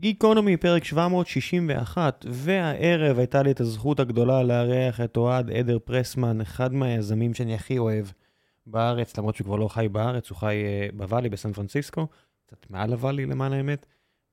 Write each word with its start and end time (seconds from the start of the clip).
גיקונומי, 0.00 0.56
פרק 0.56 0.84
761, 0.84 2.24
והערב 2.28 3.18
הייתה 3.18 3.42
לי 3.42 3.50
את 3.50 3.60
הזכות 3.60 4.00
הגדולה 4.00 4.42
לארח 4.42 5.00
את 5.00 5.16
אוהד 5.16 5.50
עדר 5.50 5.78
פרסמן, 5.84 6.40
אחד 6.40 6.74
מהיזמים 6.74 7.34
שאני 7.34 7.54
הכי 7.54 7.78
אוהב 7.78 8.06
בארץ, 8.66 9.18
למרות 9.18 9.36
שהוא 9.36 9.44
כבר 9.44 9.56
לא 9.56 9.68
חי 9.68 9.88
בארץ, 9.92 10.30
הוא 10.30 10.38
חי 10.38 10.64
uh, 10.64 10.96
בוואלי 10.96 11.28
בסן 11.28 11.52
פרנסיסקו, 11.52 12.06
קצת 12.46 12.70
מעל 12.70 12.92
הוואלי 12.92 13.26
למען 13.26 13.52
האמת. 13.52 13.86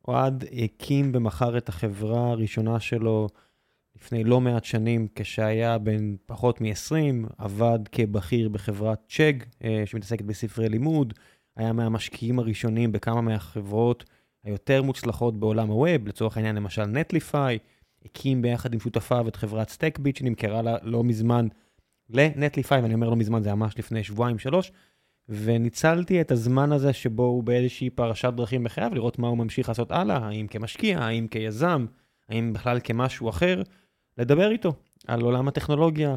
אוהד 0.07 0.43
הקים 0.63 1.11
ומכר 1.15 1.57
את 1.57 1.69
החברה 1.69 2.31
הראשונה 2.31 2.79
שלו 2.79 3.27
לפני 3.95 4.23
לא 4.23 4.41
מעט 4.41 4.63
שנים, 4.63 5.07
כשהיה 5.15 5.77
בן 5.77 6.15
פחות 6.25 6.61
מ-20, 6.61 7.27
עבד 7.37 7.79
כבכיר 7.91 8.49
בחברת 8.49 8.99
צ'ג, 9.09 9.33
uh, 9.43 9.65
שמתעסקת 9.85 10.25
בספרי 10.25 10.69
לימוד, 10.69 11.13
היה 11.55 11.73
מהמשקיעים 11.73 12.39
הראשונים 12.39 12.91
בכמה 12.91 13.21
מהחברות. 13.21 14.03
היותר 14.43 14.81
מוצלחות 14.81 15.39
בעולם 15.39 15.67
ה 15.67 15.75
web, 15.75 16.07
לצורך 16.07 16.37
העניין 16.37 16.55
למשל 16.55 16.85
Netlify, 16.85 17.59
הקים 18.05 18.41
ביחד 18.41 18.73
עם 18.73 18.79
שותפיו 18.79 19.27
את 19.27 19.35
חברת 19.35 19.69
Stackbit 19.69 20.15
שנמכרה 20.15 20.61
לה 20.61 20.77
לא 20.81 21.03
מזמן 21.03 21.47
ל 22.09 22.17
Netlify, 22.17 22.81
ואני 22.81 22.93
אומר 22.93 23.09
לא 23.09 23.15
מזמן, 23.15 23.43
זה 23.43 23.55
ממש 23.55 23.79
לפני 23.79 24.03
שבועיים 24.03 24.39
שלוש, 24.39 24.71
וניצלתי 25.29 26.21
את 26.21 26.31
הזמן 26.31 26.71
הזה 26.71 26.93
שבו 26.93 27.23
הוא 27.23 27.43
באיזושהי 27.43 27.89
פרשת 27.89 28.33
דרכים 28.33 28.63
בחייו, 28.63 28.91
לראות 28.93 29.19
מה 29.19 29.27
הוא 29.27 29.37
ממשיך 29.37 29.69
לעשות 29.69 29.91
הלאה, 29.91 30.17
האם 30.17 30.47
כמשקיע, 30.47 30.99
האם 30.99 31.27
כיזם, 31.27 31.85
האם 32.29 32.53
בכלל 32.53 32.79
כמשהו 32.83 33.29
אחר, 33.29 33.61
לדבר 34.17 34.51
איתו 34.51 34.73
על 35.07 35.21
עולם 35.21 35.47
הטכנולוגיה 35.47 36.15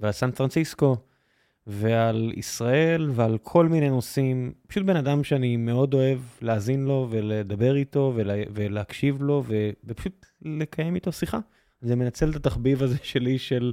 ועל 0.00 0.12
סן 0.12 0.30
פרנסיסקו. 0.30 0.96
ועל 1.68 2.32
ישראל 2.36 3.10
ועל 3.14 3.38
כל 3.42 3.68
מיני 3.68 3.90
נושאים. 3.90 4.52
פשוט 4.66 4.84
בן 4.84 4.96
אדם 4.96 5.24
שאני 5.24 5.56
מאוד 5.56 5.94
אוהב 5.94 6.18
להאזין 6.42 6.84
לו 6.84 7.06
ולדבר 7.10 7.76
איתו 7.76 8.12
ולה, 8.16 8.42
ולהקשיב 8.54 9.22
לו 9.22 9.42
ו, 9.46 9.70
ופשוט 9.84 10.26
לקיים 10.42 10.94
איתו 10.94 11.12
שיחה. 11.12 11.38
זה 11.80 11.96
מנצל 11.96 12.30
את 12.30 12.36
התחביב 12.36 12.82
הזה 12.82 12.96
שלי 13.02 13.38
של 13.38 13.72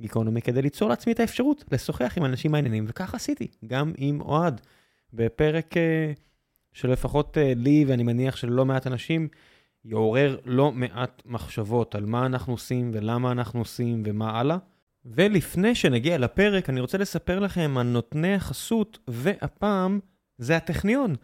גיקונומי 0.00 0.42
כדי 0.42 0.62
ליצור 0.62 0.88
לעצמי 0.88 1.12
את 1.12 1.20
האפשרות 1.20 1.64
לשוחח 1.72 2.14
עם 2.16 2.24
אנשים 2.24 2.52
מעניינים, 2.52 2.84
וכך 2.88 3.14
עשיתי, 3.14 3.46
גם 3.66 3.92
עם 3.96 4.20
אוהד. 4.20 4.60
בפרק 5.12 5.74
uh, 5.74 5.78
שלפחות 6.72 7.36
uh, 7.36 7.58
לי, 7.58 7.84
ואני 7.88 8.02
מניח 8.02 8.36
שללא 8.36 8.64
מעט 8.64 8.86
אנשים, 8.86 9.28
יעורר 9.84 10.38
לא 10.44 10.72
מעט 10.72 11.22
מחשבות 11.26 11.94
על 11.94 12.06
מה 12.06 12.26
אנחנו 12.26 12.52
עושים 12.52 12.90
ולמה 12.94 13.32
אנחנו 13.32 13.60
עושים 13.60 14.02
ומה 14.06 14.40
הלאה. 14.40 14.56
ולפני 15.06 15.74
שנגיע 15.74 16.18
לפרק, 16.18 16.70
אני 16.70 16.80
רוצה 16.80 16.98
לספר 16.98 17.38
לכם 17.38 17.78
על 17.78 17.86
נותני 17.86 18.34
החסות, 18.34 18.98
והפעם 19.08 20.00
זה 20.38 20.56
הטכניון. 20.56 21.14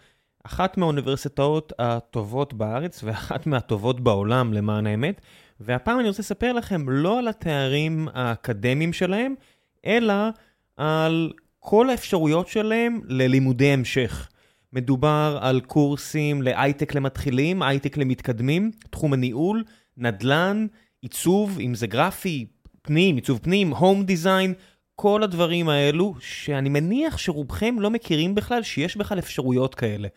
אחת 0.44 0.76
מהאוניברסיטאות 0.76 1.72
הטובות 1.78 2.54
בארץ 2.54 3.00
ואחת 3.04 3.46
מהטובות 3.46 4.00
בעולם 4.00 4.52
למען 4.52 4.86
האמת. 4.86 5.20
והפעם 5.60 6.00
אני 6.00 6.08
רוצה 6.08 6.22
לספר 6.22 6.52
לכם 6.52 6.88
לא 6.88 7.18
על 7.18 7.28
התארים 7.28 8.08
האקדמיים 8.14 8.92
שלהם, 8.92 9.34
אלא 9.86 10.14
על 10.76 11.32
כל 11.58 11.90
האפשרויות 11.90 12.48
שלהם 12.48 13.00
ללימודי 13.08 13.68
המשך. 13.68 14.28
מדובר 14.72 15.38
על 15.40 15.60
קורסים 15.60 16.42
להייטק 16.42 16.94
למתחילים, 16.94 17.62
הייטק 17.62 17.96
למתקדמים, 17.96 18.70
תחום 18.90 19.12
הניהול, 19.12 19.64
נדל"ן, 19.96 20.66
עיצוב, 21.02 21.58
אם 21.60 21.74
זה 21.74 21.86
גרפי, 21.86 22.46
פנים, 22.82 23.16
עיצוב 23.16 23.38
פנים, 23.42 23.70
הום 23.70 24.04
דיזיין, 24.04 24.54
כל 24.94 25.22
הדברים 25.22 25.68
האלו, 25.68 26.14
שאני 26.20 26.68
מניח 26.68 27.18
שרובכם 27.18 27.76
לא 27.80 27.90
מכירים 27.90 28.34
בכלל 28.34 28.62
שיש 28.62 28.96
בכלל 28.96 29.18
אפשרויות 29.18 29.74
כאלה. 29.74 30.08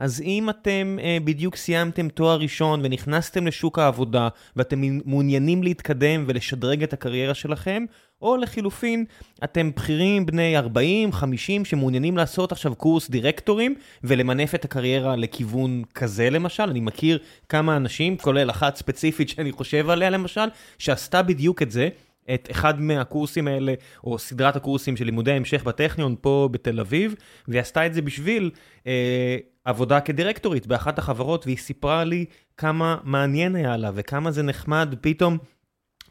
אז 0.00 0.20
אם 0.20 0.50
אתם 0.50 0.98
uh, 1.00 1.24
בדיוק 1.24 1.56
סיימתם 1.56 2.08
תואר 2.08 2.40
ראשון 2.40 2.80
ונכנסתם 2.82 3.46
לשוק 3.46 3.78
העבודה 3.78 4.28
ואתם 4.56 4.80
מעוניינים 5.04 5.62
להתקדם 5.62 6.24
ולשדרג 6.26 6.82
את 6.82 6.92
הקריירה 6.92 7.34
שלכם, 7.34 7.84
או 8.22 8.36
לחילופין, 8.36 9.04
אתם 9.44 9.70
בכירים 9.76 10.26
בני 10.26 10.56
40, 10.56 11.12
50 11.12 11.64
שמעוניינים 11.64 12.16
לעשות 12.16 12.52
עכשיו 12.52 12.74
קורס 12.74 13.10
דירקטורים 13.10 13.74
ולמנף 14.04 14.54
את 14.54 14.64
הקריירה 14.64 15.16
לכיוון 15.16 15.82
כזה 15.94 16.30
למשל, 16.30 16.62
אני 16.62 16.80
מכיר 16.80 17.18
כמה 17.48 17.76
אנשים, 17.76 18.16
כולל 18.16 18.50
אחת 18.50 18.76
ספציפית 18.76 19.28
שאני 19.28 19.52
חושב 19.52 19.90
עליה 19.90 20.10
למשל, 20.10 20.48
שעשתה 20.78 21.22
בדיוק 21.22 21.62
את 21.62 21.70
זה. 21.70 21.88
את 22.34 22.48
אחד 22.50 22.80
מהקורסים 22.80 23.48
האלה, 23.48 23.74
או 24.04 24.18
סדרת 24.18 24.56
הקורסים 24.56 24.96
של 24.96 25.04
לימודי 25.04 25.32
ההמשך 25.32 25.64
בטכניון 25.64 26.16
פה 26.20 26.48
בתל 26.52 26.80
אביב, 26.80 27.14
והיא 27.48 27.60
עשתה 27.60 27.86
את 27.86 27.94
זה 27.94 28.02
בשביל 28.02 28.50
אה, 28.86 29.36
עבודה 29.64 30.00
כדירקטורית 30.00 30.66
באחת 30.66 30.98
החברות, 30.98 31.46
והיא 31.46 31.56
סיפרה 31.56 32.04
לי 32.04 32.24
כמה 32.56 32.96
מעניין 33.04 33.56
היה 33.56 33.76
לה, 33.76 33.90
וכמה 33.94 34.30
זה 34.30 34.42
נחמד 34.42 34.94
פתאום 35.00 35.38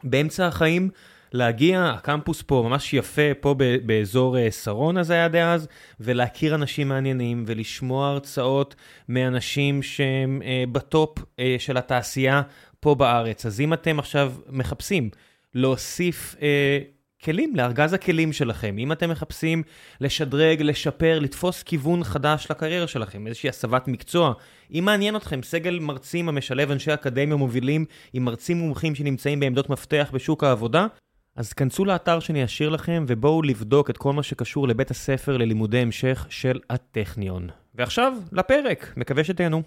באמצע 0.04 0.46
החיים 0.46 0.90
להגיע, 1.32 1.92
הקמפוס 1.94 2.42
פה 2.42 2.64
ממש 2.68 2.94
יפה, 2.94 3.34
פה 3.40 3.54
באזור 3.86 4.38
אה, 4.38 4.50
שרונה 4.50 5.02
זה 5.02 5.12
היה 5.12 5.28
דאז, 5.28 5.68
ולהכיר 6.00 6.54
אנשים 6.54 6.88
מעניינים, 6.88 7.44
ולשמוע 7.46 8.08
הרצאות 8.08 8.74
מאנשים 9.08 9.82
שהם 9.82 10.42
אה, 10.44 10.64
בטופ 10.72 11.18
אה, 11.38 11.56
של 11.58 11.76
התעשייה 11.76 12.42
פה 12.80 12.94
בארץ. 12.94 13.46
אז 13.46 13.60
אם 13.60 13.72
אתם 13.72 13.98
עכשיו 13.98 14.32
מחפשים, 14.48 15.10
להוסיף 15.54 16.36
אה, 16.42 16.78
כלים 17.24 17.56
לארגז 17.56 17.92
הכלים 17.92 18.32
שלכם. 18.32 18.76
אם 18.78 18.92
אתם 18.92 19.10
מחפשים 19.10 19.62
לשדרג, 20.00 20.62
לשפר, 20.62 21.18
לתפוס 21.18 21.62
כיוון 21.62 22.04
חדש 22.04 22.46
לקריירה 22.50 22.86
שלכם, 22.86 23.26
איזושהי 23.26 23.48
הסבת 23.48 23.88
מקצוע, 23.88 24.32
אם 24.74 24.84
מעניין 24.84 25.16
אתכם 25.16 25.42
סגל 25.42 25.78
מרצים 25.78 26.28
המשלב 26.28 26.70
אנשי 26.70 26.94
אקדמיה 26.94 27.36
מובילים 27.36 27.84
עם 28.12 28.24
מרצים 28.24 28.56
מומחים 28.56 28.94
שנמצאים 28.94 29.40
בעמדות 29.40 29.70
מפתח 29.70 30.10
בשוק 30.12 30.44
העבודה, 30.44 30.86
אז 31.36 31.52
כנסו 31.52 31.84
לאתר 31.84 32.20
שאני 32.20 32.44
אשאיר 32.44 32.68
לכם 32.68 33.04
ובואו 33.08 33.42
לבדוק 33.42 33.90
את 33.90 33.96
כל 33.96 34.12
מה 34.12 34.22
שקשור 34.22 34.68
לבית 34.68 34.90
הספר 34.90 35.36
ללימודי 35.36 35.78
המשך 35.78 36.26
של 36.28 36.60
הטכניון. 36.70 37.48
ועכשיו, 37.74 38.12
לפרק, 38.32 38.94
מקווה 38.96 39.24
שתהנו. 39.24 39.62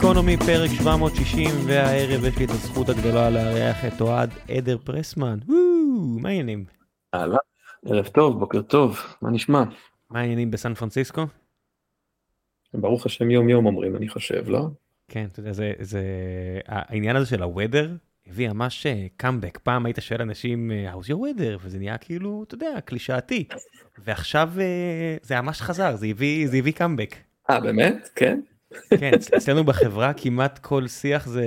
גיקונומי 0.00 0.36
פרק 0.36 0.70
760, 0.70 1.50
והערב 1.66 2.24
יש 2.24 2.38
לי 2.38 2.44
את 2.44 2.50
הזכות 2.50 2.88
הגדולה 2.88 3.30
לארח 3.30 3.84
את 3.84 4.00
אוהד 4.00 4.30
עדר 4.48 4.78
פרסמן. 4.84 5.38
מה 6.20 6.28
העניינים? 6.28 6.64
אהלן, 7.14 7.36
ערב 7.86 8.06
טוב, 8.06 8.38
בוקר 8.38 8.62
טוב, 8.62 8.98
מה 9.22 9.30
נשמע? 9.30 9.64
מה 10.10 10.20
העניינים 10.20 10.50
בסן 10.50 10.74
פרנסיסקו? 10.74 11.26
ברוך 12.74 13.06
השם 13.06 13.30
יום 13.30 13.48
יום 13.48 13.66
אומרים 13.66 13.96
אני 13.96 14.08
חושב, 14.08 14.48
לא? 14.48 14.66
כן, 15.08 15.26
אתה 15.32 15.40
יודע, 15.40 15.52
זה, 15.52 15.72
זה... 15.78 16.02
העניין 16.66 17.16
הזה 17.16 17.26
של 17.26 17.42
הוודר 17.42 17.90
הביא 18.26 18.48
ממש 18.48 18.86
קאמבק. 19.16 19.56
אה, 19.56 19.60
פעם 19.62 19.86
היית 19.86 19.98
שואל 20.00 20.22
אנשים, 20.22 20.70
אה, 20.70 20.94
how's 20.94 21.06
your 21.06 21.16
weather? 21.16 21.58
וזה 21.60 21.78
נהיה 21.78 21.98
כאילו, 21.98 22.44
אתה 22.46 22.54
יודע, 22.54 22.80
קלישאתי. 22.84 23.48
ועכשיו 23.98 24.52
אה, 24.60 25.16
זה 25.22 25.40
ממש 25.40 25.62
חזר, 25.62 25.96
זה 25.96 26.06
הביא 26.58 26.72
קאמבק. 26.72 27.14
אה, 27.50 27.60
באמת? 27.60 28.08
כן? 28.16 28.40
כן, 29.00 29.10
אצלנו 29.36 29.64
בחברה 29.64 30.12
כמעט 30.12 30.58
כל 30.58 30.86
שיח 30.86 31.26
זה, 31.26 31.44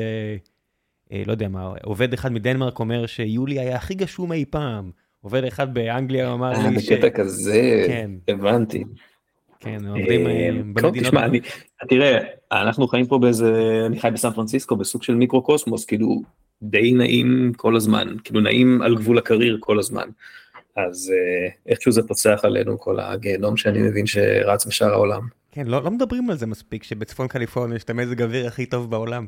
אה, 1.11 1.23
לא 1.25 1.31
יודע 1.31 1.47
מה, 1.47 1.73
עובד 1.83 2.13
אחד 2.13 2.31
מדנמרק 2.31 2.79
אומר 2.79 3.05
שיולי 3.05 3.59
היה 3.59 3.75
הכי 3.75 3.93
גשום 3.93 4.31
אי 4.31 4.45
פעם. 4.49 4.91
עובד 5.21 5.43
אחד 5.43 5.73
באנגליה 5.73 6.33
אמר 6.33 6.51
לי 6.69 6.79
ש... 6.79 6.91
בקטע 6.91 7.09
כזה, 7.09 7.83
כן. 7.87 8.11
הבנתי. 8.27 8.83
כן, 9.59 9.87
עובדים 9.87 10.27
אה, 10.27 10.49
במדינות... 10.51 10.93
תשמע, 10.97 11.25
אני, 11.25 11.39
תראה, 11.89 12.19
אנחנו 12.51 12.87
חיים 12.87 13.05
פה 13.05 13.17
באיזה, 13.17 13.83
אני 13.85 13.99
חי 13.99 14.09
בסן 14.13 14.31
פרנסיסקו 14.31 14.75
בסוג 14.75 15.03
של 15.03 15.15
מיקרו 15.15 15.41
קוסמוס, 15.41 15.85
כאילו 15.85 16.21
די 16.61 16.93
נעים 16.93 17.51
כל 17.57 17.75
הזמן, 17.75 18.15
כאילו 18.23 18.41
נעים 18.41 18.81
על 18.81 18.95
גבול 18.95 19.17
הקרייר 19.17 19.57
כל 19.59 19.79
הזמן. 19.79 20.09
אז 20.77 21.11
אה, 21.13 21.49
איכשהו 21.67 21.91
זה 21.91 22.01
פוצח 22.07 22.39
עלינו 22.43 22.79
כל 22.79 22.99
הגיהנום 22.99 23.57
שאני 23.57 23.79
מבין 23.79 24.05
שרץ 24.05 24.65
בשאר 24.65 24.91
העולם. 24.91 25.40
כן, 25.51 25.67
לא, 25.67 25.83
לא 25.83 25.91
מדברים 25.91 26.29
על 26.29 26.37
זה 26.37 26.47
מספיק, 26.47 26.83
שבצפון 26.83 27.27
קליפורניה 27.27 27.75
יש 27.75 27.83
את 27.83 27.89
המזג 27.89 28.21
האוויר 28.21 28.47
הכי 28.47 28.65
טוב 28.65 28.91
בעולם. 28.91 29.25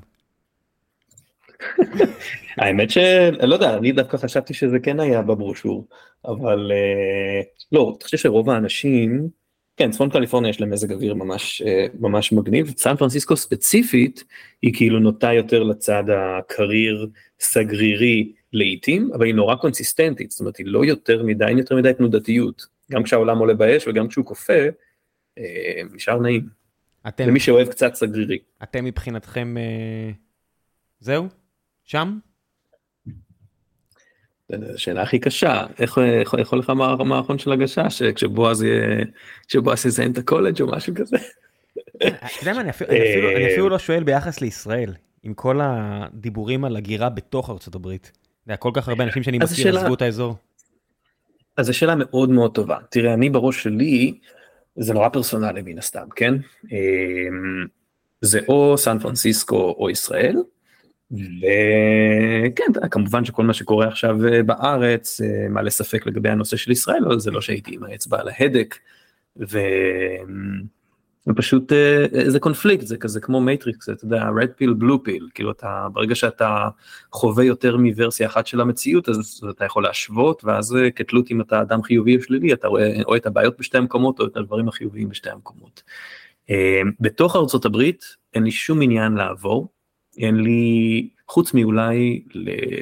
האמת 2.58 2.90
שלא 2.90 3.54
יודע, 3.54 3.78
אני 3.78 3.92
דווקא 3.92 4.18
חשבתי 4.18 4.54
שזה 4.54 4.80
כן 4.80 5.00
היה 5.00 5.22
בברושור, 5.22 5.88
אבל 6.26 6.72
אה, 6.72 7.42
לא, 7.72 7.94
אתה 7.98 8.06
חושב 8.06 8.18
שרוב 8.18 8.50
האנשים, 8.50 9.30
כן, 9.78 9.92
צפון 9.92 10.10
קליפורניה 10.10 10.50
יש 10.50 10.62
להם 10.62 10.70
מזג 10.70 10.92
אוויר 10.92 11.14
ממש, 11.14 11.62
אה, 11.62 11.86
ממש 12.00 12.32
מגניב, 12.32 12.74
סן 12.78 12.96
פרנסיסקו 12.96 13.38
ספציפית, 13.38 14.24
היא 14.62 14.74
כאילו 14.74 15.00
נוטה 15.00 15.34
יותר 15.34 15.64
לצד 15.64 16.04
הקריר 16.10 17.08
סגרירי 17.40 18.32
לעיתים, 18.54 19.10
אבל 19.14 19.26
היא 19.26 19.36
נורא 19.36 19.56
קונסיסטנטית, 19.56 20.32
זאת 20.32 20.40
אומרת 20.40 20.58
היא 20.58 20.66
לא 20.66 20.86
יותר 20.86 21.24
מדי, 21.24 21.46
אין 21.46 21.58
יותר 21.58 21.76
מדי 21.76 21.94
תנודתיות, 21.94 22.66
גם 22.92 23.04
כשהעולם 23.04 23.38
עולה 23.38 23.54
באש 23.54 23.88
וגם 23.88 24.08
כשהוא 24.08 24.26
קופא, 24.26 24.70
נשאר 25.94 26.20
נעים. 26.20 26.50
אתם, 27.08 27.28
למי 27.28 27.40
שאוהב 27.40 27.68
קצת 27.68 27.96
סגרירי. 27.96 28.38
אתם 28.64 28.86
מבחינתכם, 28.86 29.56
אה, 29.58 30.12
זהו? 31.00 31.28
שם? 31.84 32.18
שאלה 34.78 35.02
הכי 35.02 35.20
קשה 35.20 35.66
איך 35.80 35.98
איך 36.38 36.50
הולך 36.50 36.70
המערכון 36.70 37.40
של 37.40 37.52
הגשש 37.52 38.04
כשבועז 38.04 38.64
יהיה 38.64 39.06
כשבועז 39.48 39.86
יסיים 39.86 40.12
את 40.12 40.18
הקולג' 40.18 40.62
או 40.62 40.68
משהו 40.68 40.96
כזה. 40.96 41.18
אני 42.62 42.70
אפילו 43.54 43.70
לא 43.70 43.80
שואל 43.80 44.04
ביחס 44.04 44.42
לישראל 44.42 44.94
עם 45.24 45.34
כל 45.34 45.60
הדיבורים 45.64 46.66
על 46.66 46.76
הגירה 46.76 47.10
בתוך 47.10 47.50
ארצות 47.50 47.76
הברית. 47.76 48.12
כל 48.60 48.72
כך 48.74 48.90
הרבה 48.90 49.04
אנשים 49.04 49.24
שאני 49.24 49.38
מכיר 49.38 49.80
עזבו 49.80 49.94
את 49.94 50.02
האזור. 50.02 50.36
אז 51.58 51.66
זו 51.66 51.74
שאלה 51.78 51.96
מאוד 51.96 52.30
מאוד 52.30 52.56
טובה 52.56 52.78
תראה 52.90 53.14
אני 53.14 53.30
בראש 53.30 53.64
שלי 53.64 54.20
זה 54.76 54.94
נורא 54.94 55.10
פרסונלי 55.10 55.62
מן 55.66 55.78
הסתם 55.78 56.08
כן 56.16 56.34
אמ, 56.72 57.66
זה 58.22 58.40
או 58.48 58.78
סן 58.78 59.00
פרנסיסקו 59.00 59.76
או 59.78 59.90
ישראל. 59.90 60.38
וכן 61.12 62.88
כמובן 62.92 63.26
שכל 63.26 63.44
מה 63.44 63.54
שקורה 63.54 63.88
עכשיו 63.88 64.28
אה, 64.28 64.44
בארץ 64.44 65.22
אה, 65.22 65.50
מעלה 65.50 65.70
ספק 65.70 66.06
לגבי 66.06 66.30
הנושא 66.30 66.58
של 66.58 66.72
ישראל 66.72 67.06
אבל 67.06 67.20
זה 67.20 67.32
לא 67.32 67.42
שהייתי 67.42 67.76
עם 67.76 67.84
האצבע 67.84 68.20
על 68.20 68.30
ההדק. 68.30 68.76
ו... 69.40 69.60
ופשוט 71.28 71.72
איזה 72.14 72.38
אה, 72.38 72.42
קונפליקט 72.42 72.88
זה 72.88 72.98
כזה 72.98 73.22
כמו 73.22 73.42
Matrix 73.42 73.90
אתה 73.90 74.06
יודע 74.06 74.30
red 74.42 74.50
pill 74.56 74.74
blue 74.74 75.04
pill 75.04 75.30
כאילו 75.34 75.52
אתה 75.52 75.88
ברגע 75.94 76.16
שאתה 76.16 76.68
חווה 77.12 77.44
יותר 77.44 77.78
מוורסיה 77.78 78.28
אחת 78.28 78.48
של 78.48 78.62
המציאות 78.62 79.10
אז 79.10 79.42
אתה 79.50 79.66
יכול 79.66 79.84
להשוות 79.84 80.44
ואז 80.44 80.78
כתלות 80.96 81.32
אם 81.32 81.42
אתה 81.42 81.62
אדם 81.62 81.84
חיובי 81.84 82.18
או 82.18 82.22
שלילי 82.22 82.54
אתה 82.54 82.68
רואה 82.68 83.02
או 83.06 83.16
את 83.16 83.26
הבעיות 83.26 83.60
בשתי 83.60 83.78
המקומות 83.78 84.20
או 84.20 84.26
את 84.26 84.38
הדברים 84.38 84.68
החיוביים 84.68 85.10
בשתי 85.10 85.30
המקומות. 85.30 85.84
בתוך 87.00 87.36
ארצות 87.36 87.66
הברית 87.66 88.06
אין 88.34 88.44
לי 88.44 88.52
שום 88.52 88.82
עניין 88.82 89.14
לעבור 89.14 89.68
אין 90.18 90.36
לי 90.36 91.10
חוץ 91.28 91.54
מאולי 91.54 92.24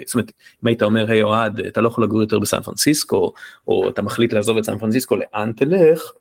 זאת 0.06 0.16
אומרת 0.16 0.32
אם 0.64 0.68
היית 0.68 0.84
אומר 0.84 1.12
היי 1.12 1.24
אוהד 1.24 1.60
אתה 1.60 1.82
לא 1.82 1.88
יכול 1.88 2.04
לגור 2.04 2.22
יותר 2.22 2.40
בסן 2.40 2.62
פרנסיסקו 2.62 3.34
או 3.68 3.90
אתה 3.90 4.02
מחליט 4.02 4.34
לעזוב 4.34 4.58
את 4.58 4.64
סן 4.64 4.78
פרנסיסקו 4.78 5.16
לאן 5.16 5.52
תלך 5.52 6.12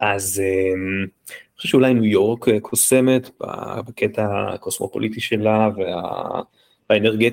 אז 0.00 0.42
אמ, 0.44 1.06
אני 1.26 1.56
חושב 1.56 1.68
שאולי 1.68 1.94
ניו 1.94 2.04
יורק 2.04 2.48
אה, 2.48 2.60
קוסמת 2.60 3.30
בקטע 3.86 4.26
הקוסמופוליטי 4.48 5.20
שלה 5.20 5.70
וה... 5.76 6.42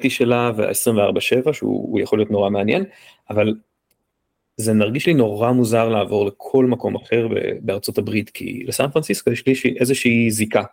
שלה 0.10 0.52
וה-24/7 0.56 1.54
שהוא 1.54 2.00
יכול 2.00 2.20
להיות 2.20 2.32
נורא 2.32 2.50
מעניין 2.50 2.84
אבל 3.30 3.54
זה 4.58 4.74
מרגיש 4.74 5.08
לי 5.08 5.14
נורא 5.14 5.52
מוזר 5.52 5.90
לעבור 5.90 6.26
לכל 6.26 6.66
מקום 6.66 6.96
אחר 6.96 7.28
בארצות 7.62 7.98
הברית 7.98 8.30
כי 8.30 8.64
לסן 8.68 8.88
פרנסיסקו 8.88 9.32
יש 9.32 9.46
לי 9.48 9.76
איזושהי 9.80 10.32
זיקה. 10.32 10.64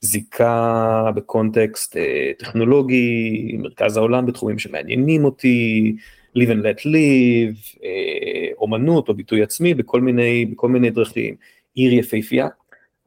זיקה 0.00 1.10
בקונטקסט 1.14 1.96
אה, 1.96 2.32
טכנולוגי, 2.38 3.56
מרכז 3.58 3.96
העולם 3.96 4.26
בתחומים 4.26 4.58
שמעניינים 4.58 5.24
אותי, 5.24 5.96
live 6.38 6.48
and 6.48 6.62
let 6.62 6.86
live, 6.86 7.78
אה, 7.84 8.48
אומנות 8.58 9.08
או 9.08 9.14
ביטוי 9.14 9.42
עצמי 9.42 9.74
בכל 9.74 10.00
מיני, 10.00 10.46
בכל 10.46 10.68
מיני 10.68 10.90
דרכים, 10.90 11.34
עיר 11.74 11.92
יפהפייה. 11.92 12.48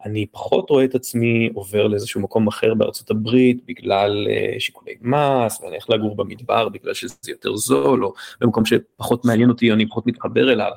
אני 0.05 0.25
פחות 0.31 0.69
רואה 0.69 0.85
את 0.85 0.95
עצמי 0.95 1.49
עובר 1.53 1.87
לאיזשהו 1.87 2.21
מקום 2.21 2.47
אחר 2.47 2.73
בארצות 2.73 3.11
הברית 3.11 3.65
בגלל 3.67 4.27
אה, 4.29 4.59
שיקולי 4.59 4.93
מס, 5.01 5.61
ואני 5.61 5.71
הולך 5.71 5.89
לגור 5.89 6.15
במדבר 6.15 6.69
בגלל 6.69 6.93
שזה 6.93 7.15
יותר 7.27 7.55
זול, 7.55 8.05
או 8.05 8.13
במקום 8.41 8.65
שפחות 8.65 9.25
מעניין 9.25 9.49
אותי, 9.49 9.71
אני 9.71 9.87
פחות 9.87 10.07
מתחבר 10.07 10.51
אליו. 10.51 10.71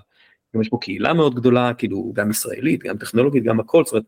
גם 0.54 0.60
יש 0.60 0.68
פה 0.68 0.78
קהילה 0.80 1.12
מאוד 1.12 1.34
גדולה, 1.34 1.74
כאילו 1.74 2.12
גם 2.14 2.30
ישראלית, 2.30 2.82
גם 2.82 2.98
טכנולוגית, 2.98 3.44
גם 3.44 3.60
הכל, 3.60 3.84
זאת 3.84 3.92
אומרת, 3.92 4.04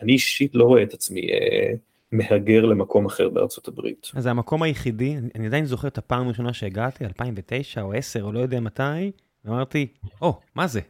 אני 0.00 0.12
אישית 0.12 0.54
לא 0.54 0.64
רואה 0.64 0.82
את 0.82 0.94
עצמי 0.94 1.28
אה, 1.32 1.72
מהגר 2.12 2.64
למקום 2.64 3.06
אחר 3.06 3.28
בארצות 3.28 3.68
הברית. 3.68 4.10
אז 4.14 4.22
זה 4.22 4.30
המקום 4.30 4.62
היחידי, 4.62 5.16
אני, 5.34 5.46
עדיין 5.46 5.64
זוכר 5.64 5.88
את 5.88 5.98
הפעם 5.98 6.26
הראשונה 6.26 6.52
שהגעתי, 6.52 7.04
2009 7.04 7.82
או 7.82 7.92
10 7.92 8.22
או 8.22 8.32
לא 8.32 8.40
יודע 8.40 8.60
מתי, 8.60 9.10
ואמרתי, 9.44 9.86
או, 10.22 10.30
oh, 10.30 10.50
מה 10.54 10.66
זה? 10.66 10.80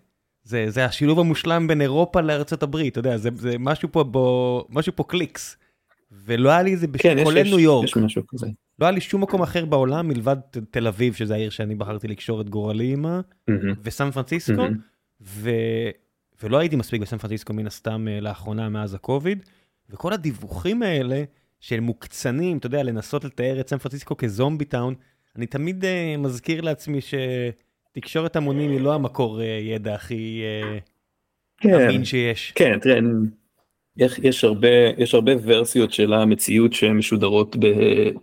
זה, 0.44 0.66
זה 0.68 0.84
השילוב 0.84 1.20
המושלם 1.20 1.66
בין 1.66 1.80
אירופה 1.80 2.20
לארצות 2.20 2.62
הברית, 2.62 2.92
אתה 2.92 2.98
יודע, 2.98 3.16
זה, 3.16 3.30
זה 3.34 3.58
משהו 3.58 3.88
פה 3.92 4.04
בו, 4.04 4.66
משהו 4.70 4.92
פה 4.96 5.04
קליקס. 5.04 5.56
ולא 6.12 6.50
היה 6.50 6.62
לי 6.62 6.74
את 6.74 6.78
זה, 6.78 6.86
כן, 6.98 7.24
כולל 7.24 7.42
ניו 7.42 7.58
יורק. 7.58 7.84
יש 7.84 7.96
משהו 7.96 8.22
כזה. 8.28 8.46
לא 8.78 8.86
היה 8.86 8.92
לי 8.92 9.00
שום 9.00 9.22
מקום 9.22 9.42
אחר 9.42 9.64
בעולם 9.64 10.08
מלבד 10.08 10.36
תל 10.70 10.86
אביב, 10.86 11.14
שזה 11.14 11.34
העיר 11.34 11.50
שאני 11.50 11.74
בחרתי 11.74 12.08
לקשור 12.08 12.40
את 12.40 12.50
גורלי 12.50 12.84
עימה, 12.84 13.20
mm-hmm. 13.50 13.54
וסן 13.82 14.10
פרנסיסקו, 14.10 14.66
mm-hmm. 14.66 15.20
ו... 15.20 15.50
ולא 16.42 16.58
הייתי 16.58 16.76
מספיק 16.76 17.02
בסן 17.02 17.18
פרנסיסקו 17.18 17.52
מן 17.52 17.66
הסתם 17.66 18.08
אה, 18.08 18.20
לאחרונה 18.20 18.68
מאז 18.68 18.94
הקוביד, 18.94 19.44
וכל 19.90 20.12
הדיווחים 20.12 20.82
האלה 20.82 21.24
של 21.60 21.80
מוקצנים, 21.80 22.58
אתה 22.58 22.66
יודע, 22.66 22.82
לנסות 22.82 23.24
לתאר 23.24 23.60
את 23.60 23.68
סן 23.68 23.78
פרנסיסקו 23.78 24.16
כזומבי 24.16 24.64
טאון, 24.64 24.94
אני 25.36 25.46
תמיד 25.46 25.84
uh, 25.84 26.18
מזכיר 26.18 26.60
לעצמי 26.60 26.98
שתקשורת 27.00 28.36
המונים 28.36 28.70
היא 28.70 28.80
לא 28.80 28.94
המקור 28.94 29.40
uh, 29.40 29.42
ידע 29.42 29.94
הכי 29.94 30.42
uh, 30.62 30.80
כן, 31.58 31.74
אמין 31.74 32.04
שיש. 32.04 32.52
כן, 32.54 32.78
תראה, 32.78 32.98
יש, 33.96 34.18
יש, 34.22 34.44
הרבה, 34.44 34.68
יש 34.98 35.14
הרבה 35.14 35.32
ורסיות 35.42 35.92
של 35.92 36.12
המציאות 36.12 36.72
שמשודרות 36.72 37.56
ב, 37.56 37.66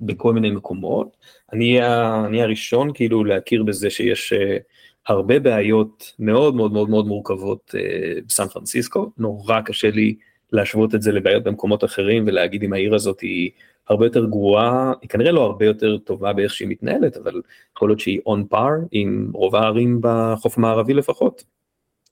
בכל 0.02 0.34
מיני 0.34 0.52
מקומות. 0.52 1.18
אני, 1.54 1.82
אני 2.28 2.42
הראשון 2.42 2.94
כאילו 2.94 3.24
להכיר 3.24 3.64
בזה 3.64 3.90
שיש... 3.90 4.34
Uh, 4.34 4.64
הרבה 5.08 5.40
בעיות 5.40 6.14
מאוד 6.20 6.56
מאוד 6.56 6.74
מאוד 6.74 6.90
מאוד 6.90 7.08
מורכבות 7.08 7.76
אה, 7.78 8.22
בסן 8.28 8.48
פרנסיסקו, 8.48 9.12
נורא 9.18 9.62
קשה 9.62 9.92
לי 9.92 10.16
להשוות 10.54 10.96
את 10.96 11.02
זה 11.02 11.12
לבעיות 11.12 11.44
במקומות 11.44 11.84
אחרים 11.84 12.24
ולהגיד 12.28 12.64
אם 12.64 12.74
העיר 12.74 12.96
הזאת 12.96 13.20
היא 13.20 13.52
הרבה 13.90 14.06
יותר 14.06 14.26
גרועה, 14.26 14.94
היא 15.02 15.10
כנראה 15.10 15.32
לא 15.32 15.42
הרבה 15.42 15.66
יותר 15.66 15.98
טובה 15.98 16.34
באיך 16.34 16.54
שהיא 16.54 16.68
מתנהלת, 16.68 17.18
אבל 17.18 17.42
יכול 17.76 17.90
להיות 17.90 18.00
שהיא 18.00 18.20
on 18.20 18.54
par 18.54 18.88
עם 18.92 19.32
רוב 19.34 19.56
הערים 19.56 20.00
בחוף 20.02 20.58
המערבי 20.58 20.94
לפחות, 20.94 21.44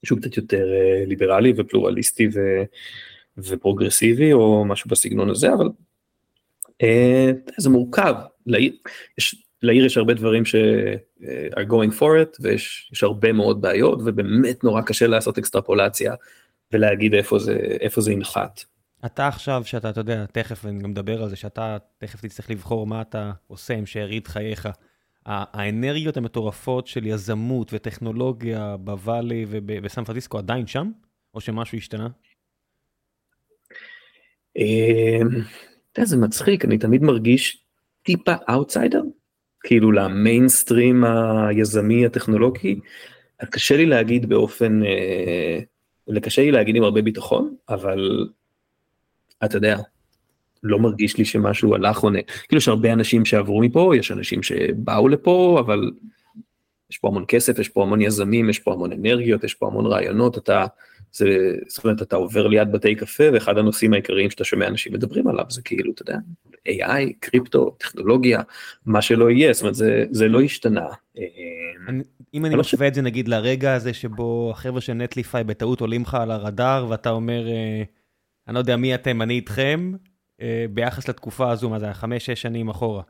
שהוא 0.06 0.20
קצת 0.20 0.38
יותר 0.38 0.74
אה, 0.74 1.04
ליברלי 1.06 1.54
ופלורליסטי 1.58 2.28
ו, 2.34 2.40
ופרוגרסיבי 3.38 4.34
או 4.34 4.66
משהו 4.66 4.90
בסגנון 4.90 5.30
הזה, 5.30 5.54
אבל 5.54 5.70
אה, 6.82 7.32
זה 7.58 7.70
מורכב, 7.70 8.16
יש 9.18 9.36
לעיר 9.64 9.86
יש 9.86 9.98
הרבה 9.98 10.14
דברים 10.14 10.46
ש- 10.46 10.56
are 11.54 11.70
going 11.70 11.92
for 12.00 12.02
it 12.24 12.38
ויש 12.40 13.04
הרבה 13.04 13.34
מאוד 13.34 13.62
בעיות 13.62 14.00
ובאמת 14.06 14.64
נורא 14.64 14.82
קשה 14.82 15.08
לעשות 15.08 15.38
אקסטרפולציה 15.38 16.14
ולהגיד 16.74 17.14
איפה 17.14 17.40
זה 17.40 17.58
איפה 17.82 18.02
זה 18.02 18.12
ינחת. 18.12 18.64
אתה 19.06 19.28
עכשיו 19.28 19.62
שאתה 19.66 19.90
אתה 19.90 20.00
יודע 20.00 20.26
תכף 20.26 20.66
אני 20.66 20.80
גם 20.80 20.90
מדבר 20.90 21.24
על 21.24 21.30
זה 21.30 21.36
שאתה 21.36 21.78
תכף 21.98 22.22
תצטרך 22.22 22.50
לבחור 22.50 22.88
מה 22.88 23.02
אתה 23.02 23.32
עושה 23.48 23.74
עם 23.74 23.86
שארית 23.86 24.28
חייך. 24.28 24.70
האנרגיות 25.26 26.18
המטורפות 26.18 26.88
של 26.88 27.06
יזמות 27.06 27.74
וטכנולוגיה 27.74 28.78
ב 28.78 28.87
Valley 28.87 29.46
ובסן 29.50 30.04
פרנסיסקו 30.04 30.38
עדיין 30.38 30.68
שם 30.68 30.92
או 31.34 31.42
שמשהו 31.42 31.78
השתנה? 31.78 32.08
אמ, 34.58 35.28
זה 36.04 36.18
מצחיק 36.18 36.66
אני 36.66 36.78
תמיד 36.78 37.02
מרגיש 37.02 37.64
טיפה 38.04 38.34
אאוטסיידר 38.50 39.02
כאילו 39.64 39.92
למיינסטרים 39.92 41.04
היזמי 41.04 42.06
הטכנולוגי, 42.06 42.80
קשה 43.52 43.78
לי 43.78 43.86
להגיד 43.86 44.30
באופן, 44.30 44.84
אה, 44.84 45.60
קשה 46.22 46.42
לי 46.42 46.52
להגיד 46.52 46.76
עם 46.76 46.84
הרבה 46.84 47.02
ביטחון, 47.02 47.56
אבל 47.70 48.28
אתה 49.46 49.58
יודע, 49.58 49.78
לא 50.64 50.80
מרגיש 50.80 51.18
לי 51.18 51.26
שמשהו 51.26 51.76
הלך 51.76 52.00
עונה. 52.00 52.20
כאילו 52.48 52.58
יש 52.58 52.68
הרבה 52.68 52.94
אנשים 52.94 53.26
שעברו 53.26 53.62
מפה, 53.62 53.94
יש 53.98 54.12
אנשים 54.12 54.44
שבאו 54.44 55.08
לפה, 55.08 55.58
אבל 55.66 55.92
יש 56.92 56.98
פה 56.98 57.08
המון 57.08 57.26
כסף, 57.28 57.60
יש 57.60 57.70
פה 57.70 57.84
המון 57.84 58.02
יזמים, 58.02 58.50
יש 58.50 58.60
פה 58.60 58.74
המון 58.74 58.92
אנרגיות, 58.92 59.44
יש 59.44 59.54
פה 59.54 59.68
המון 59.68 59.86
רעיונות, 59.86 60.38
אתה, 60.38 60.66
זה, 61.12 61.56
זאת 61.68 61.84
אומרת, 61.84 62.02
אתה 62.02 62.16
עובר 62.16 62.48
ליד 62.48 62.72
בתי 62.72 62.96
קפה, 62.96 63.24
ואחד 63.34 63.58
הנושאים 63.58 63.94
העיקריים 63.94 64.30
שאתה 64.30 64.44
שומע 64.44 64.68
אנשים 64.68 64.94
מדברים 64.94 65.28
עליו, 65.28 65.46
זה 65.50 65.62
כאילו, 65.62 65.92
אתה 65.92 66.02
יודע, 66.02 66.18
AI, 66.70 67.14
קריפטו, 67.20 67.76
טכנולוגיה, 67.80 68.42
מה 68.86 69.02
שלא 69.02 69.30
יהיה, 69.30 69.54
זאת 69.54 69.62
אומרת, 69.62 69.76
זה, 69.76 70.06
זה 70.12 70.28
לא 70.28 70.42
השתנה. 70.42 70.88
אני, 71.88 72.04
אם 72.34 72.46
אני 72.46 72.56
משווה 72.56 72.88
את 72.88 72.94
זה 72.94 73.02
נגיד 73.02 73.28
לרגע 73.28 73.74
הזה 73.74 73.94
שבו 73.94 74.52
החבר'ה 74.54 74.82
של 74.82 74.94
נטליפיי 74.94 75.44
בטעות 75.44 75.82
עולים 75.82 76.02
לך 76.02 76.16
על 76.16 76.32
הרדאר, 76.32 76.86
ואתה 76.90 77.10
אומר, 77.10 77.48
אה, 77.48 77.84
אני 78.48 78.54
לא 78.54 78.60
יודע 78.60 78.78
מי 78.78 78.96
אתם, 78.96 79.22
אני 79.22 79.34
איתכם, 79.34 79.94
אה, 80.42 80.66
ביחס 80.74 81.10
לתקופה 81.10 81.52
הזו, 81.52 81.70
מה 81.70 81.80
זה 81.80 81.86
היה, 81.86 81.94
חמש-שש 81.94 82.42
שנים 82.42 82.70
אחורה. 82.70 83.04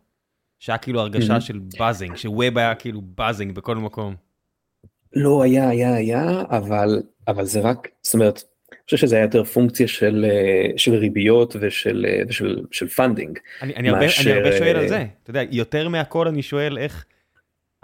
שהיה 0.59 0.77
כאילו 0.77 0.99
הרגשה 0.99 1.41
של 1.41 1.59
buzzing, 1.79 2.15
ש 2.15 2.32
web 2.32 2.57
היה 2.57 2.75
כאילו 2.75 3.01
buzzing 3.01 3.55
בכל 3.55 3.75
מקום. 3.75 4.15
לא 5.13 5.43
היה, 5.43 5.69
היה, 5.69 5.93
היה, 5.93 6.41
אבל, 6.49 7.01
אבל 7.27 7.45
זה 7.45 7.59
רק, 7.59 7.87
זאת 8.01 8.13
אומרת, 8.13 8.43
אני 8.71 8.79
חושב 8.85 8.97
שזה 8.97 9.15
היה 9.15 9.25
יותר 9.25 9.43
פונקציה 9.43 9.87
של, 9.87 10.25
אה, 10.29 10.77
של 10.77 10.95
ריביות 10.95 11.55
ושל, 11.59 12.05
אה, 12.09 12.21
ושל 12.27 12.65
של 12.71 12.87
funding. 12.87 13.39
אני, 13.61 13.75
אני, 13.75 13.91
מאשר... 13.91 14.29
הרבה, 14.29 14.39
אני 14.39 14.47
הרבה 14.47 14.57
שואל 14.57 14.75
על 14.75 14.87
זה, 14.87 15.05
אתה 15.23 15.29
יודע, 15.29 15.41
יותר 15.51 15.89
מהכל 15.89 16.27
אני 16.27 16.41
שואל 16.41 16.77
איך 16.77 17.05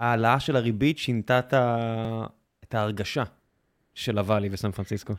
ההעלאה 0.00 0.40
של 0.40 0.56
הריבית 0.56 0.98
שינתה 0.98 1.38
את, 1.38 1.52
ה... 1.52 2.26
את 2.64 2.74
ההרגשה 2.74 3.24
של 3.94 4.18
הוואלי 4.18 4.48
וסן 4.52 4.70
פרנסיסקו. 4.70 5.12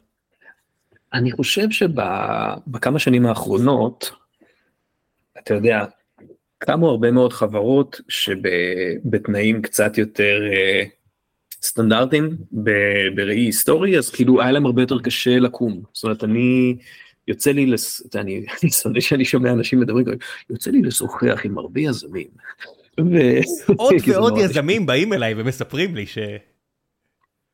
אני 1.14 1.32
חושב 1.32 1.72
שבכמה 1.72 3.00
שנים 3.00 3.26
האחרונות, 3.26 4.12
אתה 5.40 5.54
יודע, 5.54 5.86
קמו 6.58 6.90
הרבה 6.90 7.12
מאוד 7.12 7.34
חברות 7.34 8.02
שבתנאים 8.08 9.62
קצת 9.62 9.98
יותר 9.98 10.42
סטנדרטיים 11.62 12.38
בראי 13.16 13.40
היסטורי 13.40 13.98
אז 13.98 14.10
כאילו 14.10 14.42
היה 14.42 14.52
להם 14.52 14.66
הרבה 14.66 14.82
יותר 14.82 15.00
קשה 15.00 15.40
לקום 15.40 15.82
זאת 15.94 16.04
אומרת 16.04 16.24
אני 16.24 16.76
יוצא 17.28 17.52
לי 17.52 17.66
לס... 17.66 18.02
אני 18.16 18.46
שונא 18.70 19.00
שאני 19.00 19.26
שומע 19.26 19.52
אנשים 19.52 19.80
מדברים 19.80 20.06
יוצא 20.50 20.72
לי 20.72 20.82
לשוחח 20.82 21.42
עם 21.44 21.58
הרבה 21.58 21.82
יזמים. 21.82 22.28
עוד 23.76 23.94
ועוד 24.08 24.38
יזמים 24.38 24.86
באים 24.86 25.14
אליי 25.14 25.34
ומספרים 25.38 25.96
לי 25.96 26.06
ש... 26.06 26.18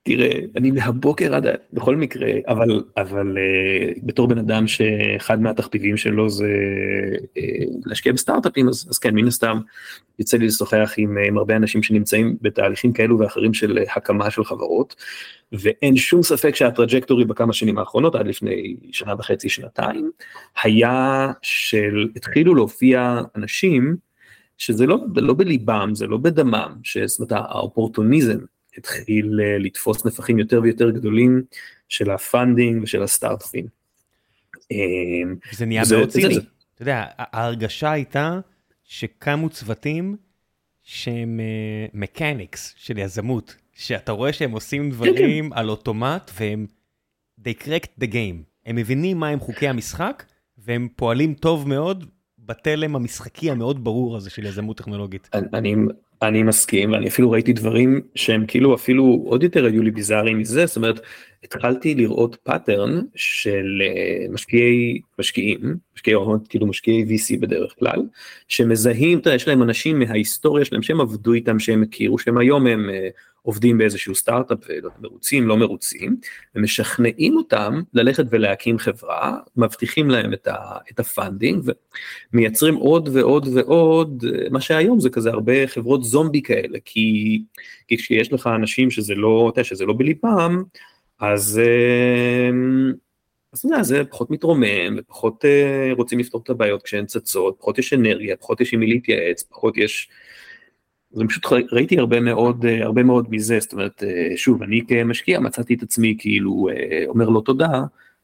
תראה, 0.08 0.40
אני 0.56 0.72
מהבוקר 0.72 1.36
עד, 1.36 1.46
בכל 1.74 1.96
מקרה, 1.96 2.32
אבל, 2.48 2.84
אבל 2.98 3.38
אה, 3.38 4.00
בתור 4.04 4.28
בן 4.28 4.38
אדם 4.38 4.68
שאחד 4.68 5.42
מהתכתיבים 5.42 5.98
שלו 5.98 6.30
זה 6.30 6.48
אה, 7.22 7.40
להשקיע 7.86 8.14
בסטארט-אפים, 8.14 8.70
אז, 8.70 8.88
אז 8.90 8.98
כן, 8.98 9.16
מן 9.16 9.28
הסתם 9.28 9.60
יוצא 10.20 10.38
לי 10.38 10.46
לשוחח 10.48 10.94
עם, 10.98 11.18
עם 11.28 11.38
הרבה 11.38 11.56
אנשים 11.56 11.84
שנמצאים 11.84 12.38
בתהליכים 12.42 12.94
כאלו 12.94 13.20
ואחרים 13.20 13.54
של 13.54 13.80
הקמה 13.96 14.32
של 14.32 14.44
חברות, 14.44 14.96
ואין 15.52 15.98
שום 15.98 16.24
ספק 16.24 16.56
שה 16.56 16.72
trajectory 16.72 17.26
בכמה 17.26 17.54
שנים 17.54 17.78
האחרונות, 17.78 18.16
עד 18.16 18.28
לפני 18.28 18.76
שנה 18.92 19.14
וחצי, 19.20 19.50
שנתיים, 19.50 20.12
היה 20.64 21.32
של, 21.42 22.08
התחילו 22.16 22.56
להופיע 22.56 23.22
אנשים, 23.36 23.96
שזה 24.58 24.86
לא, 24.86 24.98
לא 25.16 25.34
בליבם, 25.34 25.90
זה 25.94 26.08
לא 26.08 26.18
בדמם, 26.18 26.76
שזאת 26.84 27.32
אומרת 27.32 27.46
האופורטוניזם 27.50 28.40
התחיל 28.78 29.40
אה, 29.44 29.58
לתפוס 29.58 30.06
נפחים 30.06 30.40
יותר 30.40 30.60
ויותר 30.64 30.90
גדולים 30.90 31.42
של 31.90 32.12
ה 32.12 32.21
funding 32.21 32.84
ושל 32.84 33.04
הסטארט-אפים. 33.04 33.66
אמ, 34.72 35.36
זה 35.52 35.66
נהיה 35.66 35.84
מאוד 35.92 36.10
ציני. 36.10 36.36
אתה 36.36 36.82
יודע, 36.82 37.06
ההרגשה 37.18 37.92
הייתה 37.92 38.40
שקמו 38.84 39.50
צוותים 39.50 40.16
שהם 40.84 41.40
mechanics 41.94 42.70
אה, 42.70 42.74
של 42.78 42.98
יזמות, 42.98 43.56
שאתה 43.74 44.12
רואה 44.12 44.34
שהם 44.34 44.52
עושים 44.52 44.84
כן, 44.84 44.90
דברים 44.90 45.50
כן. 45.50 45.58
על 45.58 45.70
אוטומט 45.70 46.32
והם, 46.40 46.66
they 47.42 47.64
cracked 47.64 48.04
the 48.04 48.08
game. 48.08 48.44
הם 48.66 48.76
מבינים 48.76 49.18
מהם 49.20 49.40
חוקי 49.40 49.68
המשחק 49.68 50.24
והם 50.58 50.88
פועלים 50.96 51.34
טוב 51.34 51.68
מאוד 51.68 52.06
בתלם 52.40 52.96
המשחקי 52.96 53.52
המאוד 53.52 53.84
ברור 53.84 54.18
הזה 54.18 54.30
של 54.30 54.46
יזמות 54.46 54.78
טכנולוגית. 54.78 55.30
אני, 55.54 55.76
אני 56.22 56.44
מסכים 56.44 56.92
ואני 56.92 57.08
אפילו 57.08 57.32
ראיתי 57.32 57.54
דברים 57.54 58.02
שהם 58.16 58.46
כאילו 58.48 58.76
אפילו 58.76 59.24
עוד 59.26 59.44
יותר 59.44 59.66
היו 59.66 59.84
לי 59.84 59.92
ביזאריים 59.92 60.40
מזה 60.40 60.66
זאת 60.66 60.76
אומרת 60.76 61.00
התחלתי 61.44 61.96
לראות 61.96 62.38
pattern 62.44 63.02
של 63.16 63.82
אה, 63.82 64.26
משקיעי 64.30 65.02
משקיעים 65.20 65.76
משקיעי 65.96 66.16
הון 66.16 66.40
כאילו 66.50 66.68
משקיעי 66.68 67.04
VC 67.04 67.40
בדרך 67.40 67.74
כלל 67.80 68.02
שמזהים 68.48 69.20
אתה 69.20 69.30
יודע, 69.30 69.36
יש 69.36 69.48
להם 69.48 69.64
אנשים 69.64 70.00
מההיסטוריה 70.00 70.66
שלהם 70.66 70.82
שהם 70.82 71.02
עבדו 71.02 71.34
איתם 71.34 71.60
שהם 71.60 71.84
הכירו 71.84 72.20
שהם 72.20 72.38
היום 72.38 72.68
הם 72.68 72.90
אה, 72.90 73.10
עובדים 73.46 73.78
באיזשהו 73.78 74.16
סטארט-אפ 74.16 74.58
ומרוצים 75.00 75.48
לא 75.48 75.58
מרוצים 75.58 76.18
ומשכנעים 76.56 77.38
אותם 77.38 77.82
ללכת 77.94 78.26
ולהקים 78.30 78.78
חברה 78.78 79.38
מבטיחים 79.56 80.10
להם 80.10 80.34
את, 80.34 80.48
ה, 80.48 80.78
את 80.92 81.00
ה 81.00 81.09
funding 81.09 81.72
ומייצרים 82.34 82.76
עוד 82.76 83.10
ועוד 83.14 83.48
ועוד 83.54 84.26
מה 84.52 84.62
שהיום 84.62 85.00
זה 85.00 85.10
כזה 85.10 85.30
הרבה 85.30 85.68
חברות 85.68 86.04
זומבי 86.04 86.42
כאלה 86.42 86.80
כי, 86.86 87.42
כי 87.88 87.98
כשיש 87.98 88.34
לך 88.34 88.48
אנשים 88.48 88.92
שזה 88.92 89.16
לא 89.16 89.54
שזה 89.64 89.86
לא 89.86 89.94
בליבם 89.98 90.64
אז. 91.20 91.62
אמ, 92.50 92.94
אז 93.54 93.60
אתה 93.60 93.68
יודע, 93.68 93.84
זה 93.84 94.04
פחות 94.06 94.32
מתרומם, 94.32 94.96
ופחות 94.98 95.46
אה, 95.46 95.98
רוצים 95.98 96.20
לפתור 96.20 96.42
את 96.44 96.50
הבעיות 96.50 96.84
כשהן 96.84 97.06
צצות, 97.06 97.56
פחות 97.60 97.80
יש 97.80 97.94
אנרגיה, 97.94 98.38
פחות 98.38 98.62
יש 98.62 98.74
עם 98.74 98.80
מי 98.80 98.88
להתייעץ, 98.88 99.44
פחות 99.44 99.78
יש 99.78 100.10
אז 101.16 101.22
פשוט 101.30 101.46
ראיתי 101.72 102.00
הרבה 102.00 102.20
מאוד 102.20 102.66
אה, 102.66 102.84
הרבה 102.84 103.04
מאוד 103.04 103.28
מזה 103.30 103.60
זאת 103.60 103.74
אומרת 103.74 104.04
אה, 104.04 104.38
שוב 104.38 104.64
אני 104.64 104.82
כמשקיע 104.88 105.40
מצאתי 105.40 105.74
את 105.74 105.84
עצמי 105.84 106.16
כאילו 106.20 106.70
אה, 106.70 107.04
אומר 107.08 107.30
לו 107.30 107.42
תודה 107.42 107.84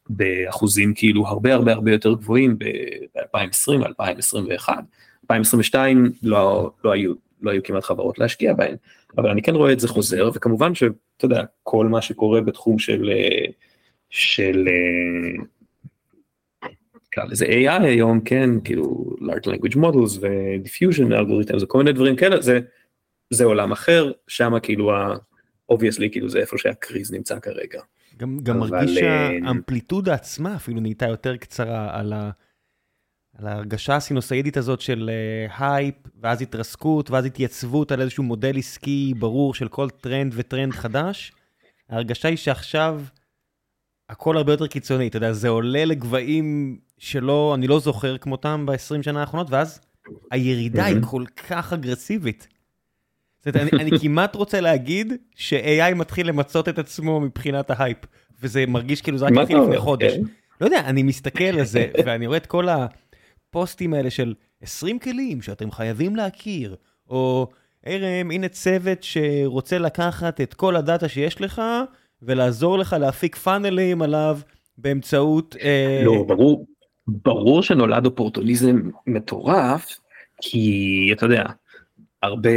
באחוזים 0.10 0.94
כאילו 0.94 1.28
הרבה 1.28 1.54
הרבה 1.54 1.74
הרבה 1.74 1.92
יותר 1.92 2.14
גבוהים 2.14 2.60
ב-2020 2.60 3.86
2021 3.86 4.84
2022 5.24 6.12
לא, 6.24 6.72
לא 6.84 6.92
היו 6.92 7.14
לא 7.42 7.52
היו 7.52 7.64
כמעט 7.64 7.84
חברות 7.84 8.20
להשקיע 8.20 8.54
בהן 8.54 8.76
אבל 9.18 9.30
אני 9.30 9.42
כן 9.42 9.56
רואה 9.56 9.72
את 9.72 9.80
זה 9.80 9.88
חוזר 9.88 10.30
וכמובן 10.34 10.76
שאתה 10.76 11.26
יודע 11.26 11.44
כל 11.64 11.88
מה 11.88 12.02
שקורה 12.02 12.42
בתחום 12.42 12.80
של 12.80 13.12
של 14.10 14.68
נקרא 17.12 17.24
לזה 17.24 17.46
AI 17.46 17.84
היום 17.84 18.20
כן 18.20 18.50
כאילו 18.64 19.16
large 19.20 19.46
language 19.46 19.76
models 19.76 20.20
ו-diffusion 20.22 21.12
algorithms 21.12 21.64
וכל 21.64 21.78
מיני 21.78 21.94
דברים 21.94 22.16
כאלה 22.16 22.42
זה 22.42 22.60
זה 23.34 23.46
עולם 23.46 23.72
אחר, 23.72 24.12
שם 24.28 24.52
כאילו 24.64 24.92
ה-obviously 24.96 26.10
כאילו 26.12 26.30
זה 26.30 26.40
איפה 26.40 26.58
שה 26.58 26.78
craze 26.78 27.12
נמצא 27.12 27.40
כרגע. 27.40 27.82
גם, 28.18 28.40
גם 28.44 28.60
מרגיש 28.60 28.98
אה, 28.98 29.30
שהאמפליטודה 29.42 30.14
עצמה 30.14 30.56
אפילו 30.56 30.82
נהייתה 30.82 31.08
יותר 31.08 31.38
קצרה 31.38 32.00
על, 32.00 32.14
ה, 32.14 32.32
על 33.38 33.48
ההרגשה 33.48 33.96
הסינוסאידית 33.96 34.58
הזאת 34.58 34.82
של 34.82 35.10
hype, 35.60 35.96
אה, 36.06 36.10
ואז 36.22 36.42
התרסקות, 36.42 37.12
ואז 37.12 37.26
התייצבות 37.26 37.92
על 37.92 38.02
איזשהו 38.02 38.24
מודל 38.24 38.58
עסקי 38.58 39.14
ברור 39.20 39.54
של 39.54 39.68
כל 39.68 39.90
טרנד 39.90 40.34
וטרנד 40.36 40.74
חדש. 40.74 41.32
ההרגשה 41.90 42.28
היא 42.28 42.38
שעכשיו 42.38 43.02
הכל 44.10 44.38
הרבה 44.38 44.54
יותר 44.54 44.68
קיצוני, 44.68 45.08
אתה 45.08 45.18
יודע, 45.18 45.34
זה 45.34 45.50
עולה 45.50 45.86
לגבהים 45.86 46.80
שלא, 46.98 47.56
אני 47.56 47.68
לא 47.68 47.80
זוכר 47.80 48.18
כמותם 48.18 48.66
ב-20 48.66 49.04
שנה 49.04 49.20
האחרונות, 49.20 49.48
ואז 49.50 49.80
הירידה 50.32 50.86
היא 50.86 50.98
כל 51.02 51.24
כך 51.48 51.74
אגרסיבית. 51.74 52.48
זאת 53.46 53.56
אומרת, 53.56 53.74
אני, 53.74 53.82
אני 53.84 54.00
כמעט 54.00 54.36
רוצה 54.36 54.62
להגיד 54.62 55.14
ש-AI 55.36 55.96
מתחיל 55.96 56.28
למצות 56.28 56.70
את 56.70 56.80
עצמו 56.80 57.20
מבחינת 57.20 57.72
ההייפ, 57.72 57.98
וזה 58.42 58.66
מרגיש 58.68 59.02
כאילו 59.02 59.18
זה 59.18 59.26
רק 59.26 59.32
התחיל 59.38 59.58
לפני 59.58 59.78
חודש. 59.78 60.14
כן. 60.14 60.22
לא 60.62 60.66
יודע, 60.66 60.80
אני 60.80 61.04
מסתכל 61.04 61.44
על 61.44 61.66
זה, 61.66 61.88
ואני 62.06 62.28
רואה 62.28 62.38
את 62.38 62.46
כל 62.46 62.68
הפוסטים 62.70 63.94
האלה 63.94 64.10
של 64.10 64.34
20 64.62 65.00
כלים 65.00 65.42
שאתם 65.42 65.72
חייבים 65.72 66.16
להכיר, 66.16 66.76
או 67.10 67.48
ערם, 67.86 68.32
הנה 68.32 68.48
צוות 68.48 69.04
שרוצה 69.04 69.78
לקחת 69.78 70.42
את 70.42 70.54
כל 70.54 70.76
הדאטה 70.76 71.08
שיש 71.08 71.42
לך, 71.42 71.62
ולעזור 72.22 72.78
לך 72.78 72.96
להפיק 73.00 73.36
פאנלים 73.36 74.02
עליו 74.02 74.40
באמצעות... 74.78 75.56
אה... 75.62 76.02
לא, 76.06 76.24
ברור, 76.28 76.66
ברור 77.08 77.64
שנולד 77.64 78.06
אופורטוניזם 78.06 78.80
מטורף, 79.08 80.00
כי 80.42 81.10
אתה 81.14 81.26
יודע, 81.26 81.44
הרבה 82.22 82.50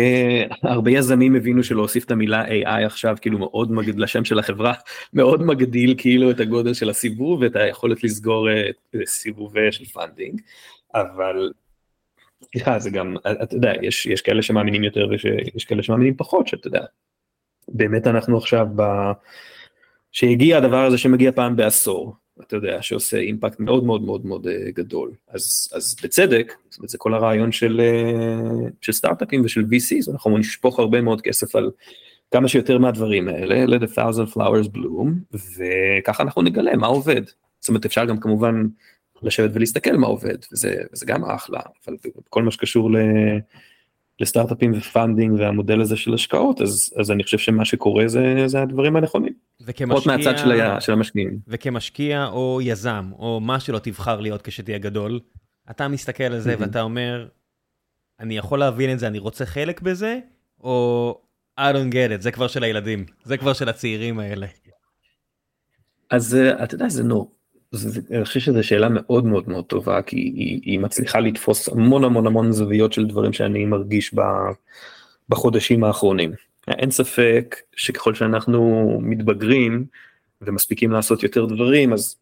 הרבה 0.62 0.90
יזמים 0.90 1.34
הבינו 1.34 1.62
שלהוסיף 1.62 2.04
את 2.04 2.10
המילה 2.10 2.44
AI 2.46 2.86
עכשיו 2.86 3.16
כאילו 3.20 3.38
מאוד 3.38 3.72
מגדיל 3.72 4.02
לשם 4.02 4.24
של 4.24 4.38
החברה 4.38 4.74
מאוד 5.12 5.42
מגדיל 5.42 5.94
כאילו 5.98 6.30
את 6.30 6.40
הגודל 6.40 6.74
של 6.74 6.90
הסיבוב 6.90 7.40
ואת 7.40 7.56
היכולת 7.56 8.04
לסגור 8.04 8.48
אה, 8.48 8.98
סיבוב 9.06 9.54
של 9.70 9.84
funding 9.84 10.40
אבל 10.94 11.52
סליחה 12.44 12.78
זה 12.78 12.90
גם 12.90 13.16
אתה 13.42 13.56
יודע 13.56 13.72
יש 13.82 14.06
יש 14.06 14.22
כאלה 14.22 14.42
שמאמינים 14.42 14.84
יותר 14.84 15.08
ויש 15.10 15.64
כאלה 15.64 15.82
שמאמינים 15.82 16.16
פחות 16.16 16.48
שאתה 16.48 16.66
יודע 16.68 16.84
באמת 17.68 18.06
אנחנו 18.06 18.38
עכשיו 18.38 18.66
ב... 18.76 18.82
שהגיע 20.12 20.56
הדבר 20.56 20.84
הזה 20.84 20.98
שמגיע 20.98 21.32
פעם 21.32 21.56
בעשור 21.56 22.16
אתה 22.40 22.56
יודע, 22.56 22.82
שעושה 22.82 23.18
אימפקט 23.18 23.60
מאוד 23.60 23.84
מאוד 23.84 24.02
מאוד 24.02 24.26
מאוד 24.26 24.46
אה, 24.46 24.70
גדול. 24.74 25.12
אז, 25.28 25.68
אז 25.74 25.96
בצדק, 26.02 26.52
זאת 26.70 26.78
אומרת, 26.78 26.88
זה 26.88 26.98
כל 26.98 27.14
הרעיון 27.14 27.52
של, 27.52 27.80
אה, 27.80 28.68
של 28.80 28.92
סטארט-אפים 28.92 29.44
ושל 29.44 29.60
VCs, 29.60 30.12
אנחנו 30.12 30.38
נשפוך 30.38 30.78
הרבה 30.78 31.00
מאוד 31.00 31.20
כסף 31.20 31.56
על 31.56 31.70
כמה 32.30 32.48
שיותר 32.48 32.78
מהדברים 32.78 33.28
האלה, 33.28 33.76
let 33.76 33.80
a 33.80 33.98
thousand 33.98 34.36
flowers 34.36 34.68
bloom, 34.76 35.36
וככה 35.56 36.22
אנחנו 36.22 36.42
נגלה 36.42 36.76
מה 36.76 36.86
עובד. 36.86 37.22
זאת 37.60 37.68
אומרת, 37.68 37.84
אפשר 37.84 38.04
גם 38.04 38.20
כמובן 38.20 38.66
לשבת 39.22 39.50
ולהסתכל 39.54 39.96
מה 39.96 40.06
עובד, 40.06 40.36
וזה, 40.52 40.76
וזה 40.92 41.06
גם 41.06 41.24
אחלה, 41.24 41.60
אבל 41.86 41.96
כל 42.30 42.42
מה 42.42 42.50
שקשור 42.50 42.90
ל... 42.90 42.96
לסטארט-אפים 44.20 44.72
ו 44.74 44.83
funding 44.83 45.40
והמודל 45.40 45.80
הזה 45.80 45.96
של 45.96 46.14
השקעות 46.14 46.60
אז 46.60 46.94
אז 47.00 47.10
אני 47.10 47.22
חושב 47.22 47.38
שמה 47.38 47.64
שקורה 47.64 48.08
זה 48.08 48.42
זה 48.46 48.62
הדברים 48.62 48.96
הנכונים. 48.96 49.32
וכמשקיע, 49.60 50.16
מהצד 50.16 50.38
של, 50.38 50.52
היה, 50.52 50.80
של 50.80 50.92
המשקיעים. 50.92 51.38
וכמשקיע 51.48 52.26
או 52.26 52.60
יזם 52.62 53.10
או 53.12 53.40
מה 53.40 53.60
שלא 53.60 53.78
תבחר 53.78 54.20
להיות 54.20 54.42
כשתהיה 54.42 54.78
גדול 54.78 55.20
אתה 55.70 55.88
מסתכל 55.88 56.24
על 56.24 56.40
זה 56.40 56.54
mm-hmm. 56.54 56.60
ואתה 56.60 56.82
אומר 56.82 57.28
אני 58.20 58.36
יכול 58.36 58.58
להבין 58.58 58.92
את 58.92 58.98
זה 58.98 59.06
אני 59.06 59.18
רוצה 59.18 59.46
חלק 59.46 59.80
בזה 59.80 60.18
או 60.60 61.20
I 61.60 61.62
don't 61.62 61.92
get 61.92 62.18
it 62.18 62.20
זה 62.20 62.30
כבר 62.30 62.48
של 62.48 62.64
הילדים 62.64 63.04
זה 63.24 63.36
כבר 63.36 63.52
של 63.52 63.68
הצעירים 63.68 64.18
האלה. 64.18 64.46
אז 66.10 66.34
אה, 66.34 66.64
אתה 66.64 66.74
יודע 66.74 66.88
זה 66.88 67.02
נור. 67.02 67.34
אני 68.10 68.24
חושב 68.24 68.40
שזו 68.40 68.62
שאלה 68.62 68.88
מאוד 68.88 69.24
מאוד 69.24 69.48
מאוד 69.48 69.64
טובה 69.64 70.02
כי 70.02 70.16
היא, 70.16 70.60
היא 70.64 70.78
מצליחה 70.78 71.20
לתפוס 71.20 71.68
המון 71.68 72.04
המון 72.04 72.26
המון 72.26 72.52
זוויות 72.52 72.92
של 72.92 73.06
דברים 73.06 73.32
שאני 73.32 73.64
מרגיש 73.64 74.14
ב, 74.14 74.20
בחודשים 75.28 75.84
האחרונים. 75.84 76.32
אין 76.68 76.90
ספק 76.90 77.56
שככל 77.76 78.14
שאנחנו 78.14 78.98
מתבגרים 79.02 79.86
ומספיקים 80.40 80.90
לעשות 80.90 81.22
יותר 81.22 81.44
דברים 81.44 81.92
אז 81.92 82.16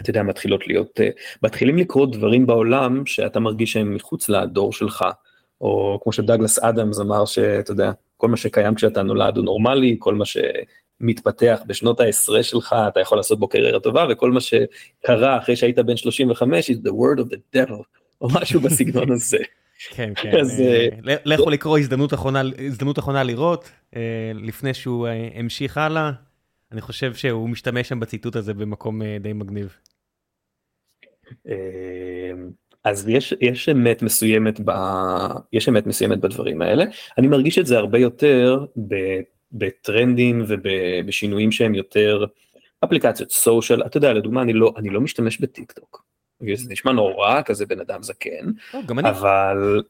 אתה 0.00 0.10
יודע, 0.10 0.22
מתחילות 0.22 0.66
להיות, 0.66 1.00
אה, 1.00 1.08
מתחילים 1.42 1.76
לקרות 1.76 2.16
דברים 2.16 2.46
בעולם 2.46 3.06
שאתה 3.06 3.40
מרגיש 3.40 3.72
שהם 3.72 3.94
מחוץ 3.94 4.28
לדור 4.28 4.72
שלך, 4.72 5.04
או 5.60 6.00
כמו 6.02 6.12
שדגלס 6.12 6.58
אדמס 6.58 7.00
אמר 7.00 7.24
שאתה 7.24 7.72
יודע, 7.72 7.92
כל 8.16 8.28
מה 8.28 8.36
שקיים 8.36 8.74
כשאתה 8.74 9.02
נולד 9.02 9.36
הוא 9.36 9.44
נורמלי, 9.44 9.96
כל 9.98 10.14
מה 10.14 10.24
שמתפתח 10.24 11.60
בשנות 11.66 12.00
העשרה 12.00 12.42
שלך 12.42 12.76
אתה 12.88 13.00
יכול 13.00 13.18
לעשות 13.18 13.38
בו 13.38 13.48
קריירה 13.48 13.80
טובה, 13.80 14.06
וכל 14.10 14.30
מה 14.30 14.40
שקרה 14.40 15.38
אחרי 15.38 15.56
שהיית 15.56 15.78
בן 15.78 15.96
35 15.96 16.70
is 16.70 16.74
the 16.74 16.90
word 16.90 17.20
of 17.20 17.32
the 17.32 17.56
devil, 17.56 17.82
או 18.20 18.28
משהו 18.34 18.60
בסגנון 18.60 19.12
הזה. 19.12 19.38
כן, 19.78 20.12
כן, 20.16 20.36
אז, 20.40 20.60
אה, 20.60 20.88
לכו 21.24 21.50
לקרוא 21.50 21.78
הזדמנות 21.78 22.14
אחרונה, 22.14 22.42
הזדמנות 22.66 22.98
אחרונה 22.98 23.22
לראות, 23.22 23.70
אה, 23.96 24.32
לפני 24.34 24.74
שהוא 24.74 25.08
המשיך 25.34 25.78
הלאה, 25.78 26.10
אני 26.72 26.80
חושב 26.80 27.14
שהוא 27.14 27.48
משתמש 27.48 27.88
שם 27.88 28.00
בציטוט 28.00 28.36
הזה 28.36 28.54
במקום 28.54 29.02
די 29.20 29.32
מגניב. 29.32 29.76
אמ, 31.46 32.50
אז 32.84 33.08
יש, 33.08 33.34
יש 33.40 33.68
אמת 33.68 34.02
מסוימת 34.02 34.60
ב... 34.64 34.70
יש 35.52 35.68
אמת 35.68 35.86
מסוימת 35.86 36.20
בדברים 36.20 36.62
האלה. 36.62 36.84
אני 37.18 37.28
מרגיש 37.28 37.58
את 37.58 37.66
זה 37.66 37.78
הרבה 37.78 37.98
יותר 37.98 38.64
ב, 38.88 38.94
בטרנדים 39.52 40.44
ובשינויים 40.48 41.52
שהם 41.52 41.74
יותר 41.74 42.24
אפליקציות 42.84 43.30
סושיאל. 43.30 43.82
אתה 43.82 43.96
יודע, 43.96 44.12
לדוגמה, 44.12 44.42
אני 44.42 44.52
לא, 44.52 44.74
אני 44.76 44.90
לא 44.90 45.00
משתמש 45.00 45.40
בטיק 45.40 45.72
טוק. 45.72 46.04
זה 46.54 46.72
נשמע 46.72 46.92
נורא 46.92 47.42
כזה 47.42 47.66
בן 47.66 47.80
אדם 47.80 48.02
זקן, 48.02 48.50
לא, 48.74 48.80
אבל, 49.04 49.82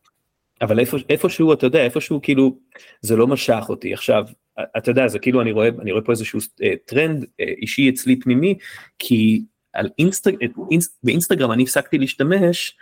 אבל 0.61 0.81
איפה, 0.81 0.97
איפשהו, 1.09 1.53
אתה 1.53 1.67
יודע, 1.67 1.85
איפשהו 1.85 2.23
כאילו, 2.23 2.59
זה 3.01 3.17
לא 3.17 3.27
משך 3.27 3.65
אותי. 3.69 3.95
עכשיו, 3.95 4.25
אתה 4.77 4.91
יודע, 4.91 5.09
זה 5.09 5.19
כאילו 5.19 5.43
אני 5.43 5.53
רואה, 5.53 5.69
אני 5.81 5.93
רואה 5.93 6.05
פה 6.05 6.13
איזשהו 6.13 6.39
אה, 6.63 6.73
טרנד 6.85 7.27
אה, 7.41 7.45
אישי 7.45 7.91
אצלי 7.91 8.21
פנימי, 8.21 8.59
כי 8.99 9.43
על 9.73 9.89
אינסטג... 9.99 10.33
אינסט... 10.71 10.99
באינסטגרם 11.03 11.53
אני 11.53 11.63
הפסקתי 11.63 11.99
להשתמש, 11.99 12.77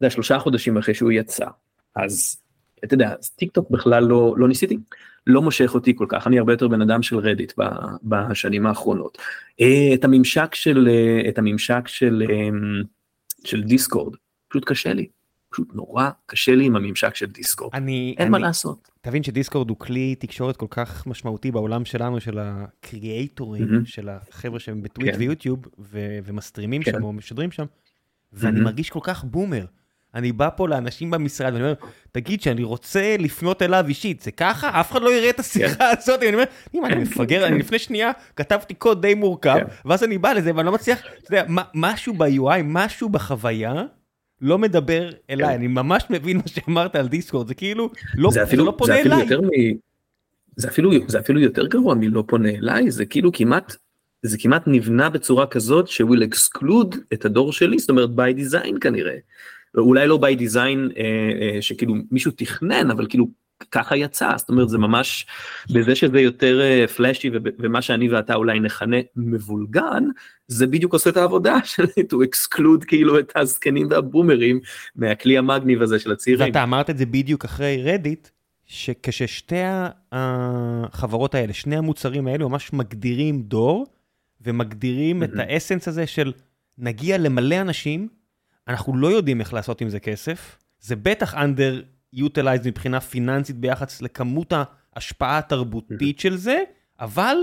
היה 0.00 0.10
שלושה 0.10 0.38
חודשים 0.38 0.78
אחרי 0.78 0.94
שהוא 0.94 1.12
יצא, 1.12 1.46
אז 1.96 2.40
אתה 2.84 2.94
יודע, 2.94 3.14
טיק 3.36 3.52
טוק 3.52 3.70
בכלל 3.70 4.04
לא, 4.04 4.34
לא 4.36 4.48
ניסיתי, 4.48 4.78
לא 5.26 5.42
מושך 5.42 5.74
אותי 5.74 5.96
כל 5.96 6.06
כך, 6.08 6.26
אני 6.26 6.38
הרבה 6.38 6.52
יותר 6.52 6.68
בן 6.68 6.82
אדם 6.82 7.02
של 7.02 7.18
רדיט 7.18 7.52
בשנים 8.02 8.66
האחרונות. 8.66 9.18
אה, 9.60 9.94
את 9.94 10.04
הממשק 10.04 10.54
של, 10.54 10.88
אה, 10.90 11.28
את 11.28 11.38
הממשק 11.38 11.88
של, 11.88 12.22
אה, 12.30 12.48
של 13.44 13.62
דיסקורד, 13.62 14.16
פשוט 14.48 14.64
קשה 14.66 14.92
לי. 14.92 15.08
פשוט 15.50 15.74
נורא 15.74 16.10
קשה 16.26 16.54
לי 16.54 16.64
עם 16.64 16.76
הממשק 16.76 17.14
של 17.14 17.26
דיסקורד. 17.26 17.74
אני, 17.74 18.14
אין 18.18 18.22
אני, 18.22 18.30
מה 18.30 18.38
לעשות. 18.38 18.90
תבין 19.00 19.22
שדיסקורד 19.22 19.68
הוא 19.68 19.76
כלי 19.76 20.14
תקשורת 20.14 20.56
כל 20.56 20.66
כך 20.70 21.06
משמעותי 21.06 21.50
בעולם 21.50 21.84
שלנו, 21.84 22.20
של 22.20 22.38
הקריאייטורים, 22.38 23.64
mm-hmm. 23.64 23.88
של 23.88 24.08
החבר'ה 24.08 24.60
שהם 24.60 24.82
בטוויט 24.82 25.14
כן. 25.14 25.18
ויוטיוב, 25.18 25.58
ו- 25.78 26.18
ומסטרימים 26.24 26.82
כן. 26.82 26.92
שם 26.92 27.02
או 27.02 27.12
משדרים 27.12 27.50
שם, 27.50 27.64
ואני 28.32 28.58
mm-hmm. 28.58 28.62
מרגיש 28.62 28.90
כל 28.90 29.00
כך 29.02 29.24
בומר. 29.24 29.64
אני 30.14 30.32
בא 30.32 30.48
פה 30.56 30.68
לאנשים 30.68 31.10
במשרד 31.10 31.52
ואני 31.52 31.64
אומר, 31.64 31.74
תגיד 32.12 32.42
שאני 32.42 32.62
רוצה 32.62 33.16
לפנות 33.18 33.62
אליו 33.62 33.84
אישית, 33.88 34.20
זה 34.20 34.30
ככה? 34.30 34.80
אף 34.80 34.92
אחד 34.92 35.02
לא 35.02 35.10
יראה 35.10 35.30
את 35.30 35.40
השיחה 35.40 35.74
כן. 35.74 35.84
הזאת, 35.98 36.22
אני 36.22 36.32
אומר, 36.32 36.44
אם 36.74 36.84
אני 36.84 36.94
מפגר, 36.94 37.46
אני 37.46 37.58
לפני 37.58 37.78
שנייה 37.78 38.10
כתבתי 38.36 38.74
קוד 38.74 39.02
די 39.02 39.14
מורכב, 39.14 39.54
כן. 39.58 39.88
ואז 39.88 40.04
אני 40.04 40.18
בא 40.18 40.32
לזה 40.32 40.50
ואני 40.54 40.66
לא 40.66 40.72
מצליח, 40.72 40.98
אתה 41.00 41.34
יודע, 41.34 41.44
משהו 41.74 42.14
ב-UI, 42.14 42.62
משהו 42.64 43.08
בחוויה, 43.08 43.84
לא 44.40 44.58
מדבר 44.58 45.10
אליי, 45.30 45.46
כן. 45.46 45.54
אני 45.54 45.66
ממש 45.66 46.04
מבין 46.10 46.36
מה 46.36 46.42
שאמרת 46.46 46.96
על 46.96 47.08
דיסקורד, 47.08 47.48
זה 47.48 47.54
כאילו, 47.54 47.90
לא, 48.14 48.30
זה 48.30 48.42
אפילו, 48.42 48.64
לא 48.64 48.74
פונה 48.78 48.94
זה 48.94 49.00
אליי. 49.00 49.24
מ... 49.24 49.76
זה 50.56 50.68
אפילו, 50.68 50.90
זה 51.06 51.18
אפילו 51.18 51.40
יותר 51.40 51.66
גרוע 51.66 51.94
מלא 51.94 52.24
פונה 52.26 52.48
אליי, 52.48 52.90
זה 52.90 53.06
כאילו 53.06 53.32
כמעט, 53.32 53.76
זה 54.22 54.38
כמעט 54.38 54.62
נבנה 54.66 55.10
בצורה 55.10 55.46
כזאת 55.46 55.88
ש 55.88 56.00
will 56.00 56.24
exclude 56.24 56.94
את 57.12 57.24
הדור 57.24 57.52
שלי, 57.52 57.78
זאת 57.78 57.90
אומרת 57.90 58.08
by 58.10 58.38
design 58.40 58.78
כנראה. 58.80 59.16
אולי 59.76 60.06
לא 60.06 60.18
by 60.22 60.40
design 60.40 60.96
אה, 60.96 61.02
אה, 61.40 61.62
שכאילו 61.62 61.94
מישהו 62.10 62.32
תכנן, 62.36 62.90
אבל 62.90 63.06
כאילו 63.08 63.28
ככה 63.70 63.96
יצא, 63.96 64.36
זאת 64.36 64.48
אומרת 64.48 64.68
זה 64.68 64.78
ממש 64.78 65.26
בזה 65.72 65.94
שזה 65.94 66.20
יותר 66.20 66.60
פלאשי 66.96 67.28
אה, 67.28 67.34
ומה 67.58 67.82
שאני 67.82 68.08
ואתה 68.08 68.34
אולי 68.34 68.60
נכנה 68.60 68.96
מבולגן, 69.16 70.04
זה 70.48 70.66
בדיוק 70.66 70.92
עושה 70.92 71.10
את 71.10 71.16
העבודה 71.16 71.56
של 71.64 71.84
to 71.84 72.16
exclude 72.16 72.84
כאילו 72.86 73.18
את 73.18 73.32
הזקנים 73.36 73.86
והבומרים 73.90 74.60
מהכלי 74.96 75.38
המגניב 75.38 75.82
הזה 75.82 75.98
של 75.98 76.12
הצעירים. 76.12 76.46
ואתה 76.46 76.62
אמרת 76.62 76.90
את 76.90 76.98
זה 76.98 77.06
בדיוק 77.06 77.44
אחרי 77.44 77.82
רדיט, 77.84 78.28
שכששתי 78.66 79.56
החברות 80.12 81.34
האלה, 81.34 81.52
שני 81.52 81.76
המוצרים 81.76 82.26
האלו 82.26 82.48
ממש 82.48 82.72
מגדירים 82.72 83.42
דור, 83.42 83.86
ומגדירים 84.40 85.22
את 85.22 85.30
האסנס 85.36 85.88
הזה 85.88 86.06
של 86.06 86.32
נגיע 86.78 87.18
למלא 87.18 87.60
אנשים, 87.60 88.08
אנחנו 88.70 88.96
לא 88.96 89.06
יודעים 89.06 89.40
איך 89.40 89.54
לעשות 89.54 89.80
עם 89.80 89.88
זה 89.88 90.00
כסף, 90.00 90.58
זה 90.80 90.96
בטח 90.96 91.34
under 91.34 91.82
utilized 92.16 92.66
מבחינה 92.66 93.00
פיננסית 93.00 93.56
ביחס 93.56 94.02
לכמות 94.02 94.52
ההשפעה 94.92 95.38
התרבותית 95.38 96.20
של 96.20 96.36
זה, 96.36 96.62
אבל 97.00 97.36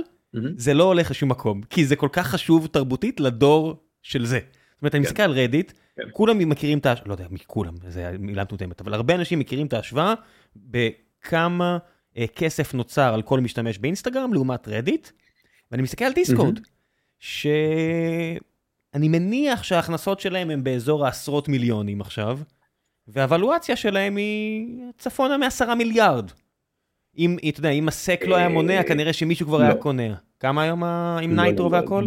זה 0.58 0.74
לא 0.74 0.84
הולך 0.84 1.12
לשום 1.12 1.30
מקום, 1.30 1.62
כי 1.62 1.86
זה 1.86 1.96
כל 1.96 2.10
כך 2.12 2.28
חשוב 2.28 2.68
תרבותית 2.68 3.20
לדור 3.20 3.84
של 4.02 4.26
זה. 4.26 4.40
זאת 4.40 4.82
אומרת, 4.82 4.96
אני 4.96 5.04
כן. 5.04 5.10
מסתכל 5.10 5.24
על 5.24 5.32
רדיט, 5.32 5.72
כן. 5.96 6.04
כולם 6.12 6.50
מכירים 6.50 6.78
את 6.78 6.86
ההשוואה, 6.86 7.08
לא 7.08 7.14
יודע, 7.14 7.28
כולם, 7.48 7.74
זה 7.88 8.12
מילה 8.20 8.44
מטומטמת, 8.44 8.82
אבל 8.82 8.94
הרבה 8.94 9.16
אנשים 9.16 9.40
מכירים 9.40 9.68
את 9.68 9.74
ההשוואה 9.74 10.14
בכמה 10.56 11.78
אה, 12.18 12.26
כסף 12.36 12.74
נוצר 12.74 13.14
על 13.14 13.22
כל 13.22 13.40
משתמש 13.40 13.78
באינסטגרם 13.78 14.34
לעומת 14.34 14.68
רדיט, 14.68 15.10
ואני 15.72 15.84
מסתכל 15.84 16.06
על 16.06 16.14
דיסקורד, 16.14 16.60
שאני 18.98 19.10
מניח 19.10 19.64
שההכנסות 19.64 20.20
שלהם 20.20 20.50
הם 20.50 20.64
באזור 20.64 21.06
העשרות 21.06 21.48
מיליונים 21.48 22.02
עכשיו, 22.02 22.40
והוולואציה 23.08 23.76
שלהם 23.76 24.16
היא 24.16 24.82
צפונה 24.98 25.38
מעשרה 25.38 25.76
מיליארד. 25.76 26.32
אם, 27.18 27.38
אתה 27.50 27.60
יודע, 27.60 27.70
אם 27.70 27.88
ה 27.88 27.97
SEC 27.97 28.26
לא 28.28 28.36
היה 28.36 28.50
מונע, 28.50 28.84
כנראה 28.84 29.14
שמישהו 29.14 29.48
כבר 29.48 29.62
היה 29.62 29.70
לא. 29.70 29.80
קונה. 29.82 30.16
כמה 30.40 30.64
היום 30.64 30.84
עם 30.84 31.36
לא, 31.36 31.44
נייטרו 31.44 31.70
לא, 31.70 31.76
והכל? 31.76 32.06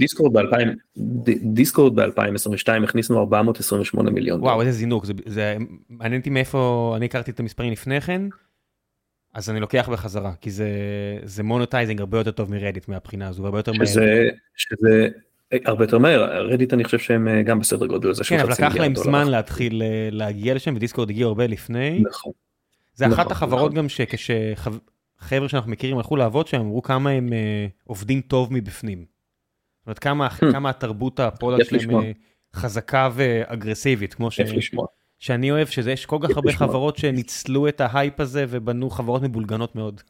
דיסקורד 1.42 2.00
ב-2022 2.00 2.84
הכניסו 2.84 3.20
428 3.20 4.10
מיליון. 4.10 4.40
וואו, 4.40 4.60
איזה 4.60 4.72
זינוק, 4.72 5.06
זה 5.26 5.56
מעניין 5.88 6.20
אותי 6.20 6.30
מאיפה, 6.30 6.92
אני 6.96 7.06
הכרתי 7.06 7.30
את 7.30 7.40
המספרים 7.40 7.72
לפני 7.72 8.00
כן, 8.00 8.22
אז 9.34 9.50
אני 9.50 9.60
לוקח 9.60 9.88
בחזרה, 9.92 10.32
כי 10.40 10.50
זה 11.22 11.42
monetizing 11.42 12.00
הרבה 12.00 12.18
יותר 12.18 12.30
טוב 12.30 12.50
מרדיט 12.50 12.88
מהבחינה 12.88 13.28
הזו, 13.28 13.44
הרבה 13.44 13.58
יותר 13.58 13.72
מהר. 13.72 13.86
הרבה 15.64 15.84
יותר 15.84 15.98
מהר, 15.98 16.46
רדיט 16.46 16.74
אני 16.74 16.84
חושב 16.84 16.98
שהם 16.98 17.28
אה, 17.28 17.42
גם 17.42 17.58
בסדר 17.58 17.86
גודל 17.86 18.10
הזה 18.10 18.24
כן, 18.24 18.40
אבל 18.40 18.52
לקח 18.52 18.76
להם 18.76 18.94
זמן 18.96 19.28
להתחיל 19.28 19.82
אה, 19.82 20.08
להגיע 20.10 20.54
לשם, 20.54 20.76
ודיסקורד 20.76 21.10
הגיעו 21.10 21.28
הרבה 21.28 21.46
לפני. 21.46 22.02
נכון. 22.08 22.32
זה 22.94 23.06
אחת 23.06 23.18
נכון, 23.18 23.32
החברות 23.32 23.72
נכון. 23.72 23.74
גם 23.74 23.88
שכשחבר'ה 23.88 25.48
שאנחנו 25.48 25.70
מכירים 25.70 25.96
הלכו 25.96 26.16
לעבוד 26.16 26.46
שם, 26.46 26.60
אמרו 26.60 26.82
כמה 26.82 27.10
הם 27.10 27.32
אה, 27.32 27.66
עובדים 27.84 28.20
טוב 28.20 28.52
מבפנים. 28.52 28.98
זאת 28.98 29.86
אומרת, 29.86 29.98
כמה 29.98 30.28
הממ. 30.28 30.68
התרבות 30.68 31.20
ה 31.20 31.28
product 31.28 31.80
שלהם 31.80 32.12
חזקה 32.54 33.10
ואגרסיבית, 33.14 34.14
כמו 34.14 34.28
שאני 35.18 35.50
אוהב, 35.50 35.68
שזה 35.68 35.92
יש 35.92 36.06
כל 36.06 36.18
כך 36.22 36.36
הרבה 36.36 36.52
חברות 36.52 36.96
שניצלו 36.96 37.68
את 37.68 37.80
ההייפ 37.80 38.20
הזה 38.20 38.44
ובנו 38.48 38.90
חברות 38.90 39.22
מבולגנות 39.22 39.76
מאוד. 39.76 40.00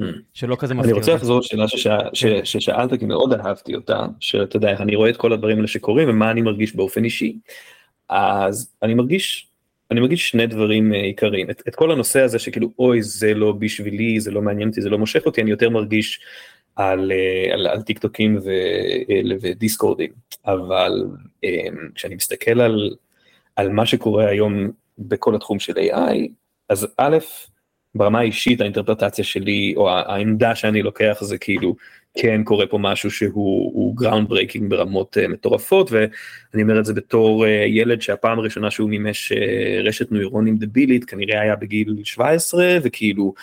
ממ. 0.00 0.04
שלא 0.34 0.56
כזה 0.56 0.74
מפתיע. 0.74 0.90
אני 0.90 0.98
רוצה 0.98 1.14
לחזור 1.14 1.38
לשאלה 1.38 1.66
כן. 1.68 2.44
ששאלת 2.44 2.98
כי 2.98 3.04
מאוד 3.04 3.32
אהבתי 3.32 3.74
אותה 3.74 4.06
שאתה 4.20 4.56
יודע 4.56 4.70
אני 4.70 4.96
רואה 4.96 5.10
את 5.10 5.16
כל 5.16 5.32
הדברים 5.32 5.56
האלה 5.56 5.68
שקורים 5.68 6.08
ומה 6.08 6.30
אני 6.30 6.42
מרגיש 6.42 6.76
באופן 6.76 7.04
אישי. 7.04 7.38
אז 8.08 8.74
אני 8.82 8.94
מרגיש 8.94 9.50
אני 9.90 10.00
מרגיש 10.00 10.28
שני 10.28 10.46
דברים 10.46 10.94
אה, 10.94 11.00
עיקריים 11.00 11.50
את, 11.50 11.62
את 11.68 11.74
כל 11.74 11.90
הנושא 11.90 12.20
הזה 12.20 12.38
שכאילו 12.38 12.70
אוי 12.78 13.02
זה 13.02 13.34
לא 13.34 13.52
בשבילי 13.52 14.20
זה 14.20 14.30
לא 14.30 14.42
מעניין 14.42 14.68
אותי 14.68 14.82
זה 14.82 14.90
לא 14.90 14.98
מושך 14.98 15.26
אותי 15.26 15.42
אני 15.42 15.50
יותר 15.50 15.70
מרגיש 15.70 16.20
על, 16.76 17.12
אה, 17.12 17.54
על, 17.54 17.66
על 17.66 17.82
טיק 17.82 17.98
טוקים 17.98 18.36
אה, 18.36 19.36
ודיסקורדים 19.40 20.10
אבל 20.46 21.04
כשאני 21.94 22.14
מסתכל 22.14 22.60
על, 22.60 22.90
על 23.56 23.68
מה 23.68 23.86
שקורה 23.86 24.28
היום 24.28 24.70
בכל 24.98 25.34
התחום 25.34 25.58
של 25.58 25.72
AI 25.72 26.16
אז 26.68 26.86
א' 26.96 27.18
ברמה 27.94 28.18
האישית 28.18 28.60
האינטרפרטציה 28.60 29.24
שלי 29.24 29.74
או 29.76 29.90
העמדה 29.90 30.54
שאני 30.54 30.82
לוקח 30.82 31.18
זה 31.20 31.38
כאילו 31.38 31.76
כן 32.14 32.44
קורה 32.44 32.66
פה 32.66 32.78
משהו 32.78 33.10
שהוא 33.10 33.96
groundbreaking 33.96 34.70
ברמות 34.70 35.16
אה, 35.16 35.28
מטורפות 35.28 35.90
ואני 35.92 36.62
אומר 36.62 36.80
את 36.80 36.84
זה 36.84 36.94
בתור 36.94 37.44
אה, 37.44 37.48
ילד 37.48 38.02
שהפעם 38.02 38.38
הראשונה 38.38 38.70
שהוא 38.70 38.90
מימש 38.90 39.32
אה, 39.32 39.36
רשת 39.84 40.12
נוירונים 40.12 40.56
דבילית 40.56 41.04
כנראה 41.04 41.40
היה 41.40 41.56
בגיל 41.56 41.96
17 42.04 42.78
וכאילו 42.82 43.34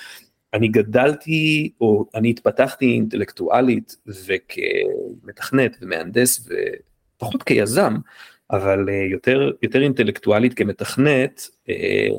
אני 0.53 0.67
גדלתי 0.67 1.71
או 1.81 2.05
אני 2.15 2.29
התפתחתי 2.29 2.85
אינטלקטואלית 2.85 3.95
וכמתכנת 4.07 5.77
ומהנדס 5.81 6.49
ופחות 7.17 7.43
כיזם 7.43 7.95
אבל 8.51 8.85
uh, 8.89 9.11
יותר 9.11 9.51
יותר 9.61 9.81
אינטלקטואלית 9.81 10.53
כמתכנת. 10.53 11.49
Uh, 11.69 12.13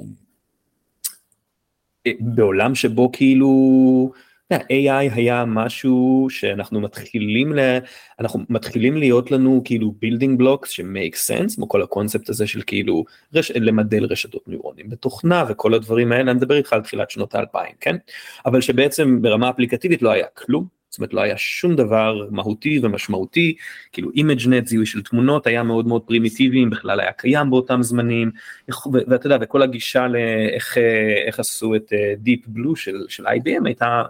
בעולם 2.20 2.74
שבו 2.74 3.12
כאילו 3.12 4.12
AI 4.54 5.14
היה 5.14 5.44
משהו 5.44 6.26
שאנחנו 6.30 6.80
מתחילים 6.80 7.52
ל... 7.52 7.78
אנחנו 8.20 8.40
מתחילים 8.48 8.96
להיות 8.96 9.30
לנו 9.30 9.62
כאילו 9.64 9.94
building 10.04 10.40
blocks 10.42 10.66
שמייק 10.66 11.16
סנס 11.16 11.56
כמו 11.56 11.68
כל 11.68 11.82
הקונספט 11.82 12.28
הזה 12.28 12.46
של 12.46 12.62
כאילו 12.66 13.04
רש... 13.34 13.50
למדל 13.50 14.04
רשתות 14.04 14.48
נוירונים 14.48 14.90
בתוכנה 14.90 15.44
וכל 15.48 15.74
הדברים 15.74 16.12
האלה. 16.12 16.30
אני 16.30 16.38
מדבר 16.38 16.56
איתך 16.56 16.72
על 16.72 16.82
תחילת 16.82 17.10
שנות 17.10 17.34
האלפיים 17.34 17.72
כן? 17.80 17.96
אבל 18.46 18.60
שבעצם 18.60 19.22
ברמה 19.22 19.50
אפליקטיבית 19.50 20.02
לא 20.02 20.10
היה 20.10 20.26
כלום 20.34 20.77
זאת 20.90 20.98
אומרת 20.98 21.14
לא 21.14 21.20
היה 21.20 21.36
שום 21.36 21.76
דבר 21.76 22.28
מהותי 22.30 22.80
ומשמעותי, 22.82 23.56
כאילו 23.92 24.10
ImageNet 24.14 24.66
זיהוי 24.66 24.86
של 24.86 25.02
תמונות 25.02 25.46
היה 25.46 25.62
מאוד 25.62 25.86
מאוד 25.86 26.02
פרימיטיבי, 26.02 26.64
אם 26.64 26.70
בכלל 26.70 27.00
היה 27.00 27.12
קיים 27.12 27.50
באותם 27.50 27.82
זמנים, 27.82 28.30
ואתה 29.08 29.26
יודע, 29.26 29.36
וכל 29.40 29.62
הגישה 29.62 30.06
לאיך 30.08 31.38
עשו 31.38 31.74
את 31.74 31.92
Deep 32.18 32.46
אה, 32.46 32.48
Blue 32.48 32.76
של, 32.76 32.96
של 33.08 33.26
IBM 33.26 33.66
הייתה, 33.66 34.02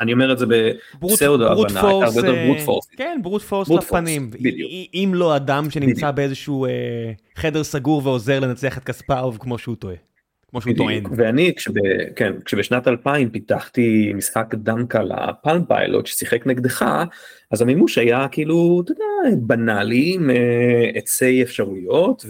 אני 0.00 0.12
אומר 0.12 0.32
את 0.32 0.38
זה 0.38 0.46
בסאודו 1.02 1.46
הבנה, 1.46 1.80
הייתה 1.80 2.06
הרבה 2.06 2.28
יותר 2.28 2.44
brute 2.46 2.58
force. 2.58 2.86
כן, 2.96 3.20
brute 3.22 3.42
force 3.42 3.70
לפנים, 3.70 4.30
אם 4.94 5.12
לא 5.14 5.36
אדם 5.36 5.70
שנמצא 5.70 6.10
באיזשהו 6.10 6.66
חדר 7.36 7.64
סגור 7.64 8.06
ועוזר 8.06 8.40
לנצח 8.40 8.78
את 8.78 8.84
קספרוב 8.84 9.38
כמו 9.40 9.58
שהוא 9.58 9.76
טועה. 9.76 9.96
כמו 10.56 10.62
שהוא 10.62 10.76
טוען. 10.76 11.02
ואני 11.16 11.52
כשב, 11.56 11.72
כן, 12.16 12.32
כשבשנת 12.44 12.88
2000 12.88 13.30
פיתחתי 13.30 14.12
משחק 14.14 14.54
דמקה 14.54 15.02
ל 15.02 15.14
Palm 15.14 15.64
Pilot 15.68 16.06
ששיחק 16.06 16.46
נגדך 16.46 17.04
אז 17.50 17.62
המימוש 17.62 17.98
היה 17.98 18.28
כאילו 18.28 18.82
אתה 18.84 18.92
יודע 18.92 19.36
בנאלי 19.36 20.18
עצי 20.94 21.42
אפשרויות 21.42 22.24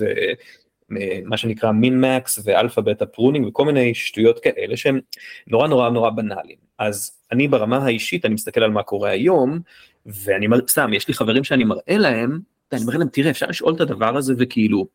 ומה 0.91 1.37
שנקרא 1.37 1.73
minimax 1.73 2.01
ו 2.01 2.39
alpha 2.45 2.81
beta 2.81 3.07
pruning 3.07 3.47
וכל 3.47 3.65
מיני 3.65 3.95
שטויות 3.95 4.39
כאלה 4.39 4.77
שהם 4.77 5.01
נורא 5.47 5.69
נורא 5.69 5.91
נורא 5.91 6.11
בנאליים 6.11 6.59
אז 6.79 7.19
אני 7.33 7.49
ברמה 7.49 7.79
האישית 7.79 8.25
אני 8.25 8.35
מסתכל 8.35 8.62
על 8.62 8.71
מה 8.71 8.83
קורה 8.83 9.11
היום 9.11 9.59
ואני 10.07 10.47
סתם 10.69 10.93
יש 10.95 11.09
לי 11.09 11.15
חברים 11.15 11.45
שאני 11.45 11.65
מראה 11.65 11.97
להם 11.99 12.41
אני 12.73 12.83
אומר 12.83 12.97
להם 12.97 13.09
תראה 13.09 13.31
אפשר 13.31 13.47
לשאול 13.47 13.75
את 13.75 13.81
הדבר 13.81 14.17
הזה 14.17 14.35
וכאילו 14.39 14.87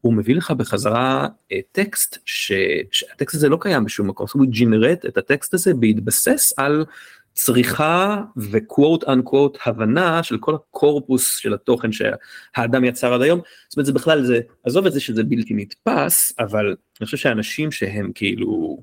הוא 0.00 0.14
מביא 0.14 0.36
לך 0.36 0.50
בחזרה 0.50 1.28
אה, 1.52 1.58
טקסט 1.72 2.18
ש... 2.24 2.52
שהטקסט 2.90 3.34
הזה 3.34 3.48
לא 3.48 3.58
קיים 3.60 3.84
בשום 3.84 4.08
מקום, 4.08 4.26
הוא 4.34 4.46
ג'ינרט 4.46 5.06
את 5.06 5.18
הטקסט 5.18 5.54
הזה 5.54 5.74
בהתבסס 5.74 6.52
על 6.56 6.84
צריכה 7.32 8.22
וקוואט 8.36 9.04
אנקוואט 9.08 9.52
הבנה 9.66 10.22
של 10.22 10.38
כל 10.38 10.54
הקורפוס 10.54 11.36
של 11.36 11.54
התוכן 11.54 11.90
שהאדם 11.92 12.84
יצר 12.84 13.14
עד 13.14 13.22
היום, 13.22 13.40
זאת 13.68 13.76
אומרת 13.76 13.86
זה 13.86 13.92
בכלל 13.92 14.24
זה, 14.24 14.40
עזוב 14.64 14.86
את 14.86 14.92
זה 14.92 15.00
שזה 15.00 15.24
בלתי 15.24 15.54
נתפס, 15.54 16.32
אבל 16.38 16.66
אני 17.00 17.04
חושב 17.04 17.16
שאנשים 17.16 17.72
שהם 17.72 18.12
כאילו, 18.14 18.82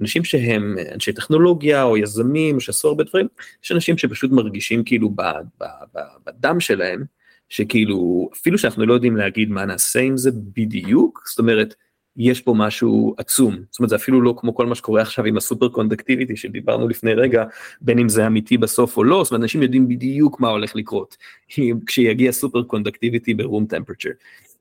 אנשים 0.00 0.24
שהם 0.24 0.76
אנשי 0.94 1.12
טכנולוגיה 1.12 1.82
או 1.82 1.96
יזמים 1.96 2.60
שעשו 2.60 2.88
הרבה 2.88 3.04
דברים, 3.04 3.28
יש 3.64 3.72
אנשים 3.72 3.98
שפשוט 3.98 4.30
מרגישים 4.30 4.84
כאילו 4.84 5.10
בדם 6.26 6.60
שלהם 6.60 7.04
שכאילו 7.48 8.30
אפילו 8.34 8.58
שאנחנו 8.58 8.86
לא 8.86 8.94
יודעים 8.94 9.16
להגיד 9.16 9.50
מה 9.50 9.64
נעשה 9.64 10.00
עם 10.00 10.16
זה 10.16 10.30
בדיוק 10.34 11.22
זאת 11.28 11.38
אומרת 11.38 11.74
יש 12.16 12.40
פה 12.40 12.54
משהו 12.56 13.14
עצום 13.18 13.56
זאת 13.70 13.78
אומרת 13.78 13.90
זה 13.90 13.96
אפילו 13.96 14.22
לא 14.22 14.34
כמו 14.36 14.54
כל 14.54 14.66
מה 14.66 14.74
שקורה 14.74 15.02
עכשיו 15.02 15.24
עם 15.24 15.36
ה 15.36 15.68
superconductivity 15.68 16.36
שדיברנו 16.36 16.88
לפני 16.88 17.14
רגע 17.14 17.44
בין 17.80 17.98
אם 17.98 18.08
זה 18.08 18.26
אמיתי 18.26 18.58
בסוף 18.58 18.96
או 18.96 19.04
לא 19.04 19.24
זאת 19.24 19.30
אומרת 19.30 19.42
אנשים 19.42 19.62
יודעים 19.62 19.88
בדיוק 19.88 20.40
מה 20.40 20.48
הולך 20.48 20.76
לקרות 20.76 21.16
כשיגיע 21.86 22.32
superconductivity 22.32 22.62
ב 22.62 23.34
room 23.34 23.66
temperature. 23.66 24.10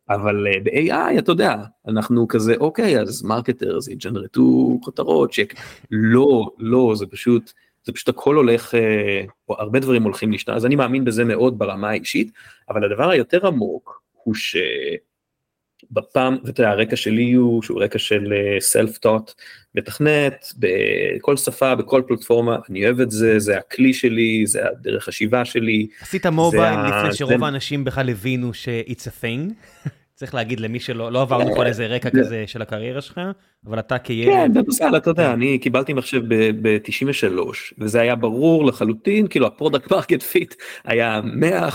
אבל 0.09 0.47
אה, 0.47 0.59
ב-AI 0.63 1.19
אתה 1.19 1.31
יודע 1.31 1.55
אנחנו 1.87 2.27
כזה 2.27 2.55
אוקיי 2.59 2.99
אז 2.99 3.23
marketers 3.23 3.87
יג'נרטו 3.87 4.79
כותרות 4.83 5.33
שלא 5.33 6.49
לא 6.59 6.93
זה 6.95 7.05
פשוט 7.05 7.51
זה 7.85 7.93
פשוט 7.93 8.09
הכל 8.09 8.35
הולך, 8.35 8.75
אה, 8.75 9.21
או 9.49 9.55
הרבה 9.59 9.79
דברים 9.79 10.03
הולכים 10.03 10.31
להשתנות, 10.31 10.57
אז 10.57 10.65
אני 10.65 10.75
מאמין 10.75 11.05
בזה 11.05 11.23
מאוד 11.23 11.59
ברמה 11.59 11.89
האישית, 11.89 12.31
אבל 12.69 12.83
הדבר 12.83 13.09
היותר 13.09 13.47
עמוק 13.47 14.01
הוא 14.11 14.35
שבפעם, 14.35 16.37
ואתה 16.43 16.61
יודע, 16.61 16.71
הרקע 16.71 16.95
שלי 16.95 17.33
הוא 17.33 17.61
שהוא 17.61 17.83
רקע 17.83 17.99
של 17.99 18.33
אה, 18.33 18.57
טוט, 19.01 19.31
מתכנת 19.75 20.53
בכל 20.57 21.37
שפה, 21.37 21.75
בכל 21.75 22.01
פלטפורמה, 22.07 22.57
אני 22.69 22.85
אוהב 22.85 22.99
את 22.99 23.11
זה, 23.11 23.39
זה 23.39 23.57
הכלי 23.57 23.93
שלי, 23.93 24.47
זה 24.47 24.69
הדרך 24.69 25.03
חשיבה 25.03 25.45
שלי. 25.45 25.87
עשית 26.01 26.25
מובייל 26.25 26.79
לפני 26.79 27.13
שרוב 27.13 27.43
האנשים 27.43 27.83
בכלל 27.83 28.09
הבינו 28.09 28.53
ש-it's 28.53 29.01
a 29.01 29.23
thing. 29.23 29.53
צריך 30.15 30.33
להגיד 30.33 30.59
למי 30.59 30.79
שלא 30.79 31.11
לא 31.11 31.21
עברנו 31.21 31.55
פה 31.55 31.65
איזה 31.65 31.87
רקע 31.87 32.09
כזה 32.09 32.43
של 32.47 32.61
הקריירה 32.61 33.01
שלך 33.01 33.21
אבל 33.65 33.79
אתה 33.79 33.97
כילד. 33.97 34.31
כן 34.31 34.53
בסדר 34.67 34.97
אתה 34.97 35.09
יודע 35.09 35.33
אני 35.33 35.59
קיבלתי 35.59 35.93
מחשב 35.93 36.21
ב-93 36.61 37.39
וזה 37.77 38.01
היה 38.01 38.15
ברור 38.15 38.65
לחלוטין 38.65 39.27
כאילו 39.27 39.47
ה 39.47 39.53
product 39.53 39.91
market 39.91 40.23
fit 40.23 40.55
היה 40.83 41.21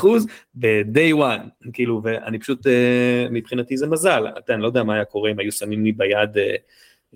100% 0.03 0.07
ב-day 0.55 1.15
one 1.15 1.71
כאילו 1.73 2.01
ואני 2.05 2.39
פשוט 2.39 2.67
אה, 2.67 3.27
מבחינתי 3.31 3.77
זה 3.77 3.87
מזל 3.87 4.25
אתה 4.39 4.55
אני 4.55 4.63
לא 4.63 4.67
יודע 4.67 4.83
מה 4.83 4.95
היה 4.95 5.05
קורה 5.05 5.31
אם 5.31 5.39
היו 5.39 5.53
שמים 5.53 5.85
לי 5.85 5.93
ביד 5.93 6.39
אה, 6.39 6.55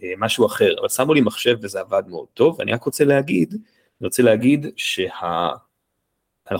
אה, 0.02 0.12
משהו 0.18 0.46
אחר 0.46 0.74
אבל 0.80 0.88
שמו 0.88 1.14
לי 1.14 1.20
מחשב 1.20 1.56
וזה 1.62 1.80
עבד 1.80 2.02
מאוד 2.08 2.26
טוב 2.34 2.56
ואני 2.58 2.72
רק 2.72 2.82
רוצה 2.82 3.04
להגיד 3.04 3.54
אני 4.00 4.06
רוצה 4.06 4.22
להגיד 4.22 4.66
שאנחנו 4.76 5.58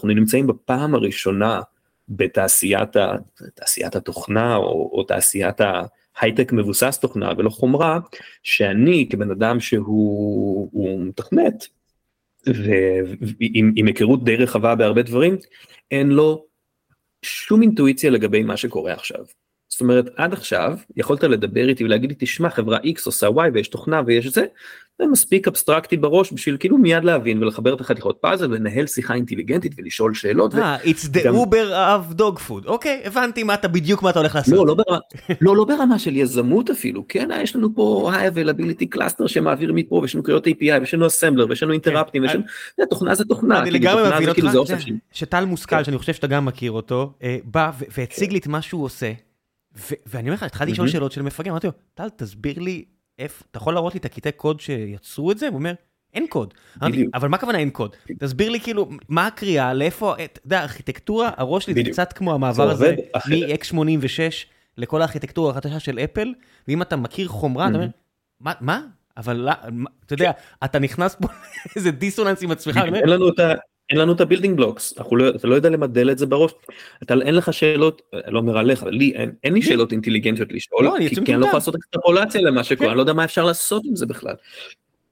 נמצאים 0.08 0.46
בפעם 0.46 0.94
הראשונה. 0.94 1.60
בתעשיית 2.08 2.96
תעשיית 3.54 3.96
התוכנה 3.96 4.56
או, 4.56 4.90
או 4.92 5.02
תעשיית 5.02 5.60
ההייטק 6.16 6.52
מבוסס 6.52 6.98
תוכנה 6.98 7.32
ולא 7.36 7.50
חומרה, 7.50 7.98
שאני 8.42 9.08
כבן 9.10 9.30
אדם 9.30 9.60
שהוא 9.60 11.00
מתכנת 11.06 11.64
ועם 12.46 13.86
היכרות 13.86 14.24
די 14.24 14.36
רחבה 14.36 14.74
בהרבה 14.74 15.02
דברים, 15.02 15.36
אין 15.90 16.10
לו 16.10 16.44
שום 17.22 17.62
אינטואיציה 17.62 18.10
לגבי 18.10 18.42
מה 18.42 18.56
שקורה 18.56 18.92
עכשיו. 18.92 19.24
זאת 19.74 19.80
אומרת 19.80 20.08
עד 20.16 20.32
עכשיו 20.32 20.76
יכולת 20.96 21.22
לדבר 21.22 21.68
איתי 21.68 21.84
ולהגיד 21.84 22.10
לי 22.10 22.16
תשמע 22.18 22.50
חברה 22.50 22.78
X 22.78 23.02
עושה 23.06 23.26
Y 23.28 23.50
ויש 23.52 23.68
תוכנה 23.68 24.00
ויש 24.06 24.26
זה, 24.26 24.44
זה 24.98 25.06
מספיק 25.06 25.48
אבסטרקטי 25.48 25.96
בראש 25.96 26.32
בשביל 26.32 26.56
כאילו 26.56 26.78
מיד 26.78 27.04
להבין 27.04 27.42
ולחבר 27.42 27.74
את 27.74 27.80
החתיכות 27.80 28.18
פאזל 28.20 28.50
ולנהל 28.52 28.86
שיחה 28.86 29.14
אינטליגנטית 29.14 29.72
ולשאול 29.78 30.14
שאלות. 30.14 30.54
אה, 30.54 30.76
it's 30.82 31.08
the 31.12 31.26
Uber 31.26 31.70
of 31.72 32.18
dog 32.18 32.48
food, 32.48 32.66
אוקיי, 32.66 33.02
הבנתי 33.04 33.42
מה 33.42 33.54
אתה 33.54 33.68
בדיוק 33.68 34.02
מה 34.02 34.10
אתה 34.10 34.18
הולך 34.18 34.34
לעשות. 34.34 34.54
לא, 34.54 34.66
לא 34.66 34.74
ברמה, 34.74 34.98
לא, 35.40 35.56
לא 35.56 35.64
ברמה 35.64 35.98
של 35.98 36.16
יזמות 36.16 36.70
אפילו, 36.70 37.04
כן, 37.08 37.28
יש 37.42 37.56
לנו 37.56 37.74
פה 37.74 38.10
ה-availability 38.14 38.96
cluster 38.96 39.28
שמעביר 39.28 39.72
מפה 39.72 39.94
ויש 39.94 40.14
לנו 40.14 40.24
קריאות 40.24 40.46
API 40.46 40.80
ויש 40.80 40.94
לנו 40.94 41.06
אסמבלר 41.06 41.46
ויש 41.48 41.62
לנו 41.62 41.72
אינטראפטים, 41.72 42.22
ויש 42.22 42.34
לנו, 42.34 42.44
תוכנה 42.90 43.14
זה 43.14 43.24
תוכנה. 43.24 43.62
אני 43.62 43.70
כאילו, 43.70 43.90
לגמרי 43.90 44.16
מבין 44.16 44.34
כאילו 44.34 44.54
אותך, 44.54 44.74
שטל 45.12 45.44
מושכל 45.44 45.76
כן. 45.76 45.84
שאני 45.84 45.98
חושב 45.98 46.12
שאתה 46.12 46.26
גם 46.26 46.44
מכיר 46.44 46.72
אותו, 46.72 47.12
אה, 47.22 47.36
בא 47.44 47.70
והציג 47.96 48.32
לי 48.32 48.38
את 48.38 48.46
מה 48.46 48.62
שהוא 48.62 48.84
עושה. 48.84 49.12
ואני 50.06 50.28
אומר 50.28 50.34
לך, 50.34 50.42
התחלתי 50.42 50.72
לשאול 50.72 50.88
שאלות 50.88 51.12
של 51.12 51.22
מפגר, 51.22 51.50
אמרתי 51.50 51.66
לו, 51.66 51.72
טל, 51.94 52.08
תסביר 52.08 52.58
לי 52.58 52.84
איפה, 53.18 53.44
אתה 53.50 53.58
יכול 53.58 53.74
להראות 53.74 53.94
לי 53.94 54.00
את 54.00 54.04
הקטעי 54.04 54.32
קוד 54.32 54.60
שיצרו 54.60 55.32
את 55.32 55.38
זה? 55.38 55.48
הוא 55.48 55.54
אומר, 55.54 55.74
אין 56.14 56.26
קוד. 56.26 56.54
אמרתי, 56.82 57.06
אבל 57.14 57.28
מה 57.28 57.36
הכוונה 57.36 57.58
אין 57.58 57.70
קוד? 57.70 57.96
תסביר 58.18 58.50
לי 58.50 58.60
כאילו, 58.60 58.90
מה 59.08 59.26
הקריאה, 59.26 59.74
לאיפה, 59.74 60.14
אתה 60.24 60.40
יודע, 60.44 60.62
ארכיטקטורה, 60.62 61.30
הראש 61.36 61.64
שלי 61.64 61.74
זה 61.74 61.90
קצת 61.90 62.12
כמו 62.12 62.34
המעבר 62.34 62.70
הזה, 62.70 62.94
מ-X86 63.16 64.18
לכל 64.78 65.00
הארכיטקטורה 65.00 65.50
החדשה 65.50 65.80
של 65.80 65.98
אפל, 65.98 66.34
ואם 66.68 66.82
אתה 66.82 66.96
מכיר 66.96 67.28
חומרה, 67.28 67.68
אתה 67.68 67.76
אומר, 67.76 67.86
מה? 68.40 68.80
אבל 69.16 69.48
אתה 70.06 70.14
יודע, 70.14 70.30
אתה 70.64 70.78
נכנס 70.78 71.14
פה 71.14 71.28
לאיזה 71.76 71.90
דיסוננס 71.90 72.42
עם 72.42 72.50
עצמך. 72.50 72.76
אין 72.76 73.08
לנו 73.08 73.28
את 73.28 73.38
ה... 73.38 73.52
אין 73.90 73.98
לנו 73.98 74.12
את 74.12 74.20
ה 74.20 74.24
building 74.24 74.56
blocks, 74.56 74.94
לא, 75.12 75.28
אתה 75.28 75.48
לא 75.48 75.54
יודע 75.54 75.68
למדל 75.68 76.10
את 76.10 76.18
זה 76.18 76.26
בראש, 76.26 76.52
אתה 77.02 77.14
אין 77.22 77.34
לך 77.34 77.52
שאלות, 77.52 78.02
לא 78.26 78.38
אומר 78.38 78.58
עליך, 78.58 78.82
לי 78.82 79.12
אין, 79.14 79.32
אין 79.44 79.54
לי 79.54 79.62
שאלות 79.62 79.92
אינטליגנטיות 79.92 80.52
לשאול, 80.52 80.84
לא, 80.84 80.94
כי, 81.08 81.24
כי 81.24 81.34
אני 81.34 81.40
לא 81.40 81.46
יכול 81.46 81.56
לעשות 81.56 81.74
אקסטרפולציה 81.74 82.40
למה 82.40 82.64
שקורה, 82.64 82.86
כן. 82.86 82.90
אני 82.90 82.96
לא 82.96 83.02
יודע 83.02 83.12
מה 83.12 83.24
אפשר 83.24 83.44
לעשות 83.44 83.82
עם 83.84 83.96
זה 83.96 84.06
בכלל. 84.06 84.34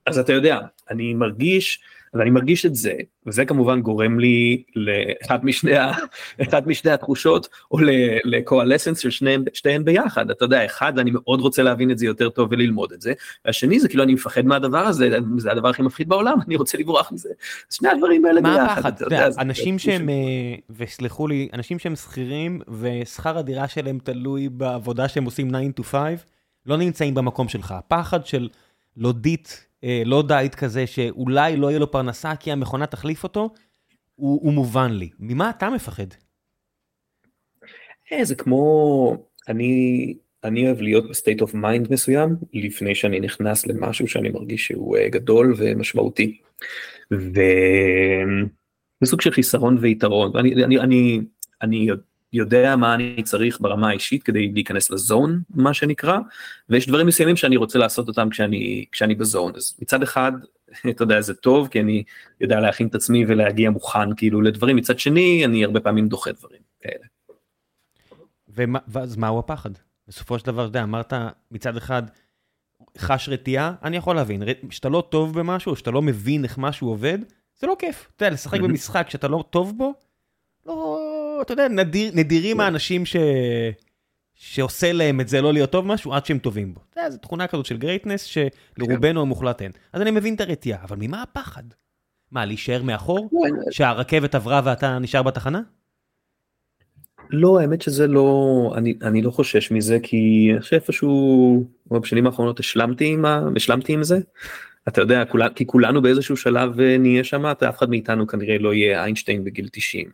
אז 0.07 0.19
אתה 0.19 0.33
יודע, 0.33 0.59
אני 0.91 1.15
מרגיש 1.15 1.81
ואני 2.14 2.31
מרגיש 2.31 2.66
את 2.66 2.75
זה, 2.75 2.92
וזה 3.27 3.44
כמובן 3.44 3.81
גורם 3.81 4.20
לי 4.20 4.62
לאחד 4.77 5.44
משני, 5.44 5.72
אחד 6.42 6.68
משני 6.68 6.90
התחושות, 6.90 7.48
או 7.70 7.79
לקואלסנס 8.25 8.98
של 8.98 9.11
שניהם, 9.11 9.44
שתיהן 9.53 9.85
ביחד, 9.85 10.31
אתה 10.31 10.44
יודע, 10.44 10.64
אחד, 10.64 10.98
אני 10.98 11.11
מאוד 11.14 11.40
רוצה 11.40 11.62
להבין 11.62 11.90
את 11.90 11.98
זה 11.98 12.07
יותר 12.07 12.31
טוב 12.31 12.48
וללמוד 12.53 12.92
את 12.92 13.01
זה, 13.01 13.12
והשני 13.44 13.81
זה 13.81 13.88
כאילו 13.88 14.03
אני 14.03 14.14
מפחד 14.14 14.44
מהדבר 14.44 14.79
הזה, 14.79 15.18
זה 15.37 15.53
הדבר 15.53 15.68
הכי 15.68 15.83
מפחיד 15.83 16.09
בעולם, 16.09 16.38
אני 16.46 16.57
רוצה 16.57 16.79
לברוח 16.79 17.12
מזה. 17.12 17.29
שני 17.70 17.88
הדברים 17.88 18.25
האלה 18.25 18.40
ביחד. 18.40 18.57
מה 18.57 18.72
הפחד? 18.72 18.92
אנשים 19.38 19.79
שהם, 19.79 20.09
אה, 20.09 20.14
וסלחו 20.70 21.29
לי, 21.29 21.48
אנשים 21.53 21.79
שהם 21.79 21.96
שכירים, 21.96 22.61
ושכר 22.81 23.38
הדירה 23.38 23.68
שלהם 23.68 23.98
תלוי 24.05 24.48
בעבודה 24.48 25.09
שהם 25.09 25.25
עושים 25.25 25.51
9 25.51 25.81
to 25.81 25.85
5, 25.85 26.20
לא 26.66 26.77
נמצאים 26.77 27.14
במקום 27.14 27.48
שלך. 27.48 27.72
הפחד 27.72 28.27
של 28.27 28.48
לודית 28.96 29.66
לא 30.05 30.23
דייט 30.29 30.55
כזה 30.55 30.87
שאולי 30.87 31.57
לא 31.57 31.66
יהיה 31.66 31.79
לו 31.79 31.90
פרנסה 31.90 32.37
כי 32.37 32.53
המכונה 32.53 32.87
תחליף 32.87 33.25
אותו, 33.25 33.51
הוא, 34.14 34.40
הוא 34.42 34.53
מובן 34.53 34.92
לי. 34.92 35.11
ממה 35.18 35.51
אתה 35.51 35.71
מפחד? 35.71 36.07
אה, 38.12 38.25
זה 38.25 38.35
כמו, 38.35 39.16
אני, 39.49 40.14
אני 40.45 40.66
אוהב 40.66 40.81
להיות 40.81 41.11
ב 41.11 41.15
state 41.15 41.40
of 41.40 41.55
mind 41.55 41.92
מסוים 41.92 42.37
לפני 42.53 42.95
שאני 42.95 43.21
נכנס 43.21 43.66
למשהו 43.66 44.09
שאני 44.09 44.29
מרגיש 44.29 44.66
שהוא 44.66 44.97
אה, 44.97 45.09
גדול 45.09 45.55
ומשמעותי. 45.59 46.40
וזה 47.11 47.35
סוג 49.05 49.21
של 49.21 49.31
חיסרון 49.31 49.79
ויתרון 49.81 50.37
אני 50.37 50.64
אני 50.64 50.79
אני 50.79 51.21
אני 51.62 51.88
יודע 52.33 52.77
מה 52.77 52.95
אני 52.95 53.23
צריך 53.23 53.61
ברמה 53.61 53.88
האישית 53.88 54.23
כדי 54.23 54.49
להיכנס 54.53 54.90
ל 54.90 55.01
zone 55.01 55.40
מה 55.55 55.75
שנקרא 55.75 56.18
ויש 56.68 56.88
דברים 56.88 57.07
מסוימים 57.07 57.37
שאני 57.37 57.57
רוצה 57.57 57.79
לעשות 57.79 58.09
אותם 58.09 58.29
כשאני 58.31 58.85
כשאני 58.92 59.14
ב 59.14 59.22
zone 59.22 59.53
אז 59.57 59.77
מצד 59.83 60.03
אחד 60.03 60.33
אתה 60.90 61.03
יודע 61.03 61.21
זה 61.21 61.35
טוב 61.35 61.68
כי 61.68 61.81
אני 61.81 62.03
יודע 62.40 62.61
להכין 62.61 62.87
את 62.87 62.95
עצמי 62.95 63.25
ולהגיע 63.29 63.71
מוכן 63.71 64.14
כאילו 64.16 64.42
לדברים 64.42 64.77
מצד 64.77 64.99
שני 64.99 65.45
אני 65.45 65.64
הרבה 65.64 65.81
פעמים 65.81 66.09
דוחה 66.09 66.33
דברים 66.33 66.61
כאלה. 66.81 67.05
ומה, 68.55 68.79
ואז 68.88 69.16
מהו 69.16 69.38
הפחד? 69.38 69.71
בסופו 70.09 70.38
של 70.38 70.47
דבר, 70.47 70.62
אתה 70.62 70.68
יודע, 70.68 70.83
אמרת 70.83 71.12
מצד 71.51 71.77
אחד, 71.77 72.03
חש 72.99 73.29
רתיעה, 73.29 73.75
אני 73.83 73.97
יכול 73.97 74.16
להבין, 74.16 74.42
שאתה 74.71 74.88
לא 74.88 75.09
טוב 75.09 75.38
במשהו, 75.38 75.77
שאתה 75.77 75.90
לא 75.90 76.03
מבין 76.03 76.45
איך 76.45 76.59
משהו 76.59 76.88
עובד, 76.88 77.18
זה 77.61 77.66
לא 77.66 77.77
כיף. 77.79 78.09
אתה 78.16 78.25
יודע, 78.25 78.35
לשחק 78.35 78.61
במשחק 78.61 79.11
שאתה 79.11 79.29
לא 79.29 79.45
טוב 79.51 79.79
בו, 79.79 79.95
לא, 80.66 81.12
אתה 81.42 81.52
יודע, 81.52 81.68
נדיר, 81.68 82.12
נדירים 82.14 82.57
כן. 82.57 82.62
האנשים 82.62 83.07
ש... 83.07 83.16
שעושה 84.35 84.92
להם 84.92 85.20
את 85.20 85.28
זה 85.28 85.40
לא 85.40 85.52
להיות 85.52 85.70
טוב 85.70 85.87
משהו 85.87 86.14
עד 86.14 86.26
שהם 86.26 86.38
טובים 86.38 86.74
בו. 86.74 86.81
אתה 86.90 87.00
יודע, 87.00 87.11
זו 87.11 87.18
תכונה 87.18 87.46
כזאת 87.46 87.66
של 87.66 87.76
גרייטנס 87.76 88.22
שלרובנו 88.22 89.00
כן. 89.00 89.16
המוחלט 89.16 89.62
אין. 89.62 89.72
אז 89.92 90.02
אני 90.02 90.11
מבין 90.11 90.35
את 90.35 90.40
הרתיעה, 90.40 90.85
אבל 90.85 90.96
ממה 91.00 91.22
הפחד? 91.22 91.62
מה, 92.31 92.44
להישאר 92.44 92.83
מאחור? 92.83 93.31
שהרכבת 93.70 94.35
עברה 94.35 94.61
ואתה 94.64 94.98
נשאר 94.98 95.22
בתחנה? 95.22 95.61
לא 97.31 97.61
האמת 97.61 97.83
שזה 97.83 98.07
לא 98.07 98.74
אני 98.76 98.94
אני 99.02 99.22
לא 99.22 99.31
חושש 99.31 99.70
מזה 99.70 99.98
כי 100.02 100.50
אני 100.52 100.61
חושב 100.61 100.76
איפשהו 100.76 101.64
בשנים 101.87 102.26
האחרונות 102.26 102.61
השלמתי 102.61 103.12
עם 103.12 103.24
השלמתי 103.57 103.92
עם 103.92 104.02
זה. 104.02 104.18
אתה 104.88 105.00
יודע 105.00 105.24
כולה, 105.24 105.48
כי 105.48 105.66
כולנו 105.66 106.02
באיזשהו 106.02 106.37
שלב 106.37 106.81
אה, 106.81 106.98
נהיה 106.98 107.24
שם 107.24 107.46
אף 107.46 107.78
אחד 107.78 107.90
מאיתנו 107.90 108.26
כנראה 108.26 108.59
לא 108.59 108.74
יהיה 108.74 109.02
איינשטיין 109.02 109.44
בגיל 109.44 109.68
90. 109.72 110.11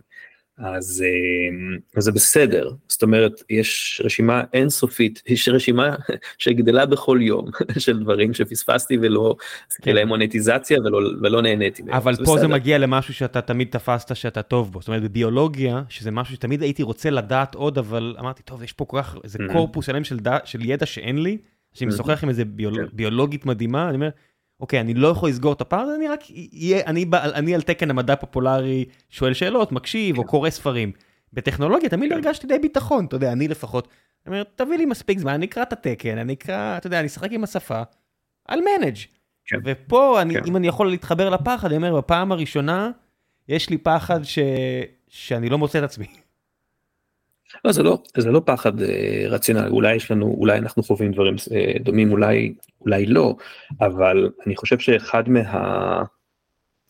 אז, 0.59 1.05
אה, 1.07 1.77
אז 1.97 2.05
זה 2.05 2.13
בסדר, 2.13 2.71
זאת 2.89 3.03
אומרת 3.03 3.43
יש 3.51 4.03
רשימה 4.05 4.43
אינסופית, 4.53 5.23
יש 5.27 5.49
רשימה 5.49 5.97
שגדלה 6.39 6.87
בכל 6.87 7.19
יום 7.23 7.47
של 7.79 7.99
דברים 7.99 8.35
שפספסתי 8.35 8.99
ולא, 9.03 9.37
כן. 9.83 9.95
להם 9.95 10.09
מונטיזציה 10.09 10.79
ולא, 10.81 11.01
ולא 11.23 11.43
נהניתי 11.43 11.83
מהם. 11.83 11.95
אבל 11.95 12.17
פה 12.17 12.23
בסדר. 12.23 12.39
זה 12.39 12.49
מגיע 12.49 12.79
למשהו 12.79 13.15
שאתה 13.15 13.41
תמיד 13.41 13.69
תפסת 13.71 14.17
שאתה 14.17 14.43
טוב 14.43 14.73
בו, 14.73 14.81
זאת 14.81 14.89
אומרת 14.89 15.03
בביולוגיה, 15.03 15.83
שזה 15.89 16.11
משהו 16.11 16.35
שתמיד 16.35 16.63
הייתי 16.63 16.83
רוצה 16.83 17.11
לדעת 17.11 17.55
עוד, 17.55 17.79
אבל 17.79 18.17
אמרתי 18.19 18.43
טוב 18.43 18.63
יש 18.63 18.73
פה 18.73 18.85
כל 18.85 18.99
כך 19.03 19.17
איזה 19.25 19.39
mm-hmm. 19.39 19.53
קורפוס 19.53 19.87
שלם 19.87 20.05
של, 20.05 20.19
של 20.45 20.71
ידע 20.71 20.87
שאין 20.87 21.23
לי, 21.23 21.39
שאני 21.75 21.89
משוחח 21.89 22.21
mm-hmm. 22.21 22.23
עם 22.23 22.29
איזה 22.29 22.45
ביולוג, 22.45 22.81
כן. 22.81 22.97
ביולוגית 22.97 23.47
מדהימה, 23.47 23.89
אני 23.89 23.95
אומר, 23.95 24.09
אוקיי, 24.61 24.81
אני 24.81 24.95
לא 24.95 25.09
יכול 25.09 25.29
לסגור 25.29 25.53
את 25.53 25.61
הפער, 25.61 25.95
אני 25.95 26.09
רק 26.09 26.25
אהיה, 26.55 26.83
אני, 26.87 27.05
אני 27.13 27.55
על 27.55 27.63
תקן 27.63 27.91
המדע 27.91 28.13
הפופולרי 28.13 28.85
שואל 29.11 29.35
שאלות, 29.35 29.73
מקשיב 29.73 30.19
או 30.19 30.25
קורא 30.25 30.51
ספרים. 30.51 30.93
בטכנולוגיה 31.33 31.89
תמיד 31.89 32.13
הרגשתי 32.13 32.47
די 32.47 32.59
ביטחון, 32.59 33.05
אתה 33.05 33.17
יודע, 33.17 33.33
אני 33.33 33.49
לפחות. 33.49 33.89
אני 34.27 34.35
אומר, 34.35 34.45
תביא 34.57 34.79
לי 34.79 34.87
מספיק 34.87 35.19
זמן, 35.19 35.33
אני 35.33 35.47
אקרא 35.47 35.63
את 35.63 35.73
התקן, 35.73 36.19
אני 36.19 36.33
אקרא, 36.33 36.77
אתה 36.77 36.87
יודע, 36.87 36.99
אני 36.99 37.07
אשחק 37.07 37.33
עם 37.33 37.45
השפה, 37.45 37.83
על 38.49 38.61
מנג'. 38.61 38.97
כן. 39.45 39.59
ופה, 39.65 40.23
אני, 40.23 40.35
כן. 40.35 40.41
אם 40.47 40.57
אני 40.57 40.67
יכול 40.67 40.91
להתחבר 40.91 41.31
לפחד, 41.31 41.69
אני 41.69 41.77
אומר, 41.77 41.97
בפעם 41.97 42.33
הראשונה, 42.33 42.91
יש 43.49 43.71
לי 43.71 43.79
פחד 43.79 44.23
ש... 44.23 44.39
שאני 45.09 45.49
לא 45.49 45.59
מוצא 45.59 45.79
את 45.79 45.85
עצמי. 45.85 46.07
לא, 47.65 47.73
זה 47.73 47.83
לא, 47.83 48.03
זה 48.17 48.31
לא 48.31 48.43
פחד 48.45 48.83
אה, 48.83 49.25
רציונלי, 49.29 49.71
אולי 49.71 49.95
יש 49.95 50.11
לנו, 50.11 50.37
אולי 50.39 50.59
אנחנו 50.59 50.83
חווים 50.83 51.13
דברים 51.13 51.37
אה, 51.55 51.73
דומים, 51.81 52.13
אולי, 52.13 52.55
אולי 52.81 53.07
לא, 53.07 53.37
אבל 53.81 54.31
אני 54.47 54.57
חושב 54.57 54.79
שאחד 54.79 55.29
מה... 55.29 56.03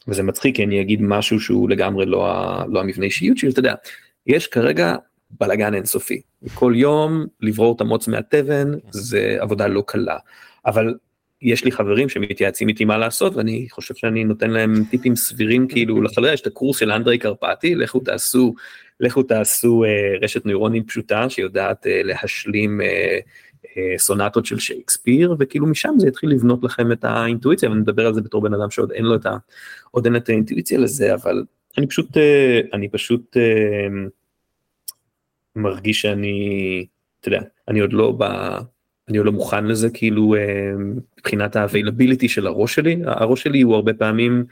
וזה 0.09 0.23
מצחיק 0.23 0.57
כי 0.57 0.65
אני 0.65 0.81
אגיד 0.81 1.03
משהו 1.03 1.41
שהוא 1.41 1.71
לגמרי 1.71 2.07
לא, 2.07 2.33
ה, 2.33 2.65
לא 2.69 2.81
המבנה 2.81 3.05
אישיות 3.05 3.39
שלי, 3.39 3.51
אתה 3.51 3.59
יודע, 3.59 3.75
יש 4.27 4.47
כרגע 4.47 4.95
בלאגן 5.31 5.75
אינסופי, 5.75 6.21
כל 6.55 6.73
יום 6.77 7.27
לברור 7.41 7.77
את 7.77 7.81
המוץ 7.81 8.09
מהתבן 8.09 8.71
זה 8.91 9.37
עבודה 9.41 9.67
לא 9.67 9.83
קלה, 9.87 10.19
אבל 10.67 10.95
יש 11.43 11.65
לי 11.65 11.73
חברים 11.73 12.09
שמתייעצים 12.09 12.69
איתי 12.69 12.85
מה 12.85 12.99
לעשות 12.99 13.37
ואני 13.37 13.67
חושב 13.71 13.95
שאני 13.95 14.25
נותן 14.25 14.51
להם 14.51 14.75
טיפים 14.91 15.17
סבירים 15.17 15.69
כאילו 15.69 16.03
לחלק 16.03 16.33
יש 16.33 16.41
את 16.41 16.47
הקורס 16.47 16.79
של 16.79 16.93
אנדרי 16.93 17.19
קרפטי 17.19 17.75
לכו 17.75 18.01
תעשו 18.01 18.55
לכו 19.01 19.23
תעשו 19.23 19.85
אה, 19.85 20.19
רשת 20.23 20.47
נוירונים 20.47 20.85
פשוטה 20.85 21.31
שיודעת 21.31 21.87
אה, 21.87 22.03
להשלים 22.05 22.81
אה, 22.81 23.19
אה, 23.77 23.99
סונטות 23.99 24.47
של 24.47 24.59
שייקספיר 24.59 25.37
וכאילו 25.39 25.67
משם 25.67 25.95
זה 25.99 26.09
יתחיל 26.09 26.31
לבנות 26.31 26.65
לכם 26.65 26.93
את 26.93 27.05
האינטואיציה 27.05 27.69
ואני 27.69 27.81
מדבר 27.81 28.07
על 28.07 28.15
זה 28.15 28.21
בתור 28.21 28.43
בן 28.43 28.55
אדם 28.55 28.71
שעוד 28.71 28.93
אין 28.93 29.05
לו 29.05 29.15
את, 29.15 29.27
ה, 29.27 29.37
אין 30.05 30.17
את 30.17 30.29
האינטואיציה 30.29 30.79
לזה 30.79 31.15
אבל 31.15 31.45
אני 31.79 31.87
פשוט 31.87 32.17
אה, 32.17 32.61
אני 32.73 32.89
פשוט 32.89 33.37
אה, 33.37 33.89
מרגיש 35.57 36.01
שאני 36.01 36.87
אתה 37.21 37.29
יודע 37.29 37.41
אני 37.69 37.81
עוד 37.81 37.93
לא 37.93 38.13
ב... 38.19 38.25
אני 39.09 39.19
עוד 39.19 39.27
לא 39.27 39.33
מוכן 39.33 39.65
לזה 39.65 39.91
כאילו 39.91 40.35
אה, 40.35 40.41
מבחינת 41.17 41.57
ה-availability 41.57 42.29
של 42.29 42.47
הראש 42.47 42.75
שלי 42.75 43.01
הראש 43.05 43.43
שלי 43.43 43.61
הוא 43.61 43.75
הרבה 43.75 43.95
פעמים 43.95 44.45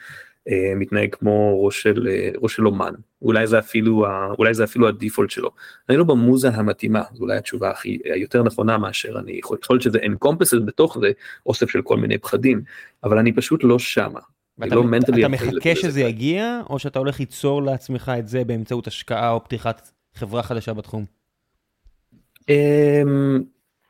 אה, 0.48 0.72
מתנהג 0.76 1.14
כמו 1.14 1.64
ראש 1.64 1.82
של 1.82 2.08
אה, 2.10 2.30
ראש 2.38 2.56
של 2.56 2.66
אומן 2.66 2.94
אולי 3.22 3.46
זה 3.46 3.58
אפילו 3.58 4.06
אולי 4.38 4.54
זה 4.54 4.64
אפילו 4.64 4.88
הדיפולט 4.88 5.30
שלו 5.30 5.50
אני 5.88 5.96
לא 5.96 6.04
במוזה 6.04 6.48
המתאימה 6.48 7.02
זו 7.14 7.22
אולי 7.22 7.36
התשובה 7.36 7.70
הכי 7.70 7.98
יותר 8.16 8.42
נכונה 8.42 8.78
מאשר 8.78 9.18
אני 9.18 9.32
יכול 9.32 9.58
להיות 9.70 9.82
שזה 9.82 9.98
encompasses 9.98 10.60
בתוך 10.64 10.98
זה 11.00 11.10
אוסף 11.46 11.70
של 11.70 11.82
כל 11.82 11.96
מיני 11.96 12.18
פחדים 12.18 12.62
אבל 13.04 13.18
אני 13.18 13.32
פשוט 13.32 13.64
לא 13.64 13.78
שמה. 13.78 14.20
ואתה, 14.58 14.74
לא 14.74 14.84
אתה 15.18 15.28
מחכה 15.28 15.74
שזה 15.74 16.00
יגיע 16.00 16.60
או 16.70 16.78
שאתה 16.78 16.98
הולך 16.98 17.20
ליצור 17.20 17.62
לעצמך 17.62 18.12
את 18.18 18.28
זה 18.28 18.44
באמצעות 18.44 18.86
השקעה 18.86 19.30
או 19.30 19.44
פתיחת 19.44 19.90
חברה 20.14 20.42
חדשה 20.42 20.72
בתחום. 20.72 21.04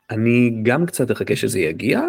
אני 0.09 0.59
גם 0.63 0.85
קצת 0.85 1.11
אחכה 1.11 1.35
שזה 1.35 1.59
יגיע 1.59 2.01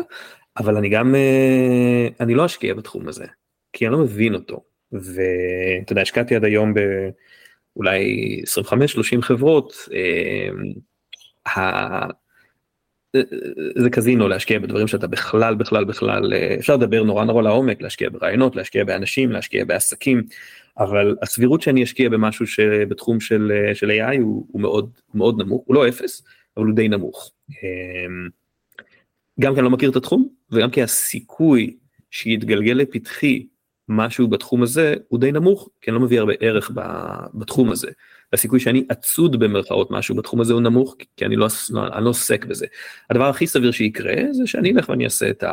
אבל 0.57 0.77
אני 0.77 0.89
גם 0.89 1.15
אה, 1.15 2.09
אני 2.21 2.35
לא 2.35 2.47
אשקיע 2.47 2.75
בתחום 2.75 3.09
הזה 3.09 3.27
כי 3.73 3.87
אני 3.87 3.93
לא 3.93 3.99
מבין 3.99 4.35
אותו 4.35 4.65
ואתה 4.93 5.93
יודע 5.93 6.03
השקעתי 6.03 6.37
עד 6.37 6.45
היום 6.45 6.75
באולי 7.75 8.43
25-30 9.19 9.23
חברות. 9.23 9.73
אה, 11.57 12.07
זה 13.77 13.91
קזינו 13.91 14.29
להשקיע 14.29 14.59
בדברים 14.59 14.87
שאתה 14.87 15.07
בכלל 15.07 15.55
בכלל 15.55 15.85
בכלל 15.85 16.35
אה, 16.35 16.55
אפשר 16.59 16.77
לדבר 16.77 17.03
נורא 17.03 17.25
נורא 17.25 17.43
לעומק 17.43 17.83
להשקיע 17.83 18.11
ברעיונות 18.11 18.57
להשקיע 18.57 18.85
באנשים 18.85 19.33
להשקיע 19.33 19.65
בעסקים 19.65 20.23
אבל 20.79 21.17
הסבירות 21.23 21.63
שאני 21.63 21.83
אשקיע 21.83 22.09
במשהו 22.09 22.47
שבתחום 22.47 23.21
של, 23.21 23.53
של 23.75 23.91
AI 23.91 24.21
הוא, 24.21 24.47
הוא 24.49 24.61
מאוד 24.61 24.91
מאוד 25.15 25.43
נמוך 25.43 25.63
הוא 25.67 25.75
לא 25.75 25.89
אפס 25.89 26.23
אבל 26.59 26.67
הוא 26.67 26.75
די 26.75 26.89
נמוך. 26.89 27.33
אמ, 27.51 28.29
גם 29.41 29.53
כי 29.55 29.61
אני 29.61 29.65
לא 29.65 29.71
מכיר 29.71 29.91
את 29.91 29.97
התחום 29.97 30.29
וגם 30.51 30.71
כי 30.71 30.83
הסיכוי 30.83 31.77
שיתגלגל 32.11 32.73
לפתחי 32.73 33.47
משהו 33.89 34.29
בתחום 34.29 34.63
הזה 34.63 34.95
הוא 35.09 35.21
די 35.21 35.33
נמוך 35.33 35.69
כי 35.81 35.91
אני 35.91 35.95
לא 35.95 36.05
מביא 36.05 36.19
הרבה 36.19 36.33
ערך 36.41 36.71
בתחום 37.35 37.71
הזה. 37.71 37.91
הסיכוי 38.33 38.61
שאני 38.61 38.85
אצוד 38.93 39.39
במרכאות 39.39 39.91
משהו 39.91 40.15
בתחום 40.15 40.41
הזה 40.41 40.53
הוא 40.53 40.61
נמוך 40.61 40.97
כי 41.17 41.25
אני 41.25 41.37
לא, 41.37 41.47
לא, 41.71 41.87
אני 41.87 42.05
לא 42.05 42.11
עוסק 42.11 42.45
בזה. 42.45 42.67
הדבר 43.11 43.29
הכי 43.29 43.47
סביר 43.47 43.71
שיקרה 43.71 44.15
זה 44.33 44.47
שאני 44.47 44.73
אלך 44.73 44.89
ואני 44.89 45.05
אעשה 45.05 45.31
את 45.31 45.45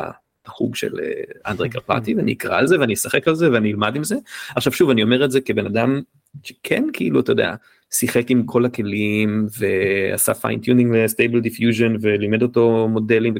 החוג 0.46 0.76
של 0.76 1.00
אה, 1.00 1.50
אנדרי 1.50 1.68
קרפטי 1.68 2.14
ואני 2.14 2.32
אקרא 2.32 2.58
על 2.58 2.66
זה 2.66 2.80
ואני 2.80 2.94
אשחק 2.94 3.28
על 3.28 3.34
זה 3.34 3.52
ואני 3.52 3.70
אלמד 3.70 3.96
עם 3.96 4.04
זה. 4.04 4.16
עכשיו 4.56 4.72
שוב 4.72 4.90
אני 4.90 5.02
אומר 5.02 5.24
את 5.24 5.30
זה 5.30 5.40
כבן 5.40 5.66
אדם 5.66 6.00
שכן 6.42 6.84
כאילו 6.92 7.20
אתה 7.20 7.32
יודע 7.32 7.54
שיחק 7.90 8.30
עם 8.30 8.46
כל 8.46 8.64
הכלים 8.64 9.46
ועשה 9.58 10.34
fine-tuning 10.34 10.96
ל 10.96 11.02
Stable 11.02 11.40
Diffusion 11.40 11.96
ולימד 12.00 12.42
אותו 12.42 12.88
מודלים 12.88 13.34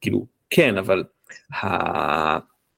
כאילו 0.00 0.26
כן 0.50 0.78
אבל. 0.78 1.04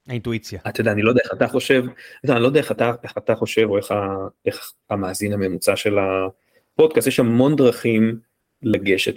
האינטואיציה. 0.09 0.61
אתה 0.69 0.81
יודע 0.81 0.93
אני 0.93 1.03
לא 1.03 1.11
יודע 1.11 1.21
איך 1.25 1.33
אתה 1.33 1.49
חושב, 1.49 1.85
אני 2.29 2.43
לא 2.43 2.47
יודע 2.47 2.61
איך 2.61 2.73
אתה, 2.73 2.93
איך 3.03 3.19
אתה 3.19 3.35
חושב 3.35 3.67
או 3.69 3.77
איך, 3.77 3.91
ה, 3.91 4.07
איך 4.47 4.73
המאזין 4.91 5.33
הממוצע 5.33 5.77
של 5.77 5.97
הפודקאסט 5.99 7.07
יש 7.07 7.21
המון 7.21 7.57
דרכים 7.57 8.19
לגשת 8.63 9.15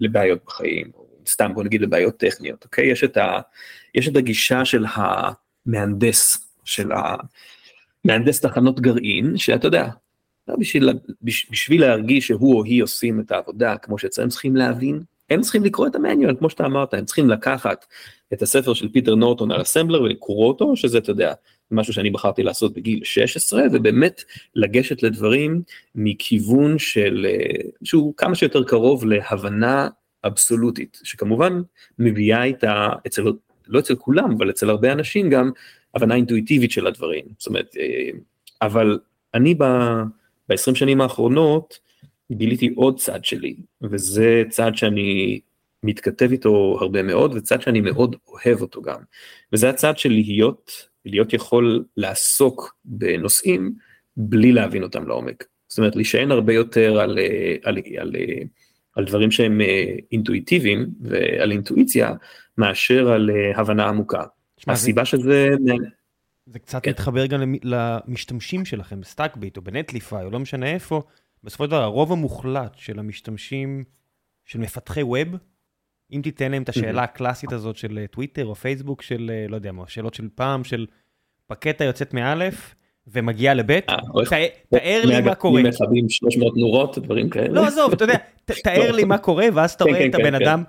לבעיות 0.00 0.44
בחיים, 0.46 0.90
סתם 1.26 1.54
בוא 1.54 1.64
נגיד 1.64 1.80
לבעיות 1.80 2.16
טכניות, 2.16 2.64
אוקיי? 2.64 2.86
יש 2.86 3.04
את, 3.04 3.16
ה, 3.16 3.40
יש 3.94 4.08
את 4.08 4.16
הגישה 4.16 4.64
של 4.64 4.84
המהנדס, 4.94 6.48
של 6.64 6.90
המהנדס 8.04 8.40
תחנות 8.40 8.80
גרעין, 8.80 9.36
שאתה 9.36 9.66
יודע, 9.66 9.88
לא 10.48 10.56
בשביל, 10.56 10.90
בשביל 11.50 11.80
להרגיש 11.80 12.26
שהוא 12.26 12.58
או 12.58 12.64
היא 12.64 12.82
עושים 12.82 13.20
את 13.20 13.32
העבודה 13.32 13.76
כמו 13.76 13.98
שצריכים 13.98 14.28
צריכים 14.30 14.56
להבין, 14.56 15.02
הם 15.30 15.40
צריכים 15.40 15.64
לקרוא 15.64 15.86
את 15.86 15.94
המניואל 15.94 16.36
כמו 16.38 16.50
שאתה 16.50 16.66
אמרת, 16.66 16.94
הם 16.94 17.04
צריכים 17.04 17.30
לקחת 17.30 17.86
את 18.32 18.42
הספר 18.42 18.74
של 18.74 18.88
פיטר 18.88 19.14
נורטון 19.14 19.50
על 19.50 19.62
אסמבלר 19.62 20.02
ולקרוא 20.02 20.48
אותו, 20.48 20.76
שזה 20.76 20.98
אתה 20.98 21.10
יודע, 21.10 21.32
משהו 21.70 21.92
שאני 21.92 22.10
בחרתי 22.10 22.42
לעשות 22.42 22.74
בגיל 22.74 23.00
16, 23.04 23.62
ובאמת 23.72 24.22
לגשת 24.54 25.02
לדברים 25.02 25.62
מכיוון 25.94 26.78
של, 26.78 27.26
שהוא 27.84 28.14
כמה 28.16 28.34
שיותר 28.34 28.64
קרוב 28.64 29.04
להבנה 29.04 29.88
אבסולוטית, 30.24 31.00
שכמובן 31.04 31.60
מביאה 31.98 32.44
איתה, 32.44 32.88
אצל, 33.06 33.22
לא 33.66 33.78
אצל 33.78 33.94
כולם, 33.96 34.32
אבל 34.32 34.50
אצל 34.50 34.70
הרבה 34.70 34.92
אנשים 34.92 35.30
גם, 35.30 35.50
הבנה 35.94 36.14
אינטואיטיבית 36.14 36.70
של 36.70 36.86
הדברים. 36.86 37.24
זאת 37.38 37.46
אומרת, 37.46 37.76
אה, 37.78 38.10
אבל 38.62 38.98
אני 39.34 39.54
ב-20 40.48 40.74
שנים 40.74 41.00
האחרונות 41.00 41.78
גיליתי 42.32 42.68
עוד 42.76 42.98
צד 42.98 43.24
שלי, 43.24 43.56
וזה 43.82 44.42
צד 44.50 44.70
שאני 44.74 45.40
מתכתב 45.82 46.30
איתו 46.32 46.78
הרבה 46.80 47.02
מאוד, 47.02 47.34
וצד 47.34 47.60
שאני 47.60 47.80
מאוד 47.80 48.16
אוהב 48.28 48.60
אותו 48.60 48.82
גם. 48.82 49.00
וזה 49.52 49.70
הצד 49.70 49.98
של 49.98 50.10
להיות, 50.10 50.72
להיות 51.04 51.32
יכול 51.32 51.84
לעסוק 51.96 52.76
בנושאים 52.84 53.74
בלי 54.16 54.52
להבין 54.52 54.82
אותם 54.82 55.08
לעומק. 55.08 55.44
זאת 55.68 55.78
אומרת, 55.78 55.96
להישען 55.96 56.30
הרבה 56.30 56.52
יותר 56.52 57.00
על, 57.00 57.18
על, 57.64 57.78
על, 57.98 58.12
על 58.96 59.04
דברים 59.04 59.30
שהם 59.30 59.60
אה, 59.60 59.94
אינטואיטיביים 60.12 60.86
ועל 61.00 61.52
אינטואיציה, 61.52 62.12
מאשר 62.58 63.12
על 63.12 63.30
אה, 63.30 63.60
הבנה 63.60 63.88
עמוקה. 63.88 64.24
שמה, 64.56 64.72
הסיבה 64.74 65.02
זה... 65.02 65.06
שזה... 65.06 65.48
זה 66.52 66.58
קצת 66.58 66.82
כן. 66.82 66.90
מתחבר 66.90 67.26
גם 67.26 67.54
למשתמשים 67.62 68.64
שלכם, 68.64 69.00
בסטאקביט 69.00 69.56
או 69.56 69.62
בנטליפיי 69.62 70.24
או 70.24 70.30
לא 70.30 70.38
משנה 70.38 70.66
איפה, 70.66 71.02
בסופו 71.44 71.64
של 71.64 71.70
דבר 71.70 71.82
הרוב 71.82 72.12
המוחלט 72.12 72.74
של 72.76 72.98
המשתמשים, 72.98 73.84
של 74.44 74.58
מפתחי 74.58 75.02
web, 75.02 75.28
אם 76.12 76.20
תיתן 76.22 76.50
להם 76.50 76.62
את 76.62 76.68
השאלה 76.68 77.02
הקלאסית 77.02 77.52
הזאת 77.52 77.76
של 77.76 78.04
טוויטר 78.10 78.46
או 78.46 78.54
פייסבוק 78.54 79.02
של, 79.02 79.30
לא 79.48 79.56
יודע 79.56 79.72
מה, 79.72 79.84
שאלות 79.88 80.14
של 80.14 80.28
פעם, 80.34 80.64
של 80.64 80.86
packet 81.46 81.84
יוצאת 81.84 82.14
מאלף 82.14 82.74
ומגיעה 83.06 83.54
לבית, 83.54 83.86
תאר 84.70 85.00
לי 85.04 85.20
מה 85.20 85.34
קורה. 85.34 85.62
מכבים 85.62 86.08
300 86.08 86.56
נורות, 86.56 86.98
דברים 86.98 87.30
כאלה. 87.30 87.48
לא, 87.48 87.66
עזוב, 87.66 87.92
אתה 87.92 88.04
יודע, 88.04 88.16
תאר 88.44 88.92
לי 88.92 89.04
מה 89.04 89.18
קורה, 89.18 89.46
ואז 89.54 89.72
אתה 89.72 89.84
כן, 89.84 89.90
רואה 89.90 90.02
כן, 90.02 90.10
את 90.10 90.14
הבן 90.14 90.24
כן, 90.24 90.34
אדם, 90.34 90.64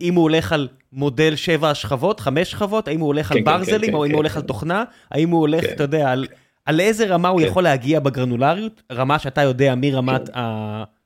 אם 0.00 0.14
הוא 0.14 0.22
הולך 0.22 0.52
על 0.52 0.68
מודל 0.92 1.36
7 1.36 1.74
שכבות, 1.74 2.20
5 2.20 2.50
שכבות, 2.50 2.88
האם 2.88 3.00
הוא 3.00 3.06
הולך 3.06 3.32
על 3.32 3.42
ברזלים, 3.42 3.94
או 3.94 4.04
אם 4.06 4.10
הוא 4.10 4.16
הולך 4.16 4.36
על 4.36 4.42
תוכנה, 4.42 4.84
האם 5.10 5.30
הוא 5.30 5.40
הולך, 5.40 5.64
אתה 5.64 5.82
יודע, 5.82 6.14
על 6.64 6.80
איזה 6.80 7.06
רמה 7.06 7.28
הוא 7.28 7.40
יכול 7.40 7.62
להגיע 7.62 8.00
בגרנולריות, 8.00 8.82
רמה 8.92 9.18
שאתה 9.18 9.42
יודע 9.42 9.74
מרמת 9.76 10.30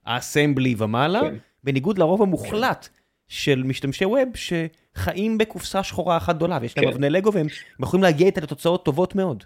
האסמבלי 0.07 0.75
ומעלה, 0.79 1.21
בניגוד 1.65 1.99
לרוב 1.99 2.23
המוחלט 2.23 2.89
של 3.29 3.63
משתמשי 3.63 4.05
ווב 4.05 4.29
שחיים 4.35 5.39
בקופסה 5.39 5.83
שחורה 5.83 6.17
אחת 6.17 6.37
גדולה 6.37 6.59
ויש 6.61 6.79
להם 6.79 6.87
כן. 6.87 6.93
אבני 6.93 7.11
לגו 7.11 7.33
והם 7.33 7.47
יכולים 7.83 8.03
להגיע 8.03 8.27
איתה 8.27 8.41
לתוצאות 8.41 8.85
טובות 8.85 9.15
מאוד. 9.15 9.45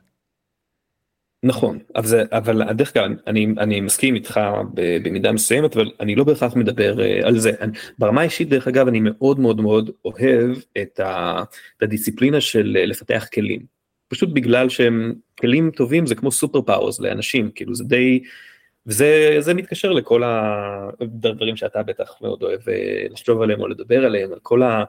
נכון 1.42 1.78
אבל 1.96 2.06
זה 2.06 2.22
אבל 2.32 2.72
דרך 2.72 2.92
כלל 2.92 3.16
אני 3.26 3.46
אני 3.58 3.80
מסכים 3.80 4.14
איתך 4.14 4.40
במידה 4.74 5.32
מסוימת 5.32 5.76
אבל 5.76 5.90
אני 6.00 6.14
לא 6.14 6.24
בהכרח 6.24 6.56
מדבר 6.56 6.96
uh, 6.98 7.26
על 7.26 7.38
זה. 7.38 7.52
ברמה 7.98 8.20
האישית 8.20 8.48
דרך 8.48 8.68
אגב 8.68 8.88
אני 8.88 9.00
מאוד 9.00 9.40
מאוד 9.40 9.60
מאוד 9.60 9.90
אוהב 10.04 10.56
את, 10.82 11.00
ה, 11.00 11.42
את 11.76 11.82
הדיסציפלינה 11.82 12.40
של 12.40 12.78
uh, 12.82 12.86
לפתח 12.86 13.26
כלים. 13.34 13.60
פשוט 14.08 14.28
בגלל 14.32 14.68
שהם 14.68 15.14
כלים 15.40 15.70
טובים 15.70 16.06
זה 16.06 16.14
כמו 16.14 16.32
super 16.32 16.62
powers 16.62 17.00
לאנשים 17.00 17.50
כאילו 17.54 17.74
זה 17.74 17.84
די 17.84 18.22
וזה 18.86 19.54
מתקשר 19.54 19.92
לכל 19.92 20.22
הדברים 21.00 21.56
שאתה 21.56 21.82
בטח 21.82 22.14
מאוד 22.20 22.42
אוהב 22.42 22.60
אה, 22.68 23.06
לחשוב 23.10 23.42
עליהם 23.42 23.60
או 23.60 23.68
לדבר 23.68 24.04
עליהם, 24.04 24.32
על 24.32 24.38
כל, 24.42 24.62
ה, 24.62 24.84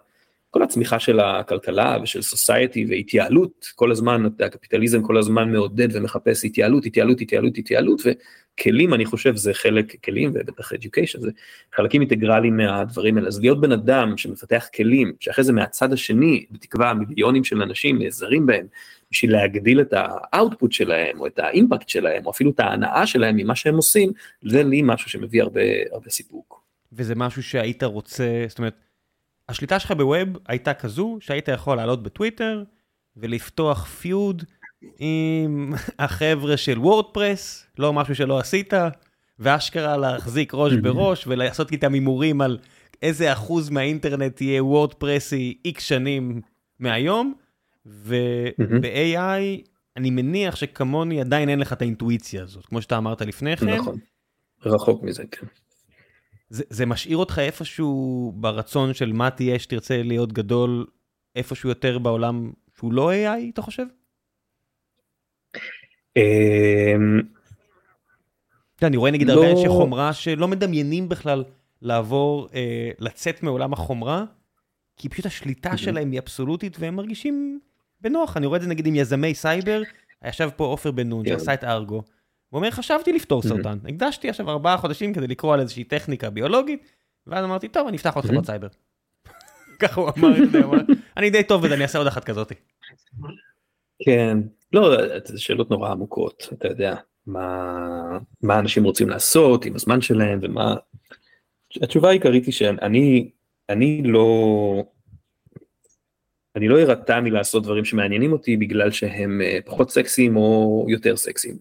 כל 0.53 0.63
הצמיחה 0.63 0.99
של 0.99 1.19
הכלכלה 1.19 1.97
ושל 2.03 2.21
society 2.21 2.85
והתייעלות, 2.89 3.67
כל 3.75 3.91
הזמן, 3.91 4.23
הקפיטליזם 4.39 5.01
כל 5.01 5.17
הזמן 5.17 5.51
מעודד 5.51 5.95
ומחפש 5.95 6.45
התייעלות, 6.45 6.85
התייעלות, 6.85 7.21
התייעלות, 7.21 7.57
התייעלות, 7.57 8.01
וכלים 8.05 8.93
אני 8.93 9.05
חושב 9.05 9.35
זה 9.35 9.53
חלק, 9.53 10.05
כלים 10.05 10.31
ובטח 10.33 10.73
education 10.73 11.19
זה 11.19 11.31
חלקים 11.75 12.01
אינטגרליים 12.01 12.57
מהדברים 12.57 13.17
האלה, 13.17 13.27
אז 13.27 13.39
להיות 13.39 13.61
בן 13.61 13.71
אדם 13.71 14.17
שמפתח 14.17 14.67
כלים, 14.75 15.13
שאחרי 15.19 15.43
זה 15.43 15.53
מהצד 15.53 15.93
השני, 15.93 16.45
בתקווה 16.51 16.93
מיליונים 16.93 17.43
של 17.43 17.61
אנשים 17.61 18.01
נעזרים 18.01 18.45
בהם, 18.45 18.65
בשביל 19.11 19.31
להגדיל 19.31 19.81
את 19.81 19.93
ה 19.95 20.06
output 20.06 20.71
שלהם, 20.71 21.19
או 21.19 21.27
את 21.27 21.39
ה 21.39 21.46
impact 21.46 21.89
שלהם, 21.89 22.25
או 22.25 22.31
אפילו 22.31 22.51
את 22.51 22.59
ההנאה 22.59 23.07
שלהם 23.07 23.35
ממה 23.35 23.55
שהם 23.55 23.75
עושים, 23.75 24.11
זה 24.43 24.63
לי 24.63 24.81
משהו 24.83 25.09
שמביא 25.09 25.41
הרבה, 25.41 25.61
הרבה 25.91 26.09
סיפוק. 26.09 26.63
וזה 26.93 27.15
משהו 27.15 27.43
שהיית 27.43 27.83
רוצה, 27.83 28.45
זאת 28.47 28.57
אומרת, 28.57 28.73
השליטה 29.49 29.79
שלך 29.79 29.91
בווב 29.91 30.27
הייתה 30.47 30.73
כזו 30.73 31.17
שהיית 31.19 31.47
יכול 31.47 31.77
לעלות 31.77 32.03
בטוויטר 32.03 32.63
ולפתוח 33.17 33.85
פיוד 33.85 34.43
עם 34.97 35.73
החבר'ה 35.99 36.57
של 36.57 36.79
וורדפרס, 36.79 37.65
לא 37.79 37.93
משהו 37.93 38.15
שלא 38.15 38.39
עשית, 38.39 38.73
ואשכרה 39.39 39.97
להחזיק 39.97 40.53
ראש 40.53 40.73
בראש 40.83 41.27
ולעשות 41.27 41.71
איתם 41.71 41.93
הימורים 41.93 42.41
על 42.41 42.57
איזה 43.01 43.33
אחוז 43.33 43.69
מהאינטרנט 43.69 44.41
יהיה 44.41 44.63
וורדפרסי 44.63 45.57
איקס 45.65 45.83
שנים 45.83 46.41
מהיום, 46.79 47.33
וב-AI 47.85 49.67
אני 49.97 50.09
מניח 50.09 50.55
שכמוני 50.55 51.21
עדיין 51.21 51.49
אין 51.49 51.59
לך 51.59 51.73
את 51.73 51.81
האינטואיציה 51.81 52.43
הזאת, 52.43 52.65
כמו 52.65 52.81
שאתה 52.81 52.97
אמרת 52.97 53.21
לפני 53.21 53.57
כן. 53.57 53.69
נכון, 53.69 53.97
רחוק 54.65 55.03
מזה, 55.03 55.23
כן. 55.31 55.47
זה, 56.53 56.63
זה 56.69 56.85
משאיר 56.85 57.17
אותך 57.17 57.39
איפשהו 57.39 58.33
ברצון 58.35 58.93
של 58.93 59.13
מה 59.13 59.29
תהיה 59.29 59.59
שתרצה 59.59 60.03
להיות 60.03 60.33
גדול, 60.33 60.85
איפשהו 61.35 61.69
יותר 61.69 61.99
בעולם 61.99 62.51
שהוא 62.77 62.93
לא 62.93 63.11
AI, 63.11 63.49
אתה 63.53 63.61
חושב? 63.61 63.83
אמ, 66.17 66.21
אני 68.83 68.97
רואה 68.97 69.11
נגיד 69.11 69.29
הרבה 69.29 69.45
לא- 69.45 69.51
אנשי 69.51 69.67
חומרה 69.67 70.13
שלא 70.13 70.47
מדמיינים 70.47 71.09
בכלל 71.09 71.43
לעבור, 71.81 72.47
אה, 72.53 72.91
לצאת 72.99 73.43
מעולם 73.43 73.73
החומרה, 73.73 74.25
כי 74.97 75.09
פשוט 75.09 75.25
השליטה 75.25 75.77
שלהם 75.77 76.11
היא 76.11 76.19
אבסולוטית 76.19 76.77
והם 76.79 76.95
מרגישים 76.95 77.59
בנוח, 78.01 78.37
אני 78.37 78.45
רואה 78.45 78.57
את 78.57 78.61
זה 78.61 78.69
נגיד 78.69 78.87
עם 78.87 78.95
יזמי 78.95 79.33
סייבר, 79.35 79.81
ישב 80.27 80.49
פה 80.55 80.65
עופר 80.65 80.91
בן 80.91 81.09
נון 81.09 81.25
כן. 81.25 81.31
שעשה 81.31 81.53
את 81.53 81.63
ארגו, 81.63 82.03
הוא 82.53 82.57
אומר 82.59 82.71
חשבתי 82.71 83.13
לפתור 83.13 83.41
סרטן, 83.41 83.77
הקדשתי 83.89 84.29
עכשיו 84.29 84.49
ארבעה 84.49 84.77
חודשים 84.77 85.13
כדי 85.13 85.27
לקרוא 85.27 85.53
על 85.53 85.59
איזושהי 85.59 85.83
טכניקה 85.83 86.29
ביולוגית, 86.29 86.91
ואז 87.27 87.45
אמרתי 87.45 87.67
טוב 87.67 87.87
אני 87.87 87.97
אפתח 87.97 88.15
עוד 88.15 88.25
חברות 88.25 88.45
סייבר. 88.45 88.67
ככה 89.81 90.01
הוא 90.01 90.09
אמר 90.17 90.27
אני 91.17 91.29
די 91.29 91.43
טוב 91.43 91.65
בזה 91.65 91.73
אני 91.73 91.83
אעשה 91.83 91.97
עוד 91.97 92.07
אחת 92.07 92.23
כזאת. 92.23 92.51
כן, 94.05 94.37
לא, 94.73 94.97
זה 95.25 95.39
שאלות 95.39 95.69
נורא 95.71 95.91
עמוקות, 95.91 96.49
אתה 96.53 96.67
יודע, 96.67 96.95
מה, 97.27 98.17
מה 98.41 98.59
אנשים 98.59 98.83
רוצים 98.83 99.09
לעשות 99.09 99.65
עם 99.65 99.75
הזמן 99.75 100.01
שלהם 100.01 100.39
ומה, 100.41 100.75
התשובה 101.81 102.09
העיקרית 102.09 102.45
היא 102.45 102.53
שאני 102.53 103.31
אני 103.69 104.01
לא, 104.05 104.83
אני 106.55 106.67
לא 106.67 106.79
ארתע 106.79 107.19
מלעשות 107.19 107.63
דברים 107.63 107.85
שמעניינים 107.85 108.31
אותי 108.31 108.57
בגלל 108.57 108.91
שהם 108.91 109.41
אה, 109.41 109.59
פחות 109.65 109.91
סקסיים 109.91 110.37
או 110.37 110.85
יותר 110.89 111.17
סקסיים. 111.17 111.57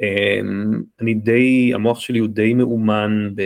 אמ, 0.00 0.82
אני 1.00 1.14
די, 1.14 1.70
המוח 1.74 2.00
שלי 2.00 2.18
הוא 2.18 2.28
די 2.28 2.54
מאומן, 2.54 3.30
ב, 3.34 3.42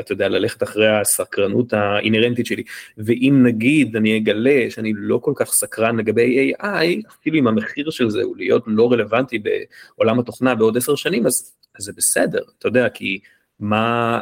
אתה 0.00 0.12
יודע, 0.12 0.28
ללכת 0.28 0.62
אחרי 0.62 0.88
הסקרנות 0.88 1.72
האינהרנטית 1.72 2.46
שלי, 2.46 2.62
ואם 2.98 3.42
נגיד 3.46 3.96
אני 3.96 4.18
אגלה 4.18 4.66
שאני 4.70 4.92
לא 4.96 5.18
כל 5.22 5.32
כך 5.36 5.52
סקרן 5.52 5.96
לגבי 5.96 6.52
AI, 6.52 7.08
אפילו 7.20 7.38
אם 7.38 7.46
המחיר 7.46 7.90
של 7.90 8.10
זה 8.10 8.22
הוא 8.22 8.36
להיות 8.36 8.62
לא 8.66 8.92
רלוונטי 8.92 9.38
בעולם 9.38 10.18
התוכנה 10.18 10.54
בעוד 10.54 10.76
עשר 10.76 10.94
שנים, 10.94 11.26
אז, 11.26 11.56
אז 11.78 11.84
זה 11.84 11.92
בסדר, 11.96 12.42
אתה 12.58 12.68
יודע, 12.68 12.88
כי 12.88 13.18
מה, 13.60 14.20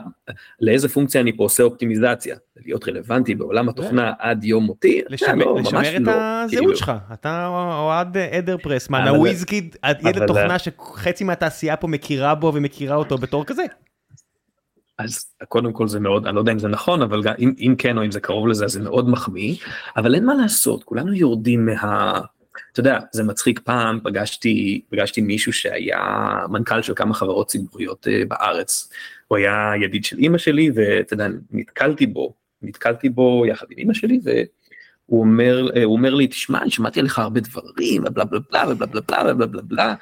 לאיזה 0.61 0.88
פונקציה 0.88 1.20
אני 1.20 1.37
פה 1.37 1.42
עושה 1.42 1.62
אופטימיזציה, 1.62 2.37
להיות 2.57 2.88
רלוונטי 2.88 3.35
בעולם 3.35 3.68
התוכנה 3.68 4.12
עד 4.18 4.44
יום 4.44 4.64
מותי, 4.64 5.03
לשמר, 5.09 5.44
לא, 5.44 5.59
לשמר 5.61 5.96
את 5.96 6.01
לא, 6.01 6.12
הזהות 6.12 6.51
כאילו. 6.51 6.77
שלך, 6.77 6.92
אתה 7.12 7.46
אוהד 7.46 8.16
אדר 8.16 8.57
פרסמן, 8.59 9.09
הוויזקיד, 9.09 9.77
ילד 10.03 10.27
תוכנה 10.27 10.59
שחצי 10.59 11.25
מהתעשייה 11.25 11.77
פה 11.77 11.87
מכירה 11.88 12.35
בו 12.35 12.53
ומכירה 12.55 12.96
אותו 12.96 13.18
בתור 13.18 13.44
כזה. 13.44 13.64
אז 14.99 15.27
קודם 15.49 15.72
כל 15.72 15.88
זה 15.88 16.01
מאוד, 16.01 16.27
אני 16.27 16.35
לא 16.35 16.40
יודע 16.40 16.53
אם 16.53 16.59
זה 16.59 16.68
נכון, 16.68 17.03
אבל 17.03 17.22
אם, 17.38 17.55
אם 17.59 17.75
כן 17.79 17.99
או 17.99 18.05
אם 18.05 18.11
זה 18.11 18.20
קרוב 18.20 18.49
לזה, 18.49 18.64
אז 18.64 18.72
זה 18.72 18.81
מאוד 18.81 19.09
מחמיא, 19.09 19.55
אבל 19.96 20.14
אין 20.14 20.27
מה 20.27 20.35
לעשות, 20.35 20.85
כולנו 20.85 21.12
יורדים 21.12 21.66
מה... 21.66 22.20
אתה 22.73 22.81
יודע, 22.81 22.99
זה 23.12 23.25
מצחיק, 23.25 23.61
פעם 23.64 24.01
פגשתי, 24.05 24.81
פגשתי 24.88 25.21
מישהו 25.21 25.53
שהיה 25.53 26.01
מנכ"ל 26.49 26.83
של 26.83 26.92
כמה 26.95 27.14
חברות 27.14 27.47
ציבוריות 27.47 28.07
uh, 28.07 28.29
בארץ, 28.29 28.92
הוא 29.29 29.38
היה 29.38 29.73
ידיד 29.83 30.05
של 30.05 30.19
אימא 30.19 30.38
שלי 30.38 30.71
ואתה 30.75 31.14
יודע, 31.14 31.27
נתקלתי 31.51 32.07
בו, 32.07 32.35
נתקלתי 32.62 33.09
בו 33.09 33.45
יחד 33.47 33.66
עם 33.71 33.79
אימא 33.79 33.95
שלי 33.95 34.21
והוא 34.25 35.21
אומר, 35.21 35.69
הוא 35.85 35.97
אומר 35.97 36.14
לי, 36.14 36.27
תשמע, 36.27 36.62
אני 36.62 36.71
שמעתי 36.71 37.01
עליך 37.01 37.19
הרבה 37.19 37.41
דברים, 37.41 38.05
בלה 38.05 38.24
בלה 38.24 38.41
בלה 38.51 38.74
בלה 38.74 38.74
בלה 38.74 39.01
בלה 39.01 39.35
בלה 39.35 39.47
בלה. 39.47 39.62
בלה 39.62 39.95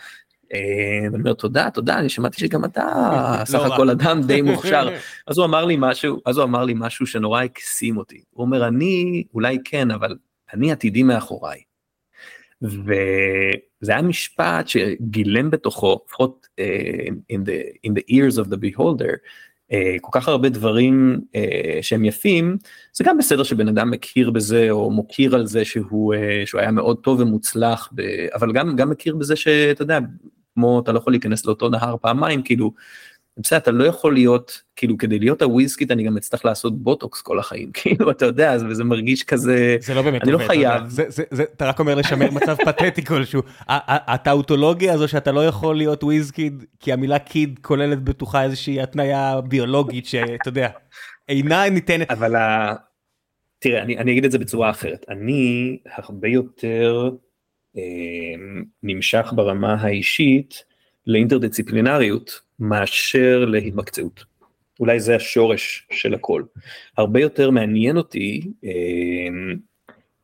ואני 0.53 1.15
אומר 1.15 1.33
תודה 1.33 1.71
תודה 1.71 1.99
אני 1.99 2.09
שמעתי 2.09 2.41
שגם 2.41 2.65
אתה 2.65 2.85
סך 3.45 3.61
הכל 3.61 3.91
אדם 3.91 4.23
די 4.23 4.43
מוכשר. 4.43 4.89
אז 5.27 5.39
הוא 5.39 5.47
אמר 5.47 5.65
לי 5.65 5.77
משהו 5.79 6.21
אז 6.27 6.37
הוא 6.37 6.45
אמר 6.45 6.65
לי 6.65 6.75
משהו 6.77 7.07
שנורא 7.07 7.43
הקסים 7.43 7.97
אותי. 7.97 8.23
הוא 8.31 8.45
אומר 8.45 8.69
אני 8.69 9.25
אולי 9.35 9.59
כן 9.65 9.91
אבל 9.91 10.17
אני 10.53 10.73
עתידי 10.73 11.03
מאחוריי. 11.03 11.61
וזה 12.65 13.93
היה 13.93 14.03
משפט 14.03 14.69
שגילם 14.69 15.51
בתוכו, 15.51 16.01
לפחות 16.07 16.47
uh, 16.61 17.13
in, 17.33 17.49
in 17.87 17.91
the 17.91 18.15
ears 18.15 18.45
of 18.45 18.49
the 18.49 18.57
beholder, 18.57 19.17
אה, 19.73 19.97
כל 20.01 20.21
כך 20.21 20.29
הרבה 20.29 20.49
דברים 20.49 21.21
אה, 21.35 21.79
שהם 21.83 22.05
יפים, 22.05 22.57
זה 22.93 23.05
גם 23.05 23.19
בסדר 23.19 23.43
שבן 23.43 23.69
אדם 23.69 23.91
מכיר 23.91 24.31
בזה 24.31 24.71
או 24.71 24.91
מוקיר 24.91 25.35
על 25.35 25.47
זה 25.47 25.65
שהוא, 25.65 26.15
אה, 26.15 26.43
שהוא 26.47 26.61
היה 26.61 26.71
מאוד 26.71 26.97
טוב 26.97 27.21
ומוצלח, 27.21 27.89
ב, 27.95 28.03
אבל 28.35 28.53
גם, 28.53 28.77
גם 28.77 28.91
מכיר 28.91 29.17
בזה 29.17 29.37
שאתה 29.37 29.83
יודע, 29.83 29.99
כמו 30.55 30.81
אתה 30.81 30.93
לא 30.93 30.99
יכול 30.99 31.13
להיכנס 31.13 31.47
לאותו 31.47 31.69
נהר 31.69 31.97
פעמיים, 32.01 32.43
כאילו 32.43 32.73
בסדר, 33.39 33.59
אתה 33.59 33.71
לא 33.71 33.85
יכול 33.85 34.15
להיות, 34.15 34.63
כאילו 34.77 34.99
כדי 34.99 35.19
להיות 35.19 35.43
הוויסקית 35.43 35.91
אני 35.91 36.03
גם 36.03 36.17
אצטרך 36.17 36.45
לעשות 36.45 36.79
בוטוקס 36.83 37.23
כל 37.23 37.39
החיים, 37.39 37.71
כאילו 37.83 38.11
אתה 38.11 38.25
יודע, 38.27 38.57
וזה 38.71 38.85
מרגיש 38.85 39.23
כזה, 39.23 39.77
זה 39.81 39.95
לא 39.95 40.03
באמת 40.03 40.23
אני 40.23 40.31
לא 40.33 40.37
עובד, 40.37 40.47
חייב. 40.47 40.73
אתה. 40.83 40.89
זה- 40.89 41.05
זה- 41.09 41.23
זה- 41.31 41.43
אתה 41.57 41.69
רק 41.69 41.81
אומר 41.81 41.95
לשמר 41.95 42.31
מצב 42.31 42.57
פתטי 42.67 43.05
כלשהו. 43.05 43.43
הטאוטולוגיה 43.69 44.95
הזו 44.95 45.09
שאתה 45.09 45.33
לא 45.33 45.47
יכול 45.47 45.77
להיות 45.77 46.05
וויזקיד, 46.05 46.65
כי 46.81 46.93
המילה 46.93 47.19
קיד 47.19 47.59
כוללת 47.63 48.05
בתוכה 48.05 48.43
איזושהי 48.43 48.81
התניה 48.81 49.41
ביולוגית 49.49 50.07
שאתה 50.07 50.49
יודע, 50.49 50.69
אינה 51.29 51.69
ניתנת. 51.71 52.11
אבל 52.11 52.37
ה... 52.37 52.75
תראה, 53.59 53.83
אני, 53.83 53.99
אני 53.99 54.13
אגיד 54.13 54.25
את 54.25 54.31
זה 54.31 54.39
בצורה 54.39 54.71
אחרת. 54.71 55.05
אני 55.09 55.79
הרבה 55.97 56.29
יותר 56.29 57.11
אה, 57.77 57.83
נמשך 58.83 59.33
ברמה 59.37 59.75
האישית 59.75 60.65
לאינטרדיציפלינריות 61.07 62.41
מאשר 62.59 63.45
להתמקצעות. 63.45 64.25
אולי 64.81 65.01
זה 65.01 65.17
השורש 65.17 65.87
של 65.91 66.15
הכל. 66.15 66.43
הרבה 66.99 67.21
יותר 67.21 67.51
מעניין 67.51 67.97
אותי 67.97 68.41
אה, 68.65 69.29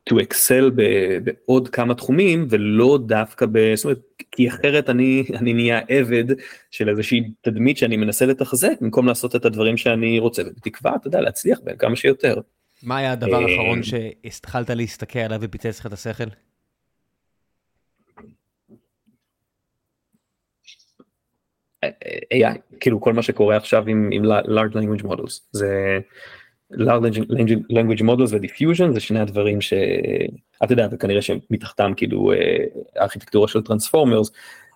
to 0.09 0.13
excel 0.13 0.69
ב- 0.75 1.17
בעוד 1.23 1.69
כמה 1.69 1.95
תחומים 1.95 2.47
ולא 2.49 2.99
דווקא 3.05 3.45
ב... 3.51 3.75
זאת 3.75 3.85
אומרת, 3.85 3.99
כי 4.31 4.49
אחרת 4.49 4.89
אני, 4.89 5.23
אני 5.35 5.53
נהיה 5.53 5.79
עבד 5.87 6.25
של 6.71 6.89
איזושהי 6.89 7.31
תדמית 7.41 7.77
שאני 7.77 7.97
מנסה 7.97 8.25
לתחזק 8.25 8.81
במקום 8.81 9.07
לעשות 9.07 9.35
את 9.35 9.45
הדברים 9.45 9.77
שאני 9.77 10.19
רוצה 10.19 10.41
ובתקווה 10.41 10.95
אתה 10.95 11.07
יודע 11.07 11.21
להצליח 11.21 11.59
בהם 11.63 11.77
כמה 11.77 11.95
שיותר. 11.95 12.35
מה 12.83 12.97
היה 12.97 13.11
הדבר 13.11 13.45
אה, 13.45 13.51
האחרון 13.51 13.83
שהתחלת 13.83 14.69
להסתכל 14.69 15.19
עליו 15.19 15.39
ופיצץ 15.41 15.79
לך 15.79 15.85
את 15.85 15.93
השכל? 15.93 16.23
AI 21.85 22.57
כאילו 22.79 23.01
כל 23.01 23.13
מה 23.13 23.21
שקורה 23.21 23.57
עכשיו 23.57 23.83
עם, 23.87 24.09
עם 24.13 24.23
large 24.25 24.73
language 24.73 25.03
models 25.03 25.39
זה 25.51 25.99
large 26.73 27.17
language 27.69 28.01
models 28.01 28.31
ו-diffusion 28.31 28.91
זה 28.93 28.99
שני 28.99 29.19
הדברים 29.19 29.61
שאתה 29.61 30.69
יודע 30.69 30.87
וכנראה 30.91 31.21
שמתחתם 31.21 31.91
כאילו 31.97 32.31
אה, 32.31 32.63
ארכיטקטורה 33.01 33.47
של 33.47 33.61
transformers 33.61 34.31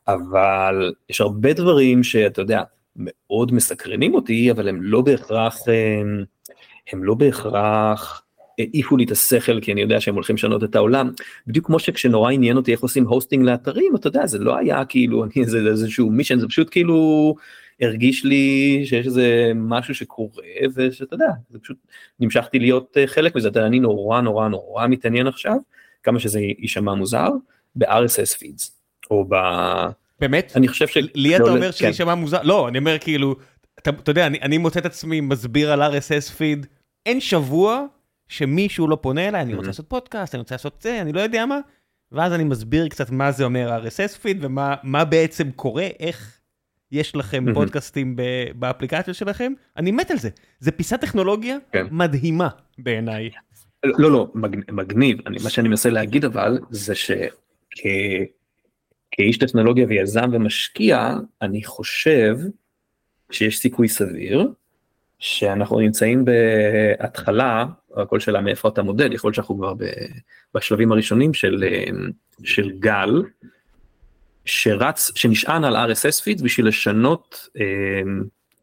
אבל 0.08 0.94
יש 1.10 1.22
הרבה 1.22 1.54
דברים 1.54 2.04
שאתה 2.04 2.42
יודע 2.42 2.64
מאוד 2.96 3.54
מסקרנים 3.54 4.16
אותי 4.16 4.52
אבל 4.52 4.68
הם 4.68 4.82
לא 4.82 5.02
בהכרח 5.02 5.60
אה, 5.70 6.02
הם 6.92 7.04
לא 7.04 7.14
בהכרח 7.14 8.25
העיפו 8.60 8.98
לי 8.98 9.04
את 9.04 9.12
השכל 9.12 9.60
כי 9.60 9.72
אני 9.72 9.82
יודע 9.82 10.02
שהם 10.02 10.16
הולכים 10.16 10.36
לשנות 10.36 10.64
את 10.64 10.76
העולם 10.76 11.10
בדיוק 11.48 11.66
כמו 11.66 11.80
שכשנורא 11.80 12.32
עניין 12.32 12.58
אותי 12.58 12.72
איך 12.72 12.82
עושים 12.82 13.08
hosting 13.08 13.46
לאתרים 13.46 13.96
אתה 13.96 14.08
יודע 14.08 14.26
זה 14.26 14.40
לא 14.40 14.58
היה 14.58 14.86
כאילו 14.86 15.24
אני 15.24 15.32
איזה 15.38 15.58
איזשהו 15.70 16.10
mission 16.12 16.40
זה 16.40 16.48
פשוט 16.48 16.68
כאילו 16.72 17.36
הרגיש 17.82 18.26
לי 18.26 18.82
שיש 18.86 19.06
איזה 19.06 19.52
משהו 19.56 19.96
שקורה 19.96 20.44
ושאתה 20.76 21.14
יודע 21.14 21.28
זה 21.50 21.60
פשוט 21.60 21.78
נמשכתי 22.20 22.60
להיות 22.60 22.98
אה, 22.98 23.08
חלק 23.08 23.36
מזה 23.36 23.48
אתה 23.48 23.60
יודע, 23.60 23.68
אני 23.68 23.80
נורא 23.80 24.22
נורא 24.22 24.48
נורא 24.48 24.88
מתעניין 24.88 25.28
עכשיו 25.28 25.56
כמה 26.04 26.20
שזה 26.20 26.40
יישמע 26.40 26.94
מוזר 26.94 27.30
ב-RSS 27.76 28.40
feeds 28.40 28.70
או 29.12 29.26
ב... 29.30 29.36
באמת? 30.20 30.52
אני 30.56 30.68
חושב 30.68 30.88
ש... 30.88 30.98
לי 31.16 31.36
אתה 31.36 31.44
לא, 31.44 31.50
אומר 31.50 31.66
כן. 31.66 31.72
שזה 31.72 31.88
יישמע 31.88 32.16
מוזר? 32.16 32.42
לא, 32.44 32.68
אני 32.68 32.78
אומר 32.78 32.98
כאילו, 33.00 33.36
אתה 33.80 34.12
יודע, 34.12 34.28
אני- 34.28 34.42
אני 34.42 34.58
מוצא 34.58 34.80
את 34.80 34.86
עצמי 34.86 35.22
מסביר 35.22 35.72
על 35.72 35.82
RSS 35.82 36.32
פיד, 36.38 36.66
אין 37.06 37.20
שבוע 37.20 37.86
שמישהו 38.28 38.88
לא 38.88 38.98
פונה 39.02 39.28
אליי, 39.28 39.42
אני 39.42 39.54
רוצה. 39.54 39.68
לעשות 39.68 39.90
פודקאסט, 39.90 40.36
אני 40.36 40.40
רוצה 40.40 40.56
לעשות 40.56 40.82
זה, 40.82 41.02
אני 41.02 41.14
לא 41.14 41.22
יודע 41.22 41.46
מה, 41.46 41.60
ואז 42.12 42.34
אני 42.34 42.44
מסביר 42.44 42.88
קצת 42.88 43.10
מה 43.10 43.32
זה 43.32 43.44
אומר 43.44 43.82
RSS 43.84 44.20
פיד 44.22 44.38
ומה 44.46 44.76
מה 44.84 45.06
בעצם 45.06 45.52
קורה, 45.52 45.88
איך 46.00 46.40
יש 46.92 47.16
לכם. 47.16 47.46
פודקאסטים 47.54 48.16
באפליקציה 48.56 49.14
שלכם, 49.14 49.54
אני 49.78 49.92
מת 49.92 50.12
על 50.12 50.18
זה. 50.18 50.30
זה 50.60 50.72
פיסת 50.72 51.02
טכנולוגיה 51.02 51.58
כן. 51.72 51.86
מדהימה 51.92 52.48
בעיניי. 52.78 53.30
לא 53.84 54.12
לא 54.12 54.32
מג- 54.36 54.72
מגניב 54.72 55.18
מה 55.44 55.50
שאני 55.50 55.70
מנסה 55.70 55.90
להגיד 55.90 56.26
אבל 56.26 56.60
זה 56.70 56.94
שכאיש 56.96 57.28
טכנולוגיה 59.40 59.86
ויזם 59.90 60.30
ומשקיע 60.34 61.14
אני 61.42 61.64
חושב 61.64 62.38
שיש 63.32 63.60
סיכוי 63.60 63.88
סביר 63.88 64.52
שאנחנו 65.20 65.80
נמצאים 65.80 66.26
בהתחלה 66.26 67.66
הכל 67.96 68.20
שאלה 68.20 68.42
מאיפה 68.42 68.68
אתה 68.70 68.84
מודד 68.84 69.14
יכול 69.14 69.28
להיות 69.28 69.36
שאנחנו 69.36 69.58
כבר 69.58 69.74
בשלבים 70.54 70.92
הראשונים 70.92 71.34
של 71.34 71.64
אה, 71.68 71.84
של 72.44 72.72
גל 72.80 73.24
שרץ 74.46 75.12
שנשען 75.16 75.64
על 75.64 75.92
RSS 75.92 76.24
פיד 76.24 76.42
בשביל 76.42 76.68
לשנות 76.68 77.50
אה, 77.60 77.64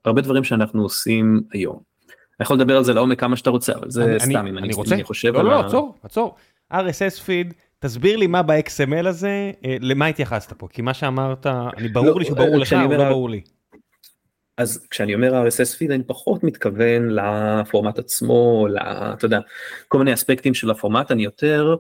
הרבה 0.04 0.20
דברים 0.22 0.44
שאנחנו 0.44 0.82
עושים 0.82 1.40
היום. 1.52 1.76
אני 2.40 2.44
יכול 2.44 2.56
לדבר 2.56 2.76
על 2.76 2.84
זה 2.84 2.92
לעומק 2.94 3.20
כמה 3.20 3.36
שאתה 3.36 3.50
רוצה 3.50 3.72
אבל 3.74 3.90
זה 3.90 4.04
אני- 4.04 4.18
סתם 4.20 4.46
אם 4.46 4.58
אני, 4.58 4.74
רוצה. 4.74 4.94
אני 4.94 5.04
חושב 5.04 5.32
לא, 5.34 5.40
על 5.40 5.46
לא, 5.46 5.52
ה- 5.60 5.66
עצור, 5.66 5.94
עצור. 6.02 6.34
RSS 6.72 7.20
פיד, 7.24 7.54
תסביר 7.78 8.16
לי 8.16 8.26
מה 8.26 8.42
ב-XML 8.42 9.06
הזה, 9.08 9.50
אה, 9.64 9.76
למה 9.80 10.06
התייחסת 10.06 10.52
פה, 10.52 10.68
כי 10.70 10.82
מה 10.82 10.94
שאמרת, 10.94 11.46
אני 11.46 11.88
ברור 11.88 12.06
לא, 12.08 12.18
לי 12.18 12.24
שברור 12.24 12.54
אה, 12.54 12.58
לך, 12.58 12.72
אומר- 12.72 12.98
לא 12.98 13.08
ברור 13.08 13.30
לי. 13.30 13.40
אז 14.56 14.86
כשאני 14.90 15.14
אומר 15.14 15.46
RSS 15.46 15.76
פיד 15.78 15.90
אני 15.90 16.04
פחות 16.04 16.44
מתכוון 16.44 17.10
לפורמט 17.10 17.98
עצמו, 17.98 18.66
אתה 19.14 19.24
יודע, 19.24 19.40
כל 19.88 19.98
מיני 19.98 20.14
אספקטים 20.14 20.54
של 20.54 20.70
הפורמט, 20.70 21.10
אני 21.10 21.24
יותר, 21.24 21.76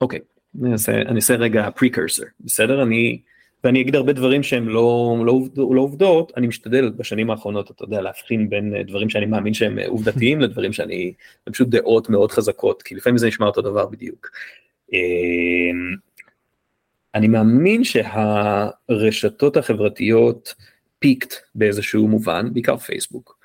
אוקיי, 0.00 0.20
אני 0.62 0.72
אעשה, 0.72 0.92
אני 0.92 1.16
אעשה 1.16 1.34
רגע 1.34 1.70
פריקרסר, 1.70 2.22
בסדר? 2.40 2.82
אני, 2.82 3.20
ואני 3.64 3.80
אגיד 3.80 3.94
הרבה 3.94 4.12
דברים 4.12 4.42
שהם 4.42 4.68
לא, 4.68 5.16
לא, 5.26 5.40
לא 5.56 5.80
עובדות, 5.80 6.32
אני 6.36 6.46
משתדל 6.46 6.90
בשנים 6.90 7.30
האחרונות, 7.30 7.70
אתה 7.70 7.84
יודע, 7.84 8.00
להבחין 8.00 8.50
בין 8.50 8.74
אה, 8.76 8.82
דברים 8.82 9.10
שאני 9.10 9.26
מאמין 9.26 9.54
שהם 9.54 9.78
אה, 9.78 9.86
עובדתיים 9.88 10.40
לדברים 10.40 10.72
שאני, 10.72 11.12
הם 11.46 11.52
פשוט 11.52 11.68
דעות 11.68 12.10
מאוד 12.10 12.32
חזקות, 12.32 12.82
כי 12.82 12.94
לפעמים 12.94 13.18
זה 13.18 13.26
נשמע 13.28 13.46
אותו 13.46 13.62
דבר 13.62 13.86
בדיוק. 13.86 14.30
אמ, 14.92 15.94
אני 17.14 17.28
מאמין 17.28 17.84
שהרשתות 17.84 19.56
החברתיות 19.56 20.54
פיקט 21.04 21.34
באיזשהו 21.54 22.08
מובן, 22.08 22.48
בעיקר 22.52 22.76
פייסבוק. 22.76 23.38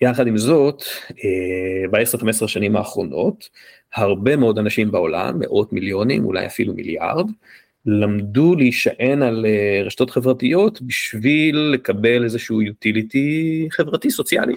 יחד 0.00 0.26
עם 0.26 0.38
זאת, 0.38 0.82
אה, 1.10 1.88
ב-10-15 1.90 2.48
שנים 2.48 2.76
האחרונות, 2.76 3.48
הרבה 3.94 4.36
מאוד 4.36 4.58
אנשים 4.58 4.90
בעולם, 4.90 5.38
מאות 5.38 5.72
מיליונים, 5.72 6.24
אולי 6.24 6.46
אפילו 6.46 6.74
מיליארד, 6.74 7.26
למדו 7.86 8.54
להישען 8.54 9.22
על 9.22 9.46
אה, 9.46 9.82
רשתות 9.84 10.10
חברתיות 10.10 10.82
בשביל 10.82 11.56
לקבל 11.56 12.24
איזשהו 12.24 12.62
יוטיליטי 12.62 13.68
חברתי 13.70 14.10
סוציאלי. 14.10 14.54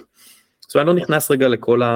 זאת 0.60 0.74
אומרת, 0.74 0.88
אני 0.88 0.96
לא 0.96 1.02
נכנס 1.02 1.30
רגע 1.30 1.48
לכל 1.48 1.82
ה... 1.82 1.88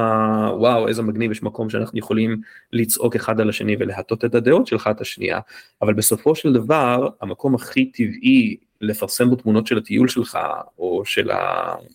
וואו, 0.54 0.88
איזה 0.88 1.02
מגניב, 1.02 1.30
יש 1.30 1.42
מקום 1.42 1.70
שאנחנו 1.70 1.98
יכולים 1.98 2.40
לצעוק 2.72 3.16
אחד 3.16 3.40
על 3.40 3.48
השני 3.48 3.76
ולהטות 3.78 4.24
את 4.24 4.34
הדעות 4.34 4.66
שלך 4.66 4.88
את 4.90 5.00
השנייה, 5.00 5.40
אבל 5.82 5.94
בסופו 5.94 6.34
של 6.34 6.52
דבר, 6.52 7.08
המקום 7.20 7.54
הכי 7.54 7.84
טבעי 7.84 8.56
לפרסם 8.80 9.30
בו 9.30 9.36
תמונות 9.36 9.66
של 9.66 9.78
הטיול 9.78 10.08
שלך, 10.08 10.38
או 10.78 11.02
של 11.04 11.30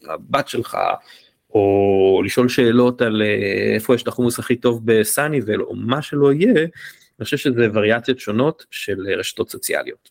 הבת 0.10 0.48
שלך, 0.48 0.78
או 1.54 2.22
לשאול 2.26 2.50
שאלות 2.50 3.02
על 3.02 3.22
אה, 3.22 3.74
איפה 3.76 3.96
יש 3.96 4.04
את 4.04 4.08
החומוס 4.08 4.40
הכי 4.40 4.56
טוב 4.56 4.82
בסאניבל, 4.86 5.62
או 5.62 5.76
מה 5.76 6.02
שלא 6.02 6.34
יהיה, 6.34 6.66
אני 7.20 7.24
חושב 7.24 7.38
שזה 7.38 7.68
וריאציות 7.74 8.20
שונות 8.20 8.66
של 8.72 9.08
רשתות 9.20 9.50
סוציאליות. 9.50 10.10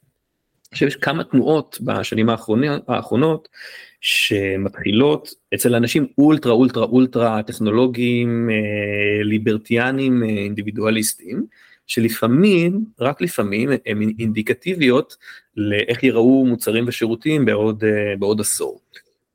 עכשיו 0.72 0.88
יש 0.88 0.96
כמה 0.96 1.24
תנועות 1.24 1.78
בשנים 1.80 2.28
האחרונות, 2.28 2.82
האחרונות 2.88 3.48
שמתחילות 4.00 5.34
אצל 5.54 5.74
אנשים 5.74 6.06
אולטרה 6.18 6.52
אולטרה 6.52 6.84
אולטרה 6.84 7.42
טכנולוגיים 7.42 8.50
אה, 8.50 9.24
ליברטיאנים 9.24 10.22
אה, 10.22 10.28
אינדיבידואליסטים 10.28 11.46
שלפעמים 11.93 12.84
רק 13.01 13.20
לפעמים 13.20 13.70
הם 13.86 14.01
אינדיקטיביות 14.18 15.16
לאיך 15.57 16.03
ייראו 16.03 16.47
מוצרים 16.47 16.84
ושירותים 16.88 17.45
בעוד 17.45 17.84
אה, 17.84 18.16
בעוד 18.18 18.40
עשור. 18.40 18.80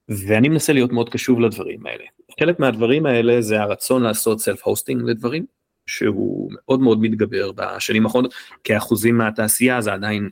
ואני 0.09 0.49
מנסה 0.49 0.73
להיות 0.73 0.91
מאוד 0.91 1.09
קשוב 1.09 1.39
לדברים 1.39 1.85
האלה. 1.85 2.03
חלק 2.39 2.59
מהדברים 2.59 3.05
האלה 3.05 3.41
זה 3.41 3.61
הרצון 3.61 4.03
לעשות 4.03 4.39
self 4.39 4.63
hosting 4.63 5.01
לדברים 5.09 5.45
שהוא 5.87 6.51
מאוד 6.53 6.79
מאוד 6.79 7.01
מתגבר 7.01 7.51
בשנים 7.55 8.05
האחרונות, 8.05 8.33
כאחוזים 8.63 9.17
מהתעשייה 9.17 9.81
זה 9.81 9.93
עדיין 9.93 10.29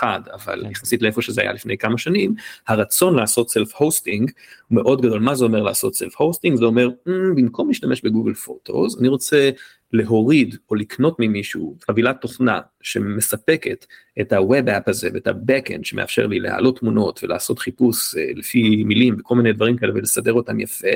0.1, 0.00 0.02
אבל 0.32 0.62
כן. 0.62 0.70
יחסית 0.70 1.02
לאיפה 1.02 1.22
שזה 1.22 1.40
היה 1.40 1.52
לפני 1.52 1.78
כמה 1.78 1.98
שנים, 1.98 2.34
הרצון 2.68 3.16
לעשות 3.16 3.50
self 3.50 3.74
hosting 3.74 4.30
הוא 4.68 4.76
מאוד 4.76 5.02
גדול. 5.02 5.20
מה 5.20 5.34
זה 5.34 5.44
אומר 5.44 5.62
לעשות 5.62 5.94
self 5.94 6.16
hosting? 6.16 6.58
זה 6.58 6.64
אומר, 6.64 6.88
mm, 6.88 7.10
במקום 7.36 7.68
להשתמש 7.68 8.00
בגוגל 8.04 8.34
פוטוס, 8.34 8.98
אני 8.98 9.08
רוצה 9.08 9.50
להוריד 9.92 10.56
או 10.70 10.74
לקנות 10.74 11.16
ממישהו 11.18 11.76
חבילת 11.86 12.20
תוכנה 12.20 12.60
שמספקת 12.82 13.86
את 14.20 14.32
ה-Web 14.32 14.66
App 14.66 14.82
הזה 14.86 15.08
ואת 15.14 15.26
ה-Backend 15.26 15.82
שמאפשר 15.82 16.26
לי 16.26 16.40
להעלות 16.40 16.78
תמונות 16.78 17.20
ולעשות 17.24 17.58
חיפוש 17.58 18.14
uh, 18.14 18.18
לפי 18.38 18.84
מילים 18.84 19.16
וכל 19.18 19.34
מיני 19.34 19.52
דברים 19.52 19.76
כאלה 19.76 19.92
ולסדר 19.94 20.32
אותם 20.32 20.60
יפה 20.60 20.88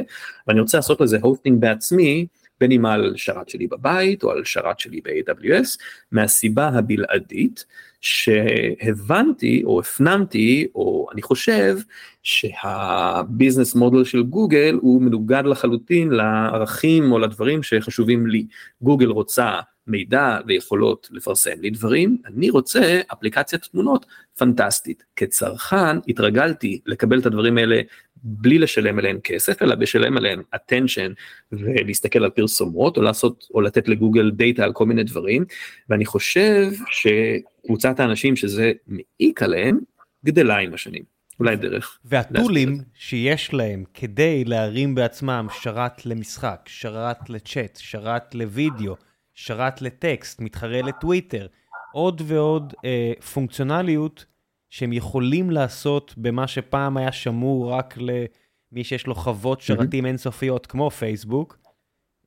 ואני 0.47 0.61
רוצה 0.61 0.79
לעשות 0.79 1.01
לזה 1.01 1.19
הוסטינג 1.23 1.61
בעצמי 1.61 2.27
בין 2.61 2.73
אם 2.73 2.87
על 2.87 3.13
שרת 3.17 3.49
שלי 3.49 3.67
בבית 3.67 4.23
או 4.23 4.31
על 4.31 4.45
שרת 4.45 4.81
שלי 4.81 5.01
ב-AWS 5.05 5.79
מהסיבה 6.13 6.69
הבלעדית 6.69 7.65
שהבנתי 8.01 9.63
או 9.65 9.81
הפנמתי 9.81 10.67
או 10.75 11.07
אני 11.13 11.23
חושב 11.23 11.77
שה 12.23 12.64
business 12.64 13.75
model 13.75 14.05
של 14.05 14.23
גוגל 14.23 14.79
הוא 14.83 15.03
מנוגד 15.03 15.43
לחלוטין 15.47 16.11
לערכים 16.11 17.13
או 17.13 17.19
לדברים 17.19 17.63
שחשובים 17.63 18.27
לי. 18.27 18.47
גוגל 18.83 19.09
רוצה 19.09 19.61
מידע 19.87 20.39
ויכולות 20.47 21.09
לפרסם 21.11 21.61
לי 21.61 21.71
דברים, 21.71 22.19
אני 22.27 22.51
רוצה 22.51 23.01
אפליקציית 23.13 23.63
תמונות 23.63 24.07
פנטסטית. 24.39 25.05
כצרכן 25.17 25.99
התרגלתי 26.09 26.81
לקבל 26.87 27.19
את 27.19 27.27
הדברים 27.27 27.59
האלה 27.59 27.81
בלי 28.23 28.59
לשלם 28.59 28.99
עליהם 28.99 29.21
כסף, 29.21 29.63
אלא 29.63 29.75
בשלם 29.75 30.17
עליהם 30.17 30.43
attention 30.57 31.13
ולהסתכל 31.53 32.25
על 32.25 32.31
פרסומות 32.31 32.97
או 32.97 33.03
לעשות 33.03 33.47
או 33.55 33.61
לתת 33.61 33.89
לגוגל 33.89 34.31
data 34.31 34.65
על 34.65 34.73
כל 34.73 34.87
מיני 34.87 35.05
דברים, 35.05 35.45
ואני 35.89 36.05
חושב 36.05 36.73
שקבוצת 36.91 38.01
האנשים 38.01 38.37
שזה 38.37 38.73
מעיק 38.87 39.43
עליהם 39.43 39.79
גדלה 40.25 40.57
עם 40.57 40.75
השנים. 40.75 41.17
אולי 41.41 41.57
דרך. 41.57 41.99
והטולים 42.05 42.79
שיש 42.95 43.55
להם 43.55 43.85
כדי 43.95 44.45
להרים 44.45 44.95
בעצמם 44.95 45.47
שרת 45.63 46.07
למשחק, 46.07 46.61
שרת 46.67 47.31
לצ'אט, 47.31 47.79
שרת 47.83 48.35
לוידאו, 48.35 48.97
שרת 49.35 49.83
לטקסט, 49.83 50.41
מתחרה 50.41 50.83
לטוויטר, 50.83 51.47
עוד 51.93 52.23
ועוד 52.25 52.75
אה, 52.85 53.13
פונקציונליות 53.35 54.25
שהם 54.71 54.93
יכולים 54.93 55.51
לעשות 55.51 56.15
במה 56.17 56.47
שפעם 56.47 56.97
היה 56.97 57.13
שמור 57.13 57.73
רק 57.73 57.99
למי 57.99 58.85
שיש 58.85 59.07
לו 59.07 59.15
חוות 59.15 59.61
שרתים 59.61 60.05
mm-hmm. 60.05 60.09
אינסופיות 60.09 60.67
כמו 60.67 60.91
פייסבוק, 60.91 61.59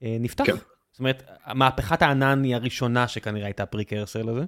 אה, 0.03 0.17
נפתח. 0.19 0.45
כן. 0.45 0.55
זאת 0.91 0.99
אומרת, 0.99 1.23
מהפכת 1.53 2.01
הענן 2.01 2.43
היא 2.43 2.55
הראשונה 2.55 3.07
שכנראה 3.07 3.45
הייתה 3.45 3.65
פריקרסר 3.65 4.21
לזה. 4.21 4.45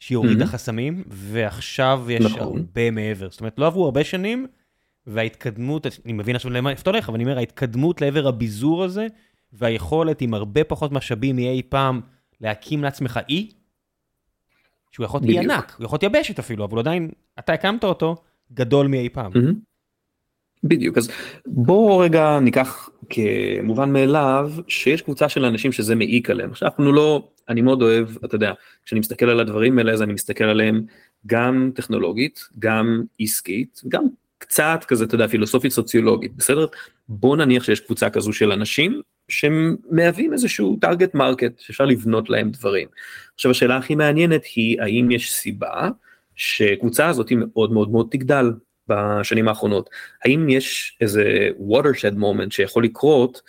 שהיא 0.00 0.16
הורידה 0.16 0.44
mm-hmm. 0.44 0.48
חסמים, 0.48 1.04
ועכשיו 1.08 2.06
יש 2.10 2.24
נכון. 2.24 2.40
הרבה 2.40 2.90
מעבר. 2.90 3.30
זאת 3.30 3.40
אומרת, 3.40 3.58
לא 3.58 3.66
עברו 3.66 3.84
הרבה 3.84 4.04
שנים, 4.04 4.46
וההתקדמות, 5.06 5.86
אני 6.04 6.12
מבין 6.12 6.36
עכשיו 6.36 6.50
למה 6.50 6.70
איפה 6.70 6.82
אתה 6.82 6.90
הולך, 6.90 7.08
אבל 7.08 7.14
אני 7.14 7.24
אומר, 7.24 7.38
ההתקדמות 7.38 8.00
לעבר 8.00 8.28
הביזור 8.28 8.84
הזה, 8.84 9.06
והיכולת 9.52 10.20
עם 10.20 10.34
הרבה 10.34 10.64
פחות 10.64 10.92
משאבים 10.92 11.36
מאי 11.36 11.62
פעם 11.68 12.00
להקים 12.40 12.82
לעצמך 12.82 13.20
אי, 13.28 13.50
שהוא 14.90 15.04
יכול 15.04 15.20
להיות 15.22 15.44
אי 15.44 15.44
ענק, 15.44 15.74
הוא 15.78 15.84
יכול 15.84 15.98
להיות 16.02 16.14
יבשת 16.16 16.38
אפילו, 16.38 16.64
אבל 16.64 16.78
עדיין, 16.78 17.10
אתה 17.38 17.52
הקמת 17.52 17.84
אותו 17.84 18.16
גדול 18.52 18.86
מאי 18.86 19.08
פעם. 19.08 19.32
בדיוק 20.64 20.98
אז 20.98 21.10
בוא 21.46 22.04
רגע 22.04 22.38
ניקח 22.40 22.88
כמובן 23.10 23.92
מאליו 23.92 24.52
שיש 24.68 25.02
קבוצה 25.02 25.28
של 25.28 25.44
אנשים 25.44 25.72
שזה 25.72 25.94
מעיק 25.94 26.30
עליהם. 26.30 26.50
עכשיו 26.50 26.68
אנחנו 26.68 26.92
לא 26.92 27.28
אני 27.48 27.62
מאוד 27.62 27.82
אוהב 27.82 28.08
אתה 28.24 28.34
יודע 28.34 28.52
כשאני 28.84 29.00
מסתכל 29.00 29.26
על 29.30 29.40
הדברים 29.40 29.78
האלה 29.78 29.92
אז 29.92 30.02
אני 30.02 30.12
מסתכל 30.12 30.44
עליהם 30.44 30.84
גם 31.26 31.70
טכנולוגית 31.74 32.40
גם 32.58 33.02
עסקית 33.20 33.80
גם 33.88 34.04
קצת 34.38 34.84
כזה 34.88 35.04
אתה 35.04 35.14
יודע 35.14 35.28
פילוסופית 35.28 35.72
סוציולוגית 35.72 36.36
בסדר? 36.36 36.66
בוא 37.08 37.36
נניח 37.36 37.64
שיש 37.64 37.80
קבוצה 37.80 38.10
כזו 38.10 38.32
של 38.32 38.52
אנשים 38.52 39.00
שמהווים 39.30 40.32
איזשהו 40.32 40.76
target 40.80 41.14
market 41.14 41.58
שאפשר 41.58 41.84
לבנות 41.84 42.30
להם 42.30 42.50
דברים. 42.50 42.88
עכשיו 43.34 43.50
השאלה 43.50 43.76
הכי 43.76 43.94
מעניינת 43.94 44.44
היא 44.44 44.80
האם 44.80 45.10
יש 45.10 45.32
סיבה 45.32 45.88
שקבוצה 46.36 47.08
הזאת 47.08 47.32
מאוד 47.32 47.72
מאוד 47.72 47.90
מאוד 47.90 48.08
תגדל 48.10 48.52
בשנים 48.88 49.48
האחרונות. 49.48 49.90
האם 50.24 50.48
יש 50.48 50.98
איזה 51.00 51.48
watershed 51.70 52.18
moment 52.18 52.50
שיכול 52.50 52.84
לקרות, 52.84 53.42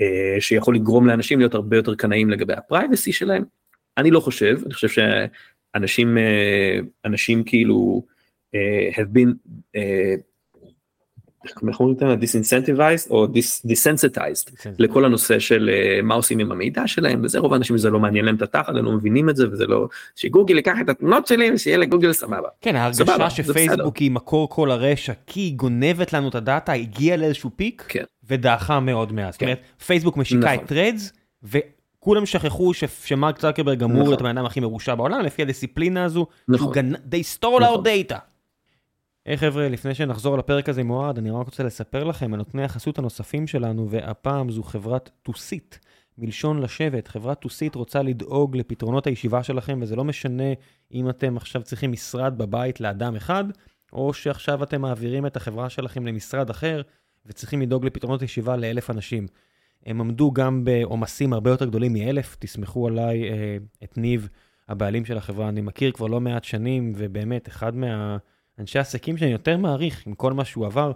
אה, 0.00 0.40
שיכול 0.40 0.74
לגרום 0.74 1.06
לאנשים 1.06 1.38
להיות 1.38 1.54
הרבה 1.54 1.76
יותר 1.76 1.94
קנאים 1.94 2.30
לגבי 2.30 2.52
ה 2.52 2.59
privacy 2.59 3.12
שלהם? 3.12 3.44
אני 3.98 4.10
לא 4.10 4.20
חושב, 4.20 4.58
אני 4.66 4.74
חושב 4.74 4.88
שאנשים 4.88 6.18
אה, 6.18 6.78
אנשים 7.04 7.44
כאילו 7.44 8.06
אה, 8.54 8.90
have 8.92 9.08
been 9.16 9.32
איך 11.68 11.80
אומרים 11.80 11.96
את 11.96 12.08
זה? 12.08 12.16
disincentivized 12.16 13.10
או 13.10 13.26
desensitized 13.64 14.10
לכל 14.78 15.04
הנושא 15.04 15.38
של 15.38 15.70
אה, 15.72 16.02
מה 16.02 16.14
עושים 16.14 16.38
עם 16.38 16.52
המידע 16.52 16.86
שלהם 16.86 17.20
וזה 17.24 17.38
רוב 17.38 17.52
האנשים 17.52 17.78
זה 17.78 17.90
לא 17.90 18.00
מעניין 18.00 18.24
להם 18.24 18.34
את 18.34 18.42
התחת 18.42 18.68
הם 18.68 18.84
לא 18.84 18.92
מבינים 18.92 19.30
את 19.30 19.36
זה 19.36 19.48
וזה 19.50 19.66
לא 19.66 19.88
שגוגל 20.16 20.56
ייקח 20.56 20.76
את 20.80 20.88
התמונות 20.88 21.26
שלי 21.26 21.50
ושיהיה 21.52 21.76
לגוגל 21.76 22.12
סבבה. 22.12 22.48
כן 22.60 22.76
ההרגשה 22.76 23.30
שפייסבוק 23.30 23.96
היא 23.96 24.10
מקור 24.10 24.48
כל 24.48 24.70
הרשע 24.70 25.12
כי 25.26 25.40
היא 25.40 25.54
גונבת 25.54 26.12
לנו 26.12 26.28
את 26.28 26.34
ה 26.34 26.42
data 26.42 26.72
הגיעה 26.72 27.16
לאיזשהו 27.16 27.50
peak 27.56 27.84
כן. 27.88 28.04
ודעכה 28.28 28.80
מאוד 28.80 29.12
מאז. 29.12 29.34
זאת 29.34 29.40
כן. 29.40 29.46
אומרת 29.46 29.60
פייסבוק 29.86 30.16
משיקה 30.16 30.54
את 30.54 30.60
טרדס 30.66 31.12
וכולם 31.42 32.26
שכחו 32.26 32.72
שמרק 33.04 33.38
צרקרברג 33.38 33.82
אמור 33.82 34.08
להיות 34.08 34.20
הבן 34.20 34.38
אדם 34.38 34.46
הכי 34.46 34.60
מרושע 34.60 34.94
בעולם 34.94 35.20
לפי 35.20 35.42
הדיסציפלינה 35.42 36.04
הזו. 36.04 36.26
נכון. 36.48 36.72
they 37.10 37.40
stole 37.40 37.62
our 37.62 37.78
data. 37.78 38.35
היי 39.26 39.34
hey, 39.34 39.38
חבר'ה, 39.38 39.68
לפני 39.68 39.94
שנחזור 39.94 40.38
לפרק 40.38 40.68
הזה 40.68 40.80
עם 40.80 40.90
אוהד, 40.90 41.18
אני 41.18 41.30
רק 41.30 41.46
רוצה 41.46 41.62
לספר 41.62 42.04
לכם 42.04 42.32
על 42.32 42.38
נותני 42.38 42.64
החסות 42.64 42.98
הנוספים 42.98 43.46
שלנו, 43.46 43.90
והפעם 43.90 44.50
זו 44.50 44.62
חברת 44.62 45.10
טוסית, 45.22 45.78
מלשון 46.18 46.60
לשבת. 46.60 47.08
חברת 47.08 47.40
טוסית 47.40 47.74
רוצה 47.74 48.02
לדאוג 48.02 48.56
לפתרונות 48.56 49.06
הישיבה 49.06 49.42
שלכם, 49.42 49.78
וזה 49.82 49.96
לא 49.96 50.04
משנה 50.04 50.52
אם 50.92 51.10
אתם 51.10 51.36
עכשיו 51.36 51.62
צריכים 51.62 51.92
משרד 51.92 52.38
בבית 52.38 52.80
לאדם 52.80 53.16
אחד, 53.16 53.44
או 53.92 54.14
שעכשיו 54.14 54.62
אתם 54.62 54.80
מעבירים 54.80 55.26
את 55.26 55.36
החברה 55.36 55.70
שלכם 55.70 56.06
למשרד 56.06 56.50
אחר, 56.50 56.82
וצריכים 57.26 57.62
לדאוג 57.62 57.84
לפתרונות 57.84 58.22
ישיבה 58.22 58.56
לאלף 58.56 58.90
אנשים. 58.90 59.26
הם 59.86 60.00
עמדו 60.00 60.32
גם 60.32 60.64
בעומסים 60.64 61.32
הרבה 61.32 61.50
יותר 61.50 61.64
גדולים 61.66 61.92
מאלף, 61.92 62.36
תסמכו 62.38 62.86
עליי, 62.86 63.30
אה, 63.30 63.56
את 63.84 63.98
ניב, 63.98 64.28
הבעלים 64.68 65.04
של 65.04 65.16
החברה, 65.16 65.48
אני 65.48 65.60
מכיר 65.60 65.92
כבר 65.92 66.06
לא 66.06 66.20
מעט 66.20 66.44
שנים, 66.44 66.92
ובאמת, 66.96 67.48
אחד 67.48 67.76
מה... 67.76 68.16
אנשי 68.58 68.78
עסקים 68.78 69.16
שאני 69.16 69.30
יותר 69.30 69.56
מעריך 69.56 70.06
עם 70.06 70.14
כל 70.14 70.32
מה 70.32 70.44
שהוא 70.44 70.66
עבר. 70.66 70.92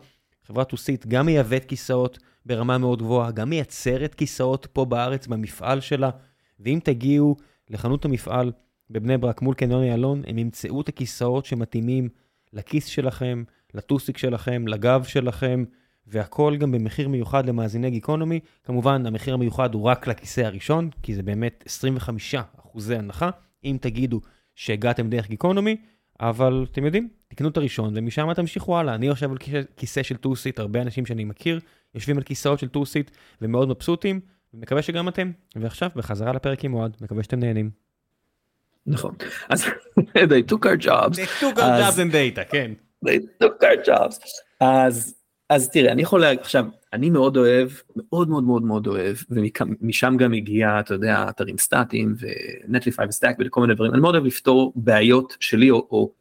חברת 0.46 0.68
טוסית 0.68 1.06
גם 1.06 1.26
מייבאת 1.26 1.64
כיסאות 1.64 2.18
ברמה 2.46 2.78
מאוד 2.78 3.02
גבוהה, 3.02 3.30
גם 3.30 3.50
מייצרת 3.50 4.14
כיסאות 4.14 4.66
פה 4.72 4.84
בארץ 4.84 5.26
במפעל 5.26 5.80
שלה, 5.80 6.10
ואם 6.60 6.78
תגיעו 6.84 7.36
לחנות 7.70 8.04
המפעל 8.04 8.52
בבני 8.90 9.18
ברק 9.18 9.42
מול 9.42 9.54
קניון 9.54 9.82
איילון, 9.82 10.22
הם 10.26 10.38
ימצאו 10.38 10.80
את 10.80 10.88
הכיסאות 10.88 11.46
שמתאימים 11.46 12.08
לכיס 12.52 12.86
שלכם, 12.86 13.44
לטוסיק 13.74 14.18
שלכם, 14.18 14.68
לגב 14.68 15.04
שלכם, 15.04 15.64
והכל 16.06 16.56
גם 16.58 16.72
במחיר 16.72 17.08
מיוחד 17.08 17.46
למאזיני 17.46 17.90
גיקונומי. 17.90 18.40
כמובן, 18.64 19.06
המחיר 19.06 19.34
המיוחד 19.34 19.74
הוא 19.74 19.82
רק 19.82 20.06
לכיסא 20.06 20.40
הראשון, 20.40 20.90
כי 21.02 21.14
זה 21.14 21.22
באמת 21.22 21.64
25 21.66 22.34
אחוזי 22.34 22.96
הנחה. 22.96 23.30
אם 23.64 23.76
תגידו 23.80 24.20
שהגעתם 24.54 25.10
דרך 25.10 25.28
גיקונומי, 25.28 25.76
אבל 26.20 26.66
אתם 26.72 26.84
יודעים, 26.84 27.08
תקנו 27.30 27.48
את 27.48 27.56
הראשון 27.56 27.92
ומשם 27.96 28.34
תמשיכו 28.34 28.78
הלאה. 28.78 28.94
אני 28.94 29.06
יושב 29.06 29.30
על 29.30 29.36
כיסא 29.76 30.02
של 30.02 30.16
טורסיט, 30.16 30.58
הרבה 30.58 30.82
אנשים 30.82 31.06
שאני 31.06 31.24
מכיר 31.24 31.60
יושבים 31.94 32.16
על 32.16 32.22
כיסאות 32.22 32.58
של 32.58 32.68
טורסיט 32.68 33.10
ומאוד 33.42 33.68
מבסוטים, 33.68 34.20
ומקווה 34.54 34.82
שגם 34.82 35.08
אתם. 35.08 35.30
ועכשיו, 35.56 35.90
בחזרה 35.96 36.32
לפרק 36.32 36.64
עם 36.64 36.74
אוהד, 36.74 36.96
מקווה 37.00 37.22
שאתם 37.22 37.38
נהנים. 37.40 37.70
נכון, 38.86 39.14
אז 39.48 39.64
they 40.30 40.52
took 40.52 40.66
our 40.66 40.84
jobs. 40.86 41.16
they 41.16 41.40
took 41.40 41.58
our 41.58 41.80
jobs 41.80 41.98
in 41.98 42.12
data, 42.12 42.50
כן. 42.50 42.72
they 43.06 43.44
took 43.44 43.62
our 43.62 43.88
jobs. 43.88 44.16
אז 44.60 45.14
אז 45.50 45.70
תראה 45.70 45.92
אני 45.92 46.02
יכול 46.02 46.20
להגיד 46.20 46.40
עכשיו 46.40 46.66
אני 46.92 47.10
מאוד 47.10 47.36
אוהב 47.36 47.68
מאוד 47.96 48.28
מאוד 48.28 48.44
מאוד 48.44 48.62
מאוד 48.62 48.86
אוהב 48.86 49.16
ומשם 49.30 50.16
גם 50.18 50.32
הגיע 50.32 50.80
אתה 50.80 50.94
יודע 50.94 51.26
אתרים 51.28 51.58
סטטיים 51.58 52.14
ונטליפיי 52.18 53.06
וסטאק 53.08 53.36
וכל 53.40 53.60
מיני 53.60 53.74
דברים 53.74 53.92
אני 53.92 54.00
מאוד 54.00 54.14
אוהב 54.14 54.26
לפתור 54.26 54.72
בעיות 54.76 55.36
שלי 55.40 55.70
או, 55.70 55.86
או, 55.90 56.12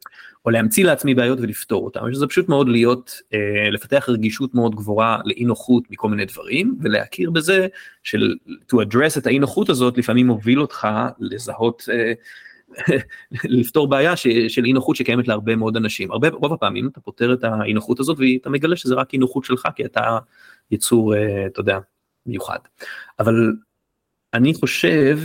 או 0.44 0.50
להמציא 0.50 0.84
לעצמי 0.84 1.14
בעיות 1.14 1.38
ולפתור 1.40 1.84
אותם 1.84 2.12
שזה 2.12 2.26
פשוט 2.26 2.48
מאוד 2.48 2.68
להיות 2.68 3.20
אה, 3.34 3.70
לפתח 3.70 4.08
רגישות 4.08 4.54
מאוד 4.54 4.74
גבוהה 4.74 5.18
לאי 5.24 5.44
נוחות 5.44 5.84
מכל 5.90 6.08
מיני 6.08 6.24
דברים 6.24 6.78
ולהכיר 6.80 7.30
בזה 7.30 7.66
של 8.02 8.34
to 8.48 8.76
address 8.76 9.18
את 9.18 9.26
האי 9.26 9.38
נוחות 9.38 9.68
הזאת 9.68 9.98
לפעמים 9.98 10.26
מוביל 10.26 10.60
אותך 10.60 10.88
לזהות. 11.18 11.84
אה, 11.92 12.12
לפתור 13.44 13.88
בעיה 13.88 14.16
ש, 14.16 14.26
של 14.48 14.64
אי 14.64 14.72
נוחות 14.72 14.96
שקיימת 14.96 15.28
להרבה 15.28 15.56
מאוד 15.56 15.76
אנשים. 15.76 16.12
הרבה, 16.12 16.28
רוב 16.28 16.52
הפעמים 16.52 16.88
אתה 16.88 17.00
פותר 17.00 17.32
את 17.32 17.44
האי 17.44 17.72
נוחות 17.72 18.00
הזאת 18.00 18.18
ואתה 18.18 18.50
מגלה 18.50 18.76
שזה 18.76 18.94
רק 18.94 19.12
אי 19.12 19.18
נוחות 19.18 19.44
שלך 19.44 19.68
כי 19.76 19.84
אתה 19.84 20.18
יצור, 20.70 21.14
אה, 21.14 21.46
אתה 21.46 21.60
יודע, 21.60 21.78
מיוחד. 22.26 22.58
אבל 23.18 23.52
אני 24.34 24.54
חושב 24.54 25.18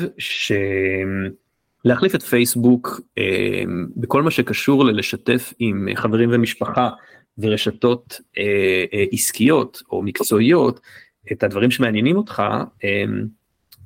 שלהחליף 1.86 2.16
את 2.16 2.24
פייסבוק 2.24 3.02
אה, 3.18 3.64
בכל 3.96 4.24
מה 4.24 4.32
שקשור 4.32 4.86
ללשתף 4.86 5.54
עם 5.60 5.88
חברים 5.96 6.30
ומשפחה 6.34 6.90
ורשתות 7.38 8.22
אה, 8.38 8.86
אה, 8.94 9.06
עסקיות 9.12 9.82
או 9.92 10.02
מקצועיות 10.02 10.80
את 11.32 11.44
הדברים 11.44 11.72
שמעניינים 11.72 12.18
אותך. 12.18 12.44
אה, 12.84 13.04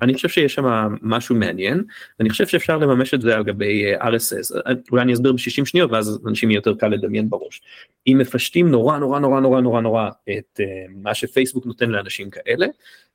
אני 0.01 0.13
חושב 0.13 0.29
שיש 0.29 0.53
שם 0.53 0.65
משהו 1.01 1.35
מעניין, 1.35 1.83
אני 2.19 2.29
חושב 2.29 2.47
שאפשר 2.47 2.77
לממש 2.77 3.13
את 3.13 3.21
זה 3.21 3.35
על 3.35 3.43
גבי 3.43 3.85
אה, 3.85 4.09
RSS, 4.09 4.71
אולי 4.91 5.03
אני 5.03 5.13
אסביר 5.13 5.31
ב-60 5.31 5.65
שניות 5.65 5.91
ואז 5.91 6.19
אנשים 6.27 6.51
יהיה 6.51 6.57
יותר 6.57 6.75
קל 6.75 6.87
לדמיין 6.87 7.29
בראש. 7.29 7.61
אם 8.07 8.17
מפשטים 8.21 8.71
נורא 8.71 8.97
נורא 8.97 9.19
נורא 9.19 9.39
נורא 9.39 9.61
נורא 9.61 9.81
נורא 9.81 10.09
את 10.29 10.59
uh, 10.59 10.91
מה 10.95 11.13
שפייסבוק 11.13 11.65
נותן 11.65 11.89
לאנשים 11.89 12.29
כאלה, 12.29 12.67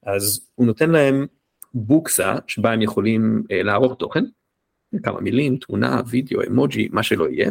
אז 0.03 0.49
הוא 0.55 0.67
נותן 0.67 0.91
להם 0.91 1.27
בוקסה 1.75 2.35
שבה 2.47 2.73
הם 2.73 2.83
יכולים 2.83 3.43
uh, 3.43 3.65
לערוך 3.65 3.95
תוכן, 3.99 4.25
כמה 5.03 5.21
מילים, 5.21 5.57
תמונה, 5.57 6.01
וידאו, 6.07 6.41
אמוג'י, 6.47 6.89
מה 6.93 7.03
שלא 7.03 7.29
יהיה, 7.29 7.51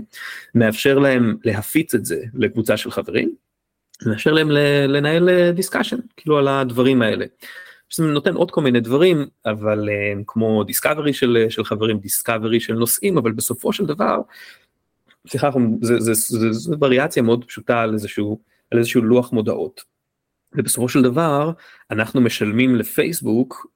מאפשר 0.56 1.00
להם 1.00 1.38
להפיץ 1.44 1.96
את 1.96 2.06
זה 2.06 2.24
לקבוצה 2.34 2.78
של 2.78 2.91
חברים, 2.91 3.36
מאפשר 4.06 4.32
להם 4.32 4.52
לנהל 4.88 5.52
discussion, 5.51 5.97
כאילו 6.18 6.38
על 6.38 6.48
הדברים 6.48 7.02
האלה. 7.02 7.26
שזה 7.94 8.06
נותן 8.06 8.34
עוד 8.34 8.52
כל 8.52 8.62
מיני 8.62 8.80
דברים 8.80 9.26
אבל 9.46 9.89
uh, 9.89 10.24
כמו 10.28 10.64
discovery 10.64 11.14
של, 11.14 11.46
של 11.50 11.64
חברים 11.64 11.98
discovery 11.97 12.59
של 12.60 12.74
נושאים 12.74 13.18
אבל 13.18 13.32
בסופו 13.32 13.74
של 13.74 13.86
דבר. 13.86 14.22
סליחה 15.28 15.50
זה, 15.82 16.00
זה, 16.00 16.14
זה, 16.14 16.39
זה, 16.39 16.52
זה 16.52 16.76
וריאציה 16.82 17.24
מאוד 17.24 17.46
פשוטה 17.46 17.82
על 17.82 17.94
איזשהו 17.94 18.39
על 18.72 18.80
איזשהו 18.80 19.02
לוח 19.02 19.34
מודעות. 19.34 19.82
ובסופו 20.56 20.89
של 20.89 21.02
דבר 21.02 21.52
אנחנו 21.91 22.22
משלמים 22.22 22.76
לפייסבוק 22.76 23.68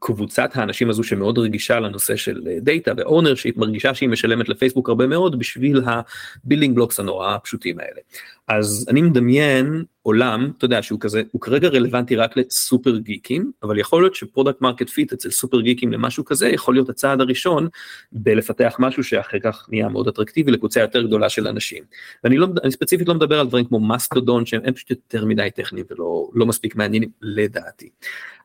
קבוצת 0.00 0.50
האנשים 0.54 0.90
הזו 0.90 1.02
שמאוד 1.02 1.38
רגישה 1.38 1.80
לנושא 1.80 2.16
של 2.16 2.40
data 2.60 2.92
ו 2.96 3.02
ownership 3.02 3.56
מרגישה 3.56 3.94
שהיא 3.94 4.08
משלמת 4.08 4.48
לפייסבוק 4.48 4.88
הרבה 4.88 5.06
מאוד 5.06 5.38
בשביל 5.38 5.82
ה 5.86 5.96
building 5.96 6.74
blocks 6.74 7.00
הנורא 7.00 7.34
הפשוטים 7.34 7.80
האלה. 7.80 8.00
אז 8.48 8.86
אני 8.90 9.02
מדמיין 9.02 9.84
עולם 10.02 10.50
אתה 10.58 10.64
יודע 10.64 10.82
שהוא 10.82 11.00
כזה 11.00 11.22
הוא 11.32 11.40
כרגע 11.40 11.68
רלוונטי 11.68 12.16
רק 12.16 12.36
לסופר 12.36 12.98
גיקים 12.98 13.52
אבל 13.62 13.78
יכול 13.78 14.02
להיות 14.02 14.14
ש 14.14 14.24
product 14.24 14.60
market 14.60 14.88
fit 14.88 15.12
אצל 15.12 15.30
סופר 15.30 15.60
גיקים 15.60 15.92
למשהו 15.92 16.24
כזה 16.24 16.48
יכול 16.48 16.74
להיות 16.74 16.88
הצעד 16.88 17.20
הראשון 17.20 17.68
בלפתח 18.12 18.76
משהו 18.78 19.04
שאחר 19.04 19.38
כך 19.38 19.66
נהיה 19.70 19.88
מאוד 19.88 20.08
אטרקטיבי 20.08 20.50
לקבוצה 20.50 20.80
יותר 20.80 21.02
גדולה 21.02 21.28
של 21.28 21.48
אנשים. 21.48 21.84
ואני 22.24 22.36
לא, 22.36 22.46
אני 22.62 22.72
ספציפית 22.72 23.08
לא 23.08 23.14
מדבר 23.14 23.40
על 23.40 23.46
דברים 23.46 23.64
כמו 23.64 23.80
מסטודון 23.80 24.46
שהם 24.46 24.72
פשוט 24.72 24.90
יותר 24.90 25.24
מדי 25.24 25.48
טכניים 25.54 25.86
ולא 25.90 26.28
לא 26.34 26.46
מספיק 26.46 26.76
מעניינים 26.76 27.08
לדעתי. 27.22 27.88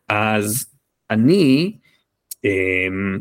אז 0.10 0.73
אני 1.10 1.74
אמ, 2.44 3.20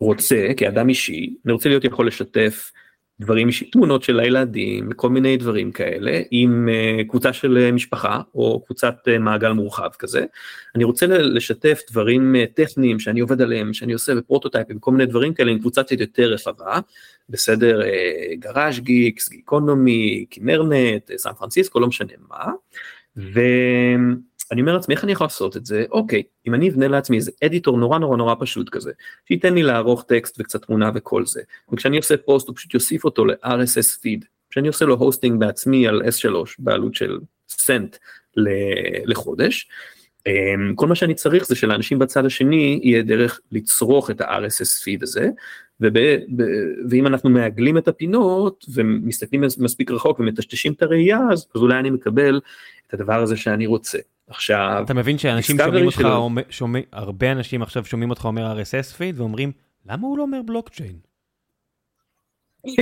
רוצה 0.00 0.48
כאדם 0.56 0.88
אישי, 0.88 1.34
אני 1.44 1.52
רוצה 1.52 1.68
להיות 1.68 1.84
יכול 1.84 2.06
לשתף 2.06 2.72
דברים 3.20 3.48
תמונות 3.72 4.02
של 4.02 4.20
הילדים, 4.20 4.92
כל 4.96 5.08
מיני 5.08 5.36
דברים 5.36 5.72
כאלה, 5.72 6.20
עם 6.30 6.68
uh, 6.68 7.08
קבוצה 7.08 7.32
של 7.32 7.68
uh, 7.68 7.74
משפחה 7.74 8.20
או 8.34 8.64
קבוצת 8.66 8.94
uh, 9.08 9.18
מעגל 9.18 9.52
מורחב 9.52 9.88
כזה. 9.98 10.24
אני 10.74 10.84
רוצה 10.84 11.06
לשתף 11.06 11.80
דברים 11.90 12.34
טכניים 12.54 13.00
שאני 13.00 13.20
עובד 13.20 13.40
עליהם, 13.40 13.72
שאני 13.72 13.92
עושה 13.92 14.14
בפרוטוטייפים, 14.14 14.78
כל 14.78 14.92
מיני 14.92 15.06
דברים 15.06 15.34
כאלה 15.34 15.50
עם 15.50 15.58
קבוצה 15.58 15.82
קצת 15.82 16.00
יותר 16.00 16.32
רחבה, 16.32 16.80
בסדר, 17.28 17.80
גראז' 18.38 18.80
גיקס, 18.80 19.28
גיקונומי, 19.28 20.26
כינרנט, 20.30 21.10
סן 21.16 21.32
פרנסיסקו, 21.38 21.80
לא 21.80 21.86
משנה 21.86 22.12
מה. 22.28 22.52
ו... 23.16 23.40
אני 24.52 24.60
אומר 24.60 24.74
לעצמי 24.74 24.94
איך 24.94 25.04
אני 25.04 25.12
יכול 25.12 25.24
לעשות 25.24 25.56
את 25.56 25.66
זה? 25.66 25.84
אוקיי 25.90 26.22
אם 26.48 26.54
אני 26.54 26.68
אבנה 26.68 26.88
לעצמי 26.88 27.16
איזה 27.16 27.30
אדיטור 27.44 27.78
נורא 27.78 27.98
נורא 27.98 28.16
נורא 28.16 28.34
פשוט 28.40 28.68
כזה 28.68 28.92
שייתן 29.28 29.54
לי 29.54 29.62
לערוך 29.62 30.02
טקסט 30.02 30.40
וקצת 30.40 30.64
תמונה 30.64 30.90
וכל 30.94 31.26
זה. 31.26 31.42
וכשאני 31.72 31.96
עושה 31.96 32.16
פוסט 32.16 32.48
הוא 32.48 32.56
פשוט 32.56 32.74
יוסיף 32.74 33.04
אותו 33.04 33.24
ל-RSS 33.24 34.00
פיד 34.00 34.24
כשאני 34.50 34.68
עושה 34.68 34.84
לו 34.84 34.94
hosting 34.94 35.40
בעצמי 35.40 35.88
על 35.88 36.02
S3 36.02 36.34
בעלות 36.58 36.94
של 36.94 37.18
סנט 37.48 37.96
לחודש 39.04 39.68
אמ, 40.26 40.74
כל 40.74 40.86
מה 40.86 40.94
שאני 40.94 41.14
צריך 41.14 41.46
זה 41.46 41.54
שלאנשים 41.54 41.98
בצד 41.98 42.24
השני 42.24 42.80
יהיה 42.82 43.02
דרך 43.02 43.40
לצרוך 43.52 44.10
את 44.10 44.20
ה-RSS 44.20 44.82
פיד 44.84 45.02
הזה 45.02 45.28
וב, 45.80 45.98
ב, 46.36 46.42
ואם 46.90 47.06
אנחנו 47.06 47.30
מעגלים 47.30 47.78
את 47.78 47.88
הפינות 47.88 48.64
ומסתכלים 48.74 49.40
מספיק 49.58 49.90
רחוק 49.90 50.20
ומטשטשים 50.20 50.72
את 50.72 50.82
הראייה 50.82 51.20
אז, 51.32 51.46
אז 51.54 51.60
אולי 51.60 51.78
אני 51.78 51.90
מקבל 51.90 52.40
את 52.86 52.94
הדבר 52.94 53.22
הזה 53.22 53.36
שאני 53.36 53.66
רוצה. 53.66 53.98
עכשיו 54.28 54.82
אתה 54.84 54.94
מבין 54.94 55.18
שאנשים 55.18 55.56
שומעים 55.58 55.86
אותך 55.86 55.98
שלו... 55.98 56.30
שומע, 56.50 56.78
הרבה 56.92 57.32
אנשים 57.32 57.62
עכשיו 57.62 57.84
שומעים 57.84 58.10
אותך 58.10 58.24
אומר 58.24 58.60
RSS 58.60 58.94
פיד 58.96 59.20
ואומרים 59.20 59.52
למה 59.86 60.06
הוא 60.06 60.18
לא 60.18 60.22
אומר 60.22 60.40
בלוקצ'יין. 60.46 60.96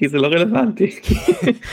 כי 0.00 0.08
זה 0.08 0.18
לא 0.18 0.26
רלוונטי. 0.26 0.90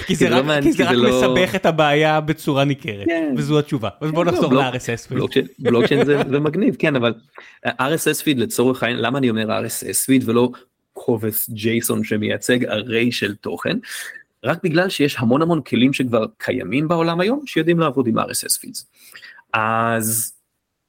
כי 0.07 0.15
זה 0.15 0.29
רק, 0.29 0.63
כי 0.63 0.71
זה 0.71 0.83
רק. 0.83 0.95
מסבך 0.95 1.55
את 1.55 1.65
הבעיה 1.65 2.21
בצורה 2.21 2.63
ניכרת 2.63 3.05
כן. 3.05 3.33
וזו 3.37 3.59
התשובה 3.59 3.89
אז 4.01 4.11
בוא 4.11 4.25
כן, 4.25 4.31
נחזור 4.31 4.53
לא, 4.53 4.61
ל-RSS 4.61 5.07
פיד. 5.07 5.47
בלוקצ'יין 5.59 6.05
זה, 6.05 6.21
זה 6.29 6.39
מגניב 6.39 6.75
כן 6.79 6.95
אבל 6.95 7.13
RSS 7.67 8.23
פיד 8.23 8.39
לצורך 8.39 8.83
העניין 8.83 9.01
למה 9.01 9.17
אני 9.17 9.29
אומר 9.29 9.59
RSS 9.65 10.05
פיד 10.05 10.29
ולא 10.29 10.49
קובץ 10.93 11.49
ג'ייסון 11.49 12.03
שמייצג 12.03 12.65
ארי 12.65 13.11
של 13.11 13.35
תוכן 13.35 13.77
רק 14.43 14.63
בגלל 14.63 14.89
שיש 14.89 15.15
המון 15.19 15.41
המון 15.41 15.61
כלים 15.61 15.93
שכבר 15.93 16.25
קיימים 16.37 16.87
בעולם 16.87 17.19
היום 17.19 17.43
שיודעים 17.45 17.79
לעבוד 17.79 18.07
עם 18.07 18.19
RSS 18.19 18.59
פידס. 18.61 18.85
אז 19.53 20.36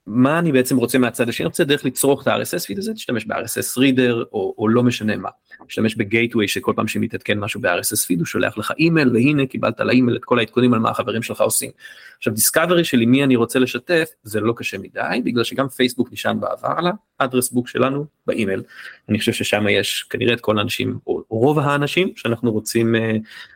מה 0.09 0.39
אני 0.39 0.53
בעצם 0.53 0.77
רוצה 0.77 0.99
מהצד 0.99 1.29
השני, 1.29 1.45
אני 1.45 1.49
רוצה 1.49 1.65
דרך 1.65 1.85
לצרוך 1.85 2.23
את 2.23 2.27
ה-RSS 2.27 2.67
פיד 2.67 2.79
הזה, 2.79 2.95
תשתמש 2.95 3.27
ב-RSS 3.27 3.79
reader 3.79 4.25
או, 4.33 4.55
או 4.59 4.69
לא 4.69 4.83
משנה 4.83 5.17
מה, 5.17 5.29
תשתמש 5.69 5.95
ב 5.95 6.01
gateway 6.02 6.49
שכל 6.49 6.73
פעם 6.77 6.89
שמתעדכן 6.89 7.39
משהו 7.39 7.61
ב-RSS 7.61 8.07
פיד 8.07 8.19
הוא 8.19 8.27
שולח 8.27 8.59
לך 8.59 8.73
אימייל 8.79 9.09
והנה 9.13 9.47
קיבלת 9.47 9.81
לאימייל 9.81 10.17
את 10.17 10.25
כל 10.25 10.39
העדכונים 10.39 10.75
על 10.75 10.81
מה 10.81 10.91
החברים 10.91 11.23
שלך 11.23 11.41
עושים. 11.41 11.71
עכשיו 12.19 12.35
discovery 12.35 12.85
שלי 12.85 13.07
מי 13.07 13.25
אני 13.25 13.37
רוצה 13.37 13.59
לשתף 13.59 14.09
זה 14.23 14.41
לא 14.41 14.55
קשה 14.57 14.79
מדי 14.79 15.21
בגלל 15.25 15.45
שגם 15.45 15.69
פייסבוק 15.69 16.13
נשען 16.13 16.41
בעבר 16.41 16.75
על 16.77 16.87
ה 17.21 17.24
address 17.25 17.51
book 17.51 17.69
שלנו 17.69 18.07
באימייל. 18.27 18.63
אני 19.09 19.19
חושב 19.19 19.33
ששם 19.33 19.69
יש 19.69 20.07
כנראה 20.11 20.35
את 20.35 20.41
כל 20.41 20.59
האנשים 20.59 20.99
או 21.07 21.23
רוב 21.29 21.59
האנשים 21.59 22.13
שאנחנו 22.17 22.53
רוצים 22.53 22.95
uh, 22.95 22.99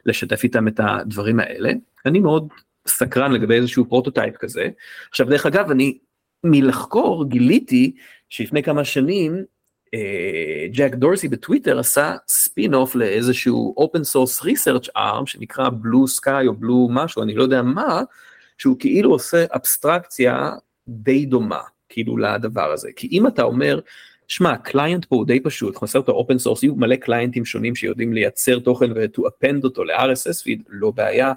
לשתף 0.06 0.44
איתם 0.44 0.68
את 0.68 0.80
הדברים 0.82 1.40
האלה. 1.40 1.72
אני 2.06 2.20
מאוד 2.20 2.48
סקרן 2.86 3.32
לגבי 3.32 3.54
איזשהו 3.54 3.84
פרוטוטייפ 3.84 4.36
כזה. 4.36 4.68
עכשיו 5.10 5.26
דרך 5.26 5.46
אגב 5.46 5.70
אני 5.70 5.98
מלחקור 6.44 7.28
גיליתי 7.28 7.94
שלפני 8.28 8.62
כמה 8.62 8.84
שנים 8.84 9.44
אה, 9.94 10.66
ג'ק 10.72 10.94
דורסי 10.94 11.28
בטוויטר 11.28 11.78
עשה 11.78 12.16
spin 12.28 12.74
off 12.74 12.94
לאיזשהו 12.94 13.74
open 13.78 14.00
source 14.00 14.44
research 14.44 14.88
arm 14.98 15.26
שנקרא 15.26 15.68
blue 15.68 16.20
sky 16.20 16.46
או 16.46 16.52
blue 16.52 16.90
משהו 16.90 17.22
אני 17.22 17.34
לא 17.34 17.42
יודע 17.42 17.62
מה 17.62 18.02
שהוא 18.58 18.76
כאילו 18.78 19.10
עושה 19.10 19.44
אבסטרקציה 19.54 20.50
די 20.88 21.26
דומה 21.26 21.60
כאילו 21.88 22.16
לדבר 22.16 22.72
הזה. 22.72 22.88
כי 22.96 23.08
אם 23.12 23.26
אתה 23.26 23.42
אומר 23.42 23.80
שמע 24.28 24.56
client 24.56 25.04
פה 25.04 25.16
הוא 25.16 25.26
די 25.26 25.40
פשוט 25.40 25.82
נעשה 25.82 25.98
אותו 25.98 26.24
open 26.26 26.46
source 26.46 26.58
יהיו 26.62 26.74
מלא 26.74 26.96
clientים 26.96 27.44
שונים 27.44 27.74
שיודעים 27.74 28.12
לייצר 28.12 28.58
תוכן 28.58 28.92
ו-to 28.92 29.20
append 29.20 29.64
אותו 29.64 29.84
ל-RSS 29.84 30.44
feed 30.46 30.62
לא 30.68 30.90
בעיה 30.90 31.28
אה, 31.28 31.34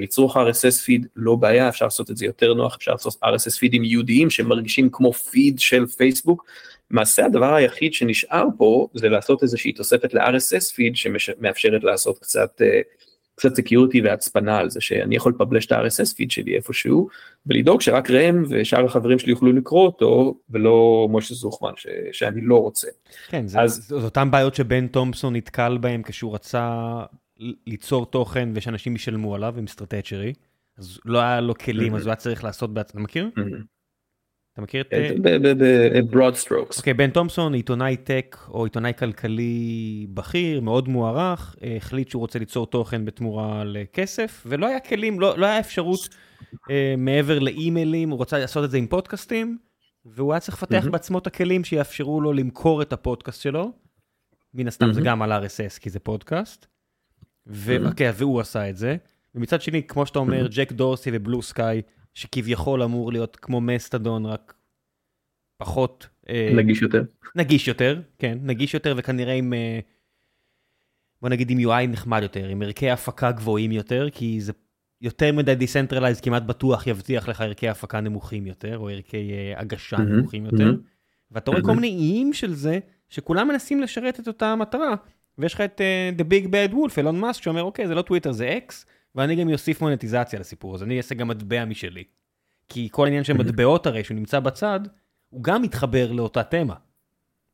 לצרוך 0.00 0.36
RSS 0.36 0.84
פיד 0.84 1.06
לא 1.16 1.34
בעיה, 1.34 1.68
אפשר 1.68 1.84
לעשות 1.84 2.10
את 2.10 2.16
זה 2.16 2.26
יותר 2.26 2.54
נוח, 2.54 2.76
אפשר 2.76 2.92
לעשות 2.92 3.14
RSS 3.24 3.58
פידים 3.58 3.84
ייעודיים 3.84 4.30
שמרגישים 4.30 4.88
כמו 4.92 5.12
פיד 5.12 5.58
של 5.58 5.86
פייסבוק. 5.86 6.44
למעשה 6.90 7.26
הדבר 7.26 7.54
היחיד 7.54 7.94
שנשאר 7.94 8.46
פה 8.58 8.88
זה 8.94 9.08
לעשות 9.08 9.42
איזושהי 9.42 9.72
תוספת 9.72 10.14
ל-RSS 10.14 10.74
פיד 10.74 10.96
שמאפשרת 10.96 11.84
לעשות 11.84 12.18
קצת 12.18 12.62
אה, 12.62 12.80
קצת 13.36 13.54
סקיורטי 13.54 14.00
והצפנה 14.00 14.58
על 14.58 14.70
זה 14.70 14.80
שאני 14.80 15.16
יכול 15.16 15.32
לפבלש 15.32 15.66
את 15.66 15.72
ה-RSS 15.72 16.16
פיד 16.16 16.30
שלי 16.30 16.56
איפשהו 16.56 17.08
ולדאוג 17.46 17.80
שרק 17.80 18.10
ראם 18.10 18.44
ושאר 18.50 18.84
החברים 18.84 19.18
שלי 19.18 19.30
יוכלו 19.30 19.52
לקרוא 19.52 19.86
אותו 19.86 20.38
ולא 20.50 21.08
משה 21.10 21.34
זוכמן 21.34 21.72
ש, 21.76 21.86
שאני 22.12 22.40
לא 22.40 22.56
רוצה. 22.56 22.88
כן, 23.28 23.44
אז... 23.58 23.74
זה, 23.74 23.98
זה 23.98 24.04
אותן 24.04 24.30
בעיות 24.30 24.54
שבן 24.54 24.86
תומפסון 24.86 25.36
נתקל 25.36 25.78
בהם 25.80 26.02
כשהוא 26.02 26.34
רצה 26.34 27.02
ליצור 27.66 28.06
תוכן 28.06 28.48
ושאנשים 28.54 28.94
ישלמו 28.94 29.34
עליו 29.34 29.54
עם 29.58 29.66
Stratechery, 29.66 30.32
אז 30.78 31.00
לא 31.04 31.18
היה 31.18 31.40
לו 31.40 31.54
כלים 31.54 31.94
אז 31.94 32.02
הוא 32.02 32.10
היה 32.10 32.16
צריך 32.16 32.44
לעשות 32.44 32.74
בעצמו, 32.74 33.00
אתה 33.00 33.04
מכיר? 33.04 33.30
אתה 34.52 34.62
מכיר 34.62 34.80
את... 34.80 34.92
broad 36.10 36.34
strokes. 36.34 36.78
אוקיי, 36.78 36.94
בן 36.94 37.10
תומפסון, 37.10 37.54
עיתונאי 37.54 37.96
tech 37.96 38.36
או 38.48 38.64
עיתונאי 38.64 38.92
כלכלי 38.98 40.06
בכיר, 40.14 40.60
מאוד 40.60 40.88
מוערך, 40.88 41.56
אה, 41.62 41.76
החליט 41.76 42.08
שהוא 42.08 42.20
רוצה 42.20 42.38
ליצור 42.38 42.66
תוכן 42.66 43.04
בתמורה 43.04 43.64
לכסף, 43.64 44.42
ולא 44.46 44.66
היה 44.66 44.80
כלים, 44.80 45.20
לא, 45.20 45.38
לא 45.38 45.46
היה 45.46 45.60
אפשרות 45.60 46.08
אה, 46.70 46.94
מעבר 46.98 47.38
לאימיילים, 47.38 48.10
הוא 48.10 48.20
רצה 48.20 48.38
לעשות 48.38 48.64
את 48.64 48.70
זה 48.70 48.78
עם 48.78 48.86
פודקאסטים, 48.86 49.58
והוא 50.04 50.32
היה 50.32 50.40
צריך 50.40 50.62
לפתח 50.62 50.86
בעצמו 50.90 51.18
את 51.18 51.26
הכלים 51.26 51.64
שיאפשרו 51.64 52.20
לו 52.20 52.32
למכור 52.32 52.82
את 52.82 52.92
הפודקאסט 52.92 53.42
שלו. 53.42 53.72
מן 54.54 54.68
הסתם 54.68 54.92
זה 54.92 55.00
גם 55.00 55.22
על 55.22 55.32
RSS 55.32 55.80
כי 55.80 55.90
זה 55.90 56.00
פודקאסט. 56.00 56.66
ואוקיי, 57.46 58.10
והוא 58.14 58.40
עשה 58.40 58.70
את 58.70 58.76
זה. 58.76 58.96
ומצד 59.34 59.62
שני, 59.62 59.82
כמו 59.82 60.06
שאתה 60.06 60.18
אומר, 60.18 60.46
ג'ק 60.50 60.72
דורסי 60.72 61.10
ו 61.12 61.42
Bluesky, 61.42 61.82
שכביכול 62.14 62.82
אמור 62.82 63.12
להיות 63.12 63.36
כמו 63.36 63.60
מסטודון, 63.60 64.26
רק 64.26 64.54
פחות... 65.56 66.08
נגיש 66.56 66.82
יותר. 66.82 67.02
נגיש 67.34 67.68
יותר, 67.68 68.00
כן, 68.18 68.38
נגיש 68.42 68.74
יותר 68.74 68.94
וכנראה 68.96 69.32
עם... 69.32 69.52
בוא 71.22 71.28
נגיד 71.28 71.50
עם 71.50 71.58
UI 71.58 71.86
נחמד 71.88 72.22
יותר, 72.22 72.48
עם 72.48 72.62
ערכי 72.62 72.90
הפקה 72.90 73.32
גבוהים 73.32 73.72
יותר, 73.72 74.08
כי 74.12 74.40
זה 74.40 74.52
יותר 75.00 75.32
מדי 75.32 75.54
decentralized 75.54 76.20
כמעט 76.20 76.42
בטוח 76.42 76.86
יבטיח 76.86 77.28
לך 77.28 77.40
ערכי 77.40 77.68
הפקה 77.68 78.00
נמוכים 78.00 78.46
יותר, 78.46 78.78
או 78.78 78.88
ערכי 78.88 79.30
uh, 79.56 79.60
הגשה 79.60 79.96
mm-hmm, 79.96 80.00
נמוכים 80.00 80.44
יותר. 80.44 80.70
Mm-hmm. 80.70 81.30
ואתה 81.30 81.50
רואה 81.50 81.62
mm-hmm. 81.62 81.66
כל 81.66 81.74
מיני 81.74 81.88
איים 81.88 82.32
של 82.32 82.54
זה, 82.54 82.78
שכולם 83.08 83.48
מנסים 83.48 83.80
לשרת 83.80 84.20
את 84.20 84.28
אותה 84.28 84.46
המטרה. 84.46 84.94
ויש 85.38 85.54
לך 85.54 85.60
את 85.60 85.80
uh, 85.80 86.20
The 86.20 86.24
Big 86.24 86.46
Bad 86.46 86.74
Wolf, 86.74 86.94
אילון 86.96 87.20
מאסק, 87.20 87.42
שאומר, 87.42 87.62
אוקיי, 87.62 87.88
זה 87.88 87.94
לא 87.94 88.02
טוויטר, 88.02 88.32
זה 88.32 88.54
אקס, 88.56 88.86
ואני 89.14 89.36
גם 89.36 89.52
אוסיף 89.52 89.80
מונטיזציה 89.80 90.40
לסיפור 90.40 90.74
הזה, 90.74 90.84
אני 90.84 90.98
אעשה 90.98 91.14
גם 91.14 91.28
מטבע 91.28 91.64
משלי. 91.64 92.04
כי 92.68 92.88
כל 92.90 93.04
העניין 93.04 93.24
של 93.24 93.32
מטבעות 93.32 93.86
הרי, 93.86 94.04
שהוא 94.04 94.14
נמצא 94.14 94.40
בצד, 94.40 94.80
הוא 95.30 95.42
גם 95.42 95.62
מתחבר 95.62 96.12
לאותה 96.12 96.42
תמה. 96.42 96.74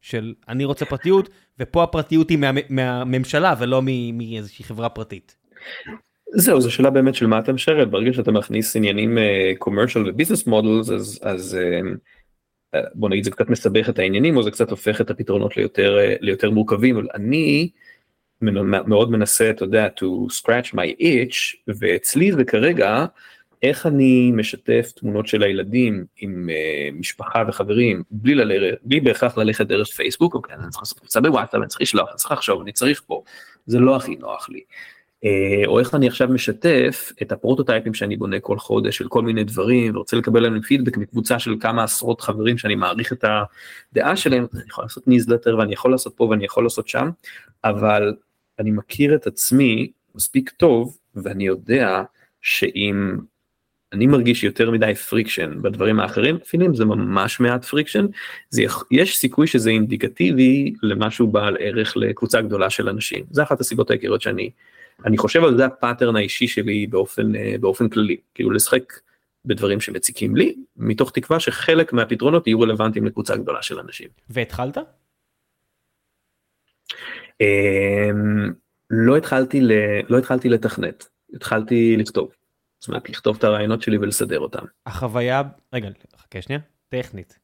של 0.00 0.34
אני 0.48 0.64
רוצה 0.64 0.84
פרטיות, 0.84 1.28
ופה 1.58 1.82
הפרטיות 1.82 2.30
היא 2.30 2.38
מה, 2.38 2.50
מהממשלה 2.68 3.54
ולא 3.58 3.82
מאיזושהי 4.12 4.64
חברה 4.64 4.88
פרטית. 4.88 5.36
זהו, 6.34 6.60
זו 6.60 6.70
שאלה 6.70 6.90
באמת 6.90 7.14
של 7.14 7.26
מה 7.26 7.38
אתה 7.38 7.52
משרת, 7.52 7.90
ברגע 7.90 8.12
שאתה 8.12 8.32
מכניס 8.32 8.76
עניינים 8.76 9.18
commercial 9.64 9.98
ו-business 9.98 10.48
models, 10.48 10.92
אז, 10.94 11.20
אז 11.22 11.58
uh, 11.60 11.86
בוא 12.94 13.08
נגיד 13.08 13.24
זה 13.24 13.30
קצת 13.30 13.50
מסבך 13.50 13.88
את 13.88 13.98
העניינים, 13.98 14.36
או 14.36 14.42
זה 14.42 14.50
קצת 14.50 14.70
הופך 14.70 15.00
את 15.00 15.10
הפתרונות 15.10 15.56
ליותר, 15.56 15.98
uh, 15.98 16.18
ליותר 16.20 16.50
מורכבים, 16.50 16.96
אבל 16.96 17.06
אני 17.14 17.70
מאוד 18.40 19.10
מנסה, 19.10 19.50
אתה 19.50 19.64
יודע, 19.64 19.88
to 20.00 20.04
scratch 20.32 20.74
my 20.74 21.00
itch, 21.00 21.56
ואצלי 21.68 22.32
זה 22.32 22.44
כרגע, 22.44 23.06
איך 23.62 23.86
אני 23.86 24.30
משתף 24.34 24.92
תמונות 24.96 25.26
של 25.26 25.42
הילדים 25.42 26.04
עם 26.16 26.48
uh, 26.48 26.94
משפחה 26.98 27.44
וחברים 27.48 28.02
בלי, 28.10 28.34
ללכת, 28.34 28.78
בלי 28.82 29.00
בהכרח 29.00 29.38
ללכת 29.38 29.66
דרך 29.66 29.88
פייסבוק, 29.88 30.34
אוקיי, 30.34 30.54
אני 30.54 30.70
צריך 30.70 30.82
לעשות 30.82 30.98
קבוצה 30.98 31.20
בוואטסאפ, 31.20 31.60
אני 31.60 31.68
צריך 31.68 31.80
לשלוח, 31.80 32.08
אני 32.08 32.16
צריך 32.16 32.32
לחשוב, 32.32 32.60
אני 32.60 32.72
צריך 32.72 33.02
פה, 33.06 33.22
זה 33.66 33.78
לא 33.78 33.96
הכי 33.96 34.16
נוח 34.16 34.48
לי. 34.48 34.60
Uh, 35.24 35.66
או 35.66 35.78
איך 35.78 35.94
אני 35.94 36.08
עכשיו 36.08 36.28
משתף 36.28 37.12
את 37.22 37.32
הפרוטוטייפים 37.32 37.94
שאני 37.94 38.16
בונה 38.16 38.40
כל 38.40 38.58
חודש 38.58 38.96
של 38.96 39.08
כל 39.08 39.22
מיני 39.22 39.44
דברים 39.44 39.96
ורוצה 39.96 40.16
לקבל 40.16 40.44
עליהם 40.44 40.62
פידבק 40.62 40.96
מקבוצה 40.96 41.38
של 41.38 41.54
כמה 41.60 41.84
עשרות 41.84 42.20
חברים 42.20 42.58
שאני 42.58 42.74
מעריך 42.74 43.12
את 43.12 43.24
הדעה 43.92 44.16
שלהם, 44.16 44.46
אני 44.54 44.62
יכול 44.68 44.84
לעשות 44.84 45.08
ניוזלטר 45.08 45.58
ואני 45.58 45.72
יכול 45.72 45.90
לעשות 45.90 46.16
פה 46.16 46.24
ואני 46.24 46.44
יכול 46.44 46.64
לעשות 46.64 46.88
שם, 46.88 47.10
אבל 47.64 48.14
אני 48.58 48.70
מכיר 48.70 49.14
את 49.14 49.26
עצמי 49.26 49.92
מספיק 50.14 50.50
טוב 50.50 50.98
ואני 51.14 51.46
יודע 51.46 52.02
שאם 52.40 53.16
אני 53.92 54.06
מרגיש 54.06 54.44
יותר 54.44 54.70
מדי 54.70 54.94
friction 54.94 55.62
בדברים 55.62 56.00
האחרים, 56.00 56.38
אפילו 56.42 56.66
אם 56.66 56.74
זה 56.74 56.84
ממש 56.84 57.40
מעט 57.40 57.64
friction, 57.64 58.06
זה, 58.50 58.62
יש 58.90 59.16
סיכוי 59.16 59.46
שזה 59.46 59.70
אינדיקטיבי 59.70 60.74
למשהו 60.82 61.26
בעל 61.26 61.56
ערך 61.60 61.96
לקבוצה 61.96 62.40
גדולה 62.40 62.70
של 62.70 62.88
אנשים. 62.88 63.24
זה 63.30 63.42
אחת 63.42 63.60
הסיבות 63.60 63.90
העיקריות 63.90 64.22
שאני 64.22 64.50
אני 65.06 65.18
חושב 65.18 65.44
על 65.44 65.56
זה 65.56 65.66
הפאטרן 65.66 66.16
האישי 66.16 66.48
שלי 66.48 66.86
באופן, 66.86 67.36
אה, 67.36 67.54
באופן 67.60 67.88
כללי, 67.88 68.16
כאילו 68.34 68.50
לשחק 68.50 68.92
בדברים 69.44 69.80
שמציקים 69.80 70.36
לי, 70.36 70.54
מתוך 70.76 71.10
תקווה 71.10 71.40
שחלק 71.40 71.92
מהפתרונות 71.92 72.46
יהיו 72.46 72.60
רלוונטיים 72.60 73.06
לקבוצה 73.06 73.36
גדולה 73.36 73.62
של 73.62 73.78
אנשים. 73.78 74.08
והתחלת? 74.30 74.78
אמ, 77.40 78.52
לא 78.90 79.16
התחלתי, 79.16 79.60
לא 80.08 80.18
התחלתי 80.18 80.48
לתכנת, 80.48 81.08
התחלתי 81.34 81.96
לכתוב. 81.96 82.30
זאת 82.80 82.88
אומרת, 82.88 83.10
לכתוב 83.10 83.36
את 83.38 83.44
הרעיונות 83.44 83.82
שלי 83.82 83.98
ולסדר 83.98 84.40
אותם. 84.40 84.64
החוויה, 84.86 85.42
רגע, 85.72 85.88
חכה 86.16 86.42
שנייה, 86.42 86.60
טכנית. 86.88 87.38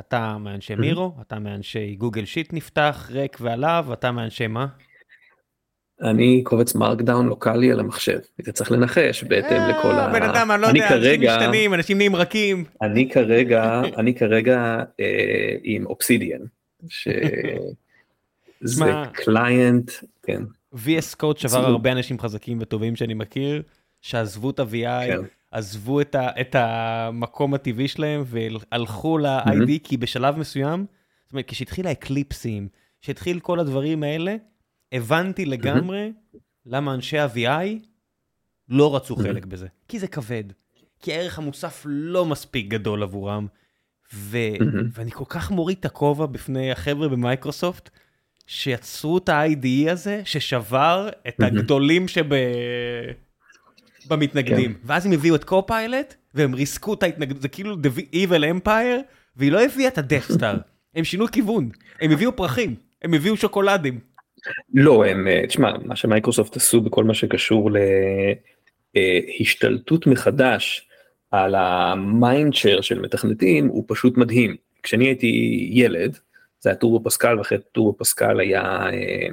אתה 0.00 0.38
מאנשי 0.38 0.74
מירו, 0.74 1.14
אתה 1.20 1.38
מאנשי 1.38 1.94
גוגל 1.94 2.24
שיט 2.24 2.52
נפתח, 2.52 3.08
ריק 3.12 3.38
ועליו, 3.40 3.86
אתה 3.92 4.12
מאנשי 4.12 4.46
מה? 4.46 4.66
אני 6.02 6.42
קובץ 6.44 6.74
מרקדאון 6.74 7.26
לוקאלי 7.26 7.72
על 7.72 7.80
המחשב, 7.80 8.18
אתה 8.40 8.52
צריך 8.52 8.72
לנחש 8.72 9.24
בהתאם 9.24 9.56
אה, 9.56 9.68
לכל 9.68 9.92
ה... 9.92 10.08
בן 10.12 10.22
אדם, 10.22 10.50
אני 10.50 10.62
לא 10.62 10.66
יודע, 10.66 10.96
אנשים 10.96 11.20
משתנים, 11.20 11.74
אנשים 11.74 11.96
נהיים 11.96 12.16
רכים. 12.16 12.64
אני 12.82 13.10
כרגע, 13.10 13.82
אני 13.98 14.14
כרגע 14.14 14.82
אה, 15.00 15.54
עם 15.62 15.86
אופסידיאן, 15.86 16.40
שזה 16.88 18.84
קליינט, 19.24 19.90
כן. 20.22 20.42
VS 20.74 21.16
Code 21.22 21.38
שבר 21.38 21.66
הרבה 21.66 21.92
אנשים 21.92 22.18
חזקים 22.18 22.58
וטובים 22.60 22.96
שאני 22.96 23.14
מכיר, 23.14 23.62
שעזבו 24.00 24.50
את 24.50 24.60
ה-VI, 24.60 25.06
כן. 25.06 25.20
עזבו 25.50 26.00
את, 26.00 26.56
המקום 26.58 27.54
הטבעי 27.54 27.88
שלהם 27.88 28.24
והלכו 28.26 29.18
ל-ID, 29.18 29.70
כי 29.84 29.96
בשלב 29.96 30.38
מסוים, 30.38 30.86
זאת 31.24 31.32
אומרת, 31.32 31.44
כשהתחיל 31.48 31.86
האקליפסים, 31.86 32.68
כשהתחיל 33.02 33.40
כל 33.40 33.60
הדברים 33.60 34.02
האלה, 34.02 34.36
הבנתי 34.92 35.44
לגמרי 35.44 36.12
למה 36.66 36.94
אנשי 36.94 37.18
ה-VI 37.18 37.86
לא 38.68 38.96
רצו 38.96 39.16
חלק 39.16 39.44
בזה. 39.44 39.66
כי 39.88 39.98
זה 39.98 40.06
כבד. 40.06 40.44
כי 41.00 41.12
הערך 41.12 41.38
המוסף 41.38 41.82
לא 41.88 42.26
מספיק 42.26 42.68
גדול 42.68 43.02
עבורם. 43.02 43.46
ו... 44.14 44.38
ואני 44.92 45.10
כל 45.10 45.24
כך 45.28 45.50
מוריד 45.50 45.76
את 45.80 45.84
הכובע 45.84 46.26
בפני 46.26 46.72
החבר'ה 46.72 47.08
במייקרוסופט, 47.08 47.90
שיצרו 48.46 49.18
את 49.18 49.28
ה-IDE 49.28 49.90
הזה, 49.90 50.22
ששבר 50.24 51.08
את 51.28 51.40
הגדולים 51.40 52.08
שב... 52.08 52.26
במתנגדים. 54.08 54.74
כן. 54.74 54.80
ואז 54.84 55.06
הם 55.06 55.12
הביאו 55.12 55.34
את 55.34 55.44
קופיילוט, 55.44 56.14
והם 56.34 56.54
ריסקו 56.54 56.94
את 56.94 57.02
ההתנגדות, 57.02 57.42
זה 57.42 57.48
כאילו 57.48 57.74
The 57.76 58.14
Evil 58.14 58.66
Empire, 58.66 59.00
והיא 59.36 59.52
לא 59.52 59.64
הביאה 59.64 59.88
את 59.88 59.98
ה 59.98 60.04
Death 60.04 60.31
Star. 60.31 60.58
הם 60.94 61.04
שינו 61.04 61.26
כיוון, 61.28 61.70
הם 62.00 62.10
הביאו 62.10 62.36
פרחים, 62.36 62.74
הם 63.02 63.14
הביאו 63.14 63.36
שוקולדים. 63.36 64.00
לא, 64.74 65.06
הם, 65.06 65.28
אה, 65.28 65.42
תשמע, 65.46 65.72
מה 65.84 65.96
שמייקרוסופט 65.96 66.56
עשו 66.56 66.80
בכל 66.80 67.04
מה 67.04 67.14
שקשור 67.14 67.70
להשתלטות 68.94 70.06
מחדש 70.06 70.88
על 71.30 71.54
ה 71.54 71.67
mindshare 71.67 72.80
של 72.80 73.00
מתכנתים 73.00 73.66
הוא 73.66 73.84
פשוט 73.88 74.16
מדהים. 74.16 74.56
כשאני 74.82 75.04
הייתי 75.04 75.68
ילד, 75.72 76.18
זה 76.60 76.70
היה 76.70 76.76
Turbo 76.76 77.04
Pascal 77.04 77.38
ואחרי 77.38 77.58
Turbo 77.72 77.98
Pascal 77.98 78.40
היה, 78.40 78.62
אה, 78.92 79.28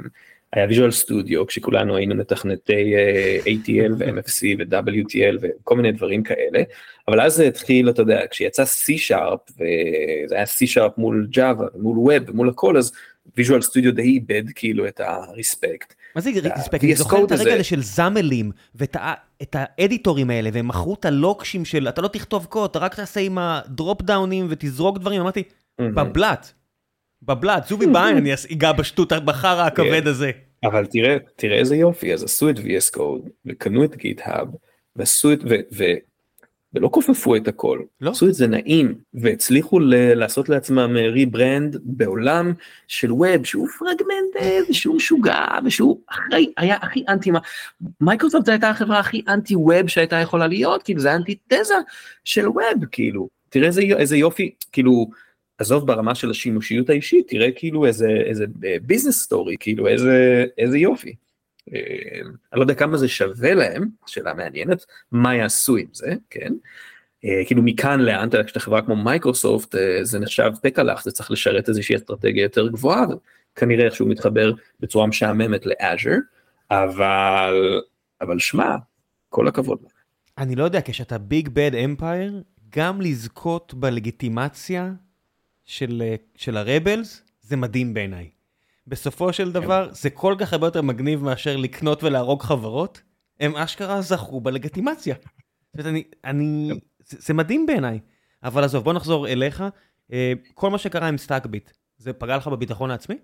היה 0.54 0.68
Visual 0.68 0.92
Studio 0.92 1.48
כשכולנו 1.48 1.96
היינו 1.96 2.16
מתכנתי 2.16 2.96
אה, 2.96 3.40
ATL 3.46 3.92
ו-MFC 3.98 4.44
ו-WTL 4.60 5.38
וכל 5.42 5.76
מיני 5.76 5.92
דברים 5.92 6.24
כאלה, 6.24 6.64
אבל 7.08 7.22
אז 7.22 7.34
זה 7.34 7.48
התחיל, 7.48 7.90
אתה 7.90 8.02
יודע, 8.02 8.28
כשיצא 8.28 8.64
C-Sharp 8.64 9.52
וזה 9.54 10.36
היה 10.36 10.44
C-Sharp 10.44 10.92
מול 10.98 11.28
Java 11.36 11.78
מול 11.78 12.14
web 12.14 12.32
מול 12.32 12.50
הכל 12.50 12.78
אז 12.78 12.92
Visual 13.38 13.62
Studio 13.62 13.94
די 13.94 14.02
איבד 14.02 14.44
כאילו 14.56 14.88
את 14.88 15.00
ה 15.00 15.10
respect. 15.10 15.94
מה 16.16 16.22
זה 16.22 16.30
respect? 16.58 16.84
אני 16.84 16.96
זוכר 16.96 17.26
את 17.26 17.32
הרגע 17.32 17.54
הזה 17.54 17.64
של 17.64 17.82
XAMLים 17.82 18.52
ואת 18.76 19.56
האדיטורים 19.56 20.30
האלה 20.30 20.50
והם 20.54 20.68
מכרו 20.68 20.94
את 20.94 21.06
הלוקשים 21.06 21.66
של 21.66 21.90
אתה 21.90 22.02
לא 22.02 22.08
תכתוב 22.08 22.46
קוד 22.46 22.70
אתה 22.70 22.80
רק 22.80 22.96
תעשה 22.96 23.20
עם 23.20 23.38
ה 23.38 23.51
drop 23.51 24.02
downים 24.02 24.48
ותזרוק 24.50 24.98
דברים 24.98 25.22
אמרתי 25.22 25.44
בבלת. 25.82 26.54
בבלת 27.22 27.68
זובי 27.68 27.88
בעין 27.88 28.18
אני 28.18 28.32
אגע 28.52 28.72
בשטות 28.72 29.14
בחרא 29.14 29.66
הכבד 29.66 30.04
כן. 30.04 30.08
הזה. 30.08 30.32
אבל 30.64 30.86
תראה 30.86 31.18
תראה 31.36 31.58
איזה 31.58 31.76
יופי 31.76 32.14
אז 32.14 32.24
עשו 32.24 32.50
את 32.50 32.58
VS 32.58 32.96
Code 32.98 33.30
וקנו 33.46 33.84
את 33.84 33.96
GitHub 33.96 34.48
ועשו 34.96 35.34
את 35.34 35.40
ולא 36.74 36.90
כופפו 36.92 37.36
את 37.36 37.48
הכל, 37.48 37.80
לא. 38.02 38.12
עשו 38.12 38.28
את 38.28 38.34
זה 38.34 38.48
נעים 38.48 38.96
והצליחו 39.14 39.80
ל- 39.80 40.14
לעשות 40.14 40.50
לעצמם 40.50 40.96
rebrand 40.98 41.78
בעולם 41.84 42.54
של 42.88 43.12
web 43.12 43.46
שהוא 43.46 43.68
fragmented 43.80 44.70
ושהוא 44.70 44.96
משוגע 44.96 45.46
ושהוא 45.66 45.98
אחרי 46.10 46.54
היה 46.58 46.78
הכי 46.82 47.04
אנטי 47.10 47.32
מייקרוסופט 48.02 48.46
זו 48.46 48.52
הייתה 48.52 48.70
החברה 48.70 49.00
הכי 49.00 49.22
אנטי 49.28 49.56
web 49.56 49.88
שהייתה 49.88 50.16
יכולה 50.16 50.48
להיות 50.48 50.84
כאילו 50.84 51.00
זה 51.00 51.16
אנטי 51.16 51.36
תזה 51.48 51.74
של 52.24 52.48
web 52.48 52.86
כאילו 52.92 53.30
תראה 53.50 53.68
איזה, 53.68 53.82
איזה 53.82 54.18
יופי 54.18 54.52
כאילו 54.72 55.10
עזוב 55.58 55.88
ברמה 55.88 56.16
של 56.16 56.30
השימושיות 56.30 56.90
האישית 56.90 57.28
תראה 57.28 57.52
כאילו 57.56 57.86
איזה 57.86 58.10
איזה 58.26 58.46
business 58.82 59.18
אה, 59.18 59.24
story 59.24 59.56
כאילו 59.60 59.88
איזה 59.88 60.46
איזה 60.58 60.78
יופי. 60.78 61.16
אה, 61.74 62.22
אני 62.22 62.60
לא 62.60 62.62
יודע 62.62 62.74
כמה 62.74 62.98
זה 62.98 63.08
שווה 63.08 63.54
להם, 63.54 63.88
שאלה 64.06 64.34
מעניינת, 64.34 64.86
מה 65.12 65.36
יעשו 65.36 65.76
עם 65.76 65.88
זה, 65.94 66.14
כן? 66.30 66.54
אה, 67.26 67.42
כאילו 67.46 67.62
מכאן 67.64 68.00
לאן, 68.00 68.30
כשאתה 68.46 68.60
חברה 68.60 68.82
כמו 68.82 68.96
מייקרוסופט, 68.96 69.76
אה, 69.76 70.00
זה 70.04 70.20
נחשב 70.20 70.52
פקלח, 70.62 71.04
זה 71.04 71.12
צריך 71.12 71.32
לשרת 71.32 71.70
איזושהי 71.70 71.96
אסטרטגיה 71.96 72.44
יותר 72.44 72.68
גבוהה, 72.68 73.06
כנראה 73.56 73.86
איכשהו 73.86 74.08
מתחבר 74.08 74.52
בצורה 74.80 75.08
משעממת 75.08 75.66
ל 75.66 75.73
Azure, 75.73 76.16
אבל, 76.72 77.82
אבל 78.22 78.40
שמע, 78.40 78.76
כל 79.30 79.48
הכבוד. 79.48 79.80
אני 80.38 80.56
לא 80.56 80.64
יודע, 80.64 80.80
כשאתה 80.86 81.18
big 81.18 81.50
bad 81.50 81.76
empire, 81.76 82.44
גם 82.76 83.02
לזכות 83.02 83.74
בלגיטימציה 83.74 84.92
של, 85.66 86.04
של 86.36 86.58
ה 86.58 86.66
rebels, 86.66 87.22
זה 87.42 87.58
מדהים 87.58 87.94
בעיניי. 87.94 88.30
בסופו 88.88 89.34
של 89.34 89.52
דבר 89.52 89.90
זה 89.92 90.10
כל 90.10 90.36
כך 90.40 90.54
הרבה 90.54 90.68
יותר 90.68 90.82
מגניב 90.82 91.24
מאשר 91.24 91.58
לקנות 91.58 92.04
ולהרוג 92.04 92.42
חברות, 92.42 93.02
הם 93.40 93.56
אשכרה 93.56 94.02
זכו 94.02 94.42
בלגיטימציה. 94.42 95.16
אני, 95.80 96.04
אני, 96.26 96.70
זה, 97.00 97.18
זה 97.20 97.34
מדהים 97.34 97.66
בעיניי. 97.66 98.00
אבל 98.44 98.64
עזוב, 98.64 98.84
בוא 98.84 98.94
נחזור 98.94 99.28
אליך. 99.28 99.64
אה, 100.14 100.34
כל 100.54 100.70
מה 100.70 100.78
שקרה 100.78 101.08
עם 101.08 101.18
Stackbit, 101.18 101.72
זה 101.98 102.14
פגע 102.14 102.38
לך 102.38 102.48
בביטחון 102.48 102.92
העצמי? 102.92 103.16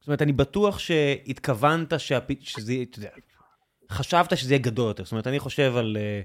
זאת 0.00 0.08
אומרת, 0.08 0.22
אני 0.22 0.32
בטוח 0.32 0.78
שהתכוונת 0.78 1.92
שהפ... 2.00 2.30
שזה, 2.40 2.74
אתה 2.90 2.98
יודע, 2.98 3.10
חשבת 3.90 4.36
שזה 4.36 4.54
יהיה 4.54 4.62
גדול 4.62 4.88
יותר. 4.88 5.04
זאת 5.04 5.12
אומרת, 5.12 5.26
אני 5.26 5.38
חושב 5.38 5.76
על 5.76 5.96
אה, 6.00 6.22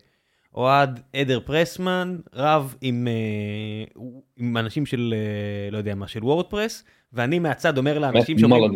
אוהד 0.54 1.02
אדר 1.14 1.40
פרסמן, 1.40 2.18
רב 2.34 2.76
עם, 2.82 3.08
אה, 3.08 4.02
עם 4.38 4.58
אנשים 4.58 4.86
של, 4.86 5.14
לא 5.72 5.78
יודע 5.78 5.96
מה, 5.96 6.08
של 6.08 6.24
וורדפרס, 6.24 6.84
ואני 7.14 7.40
מהצד 7.40 7.78
אומר 7.78 8.00
לאנשים 8.00 8.40
שאומרים... 8.40 8.72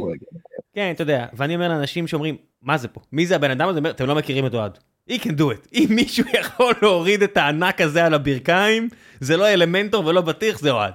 כן, 0.73 0.91
אתה 0.91 1.01
יודע, 1.01 1.25
ואני 1.33 1.55
אומר 1.55 1.67
לאנשים 1.67 2.07
שאומרים, 2.07 2.37
מה 2.61 2.77
זה 2.77 2.87
פה? 2.87 3.01
מי 3.11 3.25
זה 3.25 3.35
הבן 3.35 3.51
אדם 3.51 3.69
הזה? 3.69 3.79
אתם 3.89 4.05
לא 4.05 4.15
מכירים 4.15 4.45
את 4.45 4.53
אוהד. 4.53 4.77
he 5.09 5.13
can 5.13 5.31
do 5.37 5.41
it. 5.41 5.67
אם 5.73 5.87
מישהו 5.89 6.25
יכול 6.39 6.73
להוריד 6.81 7.23
את 7.23 7.37
הענק 7.37 7.81
הזה 7.81 8.05
על 8.05 8.13
הברכיים, 8.13 8.89
זה 9.19 9.37
לא 9.37 9.47
אלמנטור 9.47 10.05
ולא 10.05 10.21
בטיח, 10.21 10.59
זה 10.59 10.71
אוהד. 10.71 10.93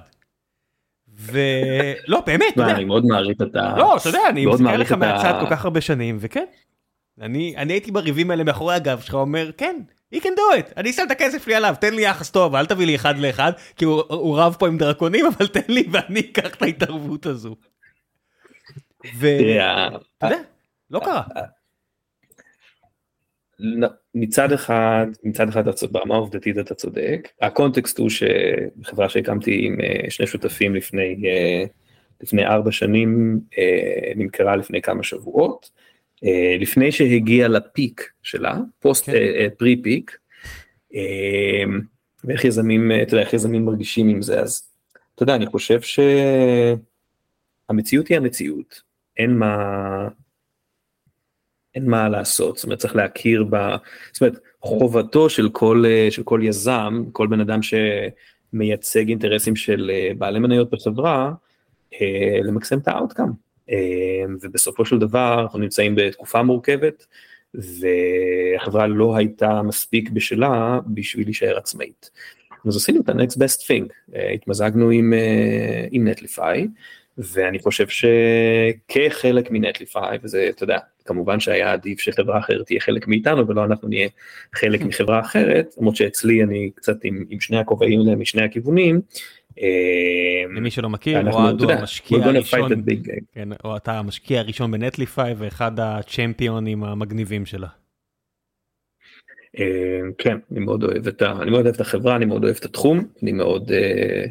ולא, 1.07 2.21
באמת, 2.25 2.53
אתה 2.53 2.61
יודע. 2.61 2.75
אני 2.75 2.85
מאוד 2.85 3.05
מעריך 3.05 3.37
את 3.41 3.55
ה... 3.55 3.77
לא, 3.77 3.97
אתה 3.97 4.09
יודע, 4.09 4.19
אני 4.29 4.45
מסתכל 4.45 4.77
לך 4.77 4.91
מהצד 4.91 5.33
כל 5.39 5.49
כך 5.49 5.65
הרבה 5.65 5.81
שנים, 5.81 6.17
וכן. 6.19 6.45
אני 7.21 7.73
הייתי 7.73 7.91
בריבים 7.91 8.31
האלה 8.31 8.43
מאחורי 8.43 8.75
הגב 8.75 8.99
שלך 8.99 9.13
אומר, 9.13 9.51
כן, 9.57 9.75
he 10.15 10.19
can 10.19 10.23
do 10.23 10.59
it, 10.59 10.73
אני 10.77 10.93
שם 10.93 11.03
את 11.05 11.11
הכסף 11.11 11.47
לי 11.47 11.55
עליו, 11.55 11.75
תן 11.81 11.93
לי 11.93 12.01
יחס 12.01 12.31
טוב, 12.31 12.55
אל 12.55 12.65
תביא 12.65 12.85
לי 12.85 12.95
אחד 12.95 13.17
לאחד, 13.17 13.51
כי 13.75 13.85
הוא 13.85 14.39
רב 14.39 14.55
פה 14.59 14.67
עם 14.67 14.77
דרקונים, 14.77 15.25
אבל 15.25 15.47
תן 15.47 15.73
לי 15.73 15.83
ואני 15.91 16.19
אקח 16.19 16.55
את 16.55 16.61
ההתערבות 16.61 17.25
הזו. 17.25 17.55
ואתה 19.19 20.25
יודע, 20.25 20.37
לא 20.91 20.99
קרה. 20.99 21.23
מצד 24.15 24.51
אחד, 24.51 25.05
מצד 25.23 25.49
אחד 25.49 25.63
ברמה 25.91 26.15
העובדתית 26.15 26.57
אתה 26.57 26.75
צודק, 26.75 27.27
הקונטקסט 27.41 27.97
הוא 27.97 28.09
שחברה 28.09 29.09
שהקמתי 29.09 29.65
עם 29.65 29.81
אה, 29.81 30.09
שני 30.09 30.27
שותפים 30.27 30.75
לפני, 30.75 31.15
אה, 31.25 31.63
לפני 32.21 32.45
ארבע 32.45 32.71
שנים 32.71 33.39
אה, 33.57 34.11
נמכרה 34.15 34.55
לפני 34.55 34.81
כמה 34.81 35.03
שבועות, 35.03 35.69
לפני 36.59 36.91
שהגיעה 36.91 37.47
לפיק 37.47 38.11
שלה, 38.23 38.57
פוסט 38.79 39.05
כן. 39.05 39.13
פרי 39.57 39.81
פיק, 39.81 40.17
ואיך 42.23 42.45
יזמים, 42.45 42.91
אתה 43.01 43.13
יודע, 43.13 43.23
איך 43.23 43.33
יזמים 43.33 43.65
מרגישים 43.65 44.09
עם 44.09 44.21
זה, 44.21 44.39
אז 44.39 44.69
אתה 45.15 45.23
יודע, 45.23 45.35
אני 45.35 45.45
חושב 45.45 45.79
שהמציאות 47.67 48.07
היא 48.07 48.17
המציאות, 48.17 48.81
אין 49.17 49.37
מה, 49.37 49.55
אין 51.75 51.89
מה 51.89 52.09
לעשות, 52.09 52.57
זאת 52.57 52.63
אומרת 52.63 52.79
צריך 52.79 52.95
להכיר 52.95 53.43
ב... 53.49 53.55
זאת 54.11 54.21
אומרת 54.21 54.39
חובתו 54.61 55.29
של 55.29 55.49
כל, 55.49 55.83
של 56.09 56.23
כל 56.23 56.41
יזם, 56.43 57.03
כל 57.11 57.27
בן 57.27 57.39
אדם 57.39 57.59
שמייצג 57.61 59.09
אינטרסים 59.09 59.55
של 59.55 59.91
אה, 59.93 60.11
בעלי 60.17 60.39
מניות 60.39 60.69
בחברה, 60.69 61.31
אה, 61.93 62.39
למקסם 62.43 62.77
את 62.77 62.87
ה 62.87 62.94
outcome. 62.94 63.48
אה, 63.69 64.25
ובסופו 64.41 64.85
של 64.85 64.99
דבר 64.99 65.41
אנחנו 65.41 65.59
נמצאים 65.59 65.95
בתקופה 65.95 66.43
מורכבת, 66.43 67.05
והחברה 67.53 68.87
לא 68.87 69.15
הייתה 69.15 69.61
מספיק 69.61 70.09
בשלה 70.09 70.79
בשביל 70.87 71.27
להישאר 71.27 71.57
עצמאית. 71.57 72.09
אז 72.67 72.77
עשינו 72.77 73.01
את 73.01 73.09
ה-next 73.09 73.35
best 73.35 73.61
thing, 73.61 74.15
התמזגנו 74.33 74.89
עם, 74.89 75.13
עם 75.91 76.07
Netlify, 76.07 76.67
ואני 77.19 77.59
חושב 77.59 77.87
שכחלק 77.87 79.51
מ 79.51 79.58
Netlify, 79.58 80.17
וזה, 80.23 80.47
אתה 80.49 80.63
יודע, 80.63 80.77
כמובן 81.05 81.39
שהיה 81.39 81.71
עדיף 81.73 81.99
שחברה 81.99 82.39
אחרת 82.39 82.65
תהיה 82.65 82.79
חלק 82.79 83.07
מאיתנו 83.07 83.47
ולא 83.47 83.65
אנחנו 83.65 83.87
נהיה 83.87 84.09
חלק 84.55 84.81
מחברה 84.81 85.19
אחרת, 85.19 85.75
למרות 85.77 85.95
שאצלי 85.95 86.43
אני 86.43 86.71
קצת 86.75 86.97
עם, 87.03 87.25
עם 87.29 87.39
שני 87.39 87.57
הכובעים 87.57 88.19
משני 88.19 88.41
הכיוונים. 88.41 89.01
אה, 89.61 90.43
למי 90.55 90.71
שלא 90.71 90.89
מכיר, 90.89 91.31
אוהד 91.31 91.61
הוא 91.61 91.71
המשקיע 91.71 92.25
הראשון, 92.25 92.71
כן, 93.33 93.49
או 93.63 93.77
אתה 93.77 93.99
המשקיע 93.99 94.39
הראשון 94.39 94.71
בנטליפיי 94.71 95.33
ואחד 95.37 95.79
הצ'מפיונים 95.79 96.83
המגניבים 96.83 97.45
שלה. 97.45 97.67
אה, 99.59 99.99
כן, 100.17 100.37
אני 100.51 100.59
מאוד 100.59 100.83
אוהב 100.83 101.07
את, 101.07 101.21
ה, 101.21 101.31
אני 101.41 101.51
מאוד 101.51 101.63
אוהב 101.63 101.75
את 101.75 101.81
החברה, 101.81 102.15
אני 102.15 102.25
מאוד 102.25 102.43
אוהב 102.43 102.55
את 102.59 102.65
התחום, 102.65 103.03
אני 103.23 103.31
מאוד, 103.31 103.71
אה, 103.71 104.25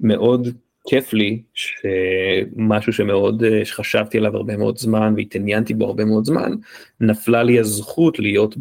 מאוד 0.00 0.48
כיף 0.88 1.12
לי 1.12 1.42
שמשהו 1.54 2.92
שמאוד 2.92 3.44
אה, 3.44 3.64
שחשבתי 3.64 4.18
עליו 4.18 4.36
הרבה 4.36 4.56
מאוד 4.56 4.78
זמן 4.78 5.14
והתעניינתי 5.16 5.74
בו 5.74 5.86
הרבה 5.86 6.04
מאוד 6.04 6.24
זמן 6.24 6.52
נפלה 7.00 7.42
לי 7.42 7.58
הזכות 7.58 8.18
להיות 8.18 8.56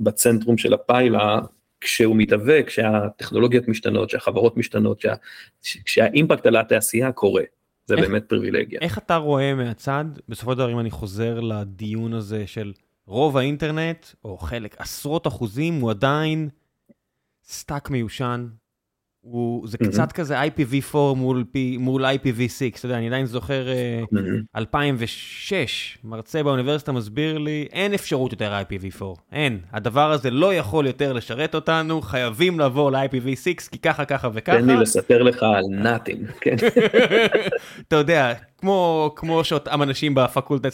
בצנטרום 0.00 0.58
של 0.58 0.74
הפיילה 0.74 1.40
כשהוא 1.84 2.16
מתהווה 2.16 2.62
כשהטכנולוגיות 2.62 3.68
משתנות 3.68 4.10
שהחברות 4.10 4.56
משתנות 4.56 5.00
שה, 5.00 5.14
כשה 5.84 6.12
impact 6.12 6.46
על 6.46 6.56
התעשייה 6.56 7.12
קורה 7.12 7.42
זה 7.86 7.94
איך, 7.94 8.08
באמת 8.08 8.24
פריבילגיה. 8.28 8.80
איך 8.82 8.98
אתה 8.98 9.16
רואה 9.16 9.54
מהצד 9.54 10.04
בסופו 10.28 10.52
של 10.52 10.58
דבר 10.58 10.72
אם 10.72 10.80
אני 10.80 10.90
חוזר 10.90 11.40
לדיון 11.40 12.14
הזה 12.14 12.46
של 12.46 12.72
רוב 13.06 13.36
האינטרנט 13.36 14.06
או 14.24 14.38
חלק 14.38 14.76
עשרות 14.78 15.26
אחוזים 15.26 15.80
הוא 15.80 15.90
עדיין 15.90 16.48
stack 17.44 17.90
מיושן 17.90 18.46
הוא, 19.24 19.68
זה 19.68 19.78
mm-hmm. 19.80 19.86
קצת 19.86 20.12
כזה 20.12 20.42
IPv4 20.42 20.96
מול, 21.16 21.44
מול 21.78 22.04
IPv6, 22.04 22.78
אתה 22.78 22.86
יודע, 22.86 22.96
אני 22.96 23.06
עדיין 23.06 23.26
זוכר 23.26 23.66
mm-hmm. 24.12 24.18
2006, 24.56 25.98
מרצה 26.04 26.42
באוניברסיטה 26.42 26.92
מסביר 26.92 27.38
לי, 27.38 27.66
אין 27.72 27.94
אפשרות 27.94 28.32
יותר 28.32 28.60
IPv4, 28.60 29.04
אין. 29.32 29.58
הדבר 29.72 30.12
הזה 30.12 30.30
לא 30.30 30.54
יכול 30.54 30.86
יותר 30.86 31.12
לשרת 31.12 31.54
אותנו, 31.54 32.02
חייבים 32.02 32.58
לעבור 32.58 32.92
ל-IPv6, 32.92 33.70
כי 33.70 33.78
ככה, 33.78 34.04
ככה 34.04 34.28
וככה. 34.32 34.58
תן 34.58 34.66
לי 34.66 34.76
לספר 34.76 35.22
לך 35.22 35.42
על 35.42 35.64
NATים, 35.70 36.26
כן. 36.40 36.56
אתה 37.88 37.96
יודע, 37.96 38.32
כמו, 38.58 39.12
כמו 39.16 39.44
שאותם 39.44 39.82
אנשים 39.82 40.14
בפקולטה 40.14 40.68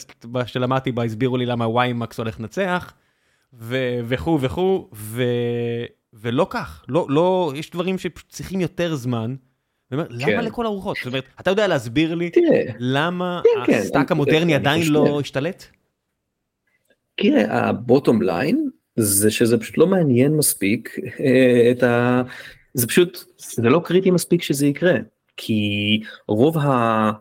שלמדתי 0.45 0.91
בה 0.91 1.03
הסבירו 1.03 1.37
לי 1.37 1.45
למה 1.45 1.67
WiMAX 1.67 2.17
הולך 2.17 2.39
לנצח, 2.39 2.93
וכו' 4.07 4.39
וכו', 4.41 4.89
ו... 4.93 5.23
ולא 6.13 6.47
כך, 6.49 6.85
לא, 6.87 7.05
לא, 7.09 7.53
יש 7.55 7.69
דברים 7.69 7.97
שצריכים 7.97 8.61
יותר 8.61 8.95
זמן. 8.95 9.35
אומר, 9.91 10.07
כן. 10.07 10.15
למה 10.31 10.41
לכל 10.41 10.65
הרוחות? 10.65 10.97
זאת 10.97 11.07
אומרת, 11.07 11.23
אתה 11.39 11.49
יודע 11.49 11.67
להסביר 11.67 12.15
לי 12.15 12.29
תראה, 12.29 12.63
למה 12.79 13.41
כן, 13.65 13.73
ה 13.73 13.79
stack 13.79 14.07
כן, 14.07 14.13
המודרני 14.13 14.55
עדיין 14.55 14.87
לא 14.87 15.19
השתלט? 15.19 15.65
תראה, 17.15 17.69
הבוטום 17.69 18.21
ליין 18.21 18.69
זה 18.95 19.31
שזה 19.31 19.57
פשוט 19.57 19.77
לא 19.77 19.87
מעניין 19.87 20.37
מספיק 20.37 20.99
אה, 21.19 21.71
את 21.71 21.83
ה... 21.83 22.21
זה 22.73 22.87
פשוט, 22.87 23.23
זה 23.37 23.69
לא 23.69 23.81
קריטי 23.85 24.11
מספיק 24.11 24.43
שזה 24.43 24.67
יקרה, 24.67 24.93
כי 25.37 26.01
רוב, 26.27 26.57
ה... 26.57 27.11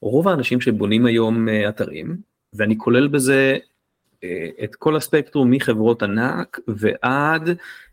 רוב 0.00 0.28
האנשים 0.28 0.60
שבונים 0.60 1.06
היום 1.06 1.48
אה, 1.48 1.68
אתרים, 1.68 2.16
ואני 2.54 2.78
כולל 2.78 3.08
בזה 3.08 3.58
את 4.64 4.74
כל 4.74 4.96
הספקטרום 4.96 5.50
מחברות 5.50 6.02
ענק 6.02 6.58
ועד 6.68 7.50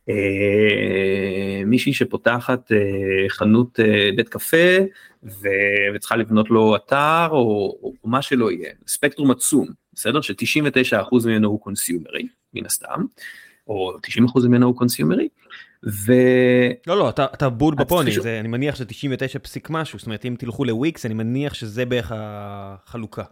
אה, 0.10 1.66
מישהי 1.66 1.94
שפותחת 1.94 2.72
אה, 2.72 3.30
חנות 3.30 3.80
אה, 3.80 4.10
בית 4.16 4.30
קפה 4.30 4.78
וצריכה 5.24 6.16
לבנות 6.16 6.50
לו 6.50 6.76
אתר 6.76 7.28
או, 7.32 7.78
או 7.84 7.94
מה 8.04 8.22
שלא 8.22 8.52
יהיה, 8.52 8.72
ספקטרום 8.88 9.32
עצום, 9.32 9.68
בסדר? 9.94 10.22
ש-99% 10.22 11.26
ממנו 11.26 11.50
הוא 11.50 11.62
consumerי, 11.62 12.28
מן 12.54 12.66
הסתם, 12.66 13.06
או 13.68 13.98
90% 14.38 14.48
ממנו 14.48 14.68
הוא 14.68 14.76
consumerי. 14.76 15.28
ו... 15.86 16.14
לא 16.88 16.98
לא 16.98 17.10
אתה, 17.10 17.26
אתה 17.34 17.50
בול 17.50 17.76
בפוני. 17.76 18.12
זה, 18.12 18.40
אני 18.40 18.48
מניח 18.48 18.76
שזה 18.76 18.86
99 18.86 19.40
פסיק 19.40 19.70
משהו 19.70 20.00
זאת 20.00 20.06
אומרת 20.06 20.26
אם 20.26 20.36
תלכו 20.40 20.66
לוויקס 20.66 21.06
אני 21.06 21.14
מניח 21.14 21.54
שזה 21.54 21.86
בערך 21.86 22.12
החלוקה. 22.16 23.24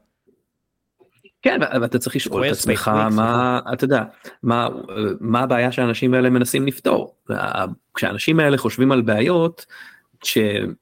כן, 1.45 1.59
ואתה 1.81 1.99
צריך 1.99 2.15
לשאול 2.15 2.47
את 2.47 2.51
עצמך 2.51 2.87
מה, 3.11 3.59
אתה 3.73 3.83
יודע, 3.83 4.03
מה, 4.43 4.67
מה 5.19 5.39
הבעיה 5.39 5.71
שהאנשים 5.71 6.13
האלה 6.13 6.29
מנסים 6.29 6.67
לפתור. 6.67 7.15
כשאנשים 7.93 8.39
האלה 8.39 8.57
חושבים 8.57 8.91
על 8.91 9.01
בעיות, 9.01 9.65
כש, 10.25 10.37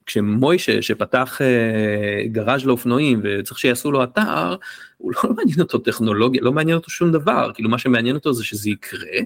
כשמוישה 0.05 0.81
שפתח 0.81 1.41
אה, 1.41 2.27
גראז' 2.27 2.65
לאופנועים 2.65 3.21
וצריך 3.23 3.59
שיעשו 3.59 3.91
לו 3.91 4.03
אתר, 4.03 4.55
הוא 4.97 5.11
לא 5.23 5.33
מעניין 5.35 5.59
אותו 5.59 5.77
טכנולוגיה, 5.77 6.41
לא 6.41 6.51
מעניין 6.51 6.77
אותו 6.77 6.89
שום 6.89 7.11
דבר, 7.11 7.51
כאילו 7.55 7.69
מה 7.69 7.77
שמעניין 7.77 8.15
אותו 8.15 8.33
זה 8.33 8.43
שזה 8.43 8.69
יקרה, 8.69 9.19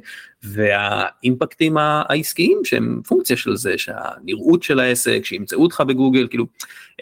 והאימפקטים 0.44 1.78
העסקיים 1.78 2.62
שהם 2.64 3.02
פונקציה 3.08 3.38
של 3.38 3.56
זה, 3.56 3.78
שהנראות 3.78 4.64
של 4.64 4.80
העסק, 4.80 5.22
שימצאו 5.24 5.64
אותך 5.64 5.84
בגוגל, 5.88 6.28
כאילו, 6.28 6.46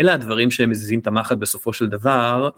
אלה 0.01 0.13
הדברים 0.13 0.51
שמזיזים 0.51 0.99
את 0.99 1.07
המחט 1.07 1.37
בסופו 1.37 1.73
של 1.73 1.87
דבר 1.87 2.49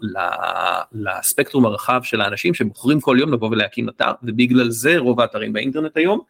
לספקטרום 0.92 1.66
הרחב 1.66 2.00
של 2.02 2.20
האנשים 2.20 2.54
שבוחרים 2.54 3.00
כל 3.00 3.16
יום 3.20 3.32
לבוא 3.32 3.48
ולהקים 3.48 3.88
אתר, 3.88 4.12
ובגלל 4.22 4.70
זה 4.70 4.98
רוב 4.98 5.20
האתרים 5.20 5.52
באינטרנט 5.52 5.96
היום, 5.96 6.20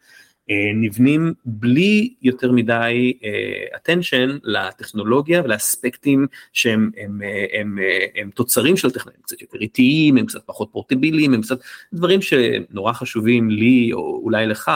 נבנים 0.75 1.33
בלי 1.45 2.13
יותר 2.21 2.51
מדי 2.51 3.13
uh, 3.21 3.77
attention 3.77 4.39
לטכנולוגיה 4.43 5.41
ולאספקטים 5.43 6.27
שהם 6.53 6.91
הם, 6.97 7.21
אה, 7.21 7.45
הם, 7.59 7.77
הם, 7.77 7.79
הם 8.15 8.29
תוצרים 8.29 8.77
של 8.77 8.91
טכנולוגיה, 8.91 9.17
הם 9.17 9.23
קצת 9.23 9.41
יותר 9.41 9.57
איטיים, 9.61 10.17
הם 10.17 10.25
קצת 10.25 10.43
פחות 10.45 10.69
פורטיביליים, 10.71 11.33
הם 11.33 11.41
קצת 11.41 11.59
דברים 11.93 12.21
שנורא 12.21 12.93
חשובים 12.93 13.49
לי 13.49 13.89
או 13.93 14.21
אולי 14.23 14.47
לך, 14.47 14.71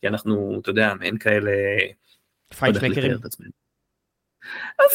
כי 0.00 0.08
אנחנו, 0.08 0.58
אתה 0.62 0.70
יודע, 0.70 0.94
מעין 0.94 1.18
כאלה, 1.18 1.50
פיינשמקרים. 2.58 3.16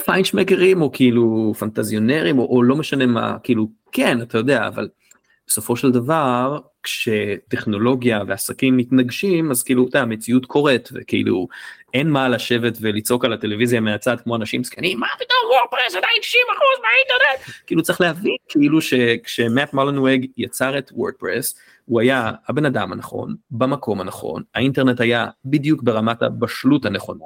פיינשמקרים 0.06 0.82
או 0.82 0.92
כאילו 0.92 1.54
פנטזיונרים 1.60 2.40
או, 2.40 2.46
או 2.46 2.64
לא 2.64 2.76
משנה 2.76 3.06
מה 3.06 3.38
כאילו 3.44 3.68
כן 3.92 4.22
אתה 4.22 4.38
יודע 4.38 4.68
אבל 4.68 4.90
בסופו 5.48 5.76
של 5.76 5.92
דבר 5.92 6.60
כשטכנולוגיה 6.84 8.22
ועסקים 8.28 8.78
מתנגשים 8.78 9.52
אז 9.52 9.64
כאילו 9.64 9.88
אתה 9.90 10.02
המציאות 10.02 10.46
קורית 10.46 10.90
וכאילו 10.94 11.48
אין 11.94 12.10
מה 12.10 12.30
לשבת 12.30 12.78
ולצעוק 12.82 13.26
על 13.26 13.34
הטלוויזיה 13.34 13.80
מהצד 13.80 14.18
כמו 14.24 14.36
אנשים 14.36 14.64
זקנים 14.64 15.00
מה 15.00 15.08
פתאום 15.16 15.40
WordPress 15.52 15.96
עדיין 15.96 16.22
90% 16.22 16.26
מהאינטרנט? 16.82 17.58
כאילו 17.68 17.84
צריך 17.84 18.02
להבין 18.02 18.36
כאילו 18.50 18.82
שכשמאט 18.82 19.74
מלנווג 19.74 20.26
יצר 20.38 20.78
את 20.78 20.92
WordPress 20.94 21.56
הוא 21.86 22.02
היה 22.02 22.32
הבן 22.48 22.66
אדם 22.66 22.92
הנכון 22.92 23.36
במקום 23.52 24.02
הנכון 24.02 24.44
האינטרנט 24.56 25.00
היה 25.00 25.28
בדיוק 25.46 25.84
ברמת 25.84 26.22
הבשלות 26.22 26.86
הנכונה 26.86 27.26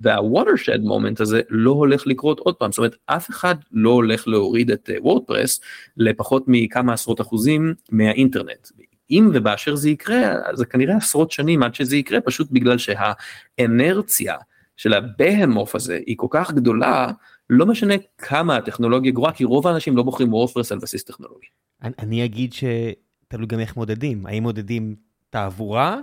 וה 0.00 0.14
watershed 0.14 0.80
moment 0.80 1.20
הזה 1.20 1.40
לא 1.48 1.70
הולך 1.70 2.06
לקרות 2.06 2.38
עוד 2.38 2.54
פעם. 2.54 2.72
זאת 2.72 2.78
אומרת 2.78 2.96
אף 3.06 3.30
אחד 3.30 3.54
לא 3.72 3.90
הולך 3.90 4.28
להוריד 4.28 4.70
את 4.70 4.90
WordPress 4.98 5.60
לפחות 5.96 6.44
מכמה 6.46 6.92
עשרות 6.92 7.20
אחוזים 7.20 7.74
מהאינטרנט 7.90 8.68
אם 9.10 9.30
וכאשר 9.34 9.76
זה 9.76 9.90
יקרה 9.90 10.34
זה 10.54 10.66
כנראה 10.66 10.96
עשרות 10.96 11.30
שנים 11.30 11.62
עד 11.62 11.74
שזה 11.74 11.96
יקרה 11.96 12.20
פשוט 12.20 12.48
בגלל 12.50 12.76
שהאינרציה 12.78 14.36
של 14.76 14.92
ה 14.92 15.01
behemoth 15.01 15.74
הזה 15.74 15.98
היא 16.06 16.16
כל 16.18 16.26
כך 16.30 16.52
גדולה 16.52 17.10
לא 17.50 17.66
משנה 17.66 17.94
כמה 18.18 18.56
הטכנולוגיה 18.56 19.12
גרועה 19.12 19.32
כי 19.32 19.44
רוב 19.44 19.66
האנשים 19.66 19.96
לא 19.96 20.02
בוחרים 20.02 20.32
WordPress 20.32 20.72
על 20.72 20.78
בסיס 20.78 21.04
טכנולוגי. 21.04 21.46
אני, 21.82 21.92
אני 21.98 22.24
אגיד 22.24 22.52
שתלוי 22.52 23.46
גם 23.46 23.60
איך 23.60 23.76
מודדים 23.76 24.26
האם 24.26 24.42
מודדים 24.42 24.96
תעבורה 25.30 25.98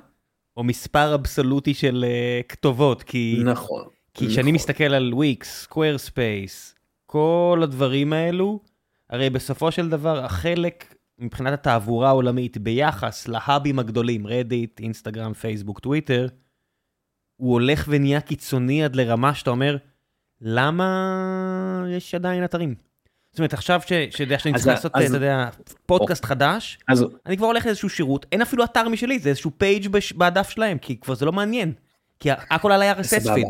או 0.57 0.63
מספר 0.63 1.15
אבסולוטי 1.15 1.73
של 1.73 2.05
uh, 2.07 2.47
כתובות 2.47 3.03
כי 3.03 3.41
נכון 3.43 3.83
כי 4.13 4.27
כשאני 4.27 4.41
נכון. 4.41 4.53
מסתכל 4.53 4.83
על 4.83 5.13
Wix 5.13 5.61
Squarespace 5.61 6.75
כל 7.05 7.59
הדברים 7.63 8.13
האלו 8.13 8.59
הרי 9.09 9.29
בסופו 9.29 9.71
של 9.71 9.89
דבר 9.89 10.25
החלק 10.25 10.94
מבחינת 11.19 11.53
התעבורה 11.53 12.07
העולמית 12.07 12.57
ביחס 12.57 13.27
ל 13.27 13.36
hubים 13.36 13.79
הגדולים, 13.79 14.27
רדיט, 14.27 14.79
אינסטגרם, 14.79 15.33
פייסבוק, 15.33 15.79
טוויטר, 15.79 16.27
הוא 17.35 17.53
הולך 17.53 17.85
ונהיה 17.89 18.21
קיצוני 18.21 18.83
עד 18.83 18.95
לרמה 18.95 19.33
שאתה 19.33 19.49
אומר, 19.49 19.77
למה 20.41 21.85
יש 21.89 22.15
עדיין 22.15 22.43
אתרים? 22.43 22.75
זאת 23.31 23.39
אומרת, 23.39 23.53
עכשיו 23.53 23.81
שיודע 24.09 24.39
שאני 24.39 24.53
צריך 24.55 24.67
לעשות, 24.67 24.91
אתה 24.91 25.03
יודע, 25.03 25.49
פודקאסט 25.85 26.25
חדש, 26.25 26.77
אני 27.25 27.37
כבר 27.37 27.45
הולך 27.45 27.65
לאיזשהו 27.65 27.89
שירות, 27.89 28.25
אין 28.31 28.41
אפילו 28.41 28.63
אתר 28.63 28.89
משלי, 28.89 29.19
זה 29.19 29.29
איזשהו 29.29 29.51
פייג' 29.57 29.87
בדף 30.17 30.49
שלהם, 30.49 30.77
כי 30.77 30.99
כבר 30.99 31.15
זה 31.15 31.25
לא 31.25 31.31
מעניין. 31.31 31.73
כי 32.19 32.31
הכל 32.31 32.71
על 32.71 32.81
ה-RSS 32.81 33.33
פיד. 33.33 33.47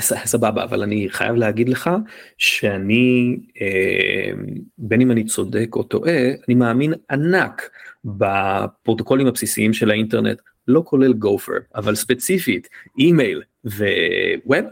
סבבה 0.00 0.64
אבל 0.64 0.82
אני 0.82 1.08
חייב 1.10 1.34
להגיד 1.34 1.68
לך 1.68 1.90
שאני 2.38 3.38
אה, 3.60 4.30
בין 4.78 5.00
אם 5.00 5.10
אני 5.10 5.24
צודק 5.24 5.68
או 5.76 5.82
טועה 5.82 6.20
אני 6.48 6.54
מאמין 6.54 6.94
ענק 7.10 7.70
בפרוטוקולים 8.04 9.26
הבסיסיים 9.26 9.72
של 9.72 9.90
האינטרנט 9.90 10.40
לא 10.68 10.82
כולל 10.84 11.12
Gopher 11.12 11.52
אבל 11.74 11.94
ספציפית 11.94 12.68
אימייל 12.98 13.42
ו 13.64 13.84
web. 13.84 14.64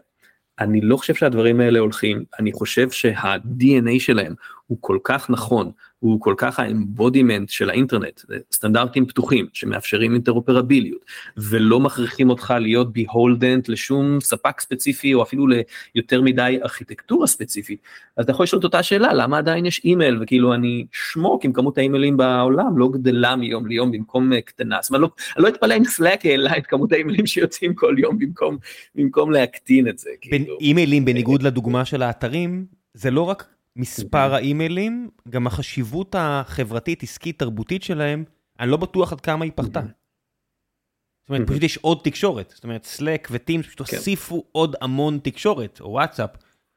אני 0.58 0.80
לא 0.80 0.96
חושב 0.96 1.14
שהדברים 1.14 1.60
האלה 1.60 1.78
הולכים 1.78 2.24
אני 2.38 2.52
חושב 2.52 2.90
שה-DNA 2.90 3.98
שלהם 3.98 4.34
הוא 4.66 4.78
כל 4.80 4.98
כך 5.04 5.30
נכון 5.30 5.70
הוא 5.98 6.20
כל 6.20 6.34
כך 6.36 6.60
ה 6.60 6.68
embodiment 6.68 7.48
של 7.48 7.70
האינטרנט, 7.70 8.20
סטנדרטים 8.52 9.06
פתוחים 9.06 9.46
שמאפשרים 9.52 10.12
אינטראופרביליות 10.12 11.04
ולא 11.36 11.80
מכריחים 11.80 12.30
אותך 12.30 12.54
להיות 12.60 12.92
beholden 12.92 13.68
לשום 13.68 14.20
ספק 14.20 14.60
ספציפי 14.60 15.14
או 15.14 15.22
אפילו 15.22 15.46
ליותר 15.94 16.22
מדי 16.22 16.58
ארכיטקטורה 16.62 17.26
ספציפית, 17.26 17.80
אז 18.16 18.24
אתה 18.24 18.32
יכול 18.32 18.44
לשאול 18.44 18.58
את 18.58 18.64
אותה 18.64 18.82
שאלה 18.82 19.14
למה 19.14 19.38
עדיין 19.38 19.66
יש 19.66 19.80
אימייל 19.84 20.18
וכאילו 20.22 20.54
אני 20.54 20.86
שמוק 20.92 21.44
עם 21.44 21.52
כמות 21.52 21.78
האימיילים 21.78 22.16
בעולם 22.16 22.78
לא 22.78 22.88
גדלה 22.88 23.36
מיום 23.36 23.66
ליום 23.66 23.92
במקום 23.92 24.32
אה, 24.32 24.40
קטנה, 24.40 24.78
זאת 24.82 24.90
אומרת 24.90 25.02
לא, 25.02 25.08
אני 25.36 25.44
לא 25.44 25.48
אתפלא 25.48 25.74
אם 25.76 25.84
סלאק 25.84 26.26
העלה 26.26 26.56
את 26.56 26.66
כמות 26.66 26.92
האימיילים 26.92 27.26
שיוצאים 27.26 27.74
כל 27.74 27.94
יום 27.98 28.18
במקום, 28.18 28.58
במקום 28.94 29.30
להקטין 29.30 29.88
את 29.88 29.98
זה. 29.98 30.10
כאילו. 30.20 30.58
אימיילים 30.60 31.04
בניגוד 31.04 31.42
לדוגמה 31.42 31.84
של 31.84 32.02
האתרים 32.02 32.66
זה 32.94 33.10
לא 33.10 33.22
רק 33.22 33.55
מספר 33.76 34.34
האימיילים, 34.34 35.10
גם 35.28 35.46
החשיבות 35.46 36.14
החברתית, 36.18 37.02
עסקית, 37.02 37.38
תרבותית 37.38 37.82
שלהם, 37.82 38.24
אני 38.60 38.70
לא 38.70 38.76
בטוח 38.76 39.12
עד 39.12 39.20
כמה 39.20 39.44
היא 39.44 39.52
פחתה. 39.54 39.80
זאת 39.80 41.30
אומרת, 41.30 41.48
פשוט 41.48 41.62
יש 41.62 41.76
עוד 41.76 42.00
תקשורת. 42.04 42.52
זאת 42.54 42.64
אומרת, 42.64 42.84
סלק 42.84 43.28
וטימס 43.30 43.66
פשוט 43.66 43.82
כן. 43.82 43.96
הוסיפו 43.96 44.44
עוד 44.52 44.76
המון 44.80 45.18
תקשורת, 45.22 45.80
או 45.80 45.90
וואטסאפ, 45.90 46.30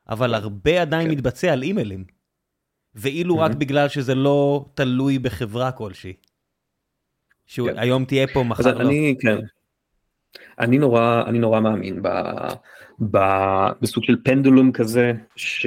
אבל 0.09 0.33
הרבה 0.33 0.81
עדיין 0.81 1.07
כן. 1.07 1.11
מתבצע 1.13 1.53
על 1.53 1.63
אימיילים. 1.63 2.03
ואילו 2.95 3.37
רק 3.37 3.51
בגלל 3.51 3.89
שזה 3.89 4.15
לא 4.15 4.65
תלוי 4.73 5.19
בחברה 5.19 5.71
כלשהי. 5.71 6.13
שהיום 7.45 8.03
כן. 8.03 8.07
תהיה 8.07 8.27
פה, 8.27 8.43
מחר 8.43 8.77
לא. 8.77 8.81
אני, 8.81 9.15
כן. 9.19 9.37
אני 10.59 10.77
נורא, 10.77 11.23
אני 11.27 11.39
נורא 11.39 11.59
מאמין 11.59 12.01
ב, 12.01 12.07
ב, 13.11 13.17
בסוג 13.81 14.03
של 14.03 14.15
פנדולום 14.23 14.71
כזה, 14.71 15.13
ש... 15.35 15.65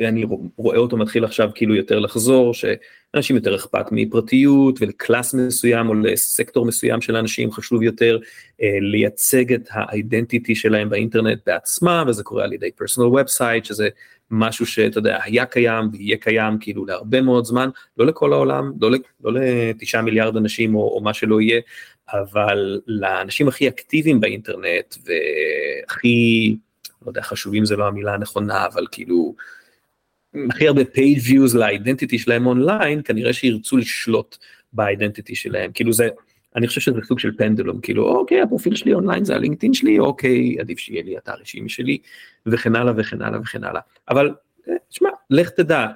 ואני 0.00 0.24
רואה 0.56 0.78
אותו 0.78 0.96
מתחיל 0.96 1.24
עכשיו 1.24 1.50
כאילו 1.54 1.74
יותר 1.74 1.98
לחזור, 1.98 2.54
שאנשים 2.54 3.36
יותר 3.36 3.56
אכפת 3.56 3.86
מפרטיות 3.90 4.82
ול 4.82 4.97
class 4.97 5.34
מסוים 5.34 5.88
או 5.88 5.94
לסקטור 5.94 6.66
מסוים 6.66 7.00
של 7.00 7.16
אנשים 7.16 7.52
חשוב 7.52 7.82
יותר 7.82 8.18
אה, 8.62 8.78
לייצג 8.80 9.52
את 9.52 9.68
ה 9.70 9.79
identity 9.79 10.54
שלהם 10.54 10.88
באינטרנט 10.88 11.38
בעצמם, 11.46 12.04
וזה 12.08 12.22
קורה 12.22 12.44
על 12.44 12.52
ידי 12.52 12.70
personal 12.70 13.06
website, 13.06 13.64
שזה 13.64 13.88
משהו 14.30 14.66
שאתה 14.66 14.98
יודע, 14.98 15.18
היה 15.22 15.46
קיים 15.46 15.88
ויהיה 15.92 16.16
קיים 16.16 16.58
כאילו 16.60 16.86
להרבה 16.86 17.20
מאוד 17.20 17.44
זמן, 17.44 17.68
לא 17.96 18.06
לכל 18.06 18.32
העולם, 18.32 18.72
לא, 18.80 18.90
לא 19.24 19.40
לתשעה 19.40 20.02
מיליארד 20.02 20.36
אנשים 20.36 20.74
או, 20.74 20.94
או 20.94 21.00
מה 21.00 21.14
שלא 21.14 21.40
יהיה, 21.40 21.60
אבל 22.12 22.80
לאנשים 22.86 23.48
הכי 23.48 23.68
אקטיביים 23.68 24.20
באינטרנט 24.20 24.94
והכי, 25.04 26.56
לא 27.02 27.10
יודע, 27.10 27.22
חשובים 27.22 27.64
זה 27.64 27.76
לא 27.76 27.86
המילה 27.86 28.14
הנכונה, 28.14 28.66
אבל 28.66 28.86
כאילו, 28.90 29.34
הכי 30.50 30.68
הרבה 30.68 30.82
page 30.82 31.28
views 31.28 31.56
לאידנטיטי 31.56 32.18
שלהם 32.18 32.46
אונליין 32.46 33.00
כנראה 33.04 33.32
שירצו 33.32 33.76
לשלוט 33.76 34.36
באידנטיטי 34.72 35.34
שלהם. 35.34 35.72
כאילו 35.72 35.92
זה 35.92 36.08
אני 36.56 36.66
חושב 36.66 36.80
שזה 36.80 37.00
סוג 37.04 37.18
של 37.18 37.36
פנדלום 37.36 37.80
כאילו 37.80 38.08
אוקיי 38.08 38.42
הפרופיל 38.42 38.74
שלי 38.74 38.94
אונליין 38.94 39.24
זה 39.24 39.34
הלינקדאין 39.34 39.74
שלי 39.74 39.98
אוקיי 39.98 40.56
עדיף 40.60 40.78
שיהיה 40.78 41.02
לי 41.02 41.18
אתר 41.18 41.32
אישי 41.40 41.60
משלי 41.60 41.98
וכן 42.46 42.76
הלאה 42.76 42.92
וכן 42.96 43.22
הלאה 43.22 43.40
וכן 43.40 43.64
הלאה. 43.64 43.80
אבל 44.08 44.34
תשמע 44.88 45.08
לך 45.30 45.50
תדע 45.50 45.86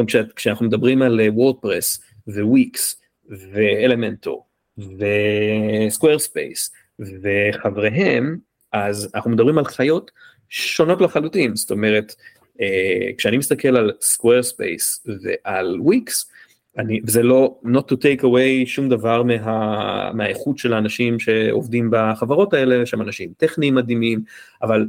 גם 0.00 0.06
כש, 0.06 0.16
כשאנחנו 0.36 0.66
מדברים 0.66 1.02
על 1.02 1.20
WordPress 1.28 2.02
ו 2.26 2.45
Wix 2.45 3.02
ו 3.28 3.39
Elementor 3.39 4.35
ו 4.35 4.46
Squarespace 4.78 6.72
וחבריהם 6.98 8.38
אז 8.72 9.10
אנחנו 9.14 9.30
מדברים 9.30 9.58
על 9.58 9.64
חיות 9.64 10.10
שונות 10.48 11.00
לחלוטין. 11.00 11.56
זאת 11.56 11.70
אומרת 11.70 12.14
כשאני 13.18 13.36
מסתכל 13.36 13.76
על 13.76 13.92
Squarespace 14.00 15.10
ועל 15.22 15.80
וויקס, 15.80 16.30
אני, 16.78 17.00
וזה 17.06 17.22
לא 17.22 17.58
not 17.64 17.92
to 17.92 17.94
take 17.94 18.22
away 18.22 18.66
שום 18.66 18.88
דבר 18.88 19.22
מה, 19.22 20.12
מהאיכות 20.12 20.58
של 20.58 20.72
האנשים 20.72 21.18
שעובדים 21.18 21.88
בחברות 21.92 22.54
האלה, 22.54 22.86
שהם 22.86 23.02
אנשים 23.02 23.32
טכניים 23.36 23.74
מדהימים, 23.74 24.22
אבל 24.62 24.86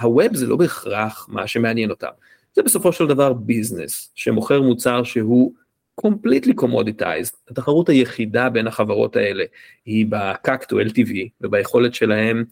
ה 0.00 0.09
web 0.09 0.36
זה 0.36 0.46
לא 0.46 0.56
בהכרח 0.56 1.26
מה 1.30 1.46
שמעניין 1.46 1.90
אותם. 1.90 2.10
זה 2.54 2.62
בסופו 2.62 2.92
של 2.92 3.06
דבר 3.06 3.32
business 3.32 4.12
שמוכר 4.14 4.62
מוצר 4.62 5.02
שהוא 5.02 5.52
completely 6.00 6.52
commoditized, 6.62 7.36
התחרות 7.50 7.88
היחידה 7.88 8.48
בין 8.48 8.66
החברות 8.66 9.16
האלה 9.16 9.44
היא 9.84 10.06
ב-CAC 10.08 10.62
to 10.62 10.74
LTV 10.90 11.12
וביכולת 11.40 11.94
שלהם 11.94 12.44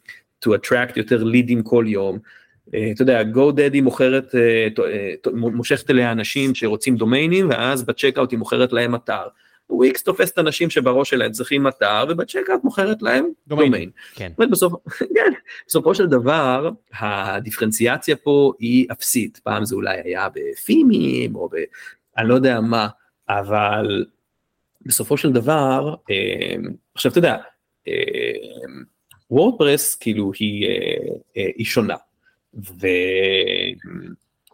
to 0.44 0.48
attract 0.48 0.92
יותר 0.96 1.24
leadים 1.24 1.62
כל 1.62 1.84
יום, 1.88 2.18
אתה 2.68 3.02
יודע, 3.02 3.22
GoDaddy 3.22 3.82
מוכרת, 3.82 4.34
אה, 4.34 4.68
אה, 4.84 5.32
מושכת 5.32 5.90
אליה 5.90 6.12
אנשים 6.12 6.54
שרוצים 6.54 6.96
דומיינים, 6.96 7.50
ואז 7.50 7.82
ב 7.82 7.88
checkout 7.88 8.30
היא 8.30 8.38
מוכרת 8.38 8.72
להם 8.72 8.94
אתר. 8.94 9.26
וויקס 9.70 10.02
תופס 10.02 10.32
את 10.32 10.38
האנשים 10.38 10.70
שבראש 10.70 11.10
שלהם 11.10 11.32
צריכים 11.32 11.68
אתר, 11.68 12.04
וב 12.08 12.19
checkout 12.19 12.64
מוכרת 12.64 13.02
להם 13.02 13.28
דומיין. 13.46 13.70
דומיין. 13.70 13.90
כן. 14.14 14.32
בסופ... 14.50 14.72
כן. 15.14 15.32
בסופו 15.66 15.94
של 15.94 16.06
דבר, 16.06 16.70
הדיפרנציאציה 16.98 18.16
פה 18.16 18.52
היא 18.58 18.86
אפסית. 18.92 19.40
פעם 19.44 19.64
זה 19.64 19.74
אולי 19.74 20.00
היה 20.04 20.28
בפימים, 20.34 21.34
או 21.36 21.48
ב... 21.48 21.54
אני 22.18 22.28
לא 22.28 22.34
יודע 22.34 22.60
מה, 22.60 22.88
אבל 23.28 24.04
בסופו 24.82 25.16
של 25.16 25.32
דבר, 25.32 25.94
עכשיו 26.94 27.12
אתה 27.12 27.18
יודע, 27.18 27.36
וורדפרס 29.30 29.94
כאילו 29.94 30.32
היא, 30.38 30.68
היא 31.34 31.66
שונה. 31.66 31.96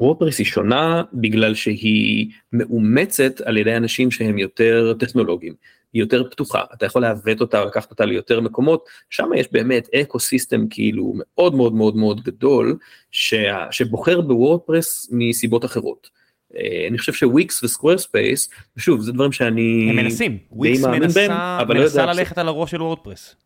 ווורדפרס 0.01 0.39
היא 0.39 0.47
שונה 0.47 1.03
בגלל 1.15 1.55
שהיא 1.55 2.31
מאומצת 2.53 3.41
על 3.41 3.57
ידי 3.57 3.77
אנשים 3.77 4.11
שהם 4.11 4.39
יותר 4.39 4.95
טכנולוגיים. 4.99 5.55
היא 5.93 6.03
יותר 6.03 6.31
פתוחה, 6.31 6.63
אתה 6.75 6.87
יכול 6.87 7.03
לעוות 7.03 7.41
אותה, 7.41 7.65
לקחת 7.65 7.91
אותה 7.91 8.05
ליותר 8.05 8.41
מקומות, 8.41 8.85
שם 9.11 9.31
יש 9.37 9.47
באמת 9.53 9.89
ecosystem 9.95 10.69
כאילו 10.71 11.13
מאוד 11.17 11.55
מאוד 11.55 11.75
מאוד 11.75 11.97
מאוד 11.97 12.21
גדול, 12.21 12.77
שה, 13.11 13.67
שבוחר 13.71 14.21
ב 14.21 14.30
WordPress 14.30 15.09
מסיבות 15.13 15.65
אחרות. 15.65 16.11
אה, 16.57 16.87
אני 16.89 16.99
חושב 16.99 17.13
ש 17.13 17.30
Wix 17.30 17.56
ו 17.56 17.65
Squarespace, 17.65 18.51
ושוב 18.77 19.01
זה 19.01 19.13
דברים 19.13 19.33
שאני 19.33 19.87
הם 19.91 19.97
מנסים, 19.97 20.39
וויקס 20.51 20.85
מנסה, 20.85 21.29
בהם, 21.29 21.69
לא 21.69 21.75
מנסה 21.75 22.07
לא 22.07 22.13
ללכת 22.13 22.35
ש... 22.37 22.39
על 22.39 22.49
הראש 22.49 22.71
של 22.71 22.83
WordPress. 22.83 23.37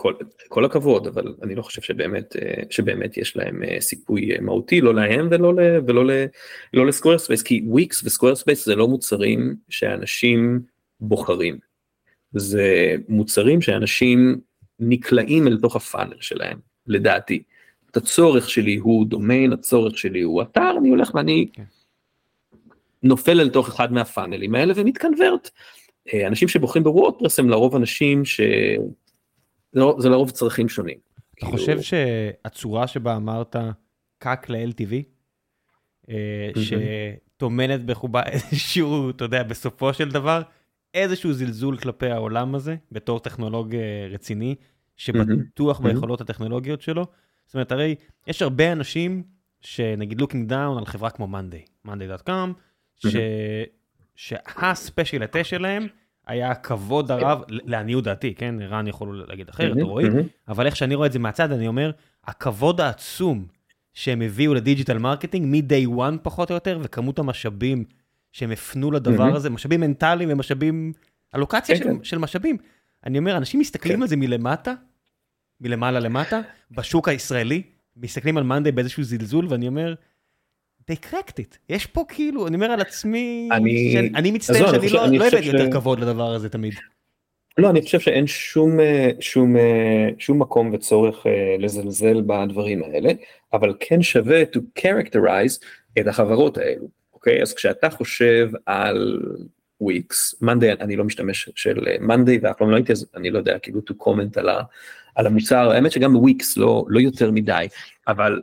כל, 0.00 0.14
כל 0.48 0.64
הכבוד 0.64 1.06
אבל 1.06 1.34
אני 1.42 1.54
לא 1.54 1.62
חושב 1.62 1.82
שבאמת 1.82 2.36
אה, 2.36 2.62
שבאמת 2.70 3.16
יש 3.16 3.36
להם 3.36 3.62
אה, 3.62 3.80
סיכוי 3.80 4.38
מהותי 4.40 4.80
לא 4.80 4.94
להם 4.94 5.28
ולא 5.30 5.54
ל, 5.54 5.58
ולא 5.86 6.06
ל, 6.06 6.10
לא 6.74 6.86
ל 6.86 7.18
Squarespace 7.18 7.42
כי 7.42 7.62
Wix 7.66 8.04
ו 8.04 8.34
Squarespace 8.34 8.66
זה 8.66 8.74
לא 8.76 8.88
מוצרים 8.88 9.56
שאנשים 9.68 10.60
בוחרים. 11.00 11.58
זה 12.32 12.94
מוצרים 13.08 13.60
שאנשים 13.60 14.40
נקלעים 14.80 15.48
אל 15.48 15.58
תוך 15.60 15.76
הפאנל 15.76 16.16
שלהם 16.20 16.58
לדעתי. 16.86 17.42
את 17.90 17.96
הצורך 17.96 18.50
שלי 18.50 18.76
הוא 18.76 19.06
דומיין 19.06 19.52
הצורך 19.52 19.98
שלי 19.98 20.22
הוא 20.22 20.42
אתר 20.42 20.70
אני 20.80 20.88
הולך 20.88 21.14
ואני. 21.14 21.46
כן. 21.52 21.62
נופל 23.02 23.40
אל 23.40 23.48
תוך 23.48 23.68
אחד 23.68 23.92
מהפאנלים 23.92 24.54
האלה 24.54 24.72
ומתקנברט. 24.76 25.50
אה, 26.14 26.26
אנשים 26.26 26.48
שבוחרים 26.48 26.84
בוורדפרס 26.84 27.38
הם 27.38 27.48
לרוב 27.48 27.76
אנשים 27.76 28.24
שזה 28.24 28.46
לא, 29.74 29.96
לרוב 30.04 30.30
צרכים 30.30 30.68
שונים. 30.68 30.98
אתה 31.14 31.46
כאילו... 31.46 31.52
חושב 31.52 31.80
שהצורה 31.80 32.86
שבה 32.86 33.16
אמרת 33.16 33.56
קאק 34.18 34.50
ל-LTV, 34.50 34.92
אה, 36.10 36.50
שטומנת 36.56 37.84
בחובה 37.84 38.22
איזשהו, 38.22 39.10
אתה 39.10 39.24
יודע, 39.24 39.42
בסופו 39.42 39.94
של 39.94 40.10
דבר, 40.10 40.42
איזשהו 40.94 41.32
זלזול 41.32 41.76
כלפי 41.76 42.10
העולם 42.10 42.54
הזה, 42.54 42.76
בתור 42.92 43.20
טכנולוג 43.20 43.76
רציני, 44.10 44.54
שבטוח 44.96 45.80
ביכולות 45.80 46.20
הטכנולוגיות 46.20 46.82
שלו. 46.82 47.06
זאת 47.46 47.54
אומרת, 47.54 47.72
הרי 47.72 47.94
יש 48.26 48.42
הרבה 48.42 48.72
אנשים 48.72 49.22
שנגיד 49.60 50.20
looking 50.20 50.48
down 50.48 50.78
על 50.78 50.86
חברה 50.86 51.10
כמו 51.10 51.26
Monday, 51.26 51.64
Monday.com, 51.84 52.52
שה 54.16 54.48
special 54.48 55.22
שלהם 55.42 55.86
היה 56.28 56.50
הכבוד 56.50 57.10
הרב, 57.10 57.42
לעניות 57.48 58.04
דעתי, 58.04 58.34
כן, 58.34 58.54
רן 58.60 58.86
יכול 58.86 59.24
להגיד 59.28 59.48
אחרת, 59.48 59.76
רועי, 59.80 60.06
אבל 60.48 60.66
איך 60.66 60.76
שאני 60.76 60.94
רואה 60.94 61.06
את 61.06 61.12
זה 61.12 61.18
מהצד, 61.18 61.52
אני 61.52 61.68
אומר, 61.68 61.90
הכבוד 62.24 62.80
העצום 62.80 63.46
שהם 63.94 64.22
הביאו 64.22 64.54
ל 64.54 64.59
digital 64.59 64.98
marketing 64.98 65.46
מ-day 65.46 65.98
one 65.98 66.18
פחות 66.22 66.50
או 66.50 66.54
יותר, 66.54 66.78
וכמות 66.82 67.18
המשאבים 67.18 67.84
שהם 68.32 68.50
הפנו 68.50 68.90
לדבר 68.90 69.36
הזה, 69.36 69.50
משאבים 69.50 69.80
מנטליים 69.80 70.28
ומשאבים, 70.32 70.92
אלוקציה 71.34 71.78
כן, 71.78 71.84
של, 71.84 71.88
כן. 71.90 72.04
של 72.04 72.18
משאבים. 72.18 72.56
אני 73.06 73.18
אומר, 73.18 73.36
אנשים 73.36 73.60
מסתכלים 73.60 73.96
כן. 73.96 74.02
על 74.02 74.08
זה 74.08 74.16
מלמטה, 74.16 74.74
מלמעלה 75.60 76.00
למטה, 76.00 76.40
בשוק 76.70 77.08
הישראלי, 77.08 77.62
מסתכלים 77.96 78.36
על 78.36 78.44
Monday 78.44 78.72
באיזשהו 78.72 79.02
זלזול, 79.02 79.46
ואני 79.48 79.68
אומר, 79.68 79.94
they 80.88 81.10
cracked 81.10 81.38
it. 81.38 81.56
יש 81.68 81.86
פה 81.86 82.04
כאילו, 82.08 82.46
אני 82.46 82.56
אומר 82.56 82.70
על 82.70 82.80
עצמי, 82.80 83.48
אני, 83.52 83.92
שאני, 83.92 84.10
אני 84.14 84.30
מצטער 84.30 84.62
לא, 84.62 84.72
שאני 84.72 84.88
לא, 84.92 85.06
לא 85.18 85.26
הבאתי 85.26 85.42
ש... 85.42 85.46
יותר 85.46 85.72
כבוד 85.72 86.00
לדבר 86.00 86.34
הזה 86.34 86.48
תמיד. 86.48 86.74
לא, 87.58 87.70
אני 87.70 87.82
חושב 87.82 88.00
שאין 88.00 88.26
שום, 88.26 88.80
אה, 88.80 89.10
שום, 89.20 89.56
אה, 89.56 90.08
שום 90.18 90.38
מקום 90.38 90.70
וצורך 90.74 91.26
אה, 91.26 91.56
לזלזל 91.58 92.22
בדברים 92.26 92.82
האלה, 92.82 93.10
אבל 93.52 93.74
כן 93.80 94.02
שווה 94.02 94.42
to 94.42 94.58
characterize 94.78 95.64
את 95.98 96.06
החברות 96.06 96.58
האלו, 96.58 96.88
אוקיי? 97.12 97.42
אז 97.42 97.54
כשאתה 97.54 97.90
חושב 97.90 98.50
על 98.66 99.22
Wix, 99.80 100.34
Monday, 100.40 100.72
אני 100.72 100.96
לא 100.96 101.04
משתמש 101.04 101.50
של 101.54 101.78
Monday 102.00 102.40
פעם 102.58 102.70
לא 102.70 102.76
הייתי, 102.76 102.92
אז 102.92 103.06
אני 103.16 103.30
לא 103.30 103.38
יודע 103.38 103.58
כאילו 103.58 103.80
to 103.90 103.94
comment 104.04 104.40
על, 104.40 104.48
ה, 104.48 104.60
על 105.14 105.26
המוצר, 105.26 105.70
האמת 105.70 105.92
שגם 105.92 106.12
בוויקס 106.12 106.56
לא, 106.56 106.84
לא 106.88 107.00
יותר 107.00 107.30
מדי, 107.30 107.66
אבל 108.08 108.40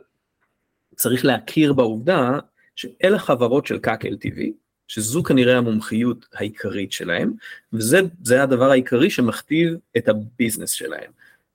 צריך 0.96 1.24
להכיר 1.24 1.72
בעובדה 1.72 2.38
שאלה 2.76 3.18
חברות 3.18 3.66
של 3.66 3.78
CAC 3.78 4.04
LTV, 4.04 4.40
שזו 4.88 5.22
כנראה 5.22 5.58
המומחיות 5.58 6.26
העיקרית 6.34 6.92
שלהם, 6.92 7.32
וזה 7.72 8.42
הדבר 8.42 8.70
העיקרי 8.70 9.10
שמכתיב 9.10 9.74
את 9.96 10.08
הביזנס 10.08 10.70
שלהם. 10.70 11.10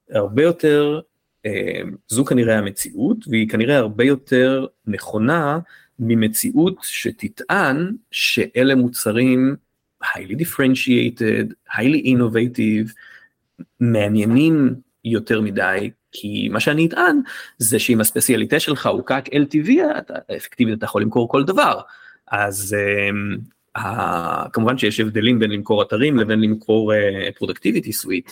הרבה 0.09 0.43
יותר, 0.43 0.99
אה, 1.45 1.81
זו 2.07 2.25
כנראה 2.25 2.57
המציאות, 2.57 3.17
והיא 3.27 3.49
כנראה 3.49 3.77
הרבה 3.77 4.03
יותר 4.03 4.65
נכונה 4.87 5.59
ממציאות 5.99 6.75
שתטען 6.81 7.95
שאלה 8.11 8.75
מוצרים 8.75 9.55
highly 10.03 10.35
differentiated, 10.35 11.53
highly 11.73 12.05
innovative, 12.05 12.93
מעניינים 13.79 14.75
יותר 15.05 15.41
מדי, 15.41 15.91
כי 16.11 16.49
מה 16.51 16.59
שאני 16.59 16.87
אטען 16.87 17.19
זה 17.57 17.79
שאם 17.79 18.01
הספציאליטה 18.01 18.59
שלך 18.59 18.85
הוא 18.85 19.05
קאק 19.05 19.27
LTV, 19.27 19.69
אתה, 19.97 20.13
אפקטיבית 20.37 20.77
אתה 20.77 20.85
יכול 20.85 21.01
למכור 21.01 21.29
כל 21.29 21.43
דבר. 21.43 21.81
אז 22.31 22.75
uh, 22.77 23.77
uh, 23.77 24.49
כמובן 24.53 24.77
שיש 24.77 24.99
הבדלים 24.99 25.39
בין 25.39 25.51
למכור 25.51 25.81
אתרים 25.81 26.17
לבין 26.17 26.41
למכור 26.41 26.93
productivity 27.37 27.89
uh, 27.89 27.93
suite. 27.93 28.31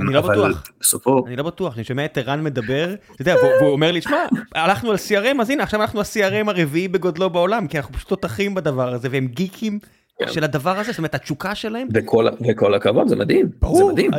אני 0.00 0.14
לא 0.14 0.20
בטוח, 0.20 0.64
בסופו... 0.80 1.26
אני 1.26 1.36
לא 1.36 1.42
בטוח, 1.42 1.76
אני 1.76 1.84
שומע 1.84 2.04
את 2.04 2.18
ערן 2.18 2.44
מדבר, 2.44 2.94
אתה 3.14 3.22
יודע, 3.22 3.34
והוא 3.60 3.72
אומר 3.72 3.92
לי, 3.92 4.00
שמע, 4.02 4.24
הלכנו 4.54 4.90
על 4.90 4.96
CRM, 4.96 5.40
אז 5.40 5.50
הנה, 5.50 5.62
עכשיו 5.62 5.82
אנחנו 5.82 6.00
ה-CRM 6.00 6.50
הרביעי 6.50 6.88
בגודלו 6.88 7.30
בעולם, 7.30 7.66
כי 7.66 7.78
אנחנו 7.78 7.94
פשוט 7.94 8.08
תותחים 8.08 8.54
בדבר 8.54 8.94
הזה, 8.94 9.08
והם 9.10 9.26
גיקים. 9.26 9.78
של 10.26 10.44
הדבר 10.44 10.78
הזה, 10.78 10.92
זאת 10.92 10.98
אומרת 10.98 11.14
התשוקה 11.14 11.54
שלהם. 11.54 11.88
וכל, 12.48 12.74
הכבוד 12.74 13.08
זה 13.08 13.16
מדהים, 13.16 13.50
זה 13.74 13.84
מדהים, 13.92 14.10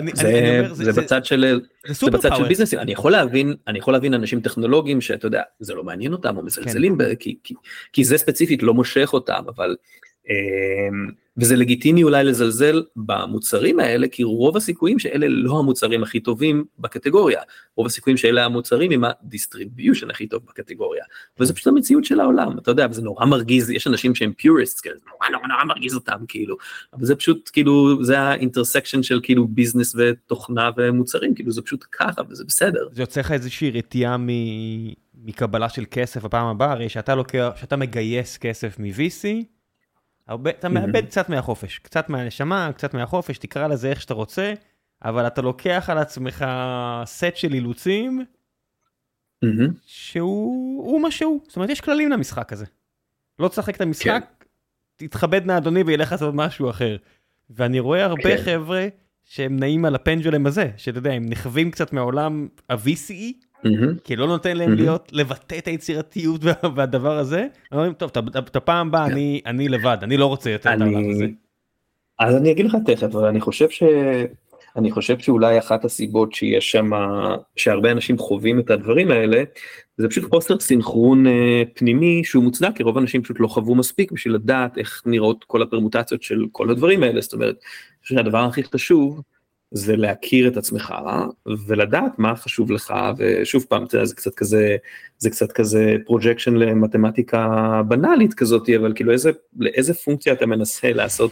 זה, 0.74 1.02
בצד 1.02 1.26
של, 1.26 1.62
זה, 1.88 2.12
בצד 2.12 2.36
של 2.36 2.48
ביזנסים, 2.48 2.80
אני 2.80 2.92
יכול 2.92 3.12
להבין, 3.12 3.56
אני 3.68 3.80
יכול 3.80 3.94
להבין 3.94 4.14
אנשים 4.14 4.42
טכנולוגיים 4.42 5.02
שאתה 5.02 5.28
יודע, 5.28 5.42
זה 5.60 5.74
לא 5.74 5.84
מעניין 5.84 6.14
אותם 6.14 6.38
או 6.38 6.44
מזלזלים, 6.44 6.98
כן. 6.98 6.98
ב, 6.98 7.16
כי, 7.16 7.38
כי, 7.44 7.54
כי 7.94 8.04
זה 8.04 8.18
ספציפית 8.18 8.64
לא 8.64 8.74
מושך 8.74 9.10
אותם, 9.14 9.44
אבל 9.48 9.76
וזה 11.38 11.56
לגיטימי 11.56 12.04
אולי 12.04 12.24
לזלזל 12.24 12.84
במוצרים 12.96 13.80
האלה, 13.80 14.08
כי 14.08 14.24
רוב 14.24 14.58
הסיכויים 14.58 15.00
שאלה 15.00 15.28
לא 15.30 15.60
המוצרים 15.60 16.04
הכי 16.04 16.20
טובים 16.20 16.66
בקטגוריה, 16.80 17.42
רוב 17.76 17.88
הסיכויים 17.88 18.18
שאלה 18.18 18.46
המוצרים 18.46 18.92
עם 18.92 19.04
ה 19.04 19.12
distribution 19.12 20.10
הכי 20.10 20.28
טוב 20.28 20.42
בקטגוריה, 20.46 21.04
וזה 21.40 21.54
פשוט 21.54 21.68
המציאות 21.68 22.06
של 22.06 22.20
העולם, 22.20 22.58
אתה 22.58 22.72
יודע, 22.72 22.88
וזה 22.90 23.02
נורא 23.02 23.26
מרגיז, 23.26 23.70
יש 23.70 23.88
אנשים 23.88 24.16
שהם 24.16 24.34
פיוריסט, 24.34 24.82
כאילו, 24.82 24.96
נורא 25.12 25.30
נורא 25.32 25.48
נורא 25.48 25.64
מרגיז 25.64 25.96
אותם, 25.96 26.18
כאילו, 26.28 26.58
אבל 26.94 27.06
זה 27.06 27.16
פשוט, 27.16 27.50
כאילו, 27.54 28.04
זה 28.04 28.20
ה 28.20 28.26
intersection 28.26 29.04
של 29.04 29.20
כאילו 29.24 29.48
ביזנס 29.48 29.96
ותוכנה 29.98 30.70
ומוצרים, 30.78 31.36
כאילו, 31.36 31.52
זה 31.52 31.62
פשוט 31.62 31.86
ככה, 31.92 32.22
וזה 32.30 32.44
בסדר. 32.48 32.88
זה 32.92 33.02
יוצא 33.02 33.20
לך 33.20 33.32
איזושהי 33.32 33.72
רתיעה 33.72 34.18
מ... 34.18 34.28
מקבלה 35.26 35.70
של 35.70 35.84
כסף 35.92 36.24
בפעם 36.24 36.48
הבאה, 36.48 36.72
הרי 36.72 36.90
שאתה 36.90 37.16
לוקח, 37.16 37.52
שאתה 37.56 37.76
מגייס 37.76 38.38
כסף 38.38 38.80
מ-VC, 38.80 39.28
הרבה, 40.32 40.50
אתה 40.50 40.70
מאבד 40.70 41.06
קצת 41.06 41.30
מהחופש, 41.30 41.80
קצת 41.80 42.10
מהנשמה, 42.10 42.72
קצת 42.76 42.94
מהחופש, 42.94 43.38
תקרא 43.38 43.68
לזה 43.68 43.90
איך 43.90 44.02
שאתה 44.02 44.14
רוצה, 44.14 44.54
אבל 45.06 45.28
אתה 45.28 45.42
לוקח 45.42 45.90
על 45.90 45.98
עצמך 45.98 46.46
סט 47.06 47.36
של 47.36 47.54
אילוצים, 47.54 48.26
שהוא 49.86 51.02
מה 51.02 51.12
שהוא, 51.12 51.42
זאת 51.48 51.56
אומרת 51.56 51.70
יש 51.70 51.82
כללים 51.82 52.10
למשחק 52.12 52.54
הזה. 52.54 52.66
לא 53.40 53.48
תשחק 53.48 53.76
את 53.76 53.82
המשחק, 53.82 54.24
כן. 54.40 54.46
תתכבד 54.96 55.46
נא 55.46 55.58
אדוני 55.58 55.84
וילך 55.84 56.12
לעשות 56.12 56.34
משהו 56.34 56.70
אחר. 56.70 56.98
ואני 57.50 57.80
רואה 57.80 58.06
הרבה 58.06 58.38
כן. 58.38 58.44
חבר'ה 58.44 58.88
שהם 59.24 59.60
נעים 59.60 59.86
על 59.86 59.96
הפנג'לם 59.96 60.46
הזה, 60.46 60.72
שאתה 60.78 60.98
יודע, 60.98 61.12
הם 61.12 61.26
נכווים 61.26 61.72
קצת 61.72 61.94
מהעולם 61.94 62.48
ה-VCE, 62.70 63.46
כי 64.04 64.16
לא 64.16 64.28
נותן 64.28 64.58
להם 64.58 64.74
להיות, 64.74 65.10
לבטא 65.14 65.58
את 65.58 65.68
היצירתיות 65.68 66.42
והדבר 66.76 67.18
הזה. 67.18 67.48
אומרים, 67.72 67.94
טוב, 67.94 68.12
את 68.38 68.56
הפעם 68.56 68.88
הבאה 68.88 69.06
אני 69.46 69.70
לבד, 69.70 69.98
אני 70.02 70.18
לא 70.18 70.26
רוצה 70.26 70.50
יותר 70.50 70.74
את 70.74 70.82
העולם 70.82 71.10
הזה. 71.10 71.26
אז 72.20 72.36
אני 72.36 72.52
אגיד 72.52 72.66
לך 72.66 72.78
תכף, 72.86 73.16
אבל 73.16 73.28
אני 73.28 73.42
חושב 73.42 73.70
ש... 73.70 73.84
אני 74.76 74.92
חושב 74.92 75.20
שאולי 75.20 75.60
אחת 75.60 75.86
הסיבות 75.86 76.34
שיש 76.34 76.72
שם, 76.72 76.92
שהרבה 77.56 77.92
אנשים 77.92 78.18
חווים 78.18 78.60
את 78.60 78.70
הדברים 78.70 79.12
האלה, 79.12 79.44
זה 79.98 80.10
פשוט 80.10 80.30
חוסר 80.30 80.60
סינכרון 80.60 81.28
אה, 81.28 81.64
פנימי 81.74 82.22
שהוא 82.24 82.44
מוצדק, 82.44 82.70
כי 82.76 82.84
רוב 82.84 82.98
האנשים 82.98 83.24
פשוט 83.24 83.40
לא 83.40 83.48
חוו 83.48 83.76
מספיק 83.76 84.12
בשביל 84.12 84.34
לדעת 84.34 84.78
איך 84.78 85.02
נראות 85.06 85.44
כל 85.48 85.62
הפרמוטציות 85.62 86.24
של 86.24 86.46
כל 86.52 86.70
הדברים 86.70 87.04
האלה, 87.04 87.22
זאת 87.22 87.34
אומרת, 87.34 87.56
שהדבר 88.02 88.38
הכי 88.38 88.64
חשוב 88.64 89.22
זה 89.72 89.96
להכיר 89.96 90.48
את 90.48 90.58
עצמך 90.58 90.94
ולדעת 91.68 92.20
מה 92.20 92.36
חשוב 92.36 92.72
לך 92.72 92.94
ושוב 93.18 93.66
פעם 93.70 93.86
אתה 93.86 93.96
יודע, 93.96 94.06
זה 94.06 94.16
קצת 94.16 94.36
כזה 94.36 94.78
זה 95.18 95.30
קצת 95.30 95.52
כזה 95.52 95.96
projection 96.06 96.56
למתמטיקה 96.56 97.82
בנאלית 97.88 98.34
כזאת 98.34 98.70
אבל 98.70 98.94
כאילו 98.96 99.12
איזה 99.12 99.32
לאיזה 99.60 99.94
פונקציה 99.94 100.34
אתה 100.34 100.46
מנסה 100.46 100.94
לעשות 100.94 101.32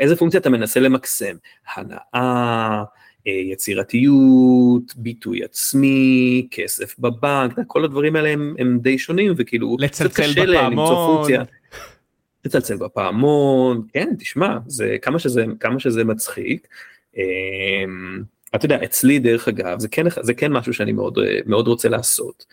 איזה 0.00 0.16
פונקציה 0.16 0.40
אתה 0.40 0.50
מנסה 0.50 0.80
למקסם 0.80 1.34
הנאה 1.74 2.82
אה, 3.26 3.32
יצירתיות 3.32 4.96
ביטוי 4.96 5.44
עצמי 5.44 6.46
כסף 6.50 6.98
בבנק 6.98 7.58
כל 7.66 7.84
הדברים 7.84 8.16
האלה 8.16 8.28
הם, 8.28 8.54
הם 8.58 8.78
די 8.82 8.98
שונים 8.98 9.32
וכאילו 9.36 9.76
לצלצל 9.80 10.46
בפעמון. 10.46 11.30
לצלצל 12.44 12.76
בפעמון, 12.76 13.82
כן, 13.92 14.08
תשמע, 14.18 14.58
זה 14.66 14.96
כמה 15.02 15.18
שזה, 15.18 15.44
כמה 15.60 15.80
שזה 15.80 16.04
מצחיק. 16.04 16.66
אתה 18.54 18.64
יודע, 18.64 18.84
אצלי 18.84 19.18
דרך 19.18 19.48
אגב, 19.48 19.78
זה 19.78 19.88
כן, 19.88 20.04
זה 20.20 20.34
כן 20.34 20.52
משהו 20.52 20.74
שאני 20.74 20.92
מאוד, 20.92 21.18
מאוד 21.46 21.68
רוצה 21.68 21.88
לעשות. 21.88 22.46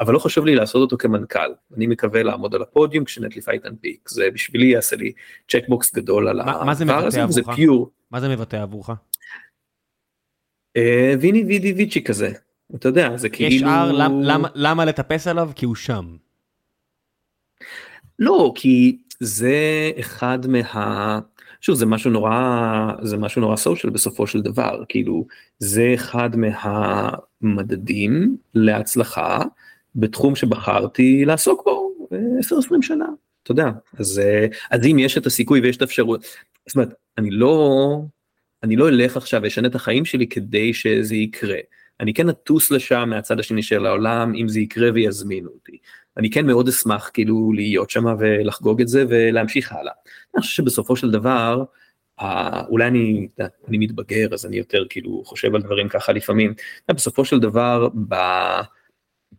אבל 0.00 0.14
לא 0.14 0.18
חשוב 0.18 0.46
לי 0.46 0.54
לעשות 0.54 0.80
אותו 0.80 0.96
כמנכ"ל, 0.98 1.52
אני 1.76 1.86
מקווה 1.86 2.22
לעמוד 2.22 2.54
על 2.54 2.62
הפודיום 2.62 3.04
כשנטליפאי 3.04 3.58
תנפיק, 3.58 4.08
זה 4.08 4.30
בשבילי 4.30 4.66
יעשה 4.66 4.96
לי 4.96 5.12
צ'קבוקס 5.48 5.94
גדול 5.94 6.28
על 6.28 6.40
הדבר 6.40 7.06
הזה, 7.06 7.26
וזה 7.26 7.42
פיור. 7.54 7.90
מה 8.10 8.20
זה 8.20 8.28
מבטא 8.28 8.56
עבורך? 8.56 8.90
ויני 11.20 11.44
וידי 11.44 11.72
ויצ'י 11.72 12.04
כזה, 12.04 12.32
אתה 12.74 12.88
יודע, 12.88 13.16
זה 13.16 13.28
כאילו... 13.28 13.56
יש 13.56 13.62
הר, 13.62 13.92
למה, 13.92 14.48
למה 14.54 14.84
לטפס 14.84 15.26
עליו? 15.26 15.50
כי 15.54 15.66
הוא 15.66 15.74
שם. 15.74 16.16
לא, 18.18 18.52
כי 18.54 18.98
זה 19.20 19.90
אחד 20.00 20.38
מה... 20.48 21.20
שוב, 21.64 21.76
זה 21.76 21.86
משהו 21.86 22.10
נורא, 22.10 22.90
זה 23.02 23.16
משהו 23.16 23.40
נורא 23.40 23.56
סושיאל 23.56 23.92
בסופו 23.92 24.26
של 24.26 24.40
דבר, 24.40 24.82
כאילו, 24.88 25.26
זה 25.58 25.92
אחד 25.94 26.30
מהמדדים 27.42 28.36
להצלחה 28.54 29.42
בתחום 29.94 30.36
שבחרתי 30.36 31.24
לעסוק 31.24 31.62
בו 31.64 31.90
10-20 32.10 32.82
שנה, 32.82 33.06
אתה 33.42 33.52
יודע, 33.52 33.70
אז, 33.98 34.20
אז 34.70 34.86
אם 34.86 34.98
יש 34.98 35.18
את 35.18 35.26
הסיכוי 35.26 35.60
ויש 35.60 35.76
את 35.76 35.82
האפשרות, 35.82 36.24
זאת 36.66 36.76
אומרת, 36.76 36.94
אני 37.18 37.30
לא, 37.30 38.00
אני 38.62 38.76
לא 38.76 38.88
אלך 38.88 39.16
עכשיו 39.16 39.40
ואשנה 39.42 39.68
את 39.68 39.74
החיים 39.74 40.04
שלי 40.04 40.26
כדי 40.26 40.74
שזה 40.74 41.14
יקרה. 41.14 41.58
אני 42.00 42.14
כן 42.14 42.28
אטוס 42.28 42.70
לשם 42.70 43.08
מהצד 43.10 43.40
השני 43.40 43.62
של 43.62 43.86
העולם 43.86 44.34
אם 44.34 44.48
זה 44.48 44.60
יקרה 44.60 44.90
ויזמינו 44.94 45.50
אותי. 45.50 45.78
אני 46.16 46.30
כן 46.30 46.46
מאוד 46.46 46.68
אשמח 46.68 47.10
כאילו 47.14 47.52
להיות 47.52 47.90
שם 47.90 48.04
ולחגוג 48.18 48.80
את 48.80 48.88
זה 48.88 49.04
ולהמשיך 49.08 49.72
הלאה. 49.72 49.92
אני 50.34 50.42
חושב 50.42 50.54
שבסופו 50.54 50.96
של 50.96 51.10
דבר, 51.10 51.64
אולי 52.68 52.86
אני, 52.86 53.28
אני 53.68 53.78
מתבגר 53.78 54.34
אז 54.34 54.46
אני 54.46 54.56
יותר 54.56 54.84
כאילו 54.90 55.22
חושב 55.24 55.54
על 55.54 55.62
דברים 55.62 55.88
ככה 55.88 56.12
לפעמים, 56.12 56.54
בסופו 56.88 57.24
של 57.24 57.38
דבר 57.38 57.88
ב, 58.08 58.14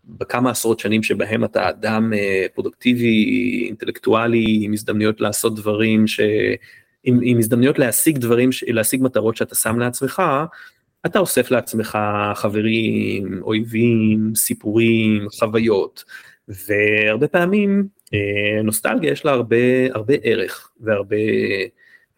בכמה 0.05 0.51
עשרות 0.51 0.79
שנים 0.79 1.03
שבהם 1.03 1.43
אתה 1.43 1.69
אדם 1.69 2.13
אה, 2.13 2.45
פרודוקטיבי, 2.53 3.63
אינטלקטואלי, 3.67 4.59
עם 4.61 4.73
הזדמנויות 4.73 5.21
לעשות 5.21 5.55
דברים 5.55 6.07
ש... 6.07 6.19
עם, 7.03 7.19
עם 7.23 7.37
הזדמנויות 7.37 7.79
להשיג 7.79 8.17
דברים, 8.17 8.49
להשיג 8.67 9.03
מטרות 9.03 9.37
שאתה 9.37 9.55
שם 9.55 9.79
לעצמך, 9.79 10.21
אתה 11.05 11.19
אוסף 11.19 11.51
לעצמך 11.51 11.97
חברים, 12.35 13.41
אויבים, 13.43 14.31
סיפורים, 14.35 15.27
חוויות, 15.39 16.03
והרבה 16.47 17.27
פעמים 17.27 17.87
אה, 18.13 18.61
נוסטלגיה 18.63 19.11
יש 19.11 19.25
לה 19.25 19.31
הרבה, 19.31 19.55
הרבה 19.93 20.13
ערך 20.23 20.71
והרבה 20.79 21.15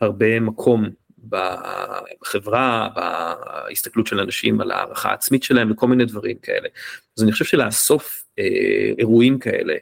הרבה 0.02 0.40
מקום 0.40 0.90
בחברה, 1.30 2.90
בהסתכלות 2.96 4.08
של 4.08 4.20
אנשים 4.20 4.62
על 4.62 4.72
הערכה 4.72 5.10
העצמית 5.10 5.44
שלהם 5.44 5.72
וכל 5.72 5.88
מיני 5.88 6.06
דברים 6.06 6.38
כאלה. 6.38 6.70
אז 7.18 7.24
אני 7.24 7.32
חושב 7.32 7.46
שלאסוף 7.46 8.26
אה, 8.40 8.92
אירועים 9.00 9.40
כאלה, 9.40 9.76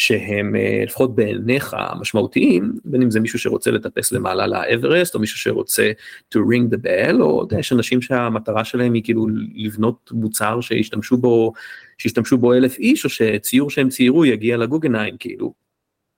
שהם 0.00 0.56
אה, 0.56 0.82
לפחות 0.86 1.14
בעיניך 1.14 1.76
משמעותיים, 2.00 2.72
בין 2.84 3.02
אם 3.02 3.10
זה 3.10 3.20
מישהו 3.20 3.38
שרוצה 3.38 3.70
לטפס 3.70 4.12
למעלה 4.12 4.46
לאברסט, 4.46 5.14
או 5.14 5.20
מישהו 5.20 5.38
שרוצה 5.38 5.92
to 6.34 6.38
ring 6.38 6.74
the 6.74 6.78
bell, 6.86 7.20
או 7.20 7.46
יש 7.58 7.72
אנשים 7.72 8.02
שהמטרה 8.02 8.64
שלהם 8.64 8.92
היא 8.92 9.04
כאילו 9.04 9.26
לבנות 9.54 10.10
מוצר 10.12 10.60
שישתמשו 10.60 11.16
בו, 11.16 11.52
שישתמשו 11.98 12.38
בו 12.38 12.52
אלף 12.54 12.78
איש, 12.78 13.04
או 13.04 13.10
שציור 13.10 13.70
שהם 13.70 13.88
ציירו 13.88 14.24
יגיע 14.24 14.56
לגוגנהיים, 14.56 15.16
כאילו. 15.18 15.52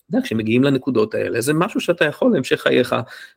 אתה 0.08 0.16
יודע, 0.16 0.26
כשמגיעים 0.26 0.64
לנקודות 0.64 1.14
האלה, 1.14 1.40
זה 1.40 1.52
משהו 1.54 1.80
שאתה 1.80 2.04
יכול 2.04 2.32
להמשך 2.32 2.60
חייך 2.60 2.94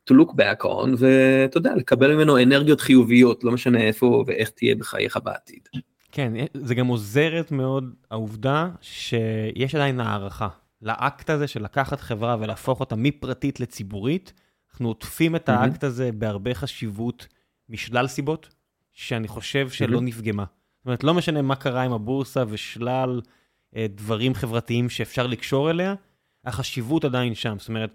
to 0.09 0.13
look 0.13 0.31
back 0.31 0.65
on, 0.65 0.89
ואתה 0.97 1.57
יודע, 1.57 1.75
לקבל 1.75 2.15
ממנו 2.15 2.43
אנרגיות 2.43 2.81
חיוביות, 2.81 3.43
לא 3.43 3.51
משנה 3.51 3.81
איפה 3.81 4.23
ואיך 4.27 4.49
תהיה 4.49 4.75
בחייך 4.75 5.19
בעתיד. 5.23 5.67
כן, 6.15 6.33
זה 6.53 6.75
גם 6.75 6.87
עוזרת 6.87 7.51
מאוד 7.51 7.93
העובדה 8.11 8.69
שיש 8.81 9.75
עדיין 9.75 9.99
הערכה 9.99 10.47
לאקט 10.81 11.29
הזה 11.29 11.47
של 11.47 11.63
לקחת 11.63 11.99
חברה 11.99 12.37
ולהפוך 12.39 12.79
אותה 12.79 12.95
מפרטית 12.95 13.59
לציבורית. 13.59 14.33
אנחנו 14.71 14.87
עוטפים 14.87 15.35
את 15.35 15.49
האקט 15.49 15.83
הזה 15.83 16.09
בהרבה 16.11 16.53
חשיבות 16.53 17.27
משלל 17.69 18.07
סיבות, 18.07 18.49
שאני 18.91 19.27
חושב 19.27 19.69
שלא 19.69 20.01
נפגמה. 20.01 20.43
זאת 20.77 20.85
אומרת, 20.85 21.03
לא 21.03 21.13
משנה 21.13 21.41
מה 21.41 21.55
קרה 21.55 21.83
עם 21.83 21.93
הבורסה 21.93 22.43
ושלל 22.47 23.21
אה, 23.75 23.85
דברים 23.95 24.33
חברתיים 24.33 24.89
שאפשר 24.89 25.27
לקשור 25.27 25.69
אליה, 25.69 25.95
החשיבות 26.45 27.05
עדיין 27.05 27.35
שם. 27.35 27.55
זאת 27.59 27.69
אומרת, 27.69 27.91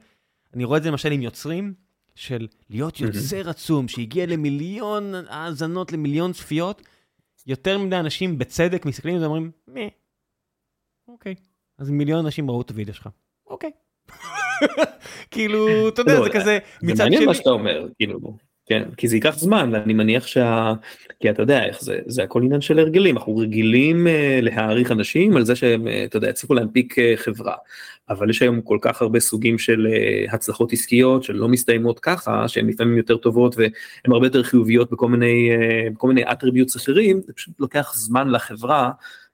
אני 0.54 0.64
רואה 0.64 0.78
את 0.78 0.82
זה 0.82 0.90
למשל 0.90 1.12
עם 1.12 1.22
יוצרים, 1.22 1.74
של 2.14 2.46
להיות 2.70 3.00
יוצר 3.00 3.50
עצום, 3.50 3.88
שהגיע 3.88 4.26
למיליון 4.26 5.14
האזנות, 5.28 5.92
למיליון 5.92 6.32
צפיות, 6.32 6.82
יותר 7.46 7.78
מדי 7.78 7.96
אנשים 7.96 8.38
בצדק 8.38 8.86
מסתכלים 8.86 9.14
על 9.14 9.20
זה 9.20 9.26
ואומרים, 9.26 9.50
מי, 9.68 9.90
אוקיי. 11.08 11.34
אז 11.78 11.90
מיליון 11.90 12.24
אנשים 12.24 12.50
ראו 12.50 12.60
את 12.60 12.70
הוידאו 12.70 12.94
שלך, 12.94 13.08
אוקיי. 13.46 13.70
כאילו, 15.30 15.88
אתה 15.88 16.00
יודע, 16.00 16.14
לא, 16.18 16.24
זה 16.24 16.30
כזה, 16.30 16.58
מצד 16.82 16.82
שני... 16.82 16.96
זה 16.96 17.04
מעניין 17.04 17.24
מה 17.24 17.34
שאתה 17.34 17.50
אומר, 17.50 17.88
כאילו, 17.98 18.20
כן, 18.70 18.82
כי 18.96 19.08
זה 19.08 19.16
ייקח 19.16 19.38
זמן, 19.38 19.70
ואני 19.72 19.94
מניח 19.94 20.26
שה... 20.26 20.72
כי 21.20 21.30
אתה 21.30 21.42
יודע 21.42 21.64
איך 21.64 21.80
זה, 21.80 21.98
זה 22.06 22.22
הכל 22.22 22.42
עניין 22.42 22.60
של 22.60 22.78
הרגלים, 22.78 23.16
אנחנו 23.16 23.36
רגילים 23.36 24.06
uh, 24.06 24.10
להעריך 24.42 24.92
אנשים 24.92 25.36
על 25.36 25.44
זה 25.44 25.56
שהם, 25.56 25.86
uh, 25.86 25.90
אתה 26.04 26.16
יודע, 26.16 26.28
הצליחו 26.28 26.54
להנפיק 26.54 26.98
uh, 26.98 27.02
חברה, 27.16 27.54
אבל 28.08 28.30
יש 28.30 28.42
היום 28.42 28.60
כל 28.60 28.78
כך 28.80 29.02
הרבה 29.02 29.20
סוגים 29.20 29.58
של 29.58 29.86
uh, 29.86 30.34
הצלחות 30.34 30.72
עסקיות 30.72 31.22
שלא 31.24 31.48
מסתיימות 31.48 32.00
ככה, 32.00 32.48
שהן 32.48 32.68
לפעמים 32.68 32.96
יותר 32.96 33.16
טובות 33.16 33.56
והן 33.56 33.70
הרבה 34.12 34.26
יותר 34.26 34.42
חיוביות 34.42 34.90
בכל 34.90 35.08
מיני, 35.08 35.50
uh, 35.50 35.94
בכל 35.94 36.08
מיני 36.08 36.24
attributes 36.24 36.76
אחרים, 36.76 37.20
זה 37.26 37.32
פשוט 37.32 37.60
לוקח 37.60 37.92
זמן 37.94 38.30
לחברה 38.30 38.90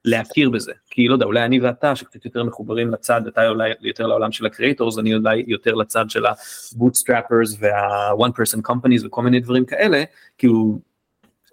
להכיר 0.07 0.51
בזה, 0.51 0.73
כי 0.91 1.09
לא 1.09 1.15
יודע, 1.15 1.27
אולי 1.27 1.45
אני 1.45 1.61
ואתה 1.61 1.97
שקצת 1.97 2.25
יותר 2.25 2.45
מחוברים 2.45 2.91
לצד, 2.91 3.27
אתה 3.27 3.49
אולי 3.49 3.71
יותר 3.81 4.07
לעולם 4.07 4.33
של 4.33 4.47
ה 4.47 4.52
creators, 4.52 4.99
אני 4.99 5.15
אולי 5.15 5.45
יותר 5.47 5.75
לצד 5.75 6.05
של 6.09 6.25
ה 6.27 6.36
bootstrappers 6.36 7.57
וה-one 7.61 8.31
person 8.31 8.71
companies 8.71 9.07
וכל 9.07 9.23
מיני 9.23 9.41
דברים 9.41 9.65
כאלה, 9.65 10.05
כאילו, 10.39 10.79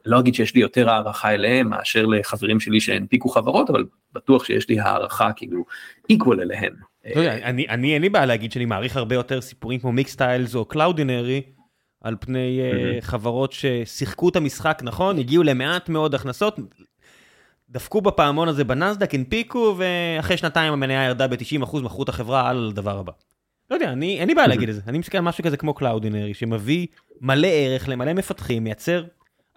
לא 0.06 0.20
אגיד 0.20 0.36
שיש 0.36 0.56
לי 0.56 0.62
יותר 0.62 0.90
הערכה 0.90 1.34
אליהם 1.34 1.70
מאשר 1.70 2.06
לחברים 2.06 2.60
שלי 2.60 2.82
שהנפיקו 2.82 3.30
חברות, 3.30 3.70
אבל 3.70 3.86
בטוח 4.14 4.44
שיש 4.44 4.70
לי 4.70 4.80
הערכה 4.80 5.32
כאילו 5.36 5.66
equal 6.14 6.42
אליהם. 6.42 6.74
לא 7.16 7.22
אני, 7.22 7.68
אני 7.70 7.94
אין 7.94 8.02
לי 8.02 8.10
בעיה 8.10 8.26
להגיד 8.26 8.52
שאני 8.52 8.66
מעריך 8.66 8.98
הרבה 8.98 9.16
יותר 9.16 9.42
סיפורים 9.42 9.80
כמו 9.80 9.92
Mixtiles 9.92 10.56
או 10.56 10.66
Cloudinary, 10.66 11.42
על 12.02 12.16
פני 12.20 12.60
mm-hmm. 12.62 13.02
חברות 13.02 13.52
ששיחקו 13.52 14.30
את 14.30 14.36
המשחק 14.36 14.82
נכון, 14.84 15.20
הגיעו 15.20 15.44
למעט 15.44 15.90
מאוד 15.90 16.16
הכנסות, 16.16 16.60
דפקו 17.74 18.02
בפעמון 18.02 18.48
הזה 18.48 18.64
בנאסד"ק, 18.64 19.14
הנפיקו, 19.14 19.76
ואחרי 19.78 20.38
שנתיים 20.38 20.74
המניה 20.74 21.06
ירדה 21.06 21.28
ב-90%, 21.28 21.80
מכרו 21.82 22.04
את 22.04 22.10
החברה 22.10 22.50
על 22.50 22.70
הדבר 22.72 23.00
הבא. 23.00 23.12
לא 23.72 23.76
יודע, 23.76 23.92
אני, 23.92 24.20
אין 24.20 24.28
לי 24.28 24.36
בעיה 24.36 24.48
להגיד 24.48 24.70
את 24.70 24.76
זה. 24.76 24.82
אני 24.88 24.98
מסתכל 24.98 25.18
על 25.18 25.24
משהו 25.24 25.44
כזה 25.44 25.58
כמו 25.58 25.74
Cloudinary, 25.74 26.34
שמביא 26.34 26.88
מלא 27.22 27.48
ערך 27.48 27.90
למלא 27.90 28.14
מפתחים, 28.14 28.64
מייצר 28.64 29.04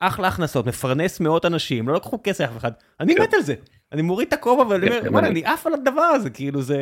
אחלה 0.01 0.29
הכנסות, 0.29 0.67
מפרנס 0.67 1.21
מאות 1.21 1.45
אנשים, 1.45 1.89
לא 1.89 1.95
לקחו 1.95 2.19
כסף 2.25 2.45
אף 2.45 2.57
אחד. 2.57 2.73
אני 3.01 3.15
כן. 3.15 3.23
מת 3.23 3.35
על 3.35 3.43
זה. 3.43 3.55
אני 3.93 4.03
מוריד 4.03 4.29
את 4.29 4.33
הכובע 4.33 4.65
ואני 4.69 4.87
אומר, 4.87 5.11
וואלה, 5.11 5.29
אני 5.29 5.45
עף 5.45 5.67
על 5.67 5.75
הדבר 5.75 6.01
הזה, 6.01 6.31
כאילו 6.31 6.63
זה... 6.63 6.79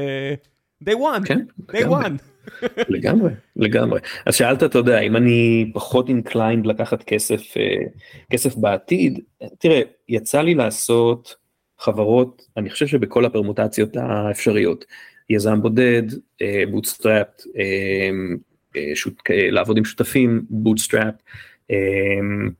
day 0.84 0.92
one, 0.92 1.26
כן, 1.26 1.40
day 1.70 1.86
one. 1.88 2.33
לגמרי, 2.88 3.30
לגמרי. 3.56 4.00
אז 4.26 4.34
שאלת, 4.34 4.62
אתה 4.62 4.78
יודע, 4.78 5.00
אם 5.00 5.16
אני 5.16 5.70
פחות 5.74 6.08
inclined 6.08 6.66
לקחת 6.66 7.02
כסף, 7.02 7.56
אה, 7.56 7.86
כסף 8.30 8.56
בעתיד, 8.56 9.20
תראה, 9.58 9.80
יצא 10.08 10.40
לי 10.40 10.54
לעשות 10.54 11.36
חברות, 11.78 12.42
אני 12.56 12.70
חושב 12.70 12.86
שבכל 12.86 13.24
הפרמוטציות 13.24 13.96
האפשריות, 13.96 14.84
יזם 15.30 15.62
בודד, 15.62 16.02
bootstrapped, 16.70 17.42
אה, 17.58 18.10
אה, 19.30 19.50
לעבוד 19.50 19.78
עם 19.78 19.84
שותפים, 19.84 20.42
bootstrap, 20.50 21.14
um, 21.14 21.22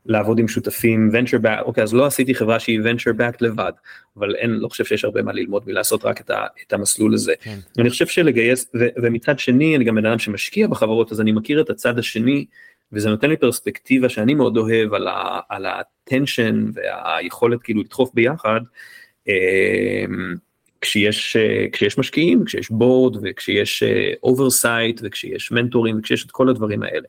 לעבוד 0.06 0.39
עם 0.39 0.48
שותפים 0.48 1.10
venture 1.12 1.43
backed, 1.43 1.62
אוקיי 1.62 1.82
אז 1.82 1.94
לא 1.94 2.06
עשיתי 2.06 2.35
חברה 2.35 2.60
שהיא 2.60 2.81
venture 2.81 3.18
backed 3.18 3.36
לבד, 3.40 3.72
אבל 4.16 4.36
אין, 4.36 4.51
לא 4.51 4.68
חושב 4.68 4.85
שיש 4.85 5.05
הרבה 5.05 5.22
מה 5.22 5.32
ללמוד 5.32 5.62
מלעשות 5.66 6.05
רק 6.05 6.20
את, 6.20 6.31
ה, 6.31 6.47
את 6.66 6.72
המסלול 6.72 7.14
הזה. 7.14 7.35
כן. 7.40 7.59
אני 7.78 7.90
חושב 7.90 8.06
שלגייס, 8.06 8.70
ו, 8.74 8.86
ומצד 9.02 9.39
שני 9.39 9.76
אני 9.76 9.85
גם 9.85 9.94
בן 9.94 10.06
אדם 10.06 10.18
שמשקיע 10.18 10.66
בחברות 10.66 11.12
אז 11.12 11.20
אני 11.20 11.32
מכיר 11.32 11.60
את 11.60 11.70
הצד 11.70 11.98
השני 11.98 12.47
וזה 12.93 13.10
נותן 13.10 13.31
לי 13.31 13.36
פרספקטיבה 13.36 14.09
שאני 14.09 14.35
מאוד 14.35 14.56
אוהב 14.56 14.94
על, 14.94 15.09
ה, 15.09 15.40
על 15.48 15.66
ה 15.66 15.79
tension 15.79 16.64
והיכולת 16.74 17.62
כאילו 17.62 17.81
לדחוף 17.81 18.10
ביחד. 18.14 18.60
כשיש, 20.85 21.36
כשיש 21.73 21.98
משקיעים, 21.98 22.44
כשיש 22.44 22.70
board 22.70 23.16
וכשיש 23.23 23.82
oversight 24.22 25.01
וכשיש 25.05 25.52
מנטורים 25.52 25.98
וכשיש 25.98 26.27
את 26.27 26.31
כל 26.31 26.48
הדברים 26.48 26.82
האלה. 26.82 27.09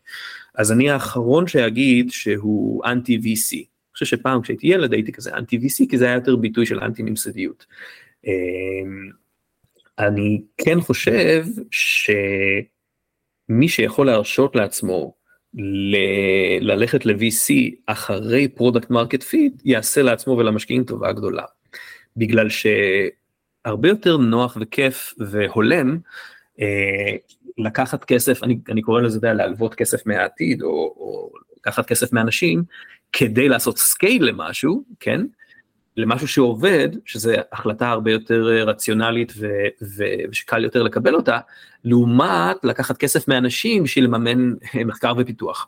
אז 0.55 0.71
אני 0.71 0.89
האחרון 0.89 1.47
שיגיד 1.47 2.11
שהוא 2.11 2.85
אנטי 2.85 3.17
VC. 3.17 3.55
אני 3.55 3.93
חושב 3.93 4.05
שפעם 4.05 4.41
כשהייתי 4.41 4.67
ילד 4.67 4.93
הייתי 4.93 5.11
כזה 5.11 5.33
אנטי 5.33 5.57
VC 5.57 5.85
כי 5.89 5.97
זה 5.97 6.05
היה 6.05 6.13
יותר 6.13 6.35
ביטוי 6.35 6.65
של 6.65 6.79
אנטי 6.79 7.03
ממסדיות. 7.03 7.65
אמ, 8.25 9.09
אני 9.99 10.41
כן 10.57 10.81
חושב 10.81 11.45
שמי 11.71 13.67
שיכול 13.67 14.05
להרשות 14.05 14.55
לעצמו 14.55 15.13
ל- 15.53 16.71
ללכת 16.71 17.05
ל-VC 17.05 17.53
אחרי 17.85 18.47
product 18.47 18.89
market 18.89 19.23
fit 19.23 19.53
יעשה 19.65 20.01
לעצמו 20.01 20.37
ולמשקיעים 20.37 20.83
טובה 20.83 21.11
גדולה. 21.11 21.43
בגלל 22.17 22.49
שהרבה 23.65 23.89
יותר 23.89 24.17
נוח 24.17 24.57
וכיף 24.61 25.13
והולם 25.17 25.97
אה, 26.61 27.15
לקחת 27.57 28.03
כסף, 28.03 28.43
אני, 28.43 28.57
אני 28.69 28.81
קורא 28.81 29.01
לזה, 29.01 29.17
אתה 29.17 29.27
יודע, 29.27 29.43
להלוות 29.43 29.75
כסף 29.75 30.07
מהעתיד 30.07 30.61
או, 30.61 30.69
או 30.97 31.31
לקחת 31.57 31.85
כסף 31.85 32.13
מאנשים 32.13 32.63
כדי 33.13 33.49
לעשות 33.49 33.77
scale 33.77 34.25
למשהו, 34.25 34.83
כן? 34.99 35.21
למשהו 35.97 36.27
שעובד, 36.27 36.89
שזה 37.05 37.35
החלטה 37.51 37.89
הרבה 37.89 38.11
יותר 38.11 38.49
אה, 38.51 38.63
רציונלית 38.63 39.33
ו- 39.37 39.47
ו- 39.81 40.29
ושקל 40.29 40.63
יותר 40.63 40.83
לקבל 40.83 41.15
אותה, 41.15 41.39
לעומת 41.83 42.57
לקחת 42.63 42.97
כסף 42.97 43.27
מאנשים 43.27 43.83
בשביל 43.83 44.05
לממן 44.05 44.53
אה, 44.75 44.83
מחקר 44.83 45.13
ופיתוח. 45.17 45.67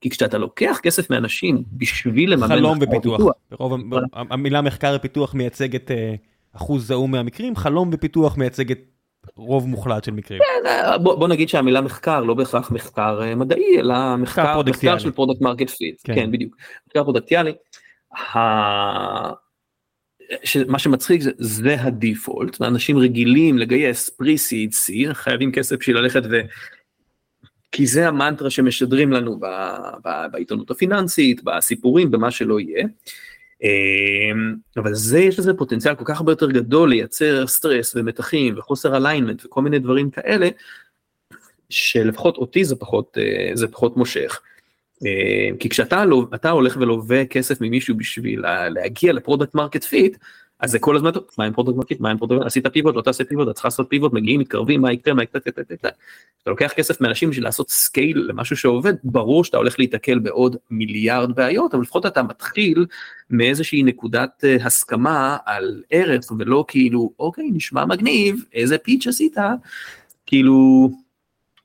כי 0.00 0.10
כשאתה 0.10 0.38
לוקח 0.38 0.78
כסף 0.82 1.10
מאנשים 1.10 1.64
בשביל 1.72 2.32
לממן 2.32 2.48
חלום 2.48 2.78
ופיתוח. 2.80 3.20
ברוב 3.50 3.80
המילה 4.14 4.62
מחקר 4.62 4.96
ופיתוח 4.98 5.34
מייצגת 5.34 5.90
אה, 5.90 6.14
אחוז 6.56 6.86
זעום 6.86 7.10
מהמקרים, 7.10 7.56
חלום 7.56 7.90
ופיתוח 7.92 8.36
מייצגת 8.36 8.78
רוב 9.36 9.68
מוחלט 9.68 10.04
של 10.04 10.12
מקרים. 10.12 10.40
כן, 10.40 11.02
בוא, 11.02 11.14
בוא 11.14 11.28
נגיד 11.28 11.48
שהמילה 11.48 11.80
מחקר 11.80 12.20
לא 12.20 12.34
בהכרח 12.34 12.70
מחקר 12.70 13.20
מדעי, 13.36 13.78
אלא 13.78 14.16
מחקר, 14.16 14.62
מחקר 14.62 14.98
של 14.98 15.10
product 15.10 15.40
market 15.40 15.70
fit. 15.70 16.00
כן, 16.04 16.32
בדיוק. 16.32 16.56
מחקר 16.86 17.04
פרודקטיאלי. 17.04 17.52
מה 20.66 20.78
שמצחיק 20.78 21.22
זה, 21.22 21.30
זה 21.38 21.76
ה-default, 21.80 22.60
ואנשים 22.60 22.98
רגילים 22.98 23.58
לגייס 23.58 24.08
pre-seed, 24.08 24.72
כי 24.72 25.06
חייבים 25.12 25.52
כסף 25.52 25.76
בשביל 25.76 25.98
ללכת 25.98 26.22
ו... 26.30 26.40
כי 27.72 27.86
זה 27.86 28.08
המנטרה 28.08 28.50
שמשדרים 28.50 29.12
לנו 29.12 29.40
ב, 29.40 29.46
ב, 30.04 30.08
בעיתונות 30.32 30.70
הפיננסית, 30.70 31.44
בסיפורים, 31.44 32.10
במה 32.10 32.30
שלא 32.30 32.60
יהיה. 32.60 32.86
אמ, 33.62 34.54
אבל 34.76 34.94
זה 34.94 35.18
יש 35.18 35.38
לזה 35.38 35.54
פוטנציאל 35.54 35.94
כל 35.94 36.04
כך 36.06 36.16
הרבה 36.16 36.32
יותר 36.32 36.50
גדול 36.50 36.90
לייצר 36.90 37.46
סטרס 37.46 37.96
ומתחים 37.96 38.58
וחוסר 38.58 38.96
alignment 38.96 39.44
וכל 39.44 39.62
מיני 39.62 39.78
דברים 39.78 40.10
כאלה, 40.10 40.48
שלפחות 41.70 42.36
אותי 42.36 42.64
זה 42.64 42.76
פחות, 42.76 43.18
אה, 43.20 43.50
זה 43.54 43.68
פחות 43.68 43.96
מושך. 43.96 44.40
אה, 45.06 45.48
כי 45.58 45.68
כשאתה 45.68 46.04
הולך 46.50 46.76
ולווה 46.80 47.26
כסף 47.26 47.60
ממישהו 47.60 47.96
בשביל 47.96 48.44
להגיע 48.68 49.12
ל-product 49.12 49.54
market 49.54 49.84
fit, 49.84 50.16
אז 50.60 50.70
זה 50.70 50.78
כל 50.78 50.96
הזמן, 50.96 51.10
מה 51.38 51.44
עם 51.44 51.52
product 51.52 51.76
market, 51.76 52.00
מה 52.00 52.10
עם 52.10 52.18
product, 52.18 52.46
עשית 52.46 52.66
pivot, 52.66 52.96
לא 52.96 53.02
תעשה 53.02 53.24
pivot, 53.24 53.44
אתה 53.48 53.52
צריך 53.52 53.64
לעשות 53.64 53.86
pivot, 53.90 54.12
מגיעים, 54.12 54.40
מתקרבים, 54.40 54.80
מה 54.80 54.92
יקרה, 54.92 55.14
מה 55.14 55.22
יקרה, 55.22 55.40
אתה 56.42 56.50
לוקח 56.50 56.72
כסף 56.76 57.00
מאנשים 57.00 57.30
בשביל 57.30 57.44
לעשות 57.44 57.70
scale 57.70 58.18
למשהו 58.28 58.56
שעובד, 58.56 58.94
ברור 59.04 59.44
שאתה 59.44 59.56
הולך 59.56 59.78
להיתקל 59.78 60.18
בעוד 60.18 60.56
מיליארד 60.70 61.34
בעיות, 61.34 61.74
אבל 61.74 61.82
לפחות 61.82 62.06
אתה 62.06 62.22
מתחיל 62.22 62.86
מאיזושהי 63.30 63.82
נקודת 63.82 64.44
אה, 64.44 64.56
הסכמה 64.64 65.36
על 65.46 65.82
ערך, 65.90 66.32
ולא 66.38 66.64
כאילו, 66.68 67.12
אוקיי, 67.18 67.50
נשמע 67.52 67.84
מגניב, 67.84 68.44
איזה 68.52 68.78
pitch 68.78 69.06
עשית, 69.06 69.36
כאילו, 70.26 70.90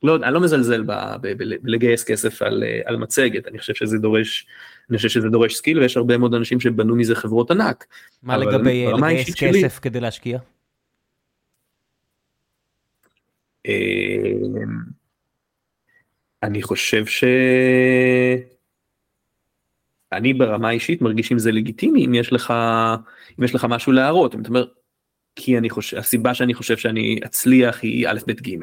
לא, 0.04 0.16
אני 0.16 0.34
לא 0.34 0.42
מזלזל 0.42 0.84
בלגייס 1.62 2.04
כסף 2.04 2.42
אה, 2.42 2.48
על 2.86 2.98
מצגת, 2.98 3.48
אני 3.48 3.60
חושב 3.60 3.74
שזה 3.74 3.98
דורש, 3.98 4.46
אני 4.90 4.98
חושב 4.98 5.10
שזה 5.10 5.30
דורש 5.30 5.56
skill 5.56 5.80
ויש 5.80 5.98
הרבה 5.98 6.18
מאוד 6.18 6.34
אנשים 6.34 6.60
שבנו 6.60 6.96
מזה 6.96 7.16
חברות 7.16 7.52
ענק. 7.52 7.86
מה 8.24 8.38
לגבי 8.38 8.86
לגייס 8.98 9.30
כסף 9.30 9.38
שלי, 9.38 9.70
כדי 9.82 10.00
להשקיע? 10.00 10.40
אמ, 13.66 13.72
אני 16.44 16.62
חושב 16.62 17.06
ש... 17.06 17.24
אני 20.12 20.34
ברמה 20.34 20.70
אישית 20.70 21.02
מרגיש 21.02 21.32
אם 21.32 21.40
זה 21.40 21.52
לגיטימי, 21.52 22.06
אם 22.06 22.14
יש 22.14 22.34
לך, 22.34 22.54
אם 23.40 23.44
יש 23.44 23.56
לך 23.56 23.66
משהו 23.70 23.92
להראות, 23.92 24.36
אם 24.36 24.42
אתה 24.42 24.50
אומר, 24.50 24.66
כי 25.36 25.58
אני 25.58 25.70
חושב, 25.70 25.98
הסיבה 25.98 26.34
שאני 26.34 26.54
חושב 26.54 26.78
שאני 26.78 27.20
אצליח 27.26 27.80
היא 27.82 28.08
א', 28.08 28.20
ב', 28.28 28.32
ג'. 28.32 28.56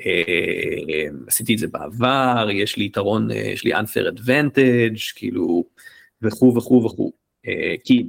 אה, 0.00 1.06
עשיתי 1.26 1.54
את 1.54 1.58
זה 1.58 1.66
בעבר, 1.68 2.48
יש 2.50 2.76
לי 2.76 2.84
יתרון, 2.84 3.30
אה, 3.30 3.36
יש 3.36 3.64
לי 3.64 3.74
unfair 3.74 4.16
advantage, 4.16 5.12
כאילו, 5.16 5.64
וכו' 6.22 6.54
וכו' 6.56 6.84
וכו'. 6.84 7.12
אה, 7.48 7.74
כי, 7.84 8.06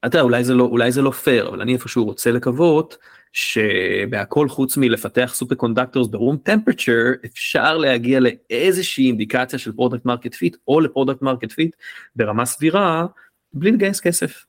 אתה 0.00 0.18
יודע, 0.18 0.20
אולי 0.20 0.44
זה 0.44 0.54
לא, 0.54 0.64
אולי 0.64 0.92
זה 0.92 1.02
לא 1.02 1.10
פייר, 1.10 1.48
אבל 1.48 1.60
אני 1.60 1.72
איפשהו 1.72 2.04
רוצה 2.04 2.30
לקוות 2.30 2.96
שבהכל 3.32 4.48
חוץ 4.48 4.76
מלפתח 4.76 5.32
superconductors 5.34 6.08
ב-room 6.08 6.36
temperature, 6.36 7.12
אפשר 7.24 7.76
להגיע 7.76 8.20
לאיזושהי 8.20 9.06
אינדיקציה 9.06 9.58
של 9.58 9.72
product 9.72 10.04
market 10.04 10.34
fit, 10.34 10.56
או 10.68 10.80
ל-product 10.80 11.22
market 11.22 11.52
fit 11.52 11.76
ברמה 12.16 12.44
סבירה, 12.46 13.06
בלי 13.52 13.70
לגייס 13.70 14.00
כסף. 14.00 14.44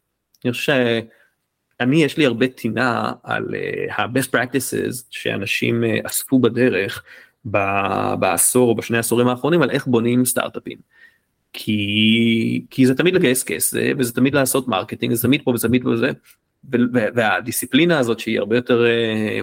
אני 0.46 0.52
חושב 0.52 0.74
אני 1.80 2.04
יש 2.04 2.18
לי 2.18 2.26
הרבה 2.26 2.48
טינה 2.48 3.12
על 3.24 3.46
אה, 3.46 4.02
ה-best 4.02 4.30
practices 4.36 5.04
שאנשים 5.10 5.84
אה, 5.84 6.08
אספו 6.08 6.40
בדרך 6.40 7.04
בעשור 8.20 8.70
או 8.70 8.76
בשני 8.76 8.98
העשורים 8.98 9.28
האחרונים 9.28 9.62
על 9.62 9.70
איך 9.70 9.88
בונים 9.88 10.26
סטארט-אפים. 10.26 10.78
כי, 11.54 12.66
כי 12.70 12.86
זה 12.86 12.96
תמיד 12.96 13.16
לגייס 13.16 13.44
כסף 13.44 13.94
וזה 13.98 14.14
תמיד 14.14 14.36
לעשות 14.36 14.68
marketing 14.68 15.14
זה 15.14 15.22
תמיד 15.22 15.42
פה 15.44 15.52
וזה 15.52 15.68
תמיד 15.68 15.84
פה 15.84 15.90
וזה. 15.90 16.12
והדיסציפלינה 16.90 18.00
הזאת 18.00 18.20
שהיא 18.20 18.40
הרבה 18.40 18.56
יותר 18.56 18.86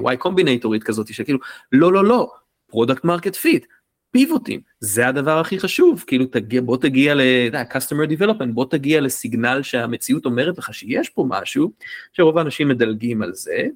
אה, 0.00 0.12
Y 0.12 0.16
Combinatorית 0.16 0.84
כזאת 0.84 1.14
שכאילו 1.14 1.38
לא 1.72 1.92
לא 1.92 2.04
לא 2.04 2.32
product 2.66 3.04
market 3.04 3.36
fit 3.36 3.66
פיבוטים 4.12 4.60
זה 4.80 5.08
הדבר 5.08 5.38
הכי 5.38 5.60
חשוב 5.60 6.04
כאילו 6.06 6.26
תגיע 6.26 6.60
בוא 6.60 6.76
תגיע 6.76 7.14
ל-customer 7.14 8.10
development 8.10 8.52
בוא 8.52 8.64
תגיע 8.70 9.00
לסיגנל 9.00 9.62
שהמציאות 9.62 10.26
אומרת 10.26 10.58
לך 10.58 10.74
שיש 10.74 11.08
פה 11.08 11.24
משהו 11.28 11.72
שרוב 12.12 12.38
האנשים 12.38 12.68
מדלגים 12.68 13.22
על 13.22 13.32
זה. 13.32 13.66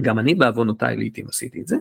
גם 0.00 0.18
אני 0.18 0.34
בעוונותיי 0.34 0.96
לעיתים 0.96 1.26
עשיתי 1.28 1.60
את 1.60 1.68
זה. 1.68 1.76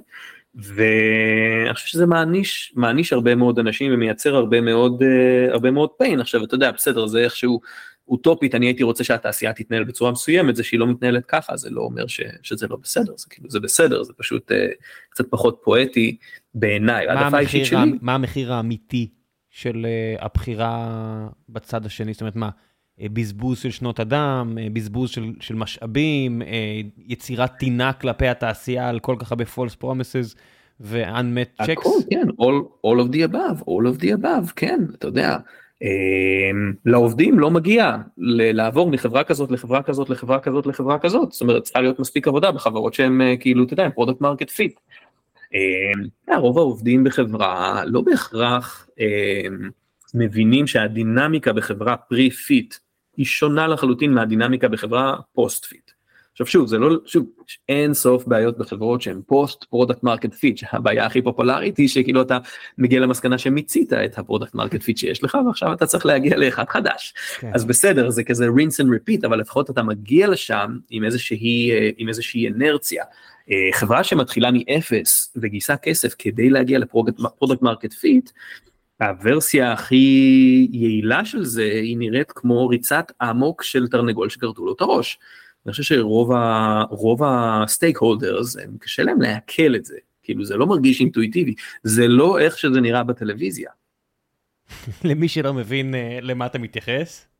ואני 0.55 1.73
חושב 1.73 1.87
שזה 1.87 2.05
מעניש 2.05 2.73
מעניש 2.75 3.13
הרבה 3.13 3.35
מאוד 3.35 3.59
אנשים 3.59 3.93
ומייצר 3.93 4.35
הרבה 4.35 4.61
מאוד 4.61 5.01
uh, 5.01 5.51
הרבה 5.53 5.71
מאוד 5.71 5.89
pain 6.03 6.21
עכשיו 6.21 6.43
אתה 6.43 6.55
יודע 6.55 6.71
בסדר 6.71 7.07
זה 7.07 7.19
איכשהו 7.19 7.61
אוטופית 8.07 8.55
אני 8.55 8.65
הייתי 8.65 8.83
רוצה 8.83 9.03
שהתעשייה 9.03 9.53
תתנהל 9.53 9.83
בצורה 9.83 10.11
מסוימת 10.11 10.55
זה 10.55 10.63
שהיא 10.63 10.79
לא 10.79 10.87
מתנהלת 10.87 11.25
ככה 11.25 11.57
זה 11.57 11.69
לא 11.69 11.81
אומר 11.81 12.07
ש, 12.07 12.21
שזה 12.41 12.67
לא 12.67 12.75
בסדר 12.75 13.13
זה 13.17 13.25
כאילו 13.29 13.49
זה 13.49 13.59
בסדר 13.59 14.03
זה 14.03 14.13
פשוט 14.17 14.51
uh, 14.51 14.55
קצת 15.09 15.25
פחות 15.29 15.61
פואטי 15.63 16.17
בעיניי. 16.55 17.05
מה, 17.07 17.27
המחיר, 17.27 17.63
שלי... 17.63 17.91
מה 18.01 18.15
המחיר 18.15 18.53
האמיתי 18.53 19.07
של 19.49 19.85
אה, 20.17 20.25
הבחירה 20.25 21.27
בצד 21.49 21.85
השני 21.85 22.13
זאת 22.13 22.21
אומרת 22.21 22.35
מה 22.35 22.49
אה, 22.99 23.03
בזבוז 23.13 23.59
של 23.59 23.71
שנות 23.71 23.99
אדם 23.99 24.57
אה, 24.57 24.73
בזבוז 24.73 25.09
של, 25.09 25.33
של 25.39 25.55
משאבים 25.55 26.41
יצירת 26.97 27.51
טינה 27.59 27.93
כלפי 27.93 28.27
התעשייה 28.27 28.89
על 28.89 28.99
כל 28.99 29.15
כך 29.19 29.31
הרבה 29.31 29.45
false 29.55 29.83
promises. 29.83 30.35
ו-unmet 30.81 31.63
checks. 31.63 31.71
הכל 31.71 31.89
כן 32.09 32.27
all, 32.29 32.87
all 32.87 33.05
of 33.05 33.11
the 33.11 33.31
above 33.31 33.61
all 33.61 33.85
of 33.95 34.01
the 34.01 34.21
above 34.21 34.53
כן 34.55 34.79
אתה 34.95 35.07
יודע 35.07 35.37
אמ, 35.81 36.73
לעובדים 36.85 37.39
לא 37.39 37.51
מגיע 37.51 37.97
לעבור 38.17 38.89
מחברה 38.89 39.23
כזאת 39.23 39.51
לחברה 39.51 39.83
כזאת 39.83 40.09
לחברה 40.09 40.39
כזאת 40.39 40.67
לחברה 40.67 40.99
כזאת 40.99 41.31
זאת 41.31 41.41
אומרת 41.41 41.63
צריכה 41.63 41.81
להיות 41.81 41.99
מספיק 41.99 42.27
עבודה 42.27 42.51
בחברות 42.51 42.95
אה, 42.99 43.37
כאילו 43.39 43.63
אתה 43.63 43.73
יודע 43.73 43.89
product 43.89 44.21
market 44.21 44.49
fit. 44.49 44.79
רוב 46.37 46.57
העובדים 46.57 47.03
בחברה 47.03 47.83
לא 47.85 48.01
בהכרח 48.01 48.87
אמ, 48.99 49.69
מבינים 50.13 50.67
שהדינמיקה 50.67 51.53
בחברה 51.53 51.97
pre 51.97 52.29
fit 52.29 52.75
היא 53.17 53.25
שונה 53.25 53.67
לחלוטין 53.67 54.13
מהדינמיקה 54.13 54.67
בחברה 54.67 55.15
post 55.33 55.65
fit. 55.65 55.91
עכשיו 56.31 56.47
שוב 56.47 56.67
זה 56.67 56.77
לא 56.77 56.99
שוב 57.05 57.25
אין 57.69 57.93
סוף 57.93 58.27
בעיות 58.27 58.57
בחברות 58.57 59.01
שהן 59.01 59.21
post 59.25 59.63
product 59.63 60.03
market 60.03 60.33
fit 60.33 60.61
הבעיה 60.71 61.05
הכי 61.05 61.21
פופולרית 61.21 61.77
היא 61.77 61.87
שכאילו 61.87 62.21
אתה 62.21 62.37
מגיע 62.77 62.99
למסקנה 62.99 63.37
שמיצית 63.37 63.93
את 63.93 64.17
ה-product 64.17 64.55
market 64.55 64.83
fit 64.83 64.97
שיש 64.97 65.23
לך 65.23 65.37
ועכשיו 65.45 65.73
אתה 65.73 65.85
צריך 65.85 66.05
להגיע 66.05 66.37
לאחד 66.37 66.63
חדש 66.69 67.13
כן. 67.39 67.51
אז 67.53 67.65
בסדר 67.65 68.09
זה 68.09 68.23
כזה 68.23 68.47
rinse 68.47 68.83
and 68.83 68.87
repeat 68.87 69.27
אבל 69.27 69.39
לפחות 69.39 69.69
אתה 69.69 69.83
מגיע 69.83 70.27
לשם 70.27 70.77
עם 70.89 71.03
איזושהי 71.03 71.71
עם 71.97 72.07
איזושהי 72.07 72.47
אנרציה. 72.47 73.03
אה, 73.51 73.69
חברה 73.73 74.03
שמתחילה 74.03 74.49
מאפס 74.51 75.33
וגייסה 75.35 75.77
כסף 75.77 76.15
כדי 76.17 76.49
להגיע 76.49 76.79
ל-product 76.79 77.61
market 77.61 77.93
fit 77.93 78.29
הוורסיה 79.01 79.71
הכי 79.71 80.67
יעילה 80.71 81.25
של 81.25 81.43
זה 81.43 81.63
היא 81.63 81.97
נראית 81.97 82.31
כמו 82.31 82.67
ריצת 82.67 83.11
אמוק 83.29 83.63
של 83.63 83.87
תרנגול 83.87 84.29
שכרתו 84.29 84.65
לו 84.65 84.73
את 84.73 84.81
הראש. 84.81 85.19
אני 85.65 85.71
חושב 85.71 85.83
שרוב 85.83 87.21
ה-stakeholders, 87.23 88.57
קשה 88.79 89.03
להם 89.03 89.21
לעכל 89.21 89.75
את 89.75 89.85
זה, 89.85 89.97
כאילו 90.23 90.45
זה 90.45 90.57
לא 90.57 90.67
מרגיש 90.67 90.99
אינטואיטיבי, 90.99 91.53
זה 91.83 92.07
לא 92.07 92.39
איך 92.39 92.57
שזה 92.57 92.81
נראה 92.81 93.03
בטלוויזיה. 93.03 93.69
למי 95.09 95.27
שלא 95.27 95.53
מבין 95.53 95.93
אה, 95.93 95.97
למה 96.21 96.45
אתה 96.45 96.59
מתייחס? 96.59 97.30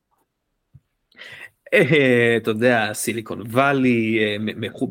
אה, 1.73 2.38
אתה 2.38 2.52
יודע, 2.52 2.89
סיליקון 2.93 3.41
וואלי, 3.41 4.19
אה, 4.19 4.35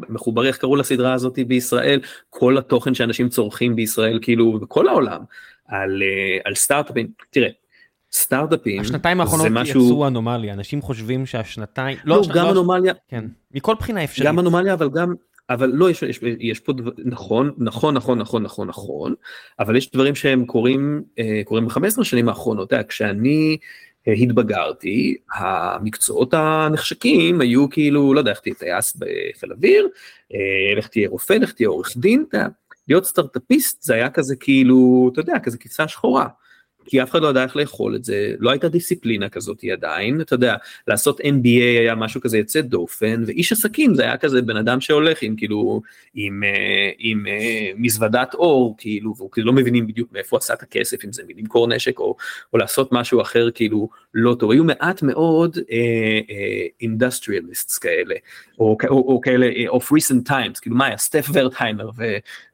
מחובר, 0.09 0.47
איך 0.47 0.57
קראו 0.57 0.77
לסדרה 0.77 1.13
הזאת 1.13 1.39
בישראל, 1.47 2.01
כל 2.31 2.59
התוכן 2.59 2.95
שאנשים 2.95 3.29
צורכים 3.29 3.77
בישראל, 3.77 4.19
כאילו, 4.23 4.59
בכל 4.59 4.89
העולם, 4.89 5.21
על, 5.69 6.03
אה, 6.03 6.39
על 6.45 6.55
סטארט-אפים, 6.55 7.09
תראה, 7.31 7.49
סטארט-אפים, 8.13 8.81
השנתיים 8.81 9.21
האחרונות 9.21 9.47
משהו... 9.51 9.85
יצרו 9.85 10.07
אנומליה, 10.07 10.55
אנשים 10.55 10.83
חושבים 10.83 11.27
שהשנתיים, 11.27 11.99
לא, 12.05 12.17
לא 12.17 12.35
גם 12.35 12.45
לא, 12.45 12.51
אנומליה, 12.51 12.93
כן, 13.09 13.25
מכל 13.55 13.75
בחינה 13.79 14.05
אפשרית, 14.05 14.29
גם 14.29 14.39
אנומליה, 14.39 14.75
אבל 14.75 14.89
גם, 14.91 15.15
אבל 15.51 15.71
לא, 15.75 15.91
יש, 15.91 16.03
יש, 16.03 16.21
יש 16.41 16.61
פה 16.61 16.73
דבר, 16.73 16.91
נכון, 17.05 17.55
נכון, 17.59 17.95
נכון, 17.95 18.19
נכון, 18.19 18.43
נכון, 18.43 18.69
נכון, 18.69 19.15
אבל 19.59 19.77
יש 19.77 19.91
דברים 19.91 20.15
שהם 20.15 20.45
קורים, 20.45 21.03
קורים 21.45 21.67
ב-15 21.67 22.05
שנים 22.05 22.29
האחרונות, 22.29 22.73
כשאני, 22.89 23.57
התבגרתי, 24.07 25.17
המקצועות 25.35 26.35
הנחשקים 26.35 27.41
היו 27.41 27.71
כאילו, 27.71 28.15
לא 28.15 28.19
יודע, 28.19 28.31
איך 28.31 28.41
תהיה 28.41 28.55
טייס 28.55 28.97
בחיל 28.97 29.53
אוויר, 29.53 29.89
לך 30.77 30.87
תהיה 30.89 31.09
רופא, 31.09 31.33
לך 31.33 31.53
תהיה 31.53 31.69
עורך 31.69 31.97
דין, 31.97 32.25
להיות 32.89 33.05
סטארטאפיסט 33.05 33.83
זה 33.83 33.95
היה 33.95 34.11
כזה 34.11 34.37
כאילו, 34.37 35.11
אתה 35.13 35.21
יודע, 35.21 35.39
כזה 35.39 35.59
כיסה 35.59 35.89
שחורה. 35.89 36.27
כי 36.91 37.03
אף 37.03 37.11
אחד 37.11 37.23
לא 37.23 37.29
ידע 37.29 37.43
איך 37.43 37.57
לאכול 37.57 37.95
את 37.95 38.05
זה, 38.05 38.35
לא 38.39 38.51
הייתה 38.51 38.69
דיסציפלינה 38.69 39.29
כזאת 39.29 39.65
עדיין, 39.73 40.21
אתה 40.21 40.35
יודע, 40.35 40.57
לעשות 40.89 41.21
MBA 41.21 41.81
היה 41.81 41.95
משהו 41.95 42.21
כזה 42.21 42.39
יוצא 42.39 42.61
דופן, 42.61 43.23
ואיש 43.27 43.53
עסקים 43.53 43.95
זה 43.95 44.03
היה 44.03 44.17
כזה 44.17 44.43
בן 44.43 44.57
אדם 44.57 44.81
שהולך 44.81 45.23
עם 45.23 45.37
כאילו, 45.37 45.81
עם, 46.15 46.45
אה, 46.45 46.91
עם, 46.99 47.19
עם 47.19 47.27
אה, 47.27 47.71
מזוודת 47.77 48.35
אור, 48.35 48.75
כאילו, 48.79 49.15
והוא 49.17 49.31
כאילו 49.31 49.47
לא 49.47 49.53
מבינים 49.53 49.87
בדיוק 49.87 50.13
מאיפה 50.13 50.37
עשה 50.37 50.55
את 50.55 50.63
הכסף, 50.63 51.05
אם 51.05 51.13
זה 51.13 51.23
מלמכור 51.29 51.69
נשק 51.69 51.99
או, 51.99 52.17
או 52.53 52.59
לעשות 52.59 52.93
משהו 52.93 53.21
אחר 53.21 53.51
כאילו 53.51 53.89
לא 54.15 54.35
טוב, 54.35 54.51
היו 54.51 54.65
מעט 54.65 55.03
מאוד 55.03 55.59
industrialists 56.81 57.75
אה, 57.75 57.79
אה, 57.79 57.83
כאלה, 57.83 58.15
או, 58.59 58.77
או, 58.89 58.97
או 58.97 59.21
כאלה 59.21 59.47
אה, 59.47 59.71
of 59.71 59.85
recent 59.85 60.31
times, 60.31 60.61
כאילו 60.61 60.77
מה 60.77 60.87
היה, 60.87 60.97
סטף 60.97 61.27
ורטהיימר 61.33 61.91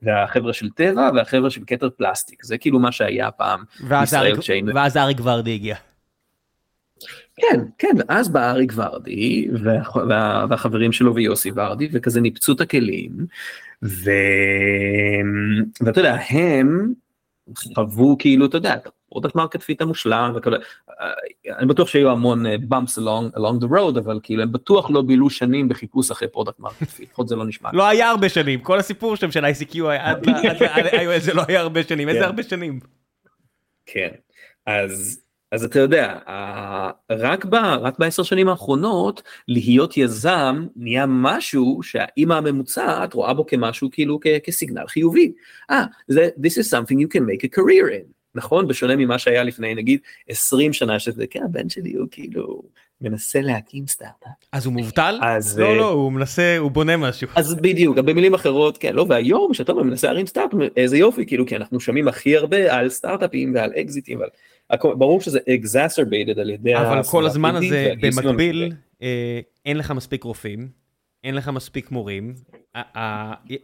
והחבר'ה 0.03 0.53
של 0.53 0.71
טבע 0.71 1.11
והחבר'ה 1.15 1.51
של 1.51 1.61
כתר 1.67 1.91
פלסטיק, 1.91 2.45
זה 2.45 2.59
כאילו 2.59 2.79
מה 2.79 2.93
שהיה 2.93 3.31
פעם. 3.31 3.65
ואז. 3.89 4.17
ואז 4.75 4.97
אריק 4.97 5.19
ורדי 5.23 5.55
הגיע. 5.55 5.77
כן, 7.37 7.61
כן, 7.79 7.97
ואז 7.99 8.29
בא 8.29 8.51
אריק 8.51 8.73
ורדי 8.75 9.49
וה, 9.65 9.83
וה, 10.09 10.47
והחברים 10.51 10.93
שלו 10.93 11.15
ויוסי 11.15 11.51
ורדי 11.55 11.89
וכזה 11.93 12.21
ניפצו 12.21 12.53
את 12.53 12.61
הכלים 12.61 13.13
ו... 13.85 14.11
ואתה 15.81 16.01
יודע 16.01 16.17
הם 16.31 16.93
חוו 17.75 18.17
כאילו 18.19 18.47
אתה 18.47 18.57
יודע 18.57 18.75
product 19.09 19.35
market 19.35 19.63
fit 19.63 19.81
המושלם 19.83 20.33
וכאלה 20.37 20.57
אני 21.59 21.67
בטוח 21.67 21.89
שהיו 21.89 22.11
המון 22.11 22.47
bumps 22.47 22.99
along, 22.99 23.37
along 23.37 23.65
the 23.65 23.69
road 23.71 23.99
אבל 23.99 24.21
כאילו 24.23 24.43
הם 24.43 24.53
בטוח 24.53 24.91
לא 24.91 25.03
בילו 25.03 25.31
שנים 25.31 25.69
בחיפוש 25.69 26.11
אחרי 26.11 26.29
product 26.29 26.61
market 26.61 26.89
fit, 26.89 27.09
לפחות 27.09 27.29
זה 27.29 27.37
לא 27.37 27.47
נשמע. 27.47 27.71
לא 27.73 27.87
היה 27.87 28.11
הרבה 28.11 28.29
שנים 28.29 28.61
כל 28.61 28.79
הסיפור 28.79 29.17
שם 29.17 29.31
של 29.31 29.45
ICQ 29.45 29.79
עד 29.99 30.27
זה 31.19 31.35
לא 31.35 31.43
היה 31.49 31.61
הרבה 31.61 31.83
שנים 31.83 32.09
איזה 32.09 32.21
כן. 32.21 32.27
הרבה 32.27 32.43
שנים. 32.43 32.81
כן, 33.87 34.09
אז, 34.67 35.21
אז 35.53 35.65
אתה 35.65 35.79
יודע, 35.79 36.19
רק, 37.11 37.45
ב, 37.45 37.55
רק 37.55 37.99
בעשר 37.99 38.23
שנים 38.23 38.49
האחרונות, 38.49 39.23
להיות 39.49 39.97
יזם 39.97 40.67
נהיה 40.77 41.05
משהו 41.09 41.81
שהאימא 41.83 42.35
הממוצעת 42.35 43.15
רואה 43.15 43.35
בו 43.35 43.47
כמשהו 43.47 43.91
כאילו 43.93 44.19
כ, 44.21 44.27
כסיגנל 44.45 44.87
חיובי. 44.87 45.33
אה, 45.71 45.85
ah, 45.85 46.15
this 46.15 46.59
is 46.59 46.71
something 46.71 46.99
you 46.99 47.09
can 47.09 47.23
make 47.23 47.45
a 47.45 47.59
career 47.59 47.89
in. 47.89 48.16
נכון? 48.37 48.69
בשונה 48.69 48.97
ממה 48.97 49.19
שהיה 49.19 49.43
לפני 49.43 49.75
נגיד 49.75 50.01
20 50.29 50.73
שנה 50.73 50.99
שזה, 50.99 51.27
כן, 51.27 51.41
הבן 51.45 51.69
שלי 51.69 51.93
הוא 51.95 52.09
כאילו 52.11 52.63
מנסה 53.01 53.41
להקים 53.41 53.87
סטארט-אפ. 53.87 54.31
אז 54.53 54.67
הוא 54.67 54.75
מובטל? 54.75 55.19
אז, 55.23 55.59
לא, 55.59 55.77
לא, 55.77 55.89
הוא 55.89 56.13
מנסה, 56.13 56.57
הוא 56.59 56.71
בונה 56.71 56.97
משהו. 56.97 57.29
אז 57.37 57.55
בדיוק, 57.55 57.99
במילים 57.99 58.35
אחרות, 58.35 58.79
כן, 58.79 58.95
לא, 58.95 59.07
והיום 59.09 59.55
שאתה 59.55 59.75
מנסה 59.75 60.07
להרים 60.07 60.27
סטארט-אפ, 60.27 60.59
איזה 60.77 60.97
יופי, 60.97 61.27
כאילו, 61.27 61.47
כי 61.47 61.57
אנחנו 61.57 61.81
שומעים 61.81 62.09
הכי 62.09 62.37
הרבה 62.37 62.79
על 62.79 62.89
סטארט-אפים 62.89 63.55
ועל 63.55 63.73
אקזיטים, 63.81 64.19
אבל 64.19 64.95
ברור 64.95 65.21
שזה 65.21 65.39
exacerbated 65.39 66.41
על 66.41 66.51
ידי... 66.51 66.77
אבל 66.77 67.03
כל 67.03 67.27
הזמן 67.27 67.57
הזה, 67.57 67.93
במקביל, 68.01 68.73
אה, 69.03 69.41
אין 69.67 69.77
לך 69.77 69.91
מספיק 69.91 70.25
רופאים, 70.25 70.69
אין 71.25 71.35
לך 71.35 71.49
מספיק 71.49 71.91
מורים, 71.91 72.35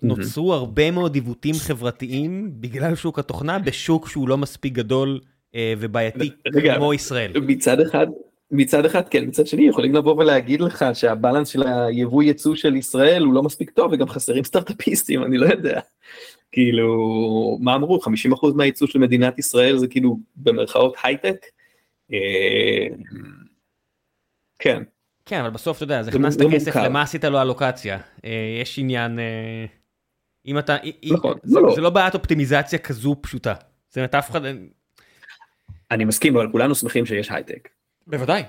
נוצרו 0.02 0.54
הרבה 0.54 0.90
מאוד 0.90 1.14
עיוותים 1.14 1.54
חברתיים 1.54 2.50
בגלל 2.54 2.94
שוק 2.94 3.18
התוכנה 3.18 3.58
בשוק 3.58 4.08
שהוא 4.08 4.28
לא 4.28 4.38
מספיק 4.38 4.72
גדול 4.72 5.20
אה, 5.54 5.74
ובעייתי 5.78 6.30
כמו 6.76 6.94
ישראל. 6.94 7.32
מצד 7.40 7.80
אחד, 7.80 8.06
מצד 8.50 8.84
אחד 8.84 9.08
כן, 9.08 9.24
מצד 9.24 9.46
שני 9.46 9.68
יכולים 9.68 9.94
לבוא 9.94 10.16
ולהגיד 10.16 10.60
לך 10.60 10.84
שהבלנס 10.94 11.48
של 11.48 11.62
היבוא 11.62 12.22
יצוא 12.22 12.54
של 12.54 12.76
ישראל 12.76 13.22
הוא 13.22 13.34
לא 13.34 13.42
מספיק 13.42 13.70
טוב 13.70 13.92
וגם 13.92 14.08
חסרים 14.08 14.44
סטארטאפיסטים, 14.44 15.22
אני 15.22 15.38
לא 15.38 15.46
יודע. 15.46 15.80
כאילו, 16.52 17.58
מה 17.60 17.74
אמרו, 17.74 18.00
50% 18.32 18.54
מהייצוא 18.54 18.86
של 18.86 18.98
מדינת 18.98 19.38
ישראל 19.38 19.78
זה 19.78 19.88
כאילו 19.88 20.18
במרכאות 20.36 20.94
הייטק? 21.02 21.46
אה, 22.12 22.86
כן. 24.58 24.82
כן, 25.26 25.40
אבל 25.40 25.50
בסוף 25.50 25.76
אתה 25.76 25.84
יודע, 25.84 26.00
אז 26.00 26.08
הכנסת 26.08 26.40
כסף, 26.52 26.76
למה 26.76 27.02
עשית 27.02 27.24
לו 27.24 27.42
אלוקציה? 27.42 27.98
אה, 28.24 28.58
יש 28.62 28.78
עניין, 28.78 29.18
אה, 29.18 29.64
אם 30.46 30.58
אתה, 30.58 30.76
נכון, 31.12 31.38
זה 31.42 31.60
לא, 31.60 31.76
לא 31.78 31.90
בעיית 31.90 32.14
אופטימיזציה 32.14 32.78
כזו 32.78 33.16
פשוטה. 33.20 33.54
זאת 33.88 33.96
אומרת, 33.96 34.14
אף 34.14 34.30
אחד... 34.30 34.40
אני 35.90 36.04
מסכים, 36.04 36.36
אבל 36.36 36.50
כולנו 36.52 36.74
שמחים 36.74 37.06
שיש 37.06 37.30
הייטק. 37.30 37.68
בוודאי, 38.06 38.42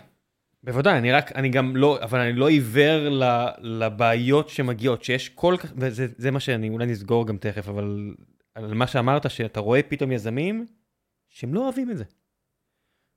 בוודאי, 0.64 0.98
אני 0.98 1.12
רק, 1.12 1.32
אני 1.32 1.50
גם 1.50 1.76
לא, 1.76 2.00
אבל 2.02 2.20
אני 2.20 2.34
לא 2.34 2.50
עיוור 2.50 3.22
לבעיות 3.62 4.50
שמגיעות, 4.50 5.04
שיש 5.04 5.30
כל 5.30 5.56
כך, 5.60 5.74
וזה 5.78 6.32
מה 6.32 6.40
שאני, 6.40 6.70
אולי 6.70 6.86
נסגור 6.86 7.28
גם 7.28 7.38
תכף, 7.38 7.70
אבל 7.70 8.14
על 8.56 8.74
מה 8.74 8.88
שאמרת, 8.88 9.30
שאתה 9.30 9.60
רואה 9.60 9.84
פתאום 9.84 10.12
יזמים 10.12 10.66
שהם 11.30 11.54
לא 11.54 11.64
אוהבים 11.64 11.92
את 11.92 11.98
זה. 11.98 12.04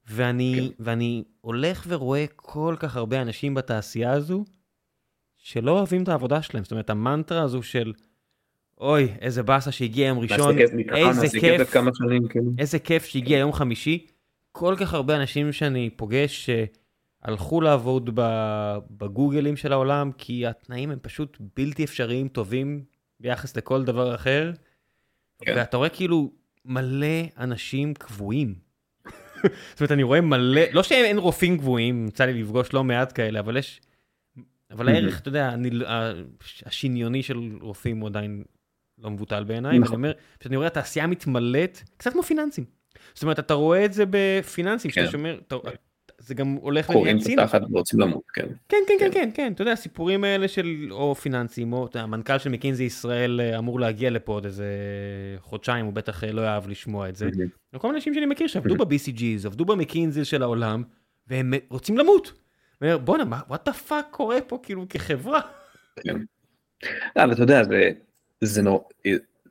ואני, 0.09 0.70
כן. 0.78 0.85
ואני 0.85 1.24
הולך 1.41 1.85
ורואה 1.89 2.24
כל 2.37 2.77
כך 2.78 2.97
הרבה 2.97 3.23
אנשים 3.23 3.55
בתעשייה 3.55 4.12
הזו, 4.12 4.45
שלא 5.37 5.70
אוהבים 5.70 6.03
את 6.03 6.09
העבודה 6.09 6.43
שלהם. 6.43 6.65
זאת 6.65 6.70
אומרת, 6.70 6.91
המנטרה 6.91 7.43
הזו 7.43 7.62
של, 7.62 7.93
אוי, 8.81 9.09
איזה 9.20 9.43
באסה 9.43 9.73
שהגיע 9.73 10.07
יום 10.07 10.19
ראשון, 10.19 10.59
איזה 10.59 11.41
כיף, 11.41 11.70
כאילו. 12.31 12.53
איזה 12.59 12.78
כיף 12.78 13.05
שהגיע 13.05 13.39
יום 13.39 13.53
חמישי. 13.53 14.07
כל 14.53 14.74
כך 14.78 14.95
הרבה 14.95 15.16
אנשים 15.16 15.53
שאני 15.53 15.91
פוגש 15.91 16.51
שהלכו 16.51 17.61
לעבוד 17.61 18.11
בגוגלים 18.91 19.57
של 19.57 19.73
העולם, 19.73 20.11
כי 20.19 20.47
התנאים 20.47 20.91
הם 20.91 20.99
פשוט 21.03 21.39
בלתי 21.57 21.85
אפשריים, 21.85 22.28
טובים 22.28 22.85
ביחס 23.20 23.57
לכל 23.57 23.85
דבר 23.85 24.15
אחר. 24.15 24.53
כן. 25.41 25.55
ואתה 25.57 25.77
רואה 25.77 25.89
כאילו 25.89 26.33
מלא 26.65 27.23
אנשים 27.39 27.95
קבועים. 27.95 28.65
זאת 29.42 29.80
אומרת, 29.80 29.92
אני 29.92 30.02
רואה 30.02 30.20
מלא, 30.20 30.62
לא 30.72 30.82
שאין 30.82 31.18
רופאים 31.18 31.58
קבועים, 31.58 32.06
יצא 32.08 32.24
לי 32.24 32.42
לפגוש 32.42 32.72
לא 32.72 32.84
מעט 32.84 33.12
כאלה, 33.14 33.40
אבל 33.40 33.56
יש... 33.56 33.80
אבל 34.70 34.88
הערך, 34.88 35.20
אתה 35.20 35.28
יודע, 35.28 35.48
אני, 35.48 35.70
השניוני 36.66 37.22
של 37.22 37.58
רופאים 37.60 38.00
הוא 38.00 38.08
עדיין 38.08 38.42
לא 38.98 39.10
מבוטל 39.10 39.44
בעיניי, 39.44 39.78
נכון. 39.78 39.94
ואני 39.94 39.96
אומר, 39.96 40.12
כשאני 40.40 40.56
רואה 40.56 40.66
התעשייה 40.66 41.06
מתמלאת, 41.06 41.80
קצת 41.96 42.12
כמו 42.12 42.22
פיננסים. 42.22 42.64
זאת 43.14 43.22
אומרת, 43.22 43.38
אתה 43.38 43.54
רואה 43.54 43.84
את 43.84 43.92
זה 43.92 44.04
בפיננסים, 44.10 44.90
שאתה 44.90 45.06
כן. 45.06 45.12
שומר, 45.12 45.38
זה 46.18 46.34
גם 46.34 46.52
הולך 46.60 46.90
ונהיה 46.90 47.18
ציני. 47.18 47.36
קוראים 47.48 47.74
ורוצים 47.74 48.01
למות, 48.01 48.22
כן. 48.34 48.47
כן, 48.68 48.76
כן, 48.88 48.94
כן, 48.98 49.10
כן, 49.12 49.30
כן, 49.34 49.52
אתה 49.52 49.62
יודע, 49.62 49.72
הסיפורים 49.72 50.24
האלה 50.24 50.48
של 50.48 50.88
או 50.90 51.14
פיננסים, 51.14 51.72
או 51.72 51.88
המנכ"ל 51.94 52.38
של 52.38 52.51
מקינזי 52.51 52.84
ישראל 52.84 53.40
אה, 53.40 53.59
אמור 53.59 53.80
להגיע 53.80 54.10
לפה 54.10 54.32
עוד 54.32 54.44
איזה 54.44 54.66
חודשיים, 55.40 55.86
הוא 55.86 55.93
בטח 55.93 56.24
אה, 56.24 56.32
לא 56.32 56.43
יאהב 56.43 56.68
לשמוע 56.68 57.09
את 57.09 57.16
זה. 57.16 57.28
וכל 57.74 57.88
מיני 57.88 57.97
אנשים 57.97 58.14
שאני 58.14 58.26
מכיר 58.26 58.47
שעבדו 58.47 58.76
ב-BCG's, 58.76 59.47
עבדו 59.47 59.64
במקינזי 59.64 60.24
של 60.24 60.43
העולם, 60.43 60.82
והם 61.26 61.55
רוצים 61.68 61.98
למות. 61.98 62.32
בואנה, 63.05 63.24
מה, 63.24 63.40
what 63.51 63.68
the 63.68 63.90
fuck 63.90 64.10
קורה 64.10 64.40
פה 64.40 64.59
כאילו 64.62 64.86
כחברה? 64.88 65.40
כן. 66.01 66.16
אבל 67.16 67.32
אתה 67.32 67.43
יודע, 67.43 67.62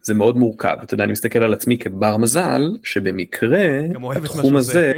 זה 0.02 0.14
מאוד 0.14 0.38
מורכב, 0.38 0.78
אתה 0.84 0.94
יודע, 0.94 1.04
אני 1.04 1.12
מסתכל 1.12 1.44
על 1.44 1.54
עצמי 1.54 1.78
כבר 1.78 2.18
מזל, 2.18 2.62
שבמקרה, 2.84 3.80
התחום 4.16 4.56
הזה, 4.56 4.94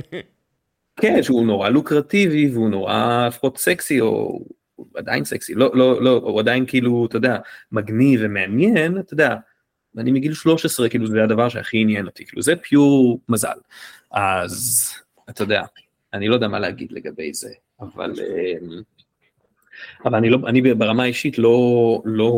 כן, 1.01 1.23
שהוא 1.23 1.45
נורא 1.45 1.69
לוקרטיבי 1.69 2.49
והוא 2.53 2.69
נורא 2.69 3.25
לפחות 3.27 3.57
סקסי 3.57 4.01
או 4.01 4.39
עדיין 4.95 5.25
סקסי, 5.25 5.53
לא, 5.55 5.71
לא, 5.73 6.01
לא, 6.01 6.21
הוא 6.23 6.39
עדיין 6.39 6.65
כאילו, 6.65 7.05
אתה 7.05 7.17
יודע, 7.17 7.37
מגניב 7.71 8.19
ומעניין, 8.23 8.99
אתה 8.99 9.13
יודע, 9.13 9.35
אני 9.97 10.11
מגיל 10.11 10.33
13 10.33 10.89
כאילו 10.89 11.07
זה 11.07 11.23
הדבר 11.23 11.49
שהכי 11.49 11.81
עניין 11.81 12.05
אותי, 12.05 12.25
כאילו 12.25 12.41
זה 12.41 12.55
pure 12.55 13.19
מזל. 13.29 13.57
אז 14.11 14.89
אתה 15.29 15.43
יודע, 15.43 15.63
אני 16.13 16.27
לא 16.27 16.33
יודע 16.33 16.47
מה 16.47 16.59
להגיד 16.59 16.91
לגבי 16.91 17.33
זה, 17.33 17.53
אבל, 17.79 18.13
אמ, 18.19 18.81
אבל 20.05 20.15
אני, 20.15 20.29
לא, 20.29 20.37
אני 20.47 20.61
ברמה 20.73 21.03
האישית 21.03 21.37
לא, 21.39 22.01
לא, 22.05 22.31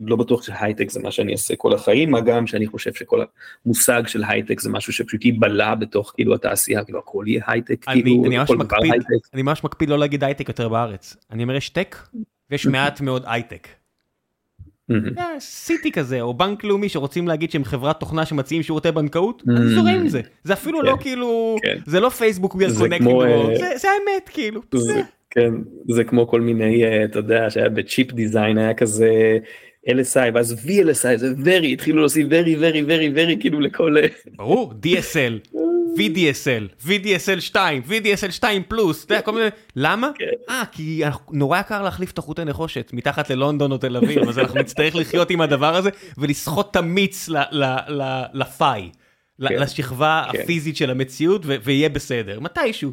לא 0.00 0.16
בטוח 0.16 0.42
שהייטק 0.42 0.90
זה 0.90 1.00
מה 1.00 1.10
שאני 1.10 1.32
אעשה 1.32 1.56
כל 1.56 1.74
החיים, 1.74 2.10
מה 2.10 2.20
גם 2.20 2.46
שאני 2.46 2.66
חושב 2.66 2.94
שכל 2.94 3.24
המושג 3.64 4.02
של 4.06 4.22
הייטק 4.28 4.60
זה 4.60 4.70
משהו 4.70 4.92
שפשוט 4.92 5.24
ייבלע 5.24 5.74
בתוך 5.74 6.12
כאילו 6.14 6.34
התעשייה, 6.34 6.84
כאילו 6.84 6.98
הכל 6.98 7.24
יהיה 7.26 7.42
הייטק, 7.46 7.88
אני, 7.88 8.02
כאילו 8.02 8.24
אני, 8.24 8.38
ממש 8.38 8.50
מקפיד. 8.50 9.02
אני 9.34 9.42
ממש 9.42 9.64
מקפיד 9.64 9.88
לא 9.88 9.98
להגיד 9.98 10.24
הייטק 10.24 10.48
יותר 10.48 10.68
בארץ. 10.68 11.16
אני 11.30 11.42
אומר 11.42 11.54
יש 11.54 11.68
tech 11.68 11.96
ויש 12.50 12.66
מעט 12.66 13.00
מאוד 13.00 13.22
הייטק. 13.26 13.68
אה, 15.18 15.40
סיטי 15.40 15.92
כזה 15.92 16.20
או 16.20 16.34
בנק 16.34 16.64
לאומי 16.64 16.88
שרוצים 16.88 17.28
להגיד 17.28 17.50
שהם 17.50 17.64
חברת 17.64 18.00
תוכנה 18.00 18.26
שמציעים 18.26 18.62
שירותי 18.62 18.92
בנקאות, 18.92 19.42
אני 19.48 19.68
זורם 19.68 19.94
עם 19.94 20.08
זה. 20.08 20.20
זה 20.44 20.52
אפילו 20.52 20.82
לא 20.82 20.96
כן, 20.96 21.02
כאילו, 21.02 21.56
כן. 21.62 21.78
זה 21.86 22.00
לא 22.00 22.08
פייסבוק 22.08 22.54
we 22.54 22.58
are 22.58 22.68
זה 22.68 22.84
אה, 22.84 22.90
האמת 23.90 24.28
כאילו. 24.28 24.60
זה, 24.74 25.02
כן, 25.30 25.54
זה 25.88 26.04
כמו 26.04 26.28
כל 26.28 26.40
מיני, 26.40 26.84
אה, 26.84 27.04
אתה 27.04 27.18
יודע, 27.18 27.50
שהיה 27.50 27.68
בצ'יפ 27.68 28.12
דיזיין 28.12 28.58
היה 28.58 28.74
כזה 28.74 29.38
LSI 29.88 30.30
ואז 30.34 30.66
VLSI 30.66 31.16
זה 31.16 31.32
very, 31.44 31.66
התחילו 31.66 31.98
להוסיף 32.00 32.26
very 32.26 32.60
very 32.60 32.88
very 32.88 33.16
very 33.16 33.40
כאילו 33.40 33.60
לכל, 33.60 33.96
אה, 33.98 34.06
ברור, 34.36 34.74
DSL, 34.86 35.54
VDSL, 35.96 36.86
VDSL 36.86 37.40
2, 37.40 37.82
VDSL 37.88 38.30
2 38.30 38.62
פלוס, 38.68 39.04
אתה 39.04 39.14
יודע, 39.14 39.22
כל 39.22 39.32
מיני, 39.32 39.46
למה? 39.76 40.10
כן. 40.18 40.24
אה, 40.48 40.62
כי 40.72 41.02
נורא 41.30 41.60
יקר 41.60 41.82
להחליף 41.82 42.10
את 42.10 42.18
החוטי 42.18 42.44
נחושת 42.44 42.90
מתחת 42.92 43.30
ללונדון 43.30 43.72
או 43.72 43.78
תל 43.78 43.96
אביב, 43.96 44.28
אז 44.28 44.38
אנחנו 44.38 44.60
נצטרך 44.60 44.94
לחיות 44.94 45.30
עם 45.30 45.40
הדבר 45.40 45.76
הזה 45.76 45.90
ולסחוט 46.18 46.70
את 46.70 46.76
המיץ 46.76 47.28
לפאי, 48.34 48.90
כן. 49.48 49.58
לשכבה 49.58 50.24
כן. 50.32 50.40
הפיזית 50.40 50.76
של 50.76 50.90
המציאות 50.90 51.42
ויהיה 51.44 51.88
בסדר, 51.88 52.40
מתישהו. 52.40 52.92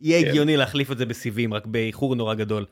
יהיה. 0.00 0.28
הגיוני 0.28 0.56
להחליף 0.56 0.90
את 0.90 0.98
זה 0.98 1.06
בסיבים, 1.06 1.54
רק 1.54 1.66
באיחור 1.66 2.14
נורא 2.14 2.34
גדול. 2.34 2.64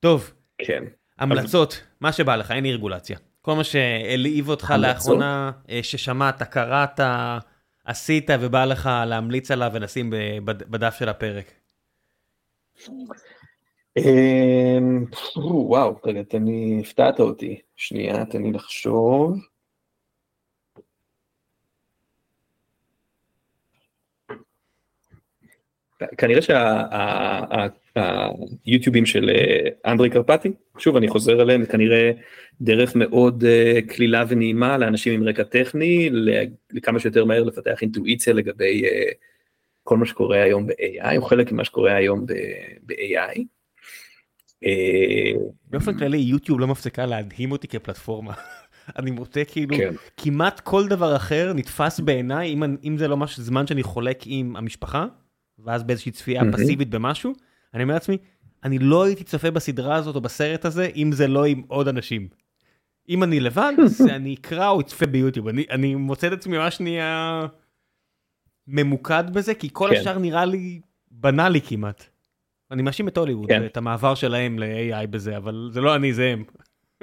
טוב, 0.00 0.32
כן, 0.58 0.84
המלצות, 1.18 1.80
מה 2.00 2.12
שבא 2.12 2.36
לך, 2.36 2.50
אין 2.50 2.64
לי 2.64 2.72
רגולציה. 2.72 3.18
כל 3.42 3.54
מה 3.54 3.64
שהלהיב 3.64 4.48
אותך? 4.48 4.74
לאחרונה, 4.78 5.50
אה, 5.70 5.80
ששמעת, 5.82 6.42
קראת, 6.42 7.00
עשית 7.84 8.30
ובא 8.40 8.64
לך 8.64 8.90
להמליץ 9.06 9.50
עליו 9.50 9.70
ונשים 9.74 10.10
בדף 10.44 10.96
של 10.98 11.08
הפרק. 11.08 11.52
אמ, 13.96 15.04
וואו, 15.36 15.96
רגע, 16.04 16.22
תן 16.22 16.44
לי, 16.44 16.80
הפתעת 16.80 17.20
אותי, 17.20 17.60
שנייה, 17.76 18.24
תן 18.24 18.42
לי 18.42 18.52
לחשוב. 18.52 19.38
כנראה 26.18 26.40
שהיוטיובים 28.66 29.06
של 29.06 29.30
אה, 29.30 29.92
אנדרי 29.92 30.10
קרפטי, 30.10 30.52
שוב 30.78 30.96
אני 30.96 31.08
חוזר 31.08 31.42
אליהם, 31.42 31.66
כנראה 31.66 32.10
דרך 32.60 32.96
מאוד 32.96 33.44
אה, 33.44 33.78
קלילה 33.88 34.24
ונעימה 34.28 34.78
לאנשים 34.78 35.14
עם 35.14 35.28
רקע 35.28 35.42
טכני, 35.42 36.10
לכמה 36.72 37.00
שיותר 37.00 37.24
מהר 37.24 37.42
לפתח 37.42 37.82
אינטואיציה 37.82 38.32
לגבי 38.32 38.84
אה, 38.84 39.08
כל 39.82 39.96
מה 39.96 40.06
שקורה 40.06 40.42
היום 40.42 40.66
ב-AI, 40.66 41.16
או 41.16 41.22
חלק 41.22 41.52
ממה 41.52 41.64
שקורה 41.64 41.96
היום 41.96 42.26
ב-AI. 42.86 43.40
באופן 45.70 45.98
כללי 45.98 46.16
יוטיוב 46.16 46.60
לא 46.60 46.66
מפסיקה 46.66 47.06
להדהים 47.06 47.52
אותי 47.52 47.68
כפלטפורמה. 47.68 48.32
אני 48.98 49.10
מוצא 49.10 49.42
כאילו 49.48 49.76
כן. 49.76 49.94
כמעט 50.16 50.60
כל 50.60 50.88
דבר 50.88 51.16
אחר 51.16 51.52
נתפס 51.54 52.00
בעיניי 52.00 52.52
אם, 52.52 52.62
אם 52.84 52.98
זה 52.98 53.08
לא 53.08 53.16
משהו 53.16 53.42
זמן 53.42 53.66
שאני 53.66 53.82
חולק 53.82 54.22
עם 54.26 54.56
המשפחה 54.56 55.06
ואז 55.58 55.82
באיזושהי 55.82 56.12
צפייה 56.12 56.42
מהמם. 56.42 56.56
פסיבית 56.56 56.90
במשהו 56.90 57.32
אני 57.74 57.82
אומר 57.82 57.94
לעצמי 57.94 58.18
אני 58.64 58.78
לא 58.78 59.04
הייתי 59.04 59.24
צופה 59.24 59.50
בסדרה 59.50 59.94
הזאת 59.94 60.16
או 60.16 60.20
בסרט 60.20 60.64
הזה 60.64 60.88
אם 60.96 61.12
זה 61.12 61.26
לא 61.26 61.44
עם 61.44 61.62
עוד 61.68 61.88
אנשים. 61.88 62.28
אם 63.08 63.22
אני 63.22 63.40
לבד 63.40 63.72
זה 63.86 64.16
אני 64.16 64.34
אקרא 64.34 64.68
או 64.68 64.80
אצפה 64.80 65.06
ביוטיוב 65.06 65.48
אני, 65.48 65.64
אני 65.70 65.94
מוצא 65.94 66.26
את 66.26 66.32
עצמי 66.32 66.58
ממש 66.58 66.80
נהיה 66.80 67.40
ממוקד 68.66 69.24
בזה 69.32 69.54
כי 69.54 69.68
כל 69.72 69.88
כן. 69.92 70.00
השאר 70.00 70.18
נראה 70.18 70.44
לי 70.44 70.80
בנאלי 71.10 71.60
כמעט. 71.60 72.04
אני 72.70 72.82
מאשים 72.82 73.08
את 73.08 73.16
הוליווד 73.16 73.48
כן. 73.48 73.60
ואת 73.62 73.76
המעבר 73.76 74.14
שלהם 74.14 74.58
ל-AI 74.58 75.06
בזה 75.06 75.36
אבל 75.36 75.70
זה 75.72 75.80
לא 75.80 75.96
אני 75.96 76.12
זה 76.12 76.30
הם. 76.30 76.44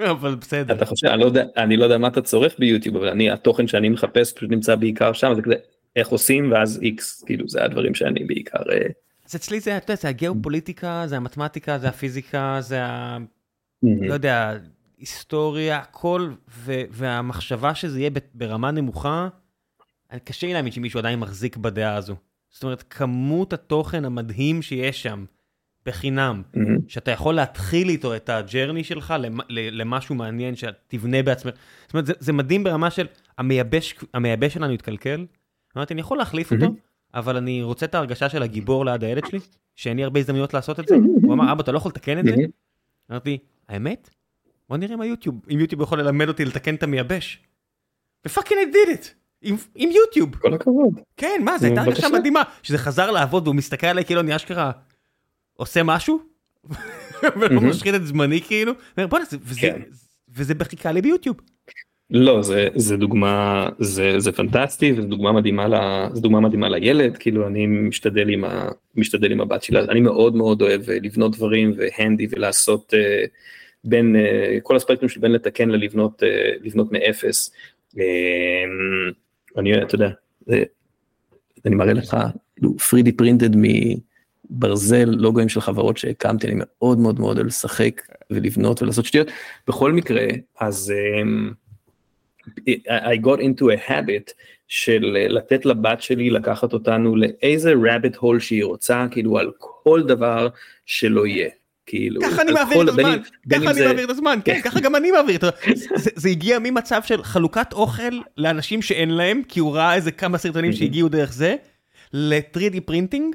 אבל 0.10 0.34
בסדר. 0.34 0.74
אתה 0.74 0.86
חושב, 0.86 1.06
אני 1.06 1.20
לא 1.20 1.26
יודע, 1.26 1.44
אני 1.56 1.76
לא 1.76 1.84
יודע 1.84 1.98
מה 1.98 2.08
אתה 2.08 2.22
צורך 2.22 2.54
ביוטיוב, 2.58 2.96
אבל 2.96 3.08
אני, 3.08 3.30
התוכן 3.30 3.66
שאני 3.66 3.88
מחפש 3.88 4.32
פשוט 4.32 4.50
נמצא 4.50 4.74
בעיקר 4.74 5.12
שם, 5.12 5.34
זה 5.34 5.42
כזה, 5.42 5.54
איך 5.96 6.08
עושים 6.08 6.52
ואז 6.52 6.78
איקס, 6.82 7.24
כאילו 7.24 7.48
זה 7.48 7.64
הדברים 7.64 7.94
שאני 7.94 8.24
בעיקר, 8.24 8.58
אה, 8.72 8.86
אז 9.26 9.36
אצלי 9.36 9.60
זה, 9.60 9.76
אתה 9.76 9.92
יודע, 9.92 10.02
זה 10.02 10.08
הגיאופוליטיקה, 10.08 11.02
זה 11.06 11.16
המתמטיקה, 11.16 11.78
זה 11.78 11.88
הפיזיקה, 11.88 12.56
זה 12.60 12.84
ה... 12.84 13.18
לא 13.82 14.14
יודע, 14.14 14.56
היסטוריה, 14.98 15.78
הכל, 15.78 16.30
ו- 16.50 16.82
והמחשבה 16.90 17.74
שזה 17.74 18.00
יהיה 18.00 18.10
ברמה 18.34 18.70
נמוכה, 18.70 19.28
אני- 20.10 20.20
קשה 20.20 20.46
לי 20.46 20.52
להאמין 20.52 20.72
שמישהו 20.72 20.98
עדיין 20.98 21.18
מחזיק 21.18 21.56
בדעה 21.56 21.94
הזו. 21.94 22.16
זאת 22.50 22.62
אומרת, 22.64 22.84
כמות 22.90 23.52
התוכן 23.52 24.04
המדהים 24.04 24.62
שיש 24.62 25.02
שם, 25.02 25.24
בחינם, 25.86 26.42
מהמם. 26.54 26.78
שאתה 26.88 27.10
יכול 27.10 27.34
להתחיל 27.34 27.88
איתו 27.88 28.16
את 28.16 28.28
הג'רני 28.28 28.84
שלך 28.84 29.14
למשהו 29.48 30.14
מעניין 30.14 30.54
שתבנה 30.56 31.22
בעצמך. 31.22 31.54
זאת 31.86 31.94
אומרת, 31.94 32.06
זה, 32.06 32.12
זה 32.18 32.32
מדהים 32.32 32.64
ברמה 32.64 32.90
של 32.90 33.06
המייבש, 33.38 33.94
המייבש 34.14 34.54
שלנו 34.54 34.72
התקלקל. 34.72 35.26
אמרתי, 35.76 35.94
אני 35.94 36.00
יכול 36.00 36.18
להחליף 36.18 36.52
אותו, 36.52 36.62
מהמם. 36.64 36.76
אבל 37.14 37.36
אני 37.36 37.62
רוצה 37.62 37.86
את 37.86 37.94
ההרגשה 37.94 38.28
של 38.28 38.42
הגיבור 38.42 38.84
ליד 38.84 39.04
הילד 39.04 39.26
שלי, 39.26 39.38
שאין 39.76 39.96
לי 39.96 40.04
הרבה 40.04 40.20
הזדמנויות 40.20 40.54
לעשות 40.54 40.80
את 40.80 40.88
זה. 40.88 40.94
הוא 41.22 41.34
אמר, 41.34 41.52
אבא, 41.52 41.62
אתה 41.62 41.72
לא 41.72 41.76
יכול 41.78 41.88
לתקן 41.90 42.18
את 42.18 42.24
זה? 42.24 42.30
מהמם. 42.30 42.46
אמרתי, 43.10 43.38
האמת? 43.68 44.10
בוא 44.68 44.76
נראה 44.76 44.94
אם 44.94 45.00
היוטיוב, 45.00 45.34
אם 45.54 45.60
יוטיוב 45.60 45.82
יכול 45.82 46.00
ללמד 46.00 46.28
אותי 46.28 46.44
לתקן 46.44 46.74
את 46.74 46.82
המייבש. 46.82 47.42
ופאקינג 48.26 48.60
I 48.60 48.74
did 48.74 48.98
it! 48.98 49.06
עם, 49.42 49.56
עם 49.74 49.90
יוטיוב. 49.90 50.36
כל 50.36 50.54
הכבוד. 50.54 51.00
כן, 51.16 51.40
מה, 51.44 51.58
זו 51.58 51.66
הייתה 51.66 51.80
הרגשה. 51.80 52.08
מדהימה, 52.08 52.42
שזה 52.62 52.78
חזר 52.78 53.10
לעבוד 53.10 53.46
והוא 53.46 53.56
מסתכל 53.56 53.86
עליי 53.86 54.04
כאילו 54.04 54.20
אני 54.20 54.36
אשכרה 54.36 54.70
עושה 55.56 55.82
משהו, 55.82 56.18
ולא. 57.40 57.60
משחית 57.60 57.94
את 57.94 58.06
זמני 58.06 58.40
כאילו, 58.42 58.72
בוא'נה, 59.08 59.24
וזה- 59.42 59.60
כן. 59.60 59.82
וזה 60.28 60.54
בחיכה 60.54 60.92
לי 60.92 61.02
ביוטיוב. 61.02 61.36
לא, 62.14 62.42
זה, 62.42 62.68
זה 62.74 62.96
דוגמה, 62.96 63.68
זה, 63.78 64.20
זה 64.20 64.32
פנטסטי, 64.32 64.92
וזו 64.92 65.08
דוגמה 65.08 65.32
מדהימה, 65.32 65.68
ל, 65.68 65.74
זו 66.14 66.20
דוגמה 66.20 66.40
מדהימה 66.40 66.68
לילד, 66.68 67.16
כאילו 67.16 67.46
אני 67.46 67.66
משתדל 67.66 68.28
עם, 68.28 68.44
ה, 68.44 68.68
משתדל 68.94 69.32
עם 69.32 69.40
הבת 69.40 69.62
שלה, 69.62 69.84
אני 69.84 70.00
מאוד 70.00 70.36
מאוד 70.36 70.62
אוהב 70.62 70.90
אה, 70.90 70.98
לבנות 71.02 71.36
דברים 71.36 71.72
והנדי 71.76 72.26
ולעשות 72.30 72.94
אה, 72.94 73.24
בין, 73.84 74.16
אה, 74.16 74.58
כל 74.62 74.76
הספקטרום 74.76 75.08
של 75.08 75.20
בין 75.20 75.32
לתקן 75.32 75.68
ללבנות 75.68 76.22
אה, 76.22 76.50
לבנות 76.62 76.92
מאפס. 76.92 77.52
אני, 79.56 79.82
אתה 79.82 79.94
יודע, 79.94 80.10
זה, 80.46 80.62
אני 81.64 81.74
מראה 81.74 81.92
לך, 81.92 82.16
כאילו, 82.56 82.74
3D 82.90 83.08
printed 83.22 83.56
מברזל, 84.50 85.04
לוגוים 85.04 85.48
של 85.48 85.60
חברות 85.60 85.96
שהקמתי, 85.96 86.46
אני 86.46 86.54
מאוד 86.58 86.98
מאוד 86.98 87.20
מאוד 87.20 87.38
לשחק 87.38 88.02
ולבנות 88.30 88.82
ולעשות 88.82 89.04
שטויות. 89.04 89.28
בכל 89.68 89.92
מקרה, 89.92 90.26
אז 90.60 90.92
um, 90.92 91.61
I 92.88 93.16
got 93.24 93.38
into 93.40 93.64
a 93.64 93.90
habit 93.90 94.32
של 94.68 95.16
אה, 95.16 95.28
לתת 95.28 95.66
לבת 95.66 96.02
שלי 96.02 96.30
לקחת 96.30 96.72
אותנו 96.72 97.16
לאיזה 97.16 97.72
rabbit 97.72 98.16
hole 98.16 98.40
שהיא 98.40 98.64
רוצה, 98.64 99.06
כאילו 99.10 99.38
על 99.38 99.50
כל 99.58 100.02
דבר 100.02 100.48
שלא 100.86 101.26
יהיה. 101.26 101.48
כאילו, 101.86 102.20
ככה 102.22 102.42
אני 102.42 102.52
מעביר 102.52 102.82
את 102.82 102.88
הזמן, 102.88 103.18
ככה 103.52 103.70
אני 103.70 103.86
מעביר 103.86 104.04
את 104.04 104.10
הזמן, 104.10 104.38
כן, 104.44 104.60
ככה 104.64 104.80
גם 104.80 104.96
אני 104.96 105.10
מעביר 105.10 105.36
את 105.36 105.44
הזמן. 105.44 105.74
זה- 106.16 106.28
הגיע 106.28 106.58
ממצב 106.58 107.00
של 107.04 107.22
חלוקת 107.22 107.72
אוכל 107.72 108.02
לאנשים 108.36 108.82
שאין 108.82 109.10
להם, 109.10 109.42
כי 109.48 109.60
הוא 109.60 109.74
ראה 109.76 109.94
איזה 109.94 110.10
כמה 110.12 110.38
סרטונים 110.38 110.72
שהגיעו 110.72 111.08
דרך 111.08 111.32
זה, 111.32 111.56
ל-3D 112.12 112.80
printing, 112.84 113.34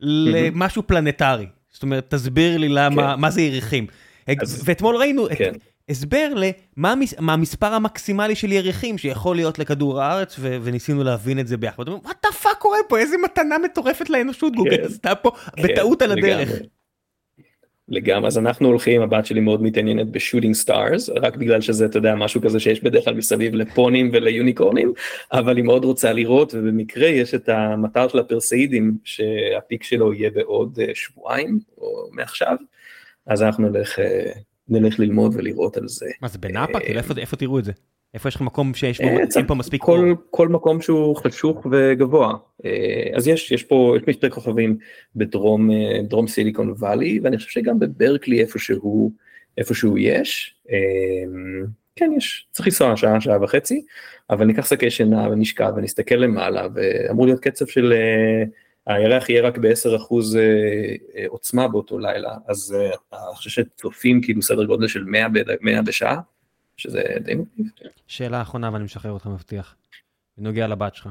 למשהו 0.00 0.82
פלנטרי. 0.86 1.46
זאת 1.72 1.82
אומרת, 1.82 2.10
תסביר 2.14 2.58
לי 2.58 2.68
למה, 2.68 3.14
כן. 3.14 3.20
מה 3.20 3.30
זה 3.30 3.42
יריחים. 3.42 3.86
אז- 4.42 4.62
ואתמול 4.64 4.96
ראינו 4.96 5.26
את- 5.26 5.32
כן. 5.38 5.52
הסבר 5.88 6.32
למה 6.36 6.92
המס- 6.92 7.20
מה 7.20 7.32
המספר 7.32 7.66
המקסימלי 7.66 8.34
של 8.34 8.52
יריחים 8.52 8.98
שיכול 8.98 9.36
להיות 9.36 9.58
לכדור 9.58 10.02
הארץ, 10.02 10.36
וניסינו 10.40 11.04
להבין 11.04 11.38
את 11.40 11.46
זה 11.46 11.56
ביחד. 11.56 11.88
what 11.88 12.26
the 12.26 12.44
fuck 12.44 12.54
קורה 12.58 12.78
פה, 12.88 12.98
איזה 12.98 13.16
מתנה 13.24 13.58
מטורפת 13.58 14.10
לאנושות 14.10 14.56
גוגל 14.56 14.84
עשתה 14.84 15.14
פה 15.14 15.30
כן, 15.56 15.62
בטעות 15.62 16.02
על 16.02 16.12
הדרך. 16.12 16.48
לגמרי. 16.48 16.68
לגמרי, 17.88 18.26
אז 18.26 18.38
אנחנו 18.38 18.68
הולכים, 18.68 19.02
הבת 19.02 19.26
שלי 19.26 19.40
מאוד 19.40 19.62
מתעניינת 19.62 20.10
ב 20.10 20.15
shooting 20.15 20.54
stars, 20.54 21.10
רק 21.10 21.36
בגלל 21.36 21.60
שזה, 21.60 21.86
אתה 21.86 21.98
יודע, 21.98 22.14
משהו 22.14 22.40
כזה 22.40 22.60
שיש 22.60 22.82
בדרך 22.82 23.04
כלל 23.04 23.14
מסביב 23.14 23.54
לפונים 23.54 24.10
וליוניקורנים, 24.12 24.92
אבל 25.32 25.56
היא 25.56 25.64
מאוד 25.64 25.84
רוצה 25.84 26.12
לראות, 26.12 26.54
ובמקרה 26.54 27.06
יש 27.08 27.34
את 27.34 27.48
המטר 27.48 28.08
של 28.08 28.18
הפרסאידים, 28.18 28.98
שה 29.04 29.37
peak 29.37 29.82
שלו 29.82 30.14
יהיה 30.14 30.30
בעוד 30.30 30.78
אה, 30.82 30.94
שבועיים, 30.94 31.58
או 31.78 32.08
מעכשיו, 32.12 32.56
אז 33.26 33.42
אנחנו 33.42 33.68
נלך, 33.68 33.98
אה, 33.98 34.32
נלך 34.68 34.98
ללמוד 34.98 35.32
ולראות 35.34 35.76
על 35.76 35.88
זה. 35.88 36.06
מה 36.22 36.28
זה 36.28 36.38
בנאפה? 36.38 36.80
כאילו 36.80 36.98
איפה 36.98 37.14
איפה 37.18 37.36
תראו 37.36 37.58
את 37.58 37.64
זה? 37.64 37.72
איפה 38.14 38.28
יש 38.28 38.34
לך 38.34 38.40
מקום 38.40 38.74
שיש 38.74 39.00
בו 39.00 39.06
אה, 39.06 39.24
אין 39.36 39.46
פה 39.46 39.54
מספיק? 39.54 39.82
כל, 39.82 40.14
כל 40.30 40.48
מקום 40.48 40.82
שהוא 40.82 41.16
חשוך 41.16 41.66
וגבוה. 41.70 42.34
אה, 42.64 43.10
אז 43.16 43.28
יש, 43.28 43.52
יש 43.52 43.62
פה, 43.62 43.94
יש 43.96 44.02
מספר 44.08 44.30
כוכבים 44.30 44.76
בדרום, 45.16 45.70
אה, 45.70 46.02
דרום 46.02 46.28
סיליקון 46.28 46.70
וואלי, 46.78 47.20
ואני 47.22 47.36
חושב 47.36 47.50
שגם 47.50 47.78
בברקלי 47.78 48.40
איפשהו, 48.40 49.12
איפשהו 49.58 49.98
יש. 49.98 50.54
כן 51.96 52.10
יש 52.16 52.46
צריך 52.50 52.66
לנסוע 52.66 52.96
שעה 52.96 53.20
שעה 53.20 53.42
וחצי 53.42 53.82
אבל 54.30 54.46
ניקח 54.46 54.66
שקי 54.70 54.90
שינה 54.90 55.28
ונשכב 55.28 55.72
ונסתכל 55.76 56.14
למעלה 56.14 56.66
ואמור 56.74 57.26
להיות 57.26 57.40
קצב 57.40 57.66
של 57.66 57.92
הירח 58.86 59.28
יהיה 59.28 59.42
רק 59.42 59.58
ב-10% 59.58 60.14
עוצמה 61.28 61.68
באותו 61.68 61.98
לילה 61.98 62.34
אז 62.46 62.76
אני 63.12 63.34
חושב 63.34 63.50
שצופים 63.50 64.22
כאילו 64.22 64.42
סדר 64.42 64.64
גודל 64.64 64.88
של 64.88 65.04
100 65.60 65.82
בשעה 65.82 66.20
שזה 66.76 67.02
די 67.20 67.34
מגניב. 67.34 67.70
שאלה 68.06 68.42
אחרונה 68.42 68.70
ואני 68.72 68.84
משחרר 68.84 69.12
אותך 69.12 69.26
מבטיח. 69.26 69.76
בנוגע 70.38 70.66
לבת 70.66 70.94
שלך. 70.94 71.08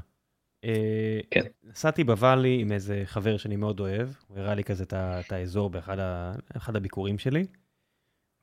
כן. 1.31 1.41
נסעתי 1.63 2.03
בוואלי 2.03 2.57
עם 2.61 2.71
איזה 2.71 3.01
חבר 3.05 3.37
שאני 3.37 3.55
מאוד 3.55 3.79
אוהב, 3.79 4.09
הוא 4.27 4.37
הראה 4.37 4.55
לי 4.55 4.63
כזה 4.63 4.83
את 4.93 5.31
האזור 5.31 5.69
באחד 5.69 6.75
הביקורים 6.75 7.17
שלי, 7.17 7.45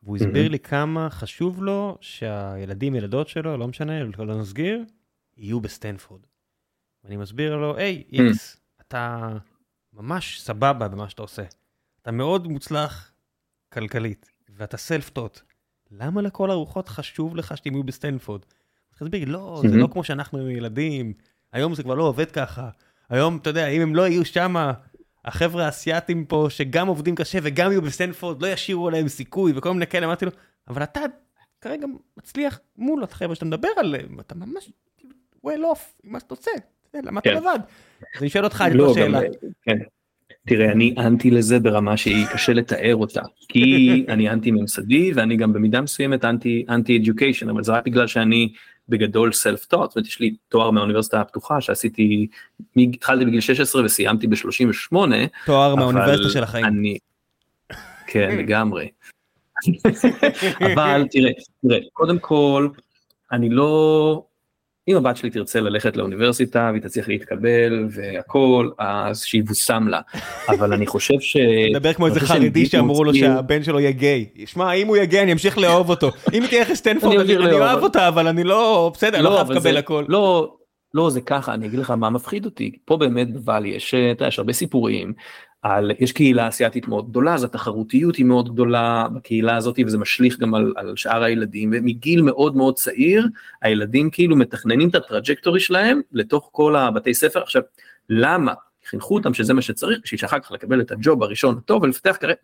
והוא 0.03 0.17
הסביר 0.17 0.49
לי 0.49 0.59
כמה 0.59 1.11
חשוב 1.11 1.63
לו 1.63 1.99
שהילדים, 2.01 2.95
ילדות 2.95 3.29
שלו, 3.29 3.57
לא 3.57 3.69
משנה, 3.69 4.05
לא 4.05 4.41
נסגיר, 4.41 4.85
יהיו 5.37 5.61
בסטנפורד. 5.61 6.21
ואני 7.05 7.17
מסביר 7.17 7.57
לו, 7.57 7.77
היי, 7.77 8.03
איקס, 8.13 8.57
אתה 8.93 9.29
ממש 9.93 10.41
סבבה 10.41 10.89
במה 10.89 11.09
שאתה 11.09 11.23
עושה. 11.23 11.43
אתה 12.03 12.11
מאוד 12.11 12.49
מוצלח 12.49 13.13
כלכלית, 13.73 14.31
ואתה 14.57 14.77
self-taught. 14.77 15.41
למה 15.91 16.23
לכל 16.23 16.51
הרוחות 16.51 16.89
חשוב 16.89 17.37
לך 17.37 17.57
שתהיו 17.57 17.83
בסטנפורד? 17.83 18.41
להסביר, 19.01 19.29
לא, 19.29 19.63
זה 19.69 19.77
לא 19.77 19.89
כמו 19.93 20.05
שאנחנו 20.05 20.51
ילדים, 20.51 21.13
היום 21.53 21.75
זה 21.75 21.83
כבר 21.83 21.95
לא 21.95 22.03
עובד 22.03 22.31
ככה. 22.31 22.69
היום, 23.09 23.37
אתה 23.37 23.51
יודע, 23.51 23.69
אם 23.69 23.83
הם 23.83 23.95
לא 23.95 24.09
יהיו 24.09 24.25
שם, 24.25 24.55
החבר'ה 25.25 25.67
האסייתים 25.67 26.25
פה, 26.25 26.47
שגם 26.49 26.89
עובדים 26.89 27.15
קשה 27.15 27.39
וגם 27.43 27.71
יהיו 27.71 27.83
בסטנפורד, 27.83 28.43
לא 28.43 28.47
ישאירו 28.47 28.89
עליהם 28.89 29.09
סיכוי 29.09 29.53
וכל 29.57 29.73
מיני 29.73 29.87
כאלה, 29.87 30.07
אמרתי 30.07 30.25
לו, 30.25 30.31
אבל 30.69 30.83
אתה 30.83 31.01
כרגע 31.61 31.87
מצליח 32.17 32.61
מול 32.77 33.05
החבר'ה 33.05 33.35
שאתה 33.35 33.45
מדבר 33.45 33.69
עליהם, 33.77 34.21
אתה 34.21 34.35
ממש 34.35 34.71
well 35.47 35.61
off 35.75 35.81
עם 36.05 36.13
מה 36.13 36.21
שאתה 36.21 36.35
עושה, 36.35 36.51
למה 36.95 37.21
אתה 37.21 37.33
לבד? 37.33 37.59
אז 38.17 38.23
אני 38.23 38.31
שואל 38.31 38.45
אותך 38.45 38.65
את 38.67 38.75
לא, 38.75 38.91
השאלה. 38.91 39.21
כן. 39.63 39.79
תראה, 40.47 40.73
אני 40.73 40.95
אנטי 40.99 41.31
לזה 41.31 41.61
ברמה 41.61 41.97
שהיא 41.97 42.27
קשה 42.27 42.53
לתאר 42.53 42.97
אותה, 42.97 43.23
כי 43.49 44.05
אני 44.09 44.31
אנטי 44.31 44.51
ממסדי 44.51 45.13
ואני 45.15 45.37
גם 45.37 45.53
במידה 45.53 45.81
מסוימת 45.81 46.25
אנטי 46.25 46.65
אנטי 46.69 46.99
אדיוקיישן, 46.99 47.49
אבל 47.49 47.63
זה 47.63 47.73
רק 47.73 47.87
בגלל 47.87 48.07
שאני 48.07 48.53
בגדול 48.89 49.33
סלף 49.33 49.65
טוט, 49.65 49.91
זאת 49.91 49.97
אומרת 49.97 50.07
יש 50.07 50.21
לי 50.21 50.37
תואר 50.49 50.71
מהאוניברסיטה 50.71 51.21
הפתוחה 51.21 51.61
שעשיתי, 51.61 52.27
התחלתי 52.77 53.25
בגיל 53.25 53.41
16 53.41 53.85
וסיימתי 53.85 54.27
ב-38. 54.27 54.97
תואר 55.47 55.75
מהאוניברסיטה 55.75 56.29
של 56.29 56.43
החיים. 56.43 56.65
אני, 56.65 56.99
כן 58.07 58.37
לגמרי. 58.39 58.89
אבל 60.75 61.05
תראה, 61.11 61.31
תראה, 61.63 61.79
קודם 61.93 62.19
כל, 62.19 62.69
אני 63.33 63.49
לא, 63.51 64.25
אם 64.89 64.97
הבת 64.97 65.17
שלי 65.17 65.31
תרצה 65.31 65.61
ללכת 65.61 65.97
לאוניברסיטה 65.97 66.69
והיא 66.73 66.83
תצליח 66.83 67.09
להתקבל 67.09 67.89
והכל 67.91 68.71
אז 68.79 69.25
שיבושם 69.25 69.89
לה 69.89 70.01
אבל 70.49 70.73
אני 70.73 70.87
חושב 70.87 71.21
ש... 71.21 71.37
מדבר 71.75 71.93
כמו 71.93 72.07
איזה 72.07 72.21
חרדי 72.21 72.67
שאמרו 72.67 73.05
לו 73.05 73.15
שהבן 73.15 73.63
שלו 73.63 73.81
יהיה 73.81 73.91
גיי. 73.91 74.27
שמע 74.47 74.73
אם 74.73 74.87
הוא 74.87 74.97
יהיה 74.97 75.07
גיי 75.07 75.23
אני 75.23 75.33
אמשיך 75.33 75.59
לאהוב 75.59 75.91
אותו 75.91 76.11
אם 76.33 76.43
היא 76.43 76.49
תהיה 76.49 76.63
אחרי 76.63 76.77
סטנפורד 76.77 77.31
אני 77.31 77.53
אוהב 77.53 77.83
אותה 77.83 78.09
אבל 78.09 78.27
אני 78.27 78.45
לא 78.45 78.91
בסדר 78.95 79.23
לא 79.23 79.31
חייב 79.31 79.53
לקבל 79.53 79.77
הכל. 79.77 80.05
לא 80.09 80.55
לא 80.95 81.11
זה 81.11 81.21
ככה 81.21 81.55
אני 81.55 81.67
אגיד 81.67 81.79
לך 81.79 81.91
מה 81.91 82.11
מפחיד 82.11 82.45
אותי 82.45 82.73
פה 82.85 82.97
באמת 82.97 83.33
בוואלי 83.33 83.69
יש 83.69 83.95
הרבה 84.39 84.53
סיפורים 84.53 85.13
על, 85.63 85.91
יש 85.99 86.13
קהילה 86.13 86.49
אסיאתית 86.49 86.89
מאוד 86.89 87.11
גדולה, 87.11 87.35
אז 87.35 87.45
התחרותיות 87.45 88.17
היא 88.17 88.27
מאוד 88.27 88.53
גדולה 88.53 89.07
בקהילה 89.15 89.57
הזאת 89.57 89.79
וזה 89.87 89.99
משליך 89.99 90.39
גם 90.39 90.55
על, 90.55 90.73
על 90.77 90.97
שאר 90.97 91.23
הילדים, 91.23 91.71
ומגיל 91.73 92.23
מאוד 92.23 92.57
מאוד 92.57 92.75
צעיר, 92.75 93.29
הילדים 93.63 94.11
כאילו 94.11 94.37
מתכננים 94.37 94.89
את 94.89 94.95
הטראג'קטורי 94.95 95.61
שלהם 95.61 96.01
לתוך 96.13 96.49
כל 96.53 96.77
הבתי 96.77 97.15
ספר. 97.15 97.43
עכשיו, 97.43 97.63
למה? 98.09 98.53
חינכו 98.91 99.15
אותם 99.15 99.35
שזה 99.35 99.55
מה 99.55 99.63
שצריך, 99.63 99.99
בשביל 100.03 100.21
שאחר 100.21 100.39
כך 100.39 100.53
לקבל 100.53 100.81
את 100.81 100.91
הג'וב 100.91 101.23
הראשון 101.23 101.59
הטוב 101.59 101.83
ולפתח 101.83 102.17
כרגע, 102.21 102.35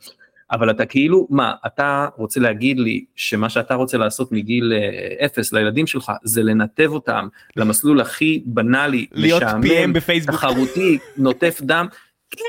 אבל 0.51 0.71
אתה 0.71 0.87
כאילו, 0.87 1.27
מה, 1.31 1.55
אתה 1.67 2.09
רוצה 2.17 2.41
להגיד 2.41 2.79
לי 2.79 3.05
שמה 3.17 3.49
שאתה 3.49 3.75
רוצה 3.75 3.99
לעשות 3.99 4.33
מגיל 4.33 4.73
אפס 5.25 5.53
לילדים 5.53 5.87
שלך 5.87 6.13
זה 6.23 6.43
לנתב 6.43 6.89
אותם 6.93 7.29
למסלול 7.57 8.01
הכי 8.01 8.43
בנאלי, 8.47 9.07
משעמם, 9.15 9.93
תחרותי, 10.27 10.99
נוטף 11.17 11.61
דם, 11.63 11.87
כן, 12.31 12.45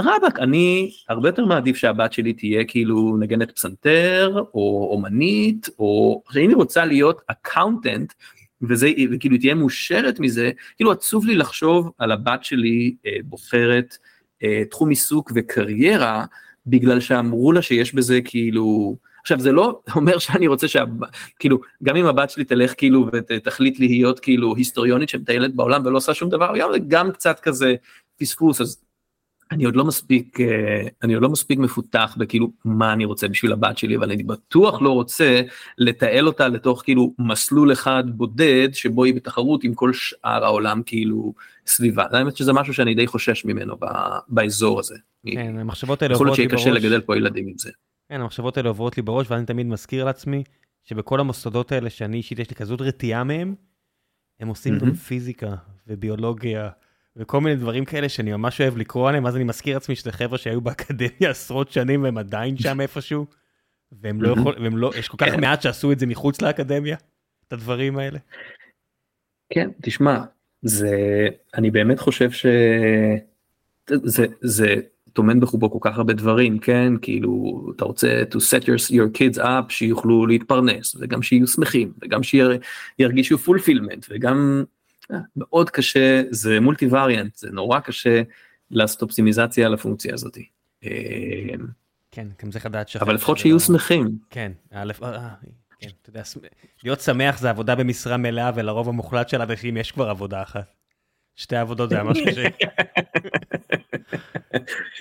רבאק, 0.00 0.38
אני 0.38 0.90
הרבה 1.08 1.28
יותר 1.28 1.44
מעדיף 1.44 1.76
שהבת 1.76 2.12
שלי 2.12 2.32
תהיה 2.32 2.64
כאילו 2.64 3.16
נגנת 3.16 3.50
פסנתר, 3.50 4.42
או 4.54 4.88
אומנית, 4.92 5.68
או 5.78 6.22
אם 6.36 6.48
היא 6.48 6.56
רוצה 6.56 6.84
להיות 6.84 7.20
accountant, 7.26 8.12
וזה, 8.62 8.90
וכאילו 9.12 9.36
תהיה 9.38 9.54
מאושרת 9.54 10.20
מזה, 10.20 10.50
כאילו 10.76 10.92
עצוב 10.92 11.26
לי 11.26 11.36
לחשוב 11.36 11.90
על 11.98 12.12
הבת 12.12 12.44
שלי 12.44 12.94
אה, 13.06 13.12
בוחרת 13.24 13.96
אה, 14.42 14.62
תחום 14.70 14.88
עיסוק 14.88 15.32
וקריירה, 15.34 16.24
בגלל 16.66 17.00
שאמרו 17.00 17.52
לה 17.52 17.62
שיש 17.62 17.94
בזה 17.94 18.20
כאילו, 18.24 18.96
עכשיו 19.20 19.40
זה 19.40 19.52
לא 19.52 19.80
אומר 19.96 20.18
שאני 20.18 20.46
רוצה 20.46 20.68
שה... 20.68 20.84
כאילו, 21.38 21.58
גם 21.82 21.96
אם 21.96 22.06
הבת 22.06 22.30
שלי 22.30 22.44
תלך 22.44 22.74
כאילו 22.76 23.06
ותחליט 23.12 23.80
להיות 23.80 24.20
כאילו 24.20 24.56
היסטוריונית 24.56 25.08
שמטיילת 25.08 25.54
בעולם 25.54 25.86
ולא 25.86 25.96
עושה 25.96 26.14
שום 26.14 26.30
דבר, 26.30 26.52
גם 26.88 27.12
קצת 27.12 27.40
כזה 27.40 27.74
פספוס, 28.16 28.60
אז 28.60 28.87
אני 29.50 29.64
עוד 29.64 29.76
לא 29.76 29.84
מספיק 29.84 30.40
אה, 30.40 30.88
אני 31.02 31.14
עוד 31.14 31.22
לא 31.22 31.28
מספיק 31.28 31.58
מפותח 31.58 32.16
בכאילו 32.18 32.50
מה 32.64 32.92
אני 32.92 33.04
רוצה 33.04 33.28
בשביל 33.28 33.52
הבת 33.52 33.78
שלי 33.78 33.96
אבל 33.96 34.12
אני 34.12 34.22
בטוח 34.22 34.82
לא 34.82 34.90
רוצה 34.90 35.40
לתעל 35.78 36.26
אותה 36.26 36.48
לתוך 36.48 36.82
כאילו 36.84 37.14
מסלול 37.18 37.72
אחד 37.72 38.04
בודד 38.06 38.68
שבו 38.72 39.04
היא 39.04 39.14
בתחרות 39.14 39.64
עם 39.64 39.74
כל 39.74 39.92
שאר 39.92 40.44
העולם 40.44 40.82
כאילו 40.86 41.34
סביבה. 41.66 42.04
האמת 42.10 42.36
שזה 42.36 42.52
משהו 42.52 42.74
שאני 42.74 42.94
די 42.94 43.06
חושש 43.06 43.44
ממנו 43.44 43.76
באזור 44.28 44.80
הזה. 44.80 44.96
כן, 45.26 45.58
המחשבות 45.58 46.02
האלה 46.02 46.14
עוברות 46.14 46.38
לי 46.38 46.46
בראש. 46.46 46.60
יכול 46.60 46.70
להיות 46.70 46.74
שיהיה 46.74 46.80
קשה 46.80 46.88
לגדל 46.88 47.00
פה 47.00 47.16
ילדים 47.16 47.46
עם 47.46 47.58
זה. 47.58 47.70
כן, 48.08 48.20
המחשבות 48.20 48.56
האלה 48.56 48.68
עוברות 48.68 48.96
לי 48.96 49.02
בראש 49.02 49.30
ואני 49.30 49.46
תמיד 49.46 49.66
מזכיר 49.66 50.04
לעצמי 50.04 50.42
שבכל 50.84 51.20
המוסדות 51.20 51.72
האלה 51.72 51.90
שאני 51.90 52.16
אישית 52.16 52.38
יש 52.38 52.50
לי 52.50 52.56
כזאת 52.56 52.80
רתיעה 52.80 53.24
מהם, 53.24 53.54
הם 54.40 54.48
עושים 54.48 54.78
גם 54.78 54.94
פיזיקה 54.94 55.54
וביולוגיה. 55.86 56.70
וכל 57.16 57.40
מיני 57.40 57.56
דברים 57.56 57.84
כאלה 57.84 58.08
שאני 58.08 58.32
ממש 58.32 58.60
אוהב 58.60 58.76
לקרוא 58.76 59.08
עליהם, 59.08 59.26
אז 59.26 59.36
אני 59.36 59.44
מזכיר 59.44 59.76
עצמי 59.76 59.96
שזה 59.96 60.12
חבר'ה 60.12 60.38
שהיו 60.38 60.60
באקדמיה 60.60 61.30
עשרות 61.30 61.72
שנים 61.72 62.02
והם 62.02 62.18
עדיין 62.18 62.56
שם 62.56 62.80
איפשהו, 62.80 63.26
והם 63.92 64.22
לא 64.22 64.28
יכול, 64.28 64.54
והם 64.62 64.76
לא, 64.76 64.90
יש 64.98 65.08
כל 65.08 65.16
כך 65.16 65.28
כן. 65.32 65.40
מעט 65.40 65.62
שעשו 65.62 65.92
את 65.92 65.98
זה 65.98 66.06
מחוץ 66.06 66.42
לאקדמיה, 66.42 66.96
את 67.48 67.52
הדברים 67.52 67.98
האלה. 67.98 68.18
כן, 69.52 69.70
תשמע, 69.82 70.20
זה, 70.62 70.96
אני 71.54 71.70
באמת 71.70 72.00
חושב 72.00 72.30
שזה, 72.30 74.26
זה 74.40 74.74
טומן 75.12 75.40
בחובו 75.40 75.70
כל 75.70 75.78
כך 75.90 75.98
הרבה 75.98 76.12
דברים, 76.12 76.58
כן, 76.58 76.92
כאילו, 77.02 77.62
אתה 77.76 77.84
רוצה 77.84 78.22
to 78.30 78.36
set 78.36 78.62
your, 78.62 78.90
your 78.90 79.18
kids 79.18 79.38
up, 79.38 79.68
שיוכלו 79.68 80.26
להתפרנס, 80.26 80.96
וגם 81.00 81.22
שיהיו 81.22 81.46
שמחים, 81.46 81.92
וגם 82.02 82.20
שירגישו 82.22 83.36
fulfillment, 83.36 84.06
וגם 84.10 84.64
מאוד 85.36 85.70
קשה, 85.70 86.22
זה 86.30 86.60
מולטי 86.60 86.86
וריאנט, 86.86 87.36
זה 87.36 87.50
נורא 87.50 87.80
קשה 87.80 88.22
לעשות 88.70 89.02
אופטימיזציה 89.02 89.66
על 89.66 89.74
הפונקציה 89.74 90.14
הזאת. 90.14 90.38
אה, 90.84 91.54
כן, 92.10 92.26
גם 92.42 92.50
צריך 92.50 92.66
לדעת 92.66 92.96
אבל 93.00 93.14
לפחות 93.14 93.38
שיהיו 93.38 93.60
שמחים. 93.60 94.18
כן, 94.30 94.52
אה, 94.72 94.82
אה, 95.02 95.28
כן, 95.80 95.88
אתה 96.02 96.10
יודע, 96.10 96.22
להיות 96.84 97.00
שמח 97.00 97.38
זה 97.38 97.50
עבודה 97.50 97.74
במשרה 97.74 98.16
מלאה 98.16 98.50
ולרוב 98.54 98.88
המוחלט 98.88 99.28
של 99.28 99.40
האנשים 99.40 99.76
יש 99.76 99.92
כבר 99.92 100.08
עבודה 100.10 100.42
אחת. 100.42 100.74
שתי 101.36 101.56
עבודות 101.56 101.90
זה 101.90 102.02
ממש 102.02 102.18
קשה. 102.28 102.48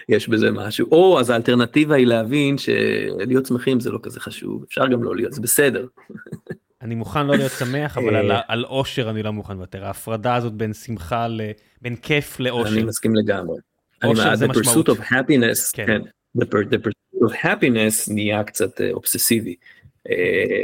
יש 0.09 0.29
בזה 0.29 0.51
משהו, 0.51 0.87
או 0.91 1.19
אז 1.19 1.29
האלטרנטיבה 1.29 1.95
היא 1.95 2.07
להבין 2.07 2.57
שלהיות 2.57 3.45
שמחים 3.45 3.79
זה 3.79 3.91
לא 3.91 3.99
כזה 4.03 4.19
חשוב, 4.19 4.63
אפשר 4.63 4.87
גם 4.87 5.03
לא 5.03 5.15
להיות, 5.15 5.33
זה 5.33 5.41
בסדר. 5.41 5.87
אני 6.81 6.95
מוכן 6.95 7.27
לא 7.27 7.35
להיות 7.35 7.51
שמח, 7.51 7.97
אבל 7.97 8.15
על, 8.15 8.31
על 8.47 8.65
אושר 8.65 9.09
אני 9.09 9.23
לא 9.23 9.33
מוכן 9.33 9.53
לוותר. 9.53 9.85
ההפרדה 9.85 10.35
הזאת 10.35 10.53
בין 10.53 10.73
שמחה, 10.73 11.27
ל... 11.27 11.41
בין 11.81 11.95
כיף 11.95 12.39
לאושר. 12.39 12.73
אני 12.73 12.83
מסכים 12.83 13.15
לגמרי. 13.15 13.57
אושר 14.03 14.35
זה 14.35 14.47
משמעות. 14.47 14.89
The 14.89 14.91
pursuit 14.91 14.97
of 14.97 15.01
happiness, 15.01 15.71
כן. 15.73 15.85
כן. 15.87 16.01
The, 16.37 16.77
pursuit 16.77 17.29
of 17.29 17.33
happiness 17.43 18.13
נהיה 18.13 18.43
קצת 18.43 18.81
אה, 18.81 18.91
אובססיבי. 18.91 19.55
Uh, 20.07 20.11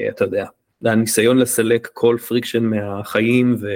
אתה 0.10 0.24
יודע, 0.24 0.46
הניסיון 0.86 1.38
לסלק 1.38 1.90
כל 1.94 2.18
friction 2.28 2.64
מהחיים 2.64 3.56
ו... 3.62 3.68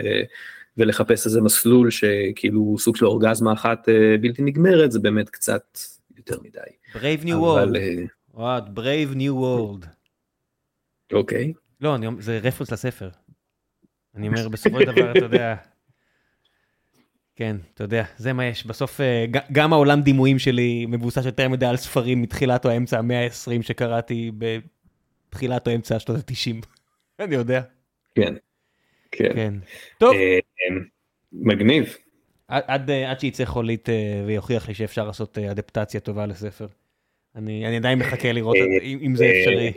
ולחפש 0.78 1.26
איזה 1.26 1.42
מסלול 1.42 1.92
שכאילו 1.92 2.76
סוג 2.80 2.96
של 2.96 3.06
אורגזמה 3.06 3.54
אחת 3.54 3.90
uh, 3.90 4.22
בלתי 4.22 4.42
נגמרת, 4.42 4.92
זה 4.92 5.00
באמת 5.00 5.30
קצת 5.30 5.80
יותר 6.18 6.38
מדי. 6.44 6.60
Brave 6.94 7.24
New 7.24 7.38
World. 7.42 7.78
What, 8.34 8.64
Brave 8.76 9.16
New 9.16 9.34
World. 9.42 9.88
אוקיי. 11.14 11.54
לא, 11.82 11.96
אני, 11.96 12.08
זה 12.20 12.40
רפרנס 12.44 12.72
לספר. 12.72 13.10
אני 14.16 14.28
אומר, 14.28 14.50
בסופו 14.50 14.80
של 14.80 14.86
דבר, 14.86 15.12
אתה 15.12 15.20
יודע... 15.20 15.56
כן, 17.36 17.56
אתה 17.74 17.84
יודע, 17.84 18.04
זה 18.18 18.34
מה 18.34 18.46
יש. 18.46 18.66
בסוף, 18.66 19.02
אה, 19.02 19.26
גם 19.52 19.74
העולם 19.74 20.02
דימויים 20.02 20.40
שלי 20.40 20.86
מבוסס 20.86 21.26
יותר 21.26 21.50
מדי 21.50 21.66
על 21.66 21.78
ספרים 21.78 22.22
מתחילת 22.22 22.66
או 22.66 22.78
אמצע 22.78 23.00
המאה 23.00 23.24
ה-20 23.24 23.62
שקראתי 23.62 24.32
תחילת 25.30 25.68
או 25.68 25.76
אמצע 25.76 26.00
שנות 26.00 26.18
ה-90. 26.18 26.66
אני 27.20 27.36
יודע. 27.36 27.62
כן. 28.16 28.34
כן. 29.12 29.34
כן. 29.36 29.54
טוב. 29.98 30.14
אה, 30.14 30.40
מגניב. 31.32 31.98
עד, 32.48 32.92
עד 32.92 33.20
שיצא 33.20 33.46
חולית 33.46 33.90
ויוכיח 34.28 34.68
לי 34.68 34.74
שאפשר 34.74 35.08
לעשות 35.08 35.38
אדפטציה 35.38 36.00
טובה 36.00 36.26
לספר. 36.26 36.68
אני, 37.36 37.68
אני 37.68 37.78
עדיין 37.78 38.00
מחכה 38.00 38.32
לראות 38.32 38.56
אם, 38.82 39.00
אם 39.02 39.16
זה 39.16 39.26
אפשרי. 39.26 39.74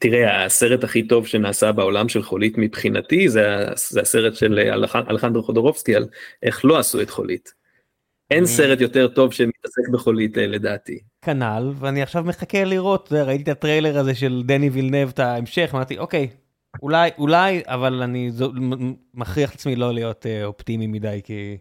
תראה, 0.00 0.44
הסרט 0.44 0.84
הכי 0.84 1.08
טוב 1.08 1.26
שנעשה 1.26 1.72
בעולם 1.72 2.08
של 2.08 2.22
חולית 2.22 2.58
מבחינתי 2.58 3.28
זה, 3.28 3.66
זה 3.76 4.00
הסרט 4.00 4.34
של 4.34 4.58
אלחנדרו 5.10 5.42
חודורובסקי 5.42 5.96
על 5.96 6.06
איך 6.42 6.64
לא 6.64 6.78
עשו 6.78 7.00
את 7.00 7.10
חולית. 7.10 7.62
אין 8.30 8.46
סרט 8.46 8.80
יותר 8.80 9.08
טוב 9.08 9.32
שמתעסק 9.32 9.88
בחולית 9.92 10.36
לדעתי. 10.36 10.98
כנ"ל, 11.22 11.72
ואני 11.74 12.02
עכשיו 12.02 12.24
מחכה 12.24 12.64
לראות, 12.64 13.12
ראיתי 13.12 13.42
את 13.42 13.48
הטריילר 13.48 13.98
הזה 13.98 14.14
של 14.14 14.42
דני 14.46 14.68
וילנב, 14.68 15.08
את 15.08 15.18
ההמשך, 15.18 15.70
אמרתי, 15.74 15.98
אוקיי, 15.98 16.28
אולי, 16.82 17.10
אולי, 17.18 17.62
אבל 17.66 18.02
אני 18.02 18.30
זו, 18.30 18.52
מכריח 19.14 19.50
את 19.50 19.54
עצמי 19.54 19.76
לא 19.76 19.94
להיות 19.94 20.26
אה, 20.26 20.44
אופטימי 20.44 20.86
מדי, 20.86 21.20
כי... 21.24 21.56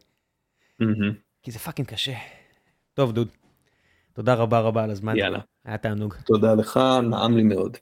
Mm-hmm. 0.82 1.14
כי 1.44 1.52
זה 1.52 1.60
fucking 1.60 1.88
קשה. 1.88 2.14
טוב, 2.94 3.12
דוד, 3.12 3.28
תודה 4.14 4.34
רבה 4.34 4.60
רבה 4.60 4.84
על 4.84 4.90
הזמן. 4.90 5.18
יאללה. 5.18 5.40
היה 5.66 5.78
תענוג. 5.78 6.14
תודה 6.26 6.54
לך, 6.54 6.80
נעם 7.04 7.38
לי 7.38 7.44
מאוד. 7.44 7.78